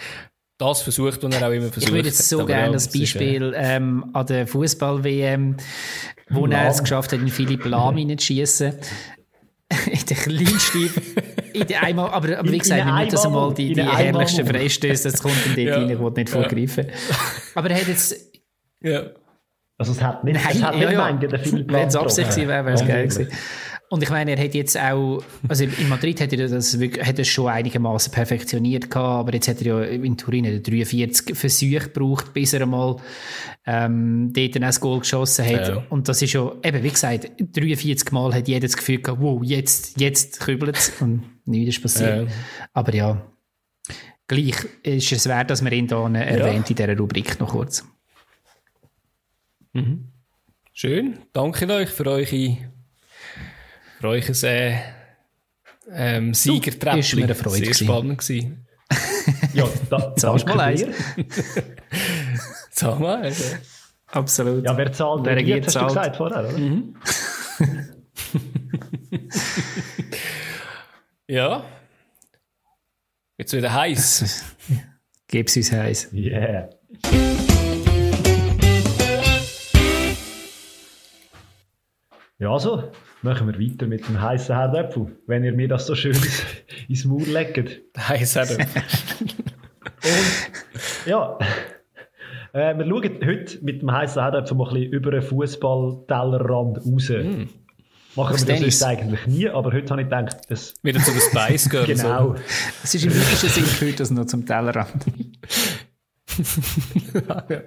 das 0.57 0.81
versucht, 0.81 1.23
was 1.23 1.35
er 1.35 1.47
auch 1.47 1.51
immer 1.51 1.67
versucht 1.67 1.89
Ich 1.89 1.93
würde 1.93 2.07
jetzt 2.09 2.27
so 2.27 2.45
gerne 2.45 2.73
das 2.73 2.87
es 2.87 2.95
äh, 2.95 2.99
Beispiel 2.99 3.53
ähm, 3.55 4.09
an 4.13 4.25
der 4.25 4.47
Fußball-WM, 4.47 5.57
wo 6.29 6.47
er 6.47 6.69
es 6.69 6.81
geschafft 6.81 7.13
hat, 7.13 7.19
in 7.19 7.27
Philipp 7.29 7.65
Lahm 7.65 7.97
hineinzuschießen. 7.97 8.73
in 9.91 10.05
der 10.07 10.17
kleinsten, 10.17 10.89
in 11.53 11.75
einmal, 11.75 12.09
aber, 12.09 12.37
aber 12.39 12.47
In- 12.47 12.51
wie 12.53 12.57
gesagt, 12.57 12.81
in 12.81 12.87
wir 12.87 12.93
müssen 12.93 13.11
das 13.11 13.25
Einmal- 13.25 13.53
die, 13.53 13.67
in 13.69 13.73
die 13.75 13.81
herrlichsten 13.83 14.45
Freistöße, 14.45 15.11
das 15.11 15.21
kommt 15.21 15.35
dann 15.45 15.55
dort 15.55 15.67
Ja. 15.67 15.75
rein, 15.75 15.89
ich 15.89 15.99
will 15.99 16.11
nicht 16.11 16.29
Ja. 16.29 16.35
vorgreifen. 16.41 16.87
Aber 17.55 17.69
er 17.69 17.77
hat 17.81 17.87
jetzt, 17.87 18.15
Ja. 18.81 19.01
Also 19.77 19.93
es 19.93 20.01
hat 20.03 20.23
nicht, 20.25 20.33
Nein, 20.35 20.43
es 20.57 20.61
hat 20.63 20.73
ja, 20.75 20.79
nicht 20.79 20.91
ja. 20.91 21.05
Menge, 21.05 21.27
der 21.29 21.39
Philipp 21.39 21.71
Wenn 21.71 21.87
es 21.87 21.93
Lahm 21.93 22.03
Absicht 22.03 22.27
getroffen 22.29 22.47
gewesen 22.47 22.49
wäre, 22.49 22.65
wäre 22.65 22.75
es 22.75 22.85
geil 22.87 23.07
gewesen. 23.07 23.27
Und 23.89 24.03
ich 24.03 24.09
meine, 24.11 24.35
er 24.35 24.43
hat 24.43 24.53
jetzt 24.53 24.77
auch, 24.77 25.23
also 25.47 25.63
in 25.63 25.89
Madrid 25.89 26.21
hat 26.21 26.31
er 26.31 26.47
das 26.47 26.79
wirklich, 26.79 27.05
hat 27.05 27.17
er 27.17 27.25
schon 27.25 27.47
einigermaßen 27.47 28.13
perfektioniert 28.13 28.91
gehabt, 28.91 29.27
aber 29.27 29.33
jetzt 29.33 29.47
hat 29.47 29.61
er 29.61 29.65
ja 29.65 29.81
in 29.81 30.15
Turin 30.15 30.45
hat 30.45 30.53
er 30.53 30.59
43 30.59 31.35
Versuche 31.35 31.89
gebraucht, 31.89 32.31
bis 32.33 32.53
er 32.53 32.61
einmal 32.61 32.97
ähm, 33.65 34.31
dort 34.31 34.55
dann 34.55 34.61
das 34.61 34.79
Goal 34.79 34.99
geschossen 34.99 35.43
hat. 35.45 35.67
Ja. 35.69 35.83
Und 35.89 36.07
das 36.07 36.21
ist 36.21 36.33
ja, 36.33 36.51
eben 36.63 36.83
wie 36.83 36.89
gesagt, 36.89 37.31
43 37.39 38.11
Mal 38.11 38.33
hat 38.35 38.47
jeder 38.47 38.67
das 38.67 38.77
Gefühl 38.77 39.01
gehabt, 39.01 39.21
wow, 39.21 39.41
jetzt, 39.43 39.99
jetzt 39.99 40.39
kribbelt 40.39 40.77
es 40.77 40.91
und 41.01 41.23
nichts 41.45 41.77
ist 41.77 41.81
passiert. 41.81 42.29
Ja. 42.29 42.35
Aber 42.73 42.93
ja, 42.93 43.25
gleich 44.27 44.55
ist 44.83 45.11
es 45.11 45.27
wert, 45.27 45.49
dass 45.49 45.63
man 45.63 45.73
ihn 45.73 45.87
da 45.87 46.07
erwähnt 46.07 46.69
in 46.69 46.75
dieser 46.75 46.95
Rubrik 46.95 47.39
noch 47.39 47.53
kurz. 47.53 47.83
Schön. 50.73 51.19
Danke 51.33 51.67
euch 51.73 51.89
für 51.89 52.05
eure, 52.05 52.57
euch 54.07 54.43
äh, 54.43 54.77
ähm, 55.91 56.33
Siegertreppchen. 56.33 56.99
ist 56.99 57.15
mir 57.15 57.23
eine 57.25 57.35
Freude 57.35 57.55
Sehr 57.57 57.65
gewesen. 57.67 57.85
spannend 57.85 58.17
gewesen. 58.19 58.65
Ja, 59.53 59.67
da, 59.89 60.15
Zahlst 60.17 60.47
mal 60.47 60.73
dir. 60.75 60.93
Sag 62.71 62.99
mal. 62.99 63.21
Also. 63.23 63.43
Absolut. 64.07 64.65
Ja, 64.65 64.75
wer 64.77 64.91
zahlt, 64.91 65.25
Wer 65.25 65.35
regiert, 65.35 65.65
hast 65.67 65.75
du 65.75 65.79
zahlt. 65.79 65.89
gesagt 65.89 66.15
vorher, 66.15 66.49
oder? 66.49 66.59
Ja. 71.27 71.63
Jetzt 73.37 73.53
wieder 73.53 73.73
heiß. 73.73 74.43
Gib's 75.27 75.55
uns 75.55 75.71
heiß. 75.71 76.09
Yeah. 76.13 76.69
Ja, 82.39 82.51
also, 82.53 82.91
machen 83.21 83.47
wir 83.47 83.59
weiter 83.59 83.87
mit 83.87 84.07
dem 84.07 84.21
heißen 84.21 84.55
Herdöpfel, 84.55 85.17
wenn 85.27 85.43
ihr 85.43 85.53
mir 85.53 85.67
das 85.67 85.85
so 85.85 85.95
schön 85.95 86.15
ins, 86.87 87.05
Maul 87.05 87.23
legt. 87.23 87.81
heiß 87.97 88.37
eben. 88.37 88.67
Ja, 91.05 91.37
äh, 92.53 92.77
wir 92.77 92.85
schauen 92.85 93.19
heute 93.25 93.59
mit 93.63 93.81
dem 93.81 93.91
heißen 93.91 94.21
Herdöpfel 94.21 94.57
mal 94.57 94.67
ein 94.69 94.73
bisschen 94.73 94.91
über 94.93 95.11
den 95.11 95.21
Fußballtellerrand 95.21 96.77
raus. 96.77 97.11
Machen 98.15 98.37
wir 98.37 98.45
das 98.45 98.59
sonst 98.59 98.83
eigentlich 98.83 99.27
nie, 99.27 99.47
aber 99.49 99.71
heute 99.71 99.91
habe 99.91 100.01
ich 100.01 100.07
gedacht, 100.09 100.37
das, 100.49 100.73
wieder 100.81 100.99
zu 100.99 101.11
den 101.11 101.21
Spice 101.21 101.69
Girls. 101.69 101.87
genau. 101.87 102.35
Es 102.83 102.95
ist 102.95 103.05
im 103.05 103.11
weitesten 103.11 103.49
Sinn 103.49 103.65
gehört 103.79 103.99
das 103.99 104.09
noch 104.09 104.25
zum 104.25 104.45
Tellerrand. 104.45 105.05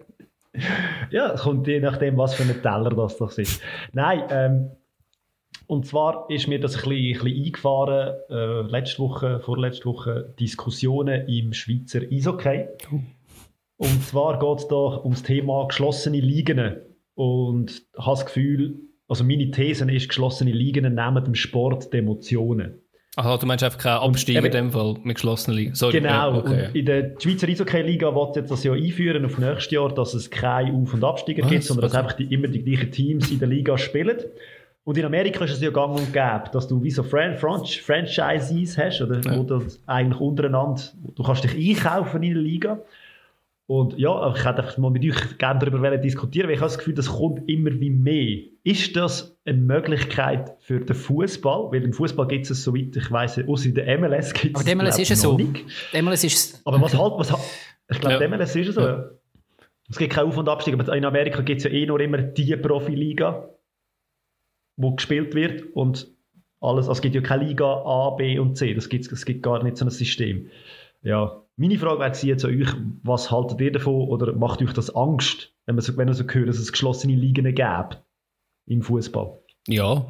ja, 1.11 1.32
es 1.32 1.42
kommt 1.42 1.66
je 1.66 1.80
nachdem, 1.80 2.16
was 2.16 2.34
für 2.34 2.42
ein 2.42 2.62
Teller 2.62 2.90
das 2.90 3.16
doch 3.16 3.38
ist. 3.38 3.61
Nein, 3.92 4.22
ähm, 4.30 4.70
und 5.73 5.87
zwar 5.87 6.27
ist 6.29 6.49
mir 6.49 6.61
das 6.61 6.77
ein 6.77 6.91
bisschen, 6.91 7.16
ein 7.16 7.25
bisschen 7.25 7.45
eingefahren, 7.47 8.14
äh, 8.29 8.61
letzte 8.70 8.99
Woche, 8.99 9.41
vorletzte 9.41 9.87
Woche, 9.87 10.35
Diskussionen 10.39 11.27
im 11.29 11.55
Schweizer 11.55 12.03
Eishockey. 12.03 12.66
Oh. 12.93 13.01
Und 13.79 14.05
zwar 14.05 14.39
geht 14.39 14.59
es 14.59 14.68
da 14.68 15.01
ums 15.03 15.23
Thema 15.23 15.66
geschlossene 15.66 16.20
Ligen. 16.20 16.77
Und 17.14 17.70
ich 17.70 17.99
habe 17.99 18.16
das 18.16 18.27
Gefühl, 18.27 18.81
also 19.09 19.25
meine 19.25 19.51
These 19.51 19.91
ist, 19.91 20.09
geschlossene 20.09 20.53
Ligen 20.53 20.95
nehmen 20.95 21.25
dem 21.25 21.35
Sport 21.35 21.91
die 21.91 21.97
Emotionen. 21.97 22.83
Aha, 23.16 23.39
du 23.39 23.47
meinst 23.47 23.64
einfach 23.64 23.79
keinen 23.79 24.01
Abstieg 24.01 24.45
in 24.45 24.51
dem 24.51 24.73
Fall 24.73 24.97
mit 25.03 25.16
geschlossenen 25.16 25.57
Ligen? 25.57 25.75
Sorry. 25.75 26.01
Genau. 26.01 26.37
Okay. 26.37 26.66
Und 26.66 26.77
in 26.77 26.85
der 26.85 27.14
Schweizer 27.18 27.49
Eishockey-Liga 27.49 28.14
wird 28.14 28.37
jetzt 28.37 28.51
das 28.51 28.62
ja 28.62 28.75
einführen 28.75 29.25
auf 29.25 29.39
nächstes 29.39 29.70
Jahr, 29.70 29.95
dass 29.95 30.12
es 30.12 30.31
keine 30.31 30.75
Auf- 30.75 30.93
und 30.93 31.03
Absteiger 31.03 31.45
Was? 31.45 31.51
gibt, 31.51 31.64
sondern 31.64 31.83
dass 31.85 31.95
einfach 31.95 32.12
die, 32.12 32.25
immer 32.25 32.49
die 32.49 32.62
gleichen 32.62 32.91
Teams 32.91 33.31
in 33.31 33.39
der 33.39 33.49
Liga 33.49 33.79
spielen. 33.79 34.18
Und 34.85 34.99
in 34.99 35.05
Amerika 35.05 35.45
ist 35.45 35.53
es 35.53 35.61
ja 35.61 35.70
gang 35.70 35.97
und 35.97 36.12
gäbe, 36.12 36.45
dass 36.53 36.66
du 36.66 36.83
wie 36.83 36.91
so 36.91 37.05
Fran 37.05 37.37
Fran 37.37 37.64
Franchises 37.64 38.76
hast, 38.76 39.01
oder, 39.01 39.20
ja. 39.20 39.39
wo 39.39 39.45
du 39.45 39.64
eigentlich 39.87 40.20
untereinander, 40.20 40.83
du 41.14 41.22
kannst 41.22 41.45
dich 41.45 41.55
einkaufen 41.55 42.22
in 42.22 42.35
der 42.35 42.43
Liga. 42.43 42.78
Und 43.66 43.97
ja, 43.97 44.35
ich 44.35 44.45
hätte 44.45 44.62
einfach 44.62 44.76
mal 44.78 44.91
mit 44.91 45.05
euch 45.05 45.39
gerne 45.39 45.61
darüber 45.61 45.97
diskutieren, 45.97 46.49
weil 46.49 46.57
ich 46.57 46.61
habe 46.61 46.68
das 46.68 46.78
Gefühl, 46.78 46.95
das 46.95 47.09
kommt 47.09 47.49
immer 47.49 47.70
wie 47.70 47.91
mehr. 47.91 48.41
Ist 48.64 48.97
das 48.97 49.37
eine 49.45 49.57
Möglichkeit 49.57 50.53
für 50.61 50.80
den 50.80 50.97
Fußball? 50.97 51.70
Weil 51.70 51.85
im 51.85 51.93
Fußball 51.93 52.26
gibt 52.26 52.51
es 52.51 52.62
soweit 52.62 52.95
ich 52.97 53.11
weiß, 53.11 53.47
außer 53.47 53.66
in 53.66 53.74
der 53.76 53.99
MLS 53.99 54.35
gibt 54.35 54.59
es 54.59 54.66
Aber 54.66 54.74
MLS 54.74 54.99
ist 54.99 55.12
es 55.12 55.22
so. 55.22 55.37
Nicht. 55.37 55.64
MLS 55.95 56.24
ist 56.24 56.61
Aber 56.64 56.80
was 56.80 56.99
halt, 56.99 57.12
was 57.16 57.33
halt, 57.33 57.43
ich 57.89 58.01
glaube, 58.01 58.22
ja. 58.22 58.28
MLS 58.28 58.57
ist 58.57 58.68
es 58.68 58.74
so. 58.74 58.80
Ja. 58.80 59.05
Es 59.89 59.97
gibt 59.97 60.12
keinen 60.12 60.28
Auf- 60.28 60.37
und 60.37 60.49
Abstieg, 60.49 60.74
aber 60.74 60.95
in 60.95 61.05
Amerika 61.05 61.41
gibt 61.43 61.59
es 61.59 61.64
ja 61.64 61.70
eh 61.70 61.87
nur 61.87 62.01
immer 62.01 62.18
die 62.18 62.57
Profiliga, 62.57 63.49
wo 64.77 64.95
gespielt 64.95 65.35
wird 65.35 65.75
und 65.75 66.09
alles, 66.61 66.89
also 66.89 66.93
es 66.93 67.01
gibt 67.03 67.14
ja 67.14 67.20
keine 67.20 67.45
Liga 67.45 67.66
A, 67.66 68.11
B 68.11 68.39
und 68.39 68.57
C, 68.57 68.75
das 68.75 68.89
gibt, 68.89 69.11
es 69.11 69.25
gibt 69.25 69.43
gar 69.43 69.62
nicht 69.62 69.77
so 69.77 69.85
ein 69.85 69.91
System. 69.91 70.49
Ja, 71.03 71.43
meine 71.57 71.79
Frage 71.79 72.01
wäre 72.01 72.27
jetzt 72.27 72.45
an 72.45 72.51
euch, 72.51 72.75
was 73.03 73.31
haltet 73.31 73.61
ihr 73.61 73.73
davon 73.73 74.09
oder 74.09 74.33
macht 74.35 74.62
euch 74.62 74.73
das 74.73 74.95
Angst, 74.95 75.55
wenn, 75.66 75.75
man 75.75 75.83
so, 75.83 75.97
wenn 75.97 76.09
ihr 76.09 76.14
so 76.14 76.25
hört, 76.25 76.49
dass 76.49 76.59
es 76.59 76.73
geschlossene 76.73 77.14
Ligen 77.14 77.45
gibt 77.45 78.03
im 78.66 78.83
Fußball? 78.83 79.41
Ja, 79.69 80.07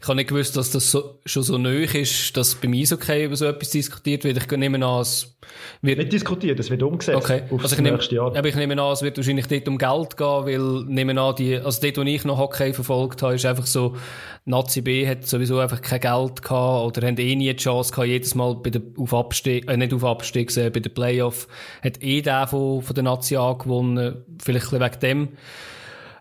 ich 0.00 0.06
habe 0.06 0.14
nicht 0.14 0.28
gewusst, 0.28 0.56
dass 0.56 0.70
das 0.70 0.92
so, 0.92 1.18
schon 1.26 1.42
so 1.42 1.58
neu 1.58 1.82
ist, 1.82 2.36
dass 2.36 2.54
beim 2.54 2.74
Eishockey 2.74 3.24
über 3.24 3.34
so 3.34 3.46
etwas 3.46 3.70
diskutiert 3.70 4.22
wird. 4.22 4.36
Ich 4.36 4.48
nehme 4.56 4.86
an, 4.86 5.00
es 5.00 5.36
wird... 5.82 5.98
Nicht 5.98 6.12
diskutiert, 6.12 6.60
es 6.60 6.70
wird 6.70 6.84
umgesetzt 6.84 7.16
okay. 7.16 7.42
also 7.50 7.74
ich 7.74 7.82
nehme, 7.82 7.98
Jahr. 7.98 8.36
Aber 8.36 8.46
ich 8.46 8.54
nehme 8.54 8.80
an, 8.80 8.92
es 8.92 9.02
wird 9.02 9.16
wahrscheinlich 9.16 9.48
dort 9.48 9.66
um 9.66 9.78
Geld 9.78 10.16
gehen, 10.16 10.46
weil 10.46 10.84
nehme 10.84 11.20
an, 11.20 11.34
die, 11.34 11.56
also 11.56 11.80
dort, 11.82 11.96
wo 11.96 12.02
ich 12.02 12.24
noch 12.24 12.38
Hockey 12.38 12.72
verfolgt 12.72 13.20
habe, 13.20 13.34
ist 13.34 13.46
einfach 13.46 13.66
so, 13.66 13.96
Nazi 14.44 14.80
B 14.80 15.08
hat 15.08 15.26
sowieso 15.26 15.58
einfach 15.58 15.82
kein 15.82 15.98
Geld 15.98 16.42
gehabt 16.42 16.96
oder 16.96 17.04
haben 17.08 17.18
eh 17.18 17.34
nie 17.34 17.50
die 17.52 17.56
Chance 17.56 17.90
gehabt, 17.90 18.06
jedes 18.06 18.36
Mal 18.36 18.54
bei 18.54 18.70
der, 18.70 18.82
auf 18.96 19.12
Abstieg, 19.12 19.68
äh, 19.68 19.76
nicht 19.76 19.92
auf 19.92 20.04
Abstieg, 20.04 20.56
äh, 20.56 20.70
bei 20.70 20.78
der 20.78 20.90
Playoff, 20.90 21.48
hat 21.82 22.00
eh 22.00 22.22
der 22.22 22.46
von, 22.46 22.80
von 22.82 22.94
der 22.94 23.02
Nazi 23.02 23.36
A 23.36 23.54
gewonnen, 23.54 24.24
vielleicht 24.40 24.72
ein 24.72 24.78
bisschen 24.78 24.80
wegen 24.80 25.00
dem. 25.00 25.28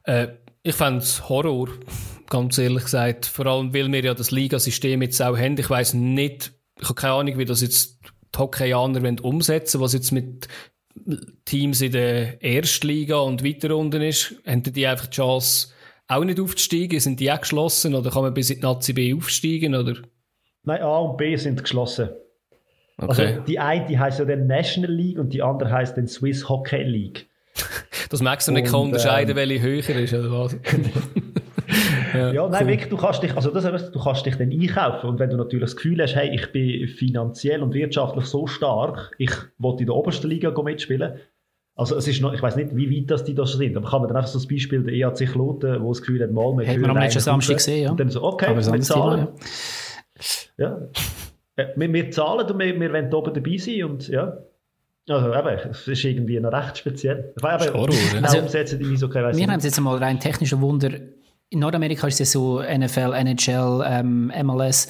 Äh, 0.06 0.30
ich 0.64 0.74
fände 0.74 1.02
es 1.02 1.30
Horror 1.30 1.70
ganz 2.30 2.58
ehrlich 2.58 2.84
gesagt. 2.84 3.26
Vor 3.26 3.46
allem, 3.46 3.74
weil 3.74 3.92
wir 3.92 4.04
ja 4.04 4.14
das 4.14 4.32
Ligasystem 4.32 5.02
jetzt 5.02 5.22
auch 5.22 5.38
haben. 5.38 5.58
Ich 5.58 5.70
weiß 5.70 5.94
nicht, 5.94 6.54
ich 6.80 6.86
habe 6.86 6.96
keine 6.96 7.14
Ahnung, 7.14 7.38
wie 7.38 7.46
das 7.46 7.62
jetzt 7.62 8.00
die 8.34 8.40
Hockeyaner 8.40 9.24
umsetzen 9.24 9.82
was 9.82 9.94
jetzt 9.94 10.12
mit 10.12 10.48
Teams 11.46 11.82
in 11.82 11.92
der 11.92 12.42
Erstliga 12.42 13.18
und 13.18 13.44
weiter 13.44 13.76
unten 13.76 14.02
ist. 14.02 14.36
Haben 14.46 14.64
die 14.64 14.88
einfach 14.88 15.08
die 15.08 15.16
Chance, 15.16 15.70
auch 16.08 16.24
nicht 16.24 16.40
aufzusteigen? 16.40 17.00
Sind 17.00 17.20
die 17.20 17.32
auch 17.32 17.42
geschlossen 17.42 17.96
oder 17.96 18.10
kann 18.10 18.24
man 18.24 18.34
bis 18.34 18.50
in 18.50 18.58
die 18.58 18.64
Nazi 18.64 18.94
B 18.94 19.14
aufsteigen? 19.14 19.76
Oder? 19.76 19.96
Nein, 20.64 20.82
A 20.82 20.98
und 21.00 21.18
B 21.18 21.36
sind 21.36 21.62
geschlossen. 21.62 22.10
Okay. 22.98 23.28
Also 23.28 23.42
die 23.42 23.60
eine 23.60 23.86
die 23.86 24.00
heißt 24.00 24.20
ja 24.20 24.26
dann 24.26 24.48
National 24.48 24.92
League 24.92 25.20
und 25.20 25.32
die 25.32 25.42
andere 25.42 25.72
heißt 25.72 25.98
dann 25.98 26.08
Swiss 26.08 26.50
Hockey 26.50 26.84
League. 26.84 27.28
Das 28.10 28.22
merkst 28.22 28.48
du 28.48 28.54
nicht 28.54 28.74
und, 28.74 28.86
unterscheiden, 28.86 29.32
ähm, 29.32 29.36
welche 29.36 29.62
höher 29.62 29.90
ist, 30.00 30.14
oder 30.14 30.32
was? 30.32 30.56
ja, 32.14 32.32
ja, 32.32 32.50
nein, 32.50 32.64
cool. 32.64 32.68
wirklich, 32.70 32.90
du 32.90 32.98
kannst 32.98 33.24
dich, 33.24 33.36
also 33.36 33.52
das, 33.52 33.92
du 33.92 34.00
kannst 34.00 34.26
dich 34.26 34.36
dann 34.36 34.52
einkaufen 34.52 35.10
und 35.10 35.20
wenn 35.20 35.30
du 35.30 35.38
natürlich 35.38 35.66
das 35.66 35.76
Gefühl 35.76 36.02
hast, 36.02 36.16
hey, 36.16 36.34
ich 36.34 36.52
bin 36.52 36.88
finanziell 36.88 37.64
und 37.64 37.74
wirtschaftlich 37.74 38.26
so 38.26 38.48
stark, 38.48 39.12
ich 39.18 39.32
wollte 39.58 39.84
in 39.84 39.88
der 39.88 39.96
obersten 39.96 40.28
Liga 40.28 40.52
mitspielen, 40.62 41.20
also 41.78 41.96
es 41.96 42.08
ist 42.08 42.22
noch, 42.22 42.34
ich 42.34 42.42
weiß 42.42 42.56
nicht, 42.56 42.76
wie 42.76 42.90
weit 42.90 43.12
das 43.12 43.24
die 43.24 43.36
da 43.36 43.46
sind, 43.46 43.78
aber 43.78 43.88
kann 43.88 44.02
man 44.02 44.08
dann 44.08 44.18
einfach 44.18 44.30
so 44.30 44.40
das 44.40 44.48
Beispiel 44.48 44.84
der 44.84 44.94
EAC 44.94 45.32
Kloten, 45.32 45.82
wo 45.84 45.90
das 45.90 46.02
Gefühl 46.02 46.24
hat, 46.24 46.32
mal, 46.32 46.58
wir 46.58 46.66
Hätten 46.66 46.82
wir 46.82 46.90
am 46.90 46.98
letzten 46.98 47.20
Samstag 47.20 47.58
gesehen, 47.58 47.84
ja. 47.84 47.92
Und 47.92 48.00
dann 48.00 48.10
so, 48.10 48.24
okay, 48.24 48.48
aber 48.48 48.66
wir 48.66 48.82
zahlen. 48.82 49.28
ja. 50.58 50.88
ja. 51.56 51.68
Wir, 51.76 51.94
wir, 51.94 52.12
zahlen 52.12 52.48
und 52.48 52.60
wir, 52.60 52.80
wir 52.80 52.94
wollen 52.94 53.14
oben 53.14 53.34
dabei 53.34 53.58
sein 53.58 53.84
und 53.84 54.08
ja. 54.08 54.38
Also 55.10 55.34
eben, 55.34 55.70
es 55.70 55.88
ist 55.88 56.04
irgendwie 56.04 56.40
noch 56.40 56.52
recht 56.52 56.80
speziell. 56.80 57.34
Aber 57.42 57.64
eben, 57.64 57.74
Horror, 57.74 57.96
also, 58.24 58.40
umsetzen 58.40 58.80
die 58.80 58.98
so, 58.98 59.06
okay, 59.06 59.20
Wir 59.34 59.48
haben 59.48 59.60
es 59.60 59.64
jetzt 59.64 59.80
mal 59.80 59.98
rein 59.98 60.20
technischer 60.20 60.60
Wunder 60.60 60.90
in 61.50 61.60
Nordamerika 61.60 62.08
ist 62.08 62.22
es 62.22 62.32
so 62.32 62.62
NFL, 62.62 63.14
NHL, 63.14 63.84
ähm, 63.86 64.32
MLS, 64.44 64.88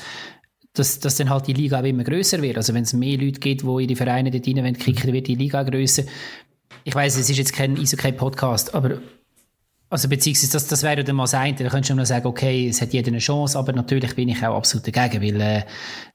dass, 0.74 1.00
dass 1.00 1.16
dann 1.16 1.30
halt 1.30 1.48
die 1.48 1.54
Liga 1.54 1.80
immer 1.80 2.04
größer 2.04 2.42
wird. 2.42 2.58
Also 2.58 2.74
wenn 2.74 2.84
es 2.84 2.94
mehr 2.94 3.18
Leute 3.18 3.40
gibt, 3.40 3.62
die 3.62 3.82
in 3.82 3.88
die 3.88 3.96
Vereine 3.96 4.32
dort 4.32 4.48
rein 4.48 4.78
kicken, 4.78 5.04
dann 5.06 5.14
wird 5.14 5.28
die 5.28 5.36
Liga 5.36 5.64
größer. 5.64 6.04
Ich 6.84 6.96
weiß, 6.96 7.18
es 7.18 7.30
ist 7.30 7.38
jetzt 7.38 7.54
kein 7.54 7.78
Eishockey-Podcast, 7.78 8.74
aber 8.74 9.00
also 9.90 10.10
beziehungsweise 10.10 10.52
das, 10.52 10.68
das 10.68 10.84
wäre 10.84 11.04
dann 11.04 11.16
mal 11.16 11.24
das 11.24 11.34
eine. 11.34 11.56
Da 11.56 11.70
könntest 11.70 11.92
du 11.92 11.96
nur 11.96 12.06
sagen, 12.06 12.28
okay, 12.28 12.68
es 12.68 12.82
hat 12.82 12.94
jeder 12.94 13.08
eine 13.08 13.20
Chance, 13.20 13.58
aber 13.58 13.74
natürlich 13.74 14.16
bin 14.16 14.30
ich 14.30 14.46
auch 14.46 14.56
absolut 14.56 14.88
dagegen, 14.88 15.24
weil 15.24 15.42
äh, 15.42 15.64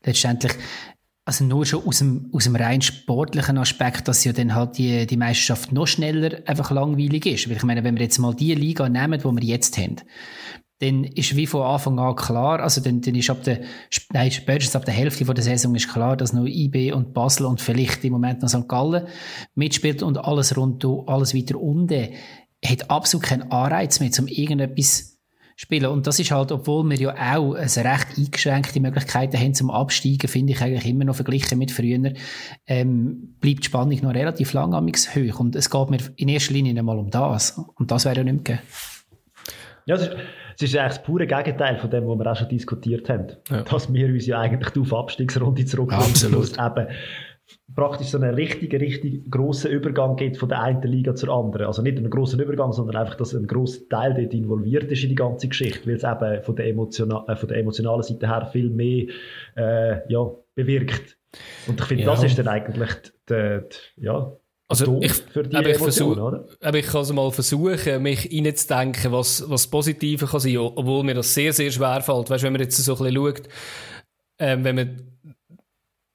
letztendlich 0.04 0.52
also 1.24 1.44
nur 1.44 1.64
schon 1.64 1.86
aus 1.86 1.98
dem, 1.98 2.30
aus 2.32 2.44
dem 2.44 2.56
rein 2.56 2.82
sportlichen 2.82 3.58
Aspekt, 3.58 4.08
dass 4.08 4.24
ja 4.24 4.32
dann 4.32 4.54
halt 4.54 4.78
die, 4.78 5.06
die 5.06 5.16
Meisterschaft 5.16 5.72
noch 5.72 5.86
schneller 5.86 6.40
einfach 6.46 6.70
langweilig 6.70 7.26
ist. 7.26 7.48
Weil 7.48 7.56
ich 7.56 7.62
meine, 7.62 7.84
wenn 7.84 7.96
wir 7.96 8.02
jetzt 8.02 8.18
mal 8.18 8.34
die 8.34 8.54
Liga 8.54 8.88
nehmen, 8.88 9.20
die 9.20 9.24
wir 9.24 9.44
jetzt 9.44 9.78
haben, 9.78 9.96
dann 10.80 11.04
ist 11.04 11.36
wie 11.36 11.46
von 11.46 11.62
Anfang 11.62 12.00
an 12.00 12.16
klar, 12.16 12.58
also 12.58 12.80
dann, 12.80 13.00
dann 13.02 13.14
ist 13.14 13.30
ab 13.30 13.44
der, 13.44 13.60
nein, 14.12 14.32
spätestens 14.32 14.74
ab 14.74 14.84
der 14.84 14.94
Hälfte 14.94 15.24
der 15.24 15.44
Saison 15.44 15.76
ist 15.76 15.88
klar, 15.88 16.16
dass 16.16 16.32
noch 16.32 16.44
IB 16.44 16.92
und 16.92 17.14
Basel 17.14 17.46
und 17.46 17.60
vielleicht 17.60 18.04
im 18.04 18.12
Moment 18.14 18.42
noch 18.42 18.48
St. 18.48 18.66
Gallen 18.66 19.06
mitspielt 19.54 20.02
und 20.02 20.18
alles 20.18 20.56
rund, 20.56 20.84
alles 21.06 21.36
weiter 21.36 21.60
unten 21.60 22.08
hat 22.64 22.90
absolut 22.90 23.26
keinen 23.26 23.50
Anreiz 23.50 24.00
mehr, 24.00 24.10
um 24.18 24.26
irgendetwas 24.26 25.11
spielen. 25.62 25.86
Und 25.86 26.06
das 26.06 26.18
ist 26.18 26.30
halt, 26.30 26.50
obwohl 26.52 26.88
wir 26.90 26.96
ja 26.96 27.36
auch 27.36 27.54
eine 27.54 27.66
recht 27.66 28.18
eingeschränkte 28.18 28.80
Möglichkeiten 28.80 29.38
haben 29.38 29.54
zum 29.54 29.70
Absteigen, 29.70 30.28
finde 30.28 30.52
ich 30.52 30.60
eigentlich 30.60 30.86
immer 30.86 31.04
noch 31.04 31.14
verglichen 31.14 31.58
mit 31.58 31.70
früher, 31.70 32.12
ähm, 32.66 33.36
bleibt 33.40 33.60
die 33.60 33.66
Spannung 33.66 33.98
noch 34.02 34.14
relativ 34.14 34.52
lang 34.52 34.74
hoch. 34.74 35.40
Und 35.40 35.56
es 35.56 35.70
geht 35.70 35.90
mir 35.90 35.98
in 36.16 36.28
erster 36.28 36.52
Linie 36.52 36.76
einmal 36.76 36.98
um 36.98 37.10
das. 37.10 37.58
Und 37.76 37.90
das 37.90 38.04
wäre 38.04 38.16
ja 38.16 38.24
nicht 38.24 38.34
mehr 38.34 38.42
gegeben. 38.42 38.68
Ja, 39.86 39.94
es 39.94 40.02
ist, 40.02 40.16
es 40.56 40.62
ist 40.62 40.76
eigentlich 40.76 40.96
das 40.96 41.02
pure 41.02 41.26
Gegenteil 41.26 41.78
von 41.78 41.90
dem, 41.90 42.06
was 42.06 42.18
wir 42.18 42.32
auch 42.32 42.36
schon 42.36 42.48
diskutiert 42.48 43.08
haben. 43.08 43.28
Ja. 43.50 43.62
Dass 43.62 43.92
wir 43.92 44.08
uns 44.08 44.26
ja 44.26 44.40
eigentlich 44.40 44.76
auf 44.76 44.92
Abstiegsrunde 44.92 45.64
zurückziehen. 45.64 46.00
Absolut. 46.00 46.52
Eben 46.58 46.88
praktisch 47.74 48.08
so 48.08 48.18
einen 48.18 48.34
richtigen, 48.34 48.80
richtig 48.80 49.30
grossen 49.30 49.70
Übergang 49.70 50.16
geht 50.16 50.36
von 50.36 50.48
der 50.48 50.62
einen 50.62 50.82
Liga 50.82 51.14
zur 51.14 51.30
anderen. 51.30 51.66
Also 51.66 51.82
nicht 51.82 51.98
einen 51.98 52.10
grossen 52.10 52.40
Übergang, 52.40 52.72
sondern 52.72 52.96
einfach, 52.96 53.16
dass 53.16 53.34
ein 53.34 53.46
grosser 53.46 53.88
Teil 53.88 54.14
dort 54.14 54.34
involviert 54.34 54.90
ist 54.90 55.02
in 55.02 55.10
die 55.10 55.14
ganze 55.14 55.48
Geschichte, 55.48 55.86
weil 55.86 55.96
es 55.96 56.04
eben 56.04 56.42
von 56.42 56.56
der, 56.56 56.66
emotional, 56.66 57.24
äh, 57.28 57.36
von 57.36 57.48
der 57.48 57.58
emotionalen 57.58 58.02
Seite 58.02 58.28
her 58.28 58.48
viel 58.50 58.70
mehr 58.70 59.06
äh, 59.56 60.12
ja, 60.12 60.30
bewirkt. 60.54 61.18
Und 61.66 61.80
ich 61.80 61.86
finde, 61.86 62.04
ja. 62.04 62.10
das 62.10 62.24
ist 62.24 62.38
dann 62.38 62.48
eigentlich 62.48 62.90
die, 63.28 63.60
die, 63.96 64.04
ja, 64.04 64.32
also 64.68 65.00
ich, 65.02 65.12
für 65.12 65.42
die 65.42 65.54
ich 65.54 65.76
Emotion, 65.76 66.18
oder? 66.18 66.46
Aber 66.62 66.78
ich 66.78 66.86
kann 66.86 66.98
also 66.98 67.12
mal 67.12 67.30
versuchen, 67.30 68.02
mich 68.02 68.30
reinzudenken, 68.32 69.12
was, 69.12 69.44
was 69.46 69.66
Positiver 69.66 70.26
kann 70.26 70.40
sein, 70.40 70.56
obwohl 70.56 71.04
mir 71.04 71.14
das 71.14 71.34
sehr, 71.34 71.52
sehr 71.52 71.70
schwer 71.70 72.00
fällt. 72.00 72.30
Weißt, 72.30 72.42
wenn 72.42 72.54
man 72.54 72.62
jetzt 72.62 72.78
so 72.78 72.92
ein 72.96 72.98
bisschen 72.98 73.14
schaut, 73.14 73.42
ähm, 74.38 74.64
wenn 74.64 74.74
man 74.76 75.11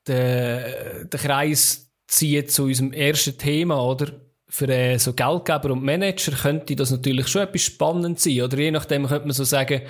den, 0.07 1.09
den 1.09 1.19
Kreis 1.19 1.91
zieht 2.07 2.51
zu 2.51 2.63
unserem 2.63 2.93
ersten 2.93 3.37
Thema, 3.37 3.83
oder? 3.83 4.07
Für 4.49 4.69
äh, 4.69 4.97
so 4.97 5.11
Geldgeber 5.11 5.71
und 5.71 5.83
Manager 5.83 6.31
könnte 6.31 6.73
das 6.77 6.89
natürlich 6.89 7.27
schon 7.27 7.41
etwas 7.41 7.63
spannend 7.63 8.17
sein. 8.21 8.41
Oder 8.43 8.57
je 8.57 8.71
nachdem 8.71 9.05
könnte 9.05 9.27
man 9.27 9.33
so 9.33 9.43
sagen, 9.43 9.81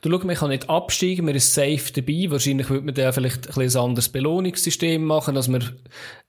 du 0.00 0.10
schau, 0.10 0.26
man 0.26 0.36
kann 0.36 0.48
nicht 0.48 0.70
absteigen, 0.70 1.26
man 1.26 1.34
ist 1.34 1.52
safe 1.52 1.92
dabei. 1.94 2.30
Wahrscheinlich 2.30 2.70
würde 2.70 2.86
man 2.86 2.94
da 2.94 3.12
vielleicht 3.12 3.46
ein, 3.58 3.62
ein 3.62 3.76
anderes 3.76 4.08
Belohnungssystem 4.08 5.04
machen, 5.04 5.34
dass 5.34 5.48
man 5.48 5.70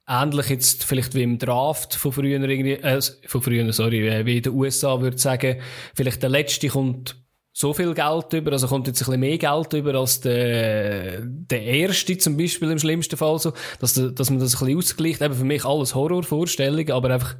ähnlich 0.06 0.50
jetzt 0.50 0.84
vielleicht 0.84 1.14
wie 1.14 1.22
im 1.22 1.38
Draft 1.38 1.94
von 1.94 2.12
früher 2.12 2.42
irgendwie, 2.42 2.72
äh, 2.72 3.00
von 3.26 3.40
früher, 3.40 3.72
sorry, 3.72 4.06
äh, 4.06 4.26
wie 4.26 4.36
in 4.36 4.42
den 4.42 4.52
USA 4.52 5.00
würde 5.00 5.16
sagen, 5.16 5.56
vielleicht 5.94 6.22
der 6.22 6.28
Letzte 6.28 6.68
kommt 6.68 7.16
so 7.60 7.74
viel 7.74 7.92
Geld 7.92 8.32
über, 8.34 8.52
also 8.52 8.68
kommt 8.68 8.86
jetzt 8.86 9.02
ein 9.02 9.06
bisschen 9.06 9.18
mehr 9.20 9.36
Geld 9.36 9.72
über 9.72 9.94
als 9.96 10.20
der, 10.20 11.22
der 11.22 11.60
erste 11.60 12.16
zum 12.16 12.36
Beispiel 12.36 12.70
im 12.70 12.78
schlimmsten 12.78 13.16
Fall 13.16 13.36
so, 13.40 13.52
dass, 13.80 13.94
dass 13.94 14.30
man 14.30 14.38
das 14.38 14.54
ein 14.54 14.60
bisschen 14.60 14.78
ausgleicht. 14.78 15.22
Eben 15.22 15.34
für 15.34 15.44
mich 15.44 15.64
alles 15.64 15.96
Horrorvorstellungen, 15.96 16.92
aber 16.92 17.10
einfach, 17.10 17.34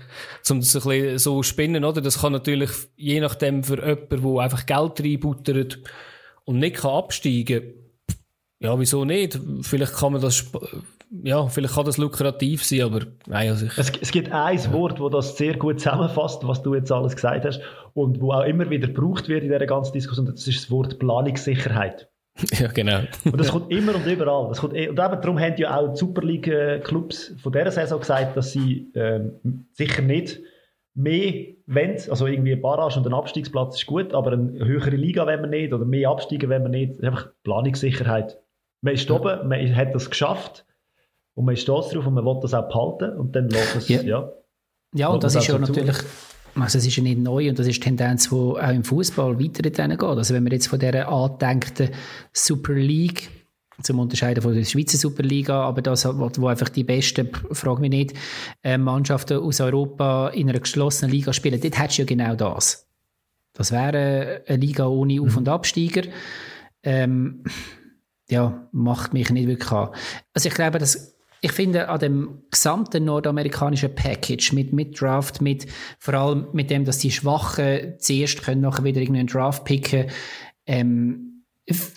um 0.51 0.59
das 0.59 0.75
ein 0.75 0.83
bisschen 0.83 1.19
so 1.21 1.45
spinnen, 1.45 1.85
oder? 1.85 2.01
Das 2.01 2.23
kann 2.23 2.33
natürlich 2.33 2.71
je 2.97 3.21
nachdem 3.21 3.63
für 3.63 3.79
jemanden, 3.79 4.35
der 4.35 4.43
einfach 4.43 4.67
Geld 4.67 5.01
reinbuttert 5.01 5.79
und 6.45 6.59
nicht 6.59 6.79
kann 6.79 6.91
absteigen 6.91 7.75
ja, 8.61 8.77
wieso 8.77 9.05
nicht? 9.05 9.39
Vielleicht 9.63 9.95
kann 9.95 10.15
man 10.15 10.21
das, 10.21 10.45
ja, 11.11 11.47
vielleicht 11.47 11.75
kann 11.75 11.87
das 11.87 11.97
lukrativ 11.97 12.65
sein, 12.65 12.83
aber 12.83 13.01
nein, 13.27 13.49
also 13.49 13.67
es, 13.77 13.93
es 14.01 14.13
gibt 14.13 14.31
ein 14.31 14.59
ja. 14.59 14.73
Wort, 14.73 15.01
wo 15.01 15.09
das 15.09 15.37
sehr 15.37 15.57
gut 15.57 15.81
zusammenfasst, 15.81 16.47
was 16.47 16.63
du 16.63 16.75
jetzt 16.75 16.93
alles 16.93 17.15
gesagt 17.15 17.45
hast 17.45 17.61
und 17.95 18.21
wo 18.21 18.33
auch 18.33 18.45
immer 18.45 18.69
wieder 18.69 18.89
gebraucht 18.89 19.29
wird 19.29 19.43
in 19.43 19.51
dieser 19.51 19.67
ganzen 19.67 19.93
Diskussion, 19.93 20.27
das 20.27 20.47
ist 20.47 20.65
das 20.65 20.71
Wort 20.71 20.99
Planungssicherheit. 20.99 22.09
Ja, 22.53 22.69
genau. 22.69 23.01
Und 23.25 23.41
das 23.41 23.51
kommt 23.51 23.73
immer 23.73 23.97
und 23.97 24.07
überall. 24.07 24.47
Das 24.49 24.61
kommt, 24.61 24.73
und 24.75 24.79
eben 24.79 24.97
darum 24.97 25.41
haben 25.41 25.57
ja 25.57 25.77
auch 25.77 25.89
die 25.89 25.99
Super 25.99 26.23
League-Clubs 26.23 27.35
von 27.43 27.51
dieser 27.51 27.73
Saison 27.73 27.99
gesagt, 27.99 28.37
dass 28.37 28.53
sie 28.53 28.93
ähm, 28.95 29.67
sicher 29.73 30.03
nicht 30.03 30.41
mehr 30.95 31.47
wollen. 31.67 31.97
Also 32.09 32.29
irgendwie 32.29 32.53
ein 32.53 32.61
Barrage 32.61 33.01
und 33.01 33.07
ein 33.09 33.13
Abstiegsplatz 33.13 33.79
ist 33.79 33.87
gut, 33.87 34.15
aber 34.15 34.35
eine 34.35 34.65
höhere 34.65 34.95
Liga 34.95 35.27
wollen 35.27 35.41
wir 35.41 35.49
nicht 35.49 35.73
oder 35.73 35.85
mehr 35.85 36.11
Absteigen 36.11 36.49
wollen 36.49 36.63
wir 36.63 36.69
nicht. 36.69 37.03
Einfach 37.03 37.29
Planungssicherheit. 37.43 38.39
Man 38.83 38.95
ist 38.95 39.11
oben, 39.11 39.49
man 39.49 39.75
hat 39.75 39.93
das 39.93 40.09
geschafft 40.09 40.65
und 41.39 41.45
man 41.45 41.55
ist 41.55 41.63
stolz 41.63 41.91
drauf 41.91 42.05
und 42.05 42.15
man 42.15 42.25
will 42.25 42.39
das 42.43 42.53
auch 42.53 42.69
behalten 42.69 43.17
und 43.17 43.37
dann 43.37 43.49
lässt 43.49 43.77
es, 43.77 43.89
ja. 43.89 44.03
Ja, 44.03 44.33
ja 44.93 45.09
und 45.09 45.23
das 45.23 45.37
ist 45.37 45.47
ja 45.47 45.57
natürlich... 45.57 45.97
Also 46.55 46.79
es 46.79 46.87
ist 46.87 46.97
ja 46.97 47.05
nicht 47.05 47.21
neu 47.21 47.49
und 47.49 47.57
das 47.57 47.69
ist 47.69 47.77
die 47.77 47.81
Tendenz, 47.81 48.31
die 48.31 48.35
auch 48.35 48.57
im 48.57 48.83
Fußball 48.83 49.39
weiter 49.39 49.63
geht. 49.63 50.03
Also 50.03 50.35
wenn 50.35 50.45
wir 50.45 50.51
jetzt 50.51 50.67
von 50.67 50.81
dieser 50.81 51.09
angedenkten 51.09 51.91
Super 52.33 52.73
League 52.73 53.31
zum 53.81 54.01
Unterscheiden 54.01 54.43
von 54.43 54.53
der 54.53 54.65
Schweizer 54.65 54.99
Superliga, 54.99 55.63
aber 55.63 55.83
das, 55.83 56.05
wo 56.05 56.49
einfach 56.49 56.69
die 56.71 56.83
besten, 56.83 57.31
frag 57.53 57.79
mich 57.79 57.91
nicht, 57.91 58.15
äh, 58.65 58.77
Mannschaften 58.77 59.39
aus 59.39 59.61
Europa 59.61 60.31
in 60.31 60.49
einer 60.49 60.59
geschlossenen 60.59 61.13
Liga 61.13 61.33
spielen, 61.33 61.61
dort 61.61 61.79
hättest 61.79 61.99
du 61.99 62.03
ja 62.03 62.07
genau 62.07 62.35
das. 62.35 62.89
Das 63.53 63.71
wäre 63.71 64.43
eine 64.49 64.59
Liga 64.59 64.89
ohne 64.89 65.21
Auf- 65.21 65.37
und 65.37 65.49
Absteiger. 65.49 66.09
Ähm, 66.83 67.45
ja, 68.29 68.69
macht 68.73 69.13
mich 69.15 69.31
nicht 69.31 69.47
wirklich 69.47 69.71
an. 69.71 69.91
Also 70.35 70.49
ich 70.49 70.55
glaube, 70.55 70.81
dass 70.81 71.18
ich 71.41 71.53
finde, 71.53 71.89
an 71.89 72.01
dem 72.01 72.43
gesamten 72.51 73.05
nordamerikanischen 73.05 73.95
Package 73.95 74.53
mit, 74.53 74.73
mit 74.73 75.01
Draft, 75.01 75.41
mit, 75.41 75.67
vor 75.99 76.15
allem 76.15 76.49
mit 76.53 76.71
dem, 76.71 76.85
dass 76.85 76.99
die 76.99 77.11
Schwachen 77.11 77.95
zuerst 77.99 78.43
können, 78.43 78.61
nachher 78.61 78.85
wieder 78.85 79.01
irgendeinen 79.01 79.29
Draft 79.29 79.65
picken, 79.65 80.07
ähm, 80.67 81.45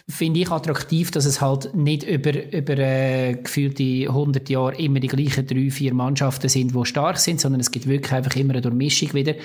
finde 0.09 0.41
ich 0.41 0.51
attraktiv, 0.51 1.11
dass 1.11 1.25
es 1.25 1.39
halt 1.39 1.73
nicht 1.73 2.03
über, 2.03 2.31
über 2.51 2.77
äh, 2.77 3.35
gefühlte 3.35 3.83
100 3.83 4.49
Jahre 4.49 4.75
immer 4.75 4.99
die 4.99 5.07
gleichen 5.07 5.47
drei, 5.47 5.69
vier 5.69 5.93
Mannschaften 5.93 6.49
sind, 6.49 6.75
die 6.75 6.85
stark 6.85 7.17
sind, 7.17 7.39
sondern 7.39 7.61
es 7.61 7.71
gibt 7.71 7.87
wirklich 7.87 8.11
einfach 8.11 8.35
immer 8.35 8.53
eine 8.53 8.61
Durchmischung 8.61 9.13
wieder. 9.13 9.35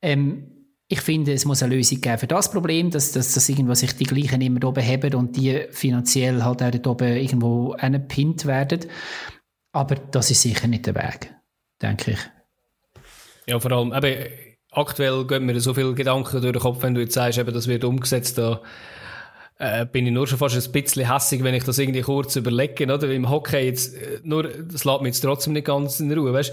Ähm, 0.00 0.51
ich 0.92 1.00
finde, 1.00 1.32
es 1.32 1.46
muss 1.46 1.62
eine 1.62 1.74
Lösung 1.74 2.02
geben 2.02 2.18
für 2.18 2.26
das 2.26 2.50
Problem, 2.50 2.90
dass, 2.90 3.12
dass, 3.12 3.32
dass 3.32 3.48
irgendwo 3.48 3.72
sich 3.72 3.96
die 3.96 4.04
gleichen 4.04 4.42
immer 4.42 4.62
oben 4.68 4.86
haben 4.86 5.14
und 5.14 5.34
die 5.38 5.64
finanziell 5.70 6.44
halt 6.44 6.62
auch 6.62 6.70
dort 6.70 6.86
oben 6.86 7.16
irgendwo 7.16 7.72
angepinnt 7.72 8.44
werden. 8.44 8.80
Aber 9.72 9.94
das 9.94 10.30
ist 10.30 10.42
sicher 10.42 10.68
nicht 10.68 10.84
der 10.84 10.94
Weg, 10.94 11.34
denke 11.80 12.10
ich. 12.10 12.18
Ja, 13.46 13.58
vor 13.58 13.72
allem, 13.72 13.94
eben, 13.94 14.32
aktuell 14.70 15.26
gehen 15.26 15.46
mir 15.46 15.58
so 15.60 15.72
viele 15.72 15.94
Gedanken 15.94 16.42
durch 16.42 16.52
den 16.52 16.60
Kopf, 16.60 16.82
wenn 16.82 16.92
du 16.92 17.00
jetzt 17.00 17.14
sagst, 17.14 17.38
eben, 17.38 17.54
das 17.54 17.68
wird 17.68 17.84
umgesetzt, 17.84 18.36
da 18.36 18.60
äh, 19.58 19.86
bin 19.86 20.06
ich 20.06 20.12
nur 20.12 20.26
schon 20.26 20.36
fast 20.36 20.56
ein 20.56 20.72
bisschen 20.72 21.10
hässig, 21.10 21.42
wenn 21.42 21.54
ich 21.54 21.64
das 21.64 21.78
irgendwie 21.78 22.02
kurz 22.02 22.36
überlege, 22.36 22.84
oder? 22.84 23.10
Im 23.10 23.30
Hockey 23.30 23.64
jetzt, 23.64 23.96
äh, 23.96 24.20
nur, 24.24 24.42
das 24.42 24.84
lässt 24.84 25.00
mich 25.00 25.14
jetzt 25.14 25.22
trotzdem 25.22 25.54
nicht 25.54 25.66
ganz 25.66 26.00
in 26.00 26.12
Ruhe, 26.12 26.34
weißt? 26.34 26.52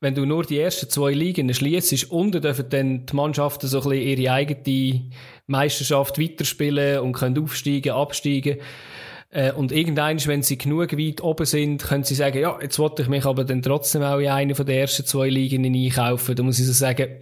Wenn 0.00 0.14
du 0.14 0.24
nur 0.24 0.44
die 0.44 0.58
ersten 0.58 0.88
zwei 0.88 1.12
Ligen 1.12 1.52
schließt, 1.52 2.10
unten 2.10 2.40
dürfen 2.40 2.70
dann 2.70 3.06
die 3.06 3.14
Mannschaften 3.14 3.66
so 3.68 3.82
ein 3.82 3.88
bisschen 3.90 4.08
ihre 4.08 4.32
eigene 4.32 5.10
Meisterschaft 5.46 6.18
weiterspielen 6.18 7.00
und 7.00 7.12
können 7.12 7.38
aufsteigen, 7.38 7.92
absteigen. 7.92 8.58
Äh, 9.28 9.52
und 9.52 9.72
irgendwann, 9.72 10.24
wenn 10.26 10.42
sie 10.42 10.56
genug 10.56 10.96
weit 10.96 11.22
oben 11.22 11.44
sind, 11.44 11.82
können 11.82 12.04
sie 12.04 12.14
sagen, 12.14 12.40
ja, 12.40 12.58
jetzt 12.62 12.78
wollte 12.78 13.02
ich 13.02 13.08
mich 13.08 13.26
aber 13.26 13.44
dann 13.44 13.62
trotzdem 13.62 14.02
auch 14.02 14.18
in 14.18 14.28
eine 14.28 14.54
von 14.54 14.66
den 14.66 14.78
ersten 14.78 15.04
zwei 15.04 15.28
Ligen 15.28 15.64
einkaufen. 15.64 16.34
Da 16.34 16.42
muss 16.42 16.58
ich 16.58 16.66
so 16.66 16.72
sagen, 16.72 17.20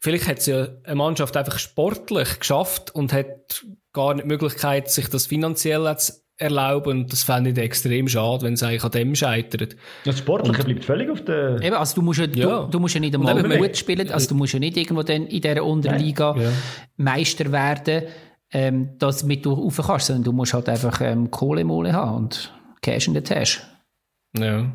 vielleicht 0.00 0.26
hat 0.26 0.38
es 0.38 0.46
ja 0.46 0.68
eine 0.84 0.96
Mannschaft 0.96 1.36
einfach 1.36 1.58
sportlich 1.58 2.40
geschafft 2.40 2.94
und 2.94 3.12
hat 3.12 3.64
gar 3.92 4.14
nicht 4.14 4.24
die 4.24 4.28
Möglichkeit, 4.28 4.90
sich 4.90 5.08
das 5.08 5.26
finanziell 5.26 5.96
zu 5.96 6.12
erlauben. 6.40 7.00
Und 7.00 7.12
das 7.12 7.22
fände 7.22 7.50
ich 7.50 7.58
extrem 7.58 8.08
schade, 8.08 8.42
wenn 8.42 8.54
es 8.54 8.62
eigentlich 8.62 8.84
an 8.84 8.90
dem 8.90 9.14
scheitert. 9.14 9.76
Das 10.04 10.18
Sportliche 10.18 10.58
und, 10.58 10.64
bleibt 10.64 10.84
völlig 10.84 11.10
auf 11.10 11.24
der... 11.24 11.60
Eben, 11.62 11.76
also 11.76 11.94
du 11.94 12.02
musst 12.02 12.20
ja, 12.20 12.26
ja. 12.26 12.62
Du, 12.64 12.70
du, 12.70 12.80
musst 12.80 12.94
ja 12.94 13.00
nicht 13.00 13.14
einmal 13.14 13.58
gut 13.58 13.76
spielen, 13.76 14.10
also 14.10 14.28
du 14.28 14.34
musst 14.34 14.54
ja 14.54 14.58
nicht 14.58 14.76
irgendwo 14.76 15.02
dann 15.02 15.26
in 15.26 15.40
dieser 15.40 15.64
Unterliga 15.64 16.34
ja. 16.36 16.50
Meister 16.96 17.52
werden, 17.52 18.04
ähm, 18.52 18.90
damit 18.98 19.44
du 19.44 19.52
rauf 19.52 19.80
kannst, 19.86 20.06
sondern 20.06 20.24
du 20.24 20.32
musst 20.32 20.54
halt 20.54 20.68
einfach 20.68 21.00
ähm, 21.00 21.30
Kohlemole 21.30 21.92
haben 21.92 22.16
und 22.16 22.52
Cash 22.82 23.08
in 23.08 23.14
der 23.14 23.24
Tasche. 23.24 23.60
Ja. 24.36 24.72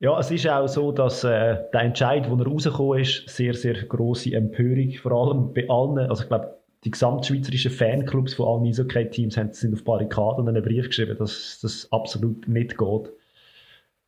Ja, 0.00 0.18
es 0.18 0.30
ist 0.30 0.46
auch 0.46 0.66
so, 0.66 0.92
dass 0.92 1.24
äh, 1.24 1.56
der 1.72 1.80
Entscheid, 1.80 2.28
wo 2.28 2.36
er 2.36 2.46
rausgekommen 2.46 3.00
ist, 3.00 3.26
sehr, 3.28 3.54
sehr 3.54 3.84
grosse 3.84 4.34
Empörung, 4.34 4.92
vor 5.00 5.12
allem 5.12 5.54
bei 5.54 5.66
allen, 5.68 6.10
also 6.10 6.24
ich 6.24 6.28
glaube, 6.28 6.58
die 6.84 6.90
gesamtschweizerischen 6.90 7.70
Fanclubs 7.70 8.34
von 8.34 8.46
allen 8.46 8.66
Eishockey-Teams 8.66 9.38
sind 9.52 9.74
auf 9.74 9.84
Barrikaden 9.84 10.48
einen 10.48 10.62
Brief 10.62 10.88
geschrieben, 10.88 11.16
dass 11.18 11.58
das 11.62 11.90
absolut 11.90 12.46
nicht 12.46 12.76
geht. 12.76 13.10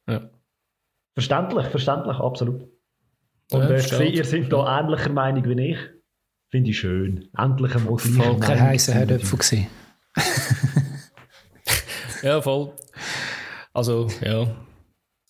Ja. 0.09 0.29
Verständlich, 1.15 1.67
verständlich, 1.67 2.19
absolut. 2.19 2.69
Und 3.51 3.61
ja, 3.61 3.71
äh, 3.71 3.79
ich 3.79 3.89
sehe, 3.89 4.09
ihr 4.09 4.25
seid 4.25 4.53
da 4.53 4.81
ähnlicher 4.81 5.11
Meinung 5.11 5.45
wie 5.45 5.71
ich. 5.71 5.79
Finde 6.49 6.71
ich 6.71 6.79
schön. 6.79 7.29
Endlich 7.37 7.75
einmal 7.75 7.97
gleicher 7.97 8.23
Voll 8.23 8.41
kein 8.41 8.61
heißer 8.61 8.93
Herdöpfel 8.93 9.39
gewesen. 9.39 9.67
ja, 12.23 12.43
voll. 12.43 12.73
Also, 13.73 14.09
ja. 14.21 14.47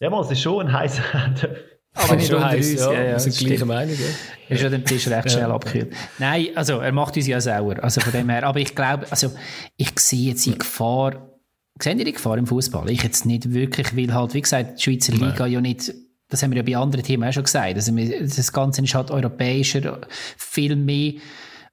Ja, 0.01 0.11
mal, 0.11 0.23
es 0.23 0.31
ist 0.31 0.43
schon 0.43 0.67
ein 0.67 0.73
heißer 0.73 1.13
Herdöpfel. 1.13 1.76
Aber 1.97 2.17
nicht 2.17 2.33
unter 2.33 2.57
uns. 2.57 2.73
Ja, 2.75 2.93
ja, 2.93 3.03
ja, 3.03 3.19
sind 3.19 3.37
gleicher 3.37 3.67
Meinung. 3.67 3.95
Ja. 3.95 4.55
Ist 4.55 4.63
ja 4.63 4.69
den 4.69 4.85
Tisch 4.85 5.09
recht 5.09 5.31
schnell 5.31 5.51
abgekühlt. 5.51 5.93
Nein, 6.19 6.49
also 6.55 6.79
er 6.79 6.93
macht 6.93 7.17
uns 7.17 7.27
ja 7.27 7.41
sauer. 7.41 7.83
Also 7.83 8.01
von 8.01 8.13
dem 8.13 8.29
her. 8.29 8.45
Aber 8.45 8.61
ich 8.61 8.75
glaube, 8.75 9.07
also 9.11 9.33
ich 9.77 9.99
sehe 9.99 10.31
jetzt 10.31 10.47
die 10.47 10.57
Gefahr. 10.57 11.33
Seht 11.81 11.99
ihr 11.99 12.05
die 12.05 12.13
Gefahr 12.13 12.39
im 12.39 12.47
Fußball? 12.47 12.89
Ich 12.91 13.03
jetzt 13.03 13.27
nicht 13.27 13.53
wirklich, 13.53 13.97
weil 13.97 14.15
halt, 14.15 14.35
wie 14.35 14.41
gesagt, 14.41 14.79
die 14.79 14.83
Schweizer 14.83 15.13
Liga 15.13 15.41
Nein. 15.41 15.53
ja 15.53 15.61
nicht 15.61 15.93
das 16.29 16.43
haben 16.43 16.51
wir 16.51 16.57
ja 16.57 16.63
bei 16.63 16.77
anderen 16.77 17.05
Themen 17.05 17.29
auch 17.29 17.33
schon 17.33 17.45
gesagt. 17.45 17.77
Also, 17.77 17.93
das 17.95 18.53
Ganze 18.53 18.83
ist 18.83 18.95
halt 18.95 19.11
europäischer, 19.11 20.01
viel 20.37 20.75
mehr, 20.75 21.15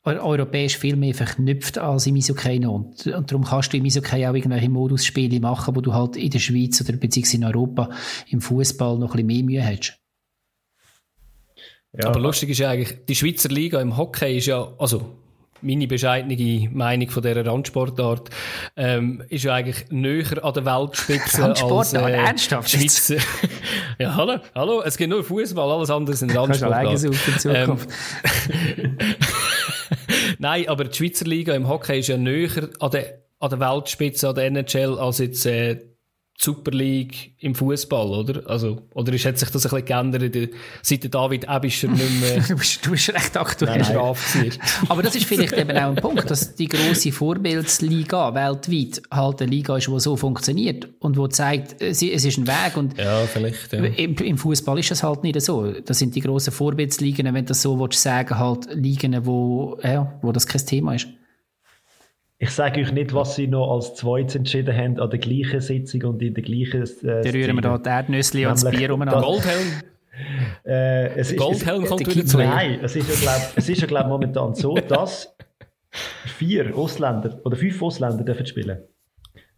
europäisch 0.04 0.78
viel 0.78 0.96
mehr 0.96 1.16
verknüpft 1.16 1.78
als 1.78 2.08
im 2.08 2.16
Eishockey 2.16 2.66
und, 2.66 3.08
und 3.08 3.32
darum 3.32 3.46
kannst 3.46 3.74
du 3.74 3.78
im 3.78 3.86
Eishockey 3.86 4.28
auch 4.28 4.34
irgendwelche 4.34 4.70
Modusspiele 4.70 5.40
machen, 5.40 5.76
wo 5.76 5.82
du 5.82 5.94
halt 5.94 6.18
in 6.18 6.30
der 6.30 6.40
Schweiz 6.40 6.80
oder 6.82 6.98
beziehungsweise 6.98 7.38
in 7.38 7.46
Europa 7.46 7.90
im 8.28 8.42
Fußball 8.42 9.00
noch 9.00 9.16
ein 9.16 9.26
bisschen 9.26 9.28
mehr 9.28 9.44
Mühe 9.44 9.66
hast. 9.66 10.03
Ja. 11.96 12.08
Aber 12.08 12.20
lustig 12.20 12.50
ist 12.50 12.60
ja 12.60 12.72
eigentlich, 12.72 13.06
die 13.06 13.16
Schweizer 13.16 13.50
Liga 13.50 13.80
im 13.80 13.98
Hockey 13.98 14.38
ist 14.38 14.48
ja, 14.48 14.68
also 14.80 15.16
meine 15.62 15.88
bescheidene 15.88 16.70
Meinung 16.72 17.10
von 17.10 17.24
dieser 17.24 17.46
Randsportart, 17.46 18.30
ähm, 18.76 19.24
ist 19.30 19.44
ja 19.44 19.54
eigentlich 19.54 19.90
näher 19.92 20.44
an 20.44 20.54
der 20.54 20.66
Weltspitze 20.66 21.44
als 21.44 21.94
äh, 21.94 22.12
ernsthaft 22.12 22.70
Schweizer. 22.70 23.18
ja, 24.00 24.16
hallo, 24.16 24.40
hallo, 24.56 24.82
es 24.82 24.98
geht 24.98 25.10
nur 25.10 25.24
Fußball, 25.24 25.72
alles 25.72 25.90
andere 25.90 26.16
sind 26.16 26.36
Randsportarten. 26.36 27.14
In 27.14 27.40
Zukunft. 27.40 27.90
Ähm, 28.78 28.98
Nein, 30.40 30.68
aber 30.68 30.86
die 30.86 30.98
Schweizer 30.98 31.26
Liga 31.26 31.54
im 31.54 31.68
Hockey 31.68 32.00
ist 32.00 32.08
ja 32.08 32.18
näher 32.18 32.70
an 32.80 32.92
der, 32.92 33.20
an 33.40 33.50
der 33.50 33.60
Weltspitze, 33.60 34.30
an 34.30 34.36
der 34.36 34.46
NHL, 34.48 34.98
als 35.00 35.20
jetzt 35.20 35.46
äh, 35.46 35.80
Super 36.36 36.72
League 36.72 37.36
im 37.40 37.54
Fußball, 37.54 38.08
oder? 38.08 38.50
Also, 38.50 38.82
oder 38.96 39.14
ist, 39.14 39.26
hat 39.26 39.38
sich 39.38 39.50
das 39.50 39.66
ein 39.66 39.70
bisschen 39.70 39.86
geändert, 39.86 40.50
seit 40.82 41.14
David 41.14 41.46
Ebischer 41.48 41.88
nicht 41.88 42.22
mehr 42.22 42.40
du, 42.48 42.56
bist, 42.56 42.86
du 42.86 42.92
bist 42.92 43.14
recht 43.14 43.38
aktuell 43.38 43.84
straft 43.84 44.60
Aber 44.90 45.04
das 45.04 45.16
ist 45.16 45.26
vielleicht 45.26 45.54
eben 45.54 45.78
auch 45.78 45.90
ein 45.90 45.96
Punkt, 45.96 46.30
dass 46.30 46.56
die 46.56 46.68
grosse 46.68 47.12
Vorbildsliga 47.12 48.34
weltweit 48.34 49.02
halt 49.12 49.42
eine 49.42 49.52
Liga 49.52 49.78
ist, 49.78 49.88
die 49.88 50.00
so 50.00 50.18
funktioniert 50.18 50.90
und 51.00 51.18
die 51.18 51.30
zeigt, 51.30 51.82
es 51.82 52.02
ist 52.02 52.38
ein 52.38 52.48
Weg 52.48 52.78
und 52.78 52.98
ja, 52.98 53.26
vielleicht, 53.28 53.72
ja. 53.72 53.84
im, 53.84 54.16
im 54.16 54.38
Fußball 54.38 54.80
ist 54.80 54.90
das 54.90 55.04
halt 55.04 55.24
nicht 55.24 55.40
so. 55.42 55.72
Das 55.72 56.00
sind 56.00 56.16
die 56.16 56.22
grossen 56.22 56.52
Vorbildsligen, 56.52 57.26
wenn 57.28 57.36
du 57.36 57.50
das 57.50 57.62
so 57.62 57.80
willst, 57.80 58.02
sagen, 58.02 58.40
halt 58.40 58.74
Ligen, 58.74 59.26
wo, 59.26 59.78
ja, 59.84 60.20
wo 60.22 60.32
das 60.32 60.48
kein 60.48 60.66
Thema 60.66 60.96
ist. 60.96 61.08
Ich 62.40 62.50
sage 62.50 62.82
euch 62.82 62.92
nicht, 62.92 63.14
was 63.14 63.36
sie 63.36 63.48
noch 63.48 63.72
als 63.72 63.96
zweites 63.96 64.36
entschieden 64.36 64.76
haben 64.76 65.00
an 65.00 65.10
der 65.10 65.20
gleichen 65.20 65.62
Sitzung 65.62 66.04
und 66.04 66.22
in 66.22 66.34
der 66.34 66.44
gleichen. 66.44 66.84
Äh, 66.84 67.22
da 67.22 67.30
rühren 67.30 67.56
wir 67.56 67.62
da 67.62 67.78
die 67.78 67.90
Erdnüsse 67.90 68.50
und 68.50 68.64
das 68.64 68.70
Bier 68.70 68.94
umeinander. 68.94 69.22
Goldhelm. 69.22 69.68
Äh, 70.64 71.08
es 71.16 71.36
Goldhelm 71.36 71.84
ist, 71.84 71.90
kommt 71.90 72.08
wieder 72.08 72.24
zu 72.24 72.38
Nein, 72.38 72.80
es 72.84 72.96
ist 72.96 73.10
ja, 73.10 73.16
glaube 73.16 73.74
ja, 73.74 73.88
glaub, 73.88 74.08
momentan 74.08 74.54
so, 74.54 74.76
dass 74.88 75.36
vier 76.38 76.78
Ausländer 76.78 77.42
oder 77.44 77.58
fünf 77.58 77.82
Ausländer 77.82 78.24
dürfen 78.24 78.46
spielen. 78.46 78.84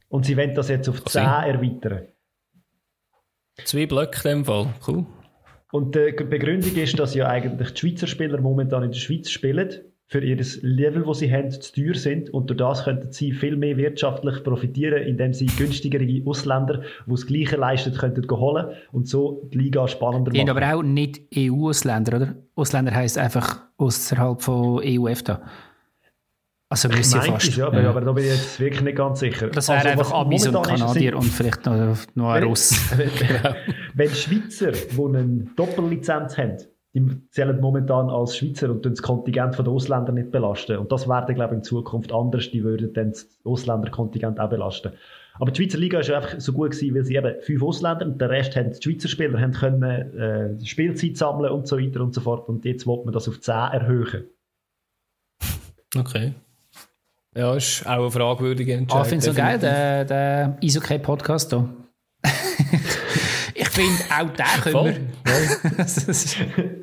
Und 0.07 0.25
sie 0.25 0.37
wollen 0.37 0.55
das 0.55 0.69
jetzt 0.69 0.87
auf 0.87 1.03
zehn 1.03 1.25
erweitern. 1.25 2.07
Zwei 3.65 3.85
Blöcke 3.85 4.29
in 4.29 4.37
dem 4.37 4.45
Fall, 4.45 4.73
cool. 4.87 5.05
Und 5.71 5.93
die 5.93 6.11
Begründung 6.11 6.75
ist, 6.75 6.97
dass 6.99 7.15
ja 7.15 7.27
eigentlich 7.27 7.71
die 7.71 7.79
Schweizer 7.79 8.07
Spieler 8.07 8.39
momentan 8.39 8.83
in 8.83 8.91
der 8.91 8.97
Schweiz 8.97 9.29
spielen, 9.29 9.69
für 10.07 10.19
ihr 10.19 10.37
Level, 10.61 11.03
das 11.05 11.19
sie 11.19 11.31
haben, 11.31 11.49
zu 11.49 11.73
teuer 11.73 11.95
sind. 11.95 12.29
Und 12.29 12.49
durch 12.49 12.57
das 12.57 12.83
könnten 12.83 13.11
sie 13.11 13.31
viel 13.31 13.57
mehr 13.57 13.75
wirtschaftlich 13.77 14.43
profitieren, 14.43 15.03
indem 15.03 15.33
sie 15.33 15.47
günstigere 15.47 16.05
Ausländer, 16.25 16.83
die 17.05 17.11
das 17.11 17.25
Gleiche 17.25 17.57
leisten, 17.57 17.93
könnten 17.93 18.29
holen 18.29 18.67
und 18.91 19.07
so 19.07 19.49
die 19.51 19.57
Liga 19.57 19.87
spannender 19.87 20.31
machen. 20.31 20.49
aber 20.49 20.75
auch 20.75 20.83
nicht 20.83 21.21
EU-Ausländer, 21.35 22.17
oder? 22.17 22.35
Ausländer 22.55 22.93
heisst 22.93 23.17
einfach 23.17 23.61
außerhalb 23.77 24.41
von 24.41 24.81
EU-EFTA. 24.83 25.41
Also 26.69 26.89
ich 26.89 27.05
fast. 27.05 27.47
Es, 27.47 27.55
ja, 27.55 27.71
ja, 27.73 27.89
aber 27.89 28.01
da 28.01 28.11
bin 28.11 28.25
ich 28.25 28.31
jetzt 28.31 28.59
wirklich 28.59 28.81
nicht 28.81 28.97
ganz 28.97 29.19
sicher. 29.19 29.49
Das 29.49 29.69
wäre 29.69 29.79
also, 29.79 29.89
einfach 29.89 30.11
Amis 30.11 30.47
und 30.47 30.61
Kanadier 30.63 31.15
und 31.15 31.23
vielleicht 31.23 31.65
noch, 31.65 31.97
noch 32.15 32.31
ein 32.31 32.43
Russ. 32.43 32.75
genau. 32.97 33.55
Wenn 33.93 34.09
Schweizer, 34.09 34.71
die 34.71 35.01
eine 35.01 35.45
Doppellizenz 35.55 36.37
haben, 36.37 36.57
die 36.95 37.29
zählen 37.29 37.59
momentan 37.59 38.09
als 38.09 38.37
Schweizer 38.37 38.71
und 38.71 38.85
das 38.85 39.01
Kontingent 39.01 39.59
der 39.59 39.67
Ausländer 39.67 40.13
nicht 40.13 40.31
belasten. 40.31 40.77
Und 40.77 40.91
das 40.93 41.09
werden, 41.09 41.35
glaube 41.35 41.53
ich, 41.53 41.57
in 41.57 41.63
Zukunft 41.63 42.13
anders. 42.13 42.49
Die 42.51 42.63
würden 42.63 42.93
dann 42.93 43.11
das 43.11 43.27
Ausländerkontingent 43.43 44.39
auch 44.39 44.49
belasten. 44.49 44.93
Aber 45.37 45.51
die 45.51 45.61
Schweizer 45.61 45.77
Liga 45.77 45.99
war 45.99 46.15
einfach 46.15 46.39
so 46.39 46.53
gut 46.53 46.71
gewesen, 46.71 46.95
weil 46.95 47.03
sie 47.03 47.15
eben 47.17 47.41
fünf 47.41 47.61
Ausländer 47.61 48.05
und 48.05 48.19
der 48.19 48.29
Rest 48.29 48.55
haben 48.55 48.71
die 48.71 48.81
Schweizer 48.81 49.09
Spieler 49.09 49.39
haben 49.39 49.51
können, 49.51 49.83
äh, 50.17 50.65
Spielzeit 50.65 51.17
sammeln 51.17 51.51
und 51.51 51.67
so 51.67 51.77
weiter 51.77 51.99
und 51.99 52.13
so 52.13 52.21
fort. 52.21 52.47
Und 52.47 52.63
jetzt 52.63 52.87
wollen 52.87 53.05
wir 53.05 53.11
das 53.11 53.27
auf 53.27 53.41
10 53.41 53.53
erhöhen. 53.53 54.23
Okay. 55.97 56.33
Ja, 57.35 57.53
ist 57.53 57.85
auch 57.85 58.03
eine 58.03 58.11
fragwürdige 58.11 58.73
Entscheidung. 58.73 59.01
Ah, 59.01 59.03
ich 59.03 59.09
finde 59.09 59.27
es 59.27 59.35
so 59.35 59.41
geil, 59.41 59.59
der, 59.59 60.05
der 60.05 60.57
Isokay-Podcast 60.61 61.49
hier. 61.49 61.69
ich 63.55 63.69
finde, 63.69 64.01
auch 64.17 64.29
den 64.29 64.73
können 64.73 65.09
wir. 65.25 66.65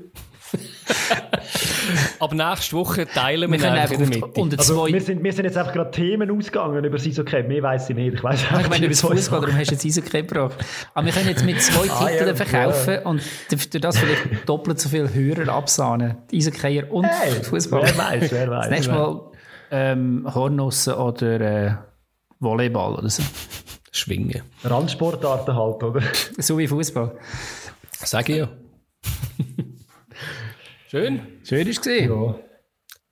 Aber 2.19 2.35
nächste 2.35 2.77
Woche 2.77 3.07
teilen 3.07 3.51
wir, 3.51 3.61
wir 3.61 3.73
einfach 3.73 3.99
mit. 3.99 4.23
Und 4.37 4.59
also, 4.59 4.87
wir, 4.87 5.01
sind, 5.01 5.23
wir 5.23 5.33
sind 5.33 5.45
jetzt 5.45 5.57
einfach 5.57 5.73
gerade 5.73 5.91
Themen 5.91 6.31
ausgegangen 6.31 6.85
über 6.85 6.97
das 6.97 7.07
Isokay. 7.07 7.43
Mehr 7.45 7.63
weiss 7.63 7.91
ich 7.91 7.97
nicht. 7.97 8.15
Ich, 8.15 8.23
weiss 8.23 8.43
ich 8.43 8.51
meine, 8.51 8.87
über 8.87 8.89
das 8.89 9.01
Fußball, 9.01 9.41
darum 9.41 9.57
hast 9.57 9.71
du 9.71 9.75
jetzt 9.75 9.85
Isokay 9.85 10.23
gebracht. 10.23 10.57
Aber 10.95 11.07
wir 11.07 11.13
können 11.13 11.29
jetzt 11.29 11.45
mit 11.45 11.61
zwei 11.61 11.91
ah, 11.91 12.07
Titeln 12.07 12.29
ja, 12.29 12.35
verkaufen 12.35 12.95
ja. 12.95 13.03
und 13.03 13.23
durch 13.51 13.71
das 13.71 13.99
vielleicht 13.99 14.49
doppelt 14.49 14.81
so 14.81 14.89
viele 14.89 15.13
Hörer 15.13 15.53
absahnen. 15.53 16.17
Isokay 16.31 16.85
und 16.85 17.05
hey, 17.05 17.43
Fußball. 17.43 17.83
Wer 17.83 17.99
weiß, 17.99 18.33
wer 18.33 18.51
weiß. 18.51 18.61
Das 18.63 18.71
nächste 18.71 18.93
Mal 18.93 19.21
ähm, 19.71 20.29
Hornussen 20.33 20.95
oder 20.95 21.41
äh, 21.41 21.75
Volleyball 22.39 22.95
oder 22.95 23.09
so. 23.09 23.23
Schwingen. 23.91 24.43
Randsportarten 24.65 25.55
halt, 25.55 25.83
oder? 25.83 26.03
So 26.39 26.57
wie 26.59 26.67
Fußball. 26.67 27.17
Sag 27.93 28.29
ich 28.29 28.37
ja. 28.37 28.49
Schön. 30.93 31.23
Schön 31.43 31.67
ist 31.69 31.87
es. 31.87 32.05
Ja. 32.05 32.35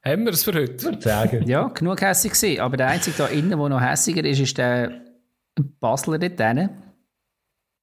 Haben 0.04 0.24
wir 0.26 0.32
es 0.34 0.44
für 0.44 0.52
heute? 0.52 0.82
Würde 0.84 1.00
sagen. 1.00 1.48
Ja, 1.48 1.68
genug 1.68 2.02
hässig 2.02 2.32
gewesen. 2.32 2.60
Aber 2.60 2.76
der 2.76 2.88
einzige 2.88 3.16
da 3.16 3.26
innen, 3.28 3.48
der 3.48 3.68
noch 3.70 3.80
hässiger 3.80 4.22
ist, 4.22 4.38
ist 4.38 4.58
der 4.58 5.00
Basler 5.80 6.18
dort 6.18 6.38
drinnen. 6.38 6.68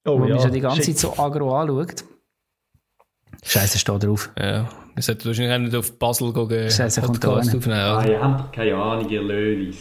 Oh, 0.05 0.19
wo 0.19 0.25
ja. 0.25 0.35
mich 0.35 0.45
die 0.51 0.59
ganze 0.59 0.83
Zeit 0.83 0.99
so 0.99 1.17
agro 1.17 1.51
anschaut. 1.57 2.03
Scheiße, 3.43 3.79
steht 3.79 4.03
drauf. 4.03 4.29
Ja. 4.37 4.69
Wir 4.93 5.01
sollten 5.01 5.25
wahrscheinlich 5.25 5.71
nicht 5.71 5.75
auf 5.75 5.97
Basel 5.97 6.31
gehen. 6.31 6.69
Scheiße, 6.69 7.01
kommt 7.01 7.23
da 7.23 7.29
aufnehmen. 7.29 7.71
Ah, 7.71 8.05
ihr 8.07 8.21
habt 8.21 8.55
keine 8.55 8.75
Ahnung, 8.75 9.09
ihr 9.09 9.23
Lölis. 9.23 9.79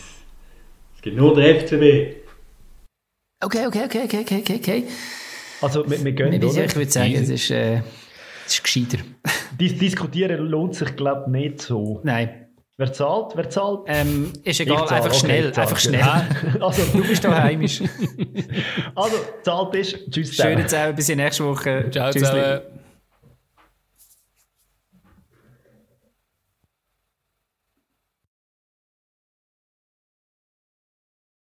Es 0.94 1.02
gibt 1.02 1.18
nur 1.18 1.34
der 1.34 1.60
FCB. 1.60 2.24
Okay, 3.44 3.66
okay, 3.66 3.84
okay, 3.84 4.04
okay, 4.04 4.20
okay, 4.22 4.56
okay. 4.56 4.84
Also, 5.60 5.84
wir, 5.90 6.02
wir 6.02 6.12
gehen, 6.12 6.32
ich? 6.32 6.56
Ich 6.56 6.74
würde 6.74 6.90
sagen, 6.90 7.12
es 7.12 7.28
ist, 7.28 7.50
äh, 7.50 7.82
es 8.46 8.54
ist 8.54 8.64
gescheiter. 8.64 8.98
Dis 9.60 9.76
diskutieren 9.76 10.46
lohnt 10.46 10.74
sich, 10.74 10.94
glaube 10.96 11.24
ich, 11.26 11.32
nicht 11.32 11.62
so. 11.62 12.00
Nein. 12.04 12.46
Wer 12.78 12.92
zahlt? 12.92 13.32
Wer 13.34 13.48
zahlt? 13.48 13.80
Ähm, 13.86 14.32
ist 14.44 14.60
egal, 14.60 14.82
einfach 14.82 15.06
okay, 15.06 15.18
schnell. 15.18 15.52
Zahlt, 15.52 15.68
einfach 15.68 15.80
schnell. 15.80 16.02
also, 16.60 16.82
du 16.92 17.06
bist 17.06 17.24
da 17.24 17.42
heimisch. 17.42 17.82
also, 18.94 19.16
zahlt 19.42 19.74
ist. 19.76 20.10
Tschüss. 20.10 20.34
Schöne 20.34 20.66
Zeit, 20.66 20.94
bis 20.94 21.08
nächste 21.08 21.44
Woche. 21.44 21.88
Ciao 21.90 22.10
Tschüss. 22.10 22.22
zusammen. 22.22 22.60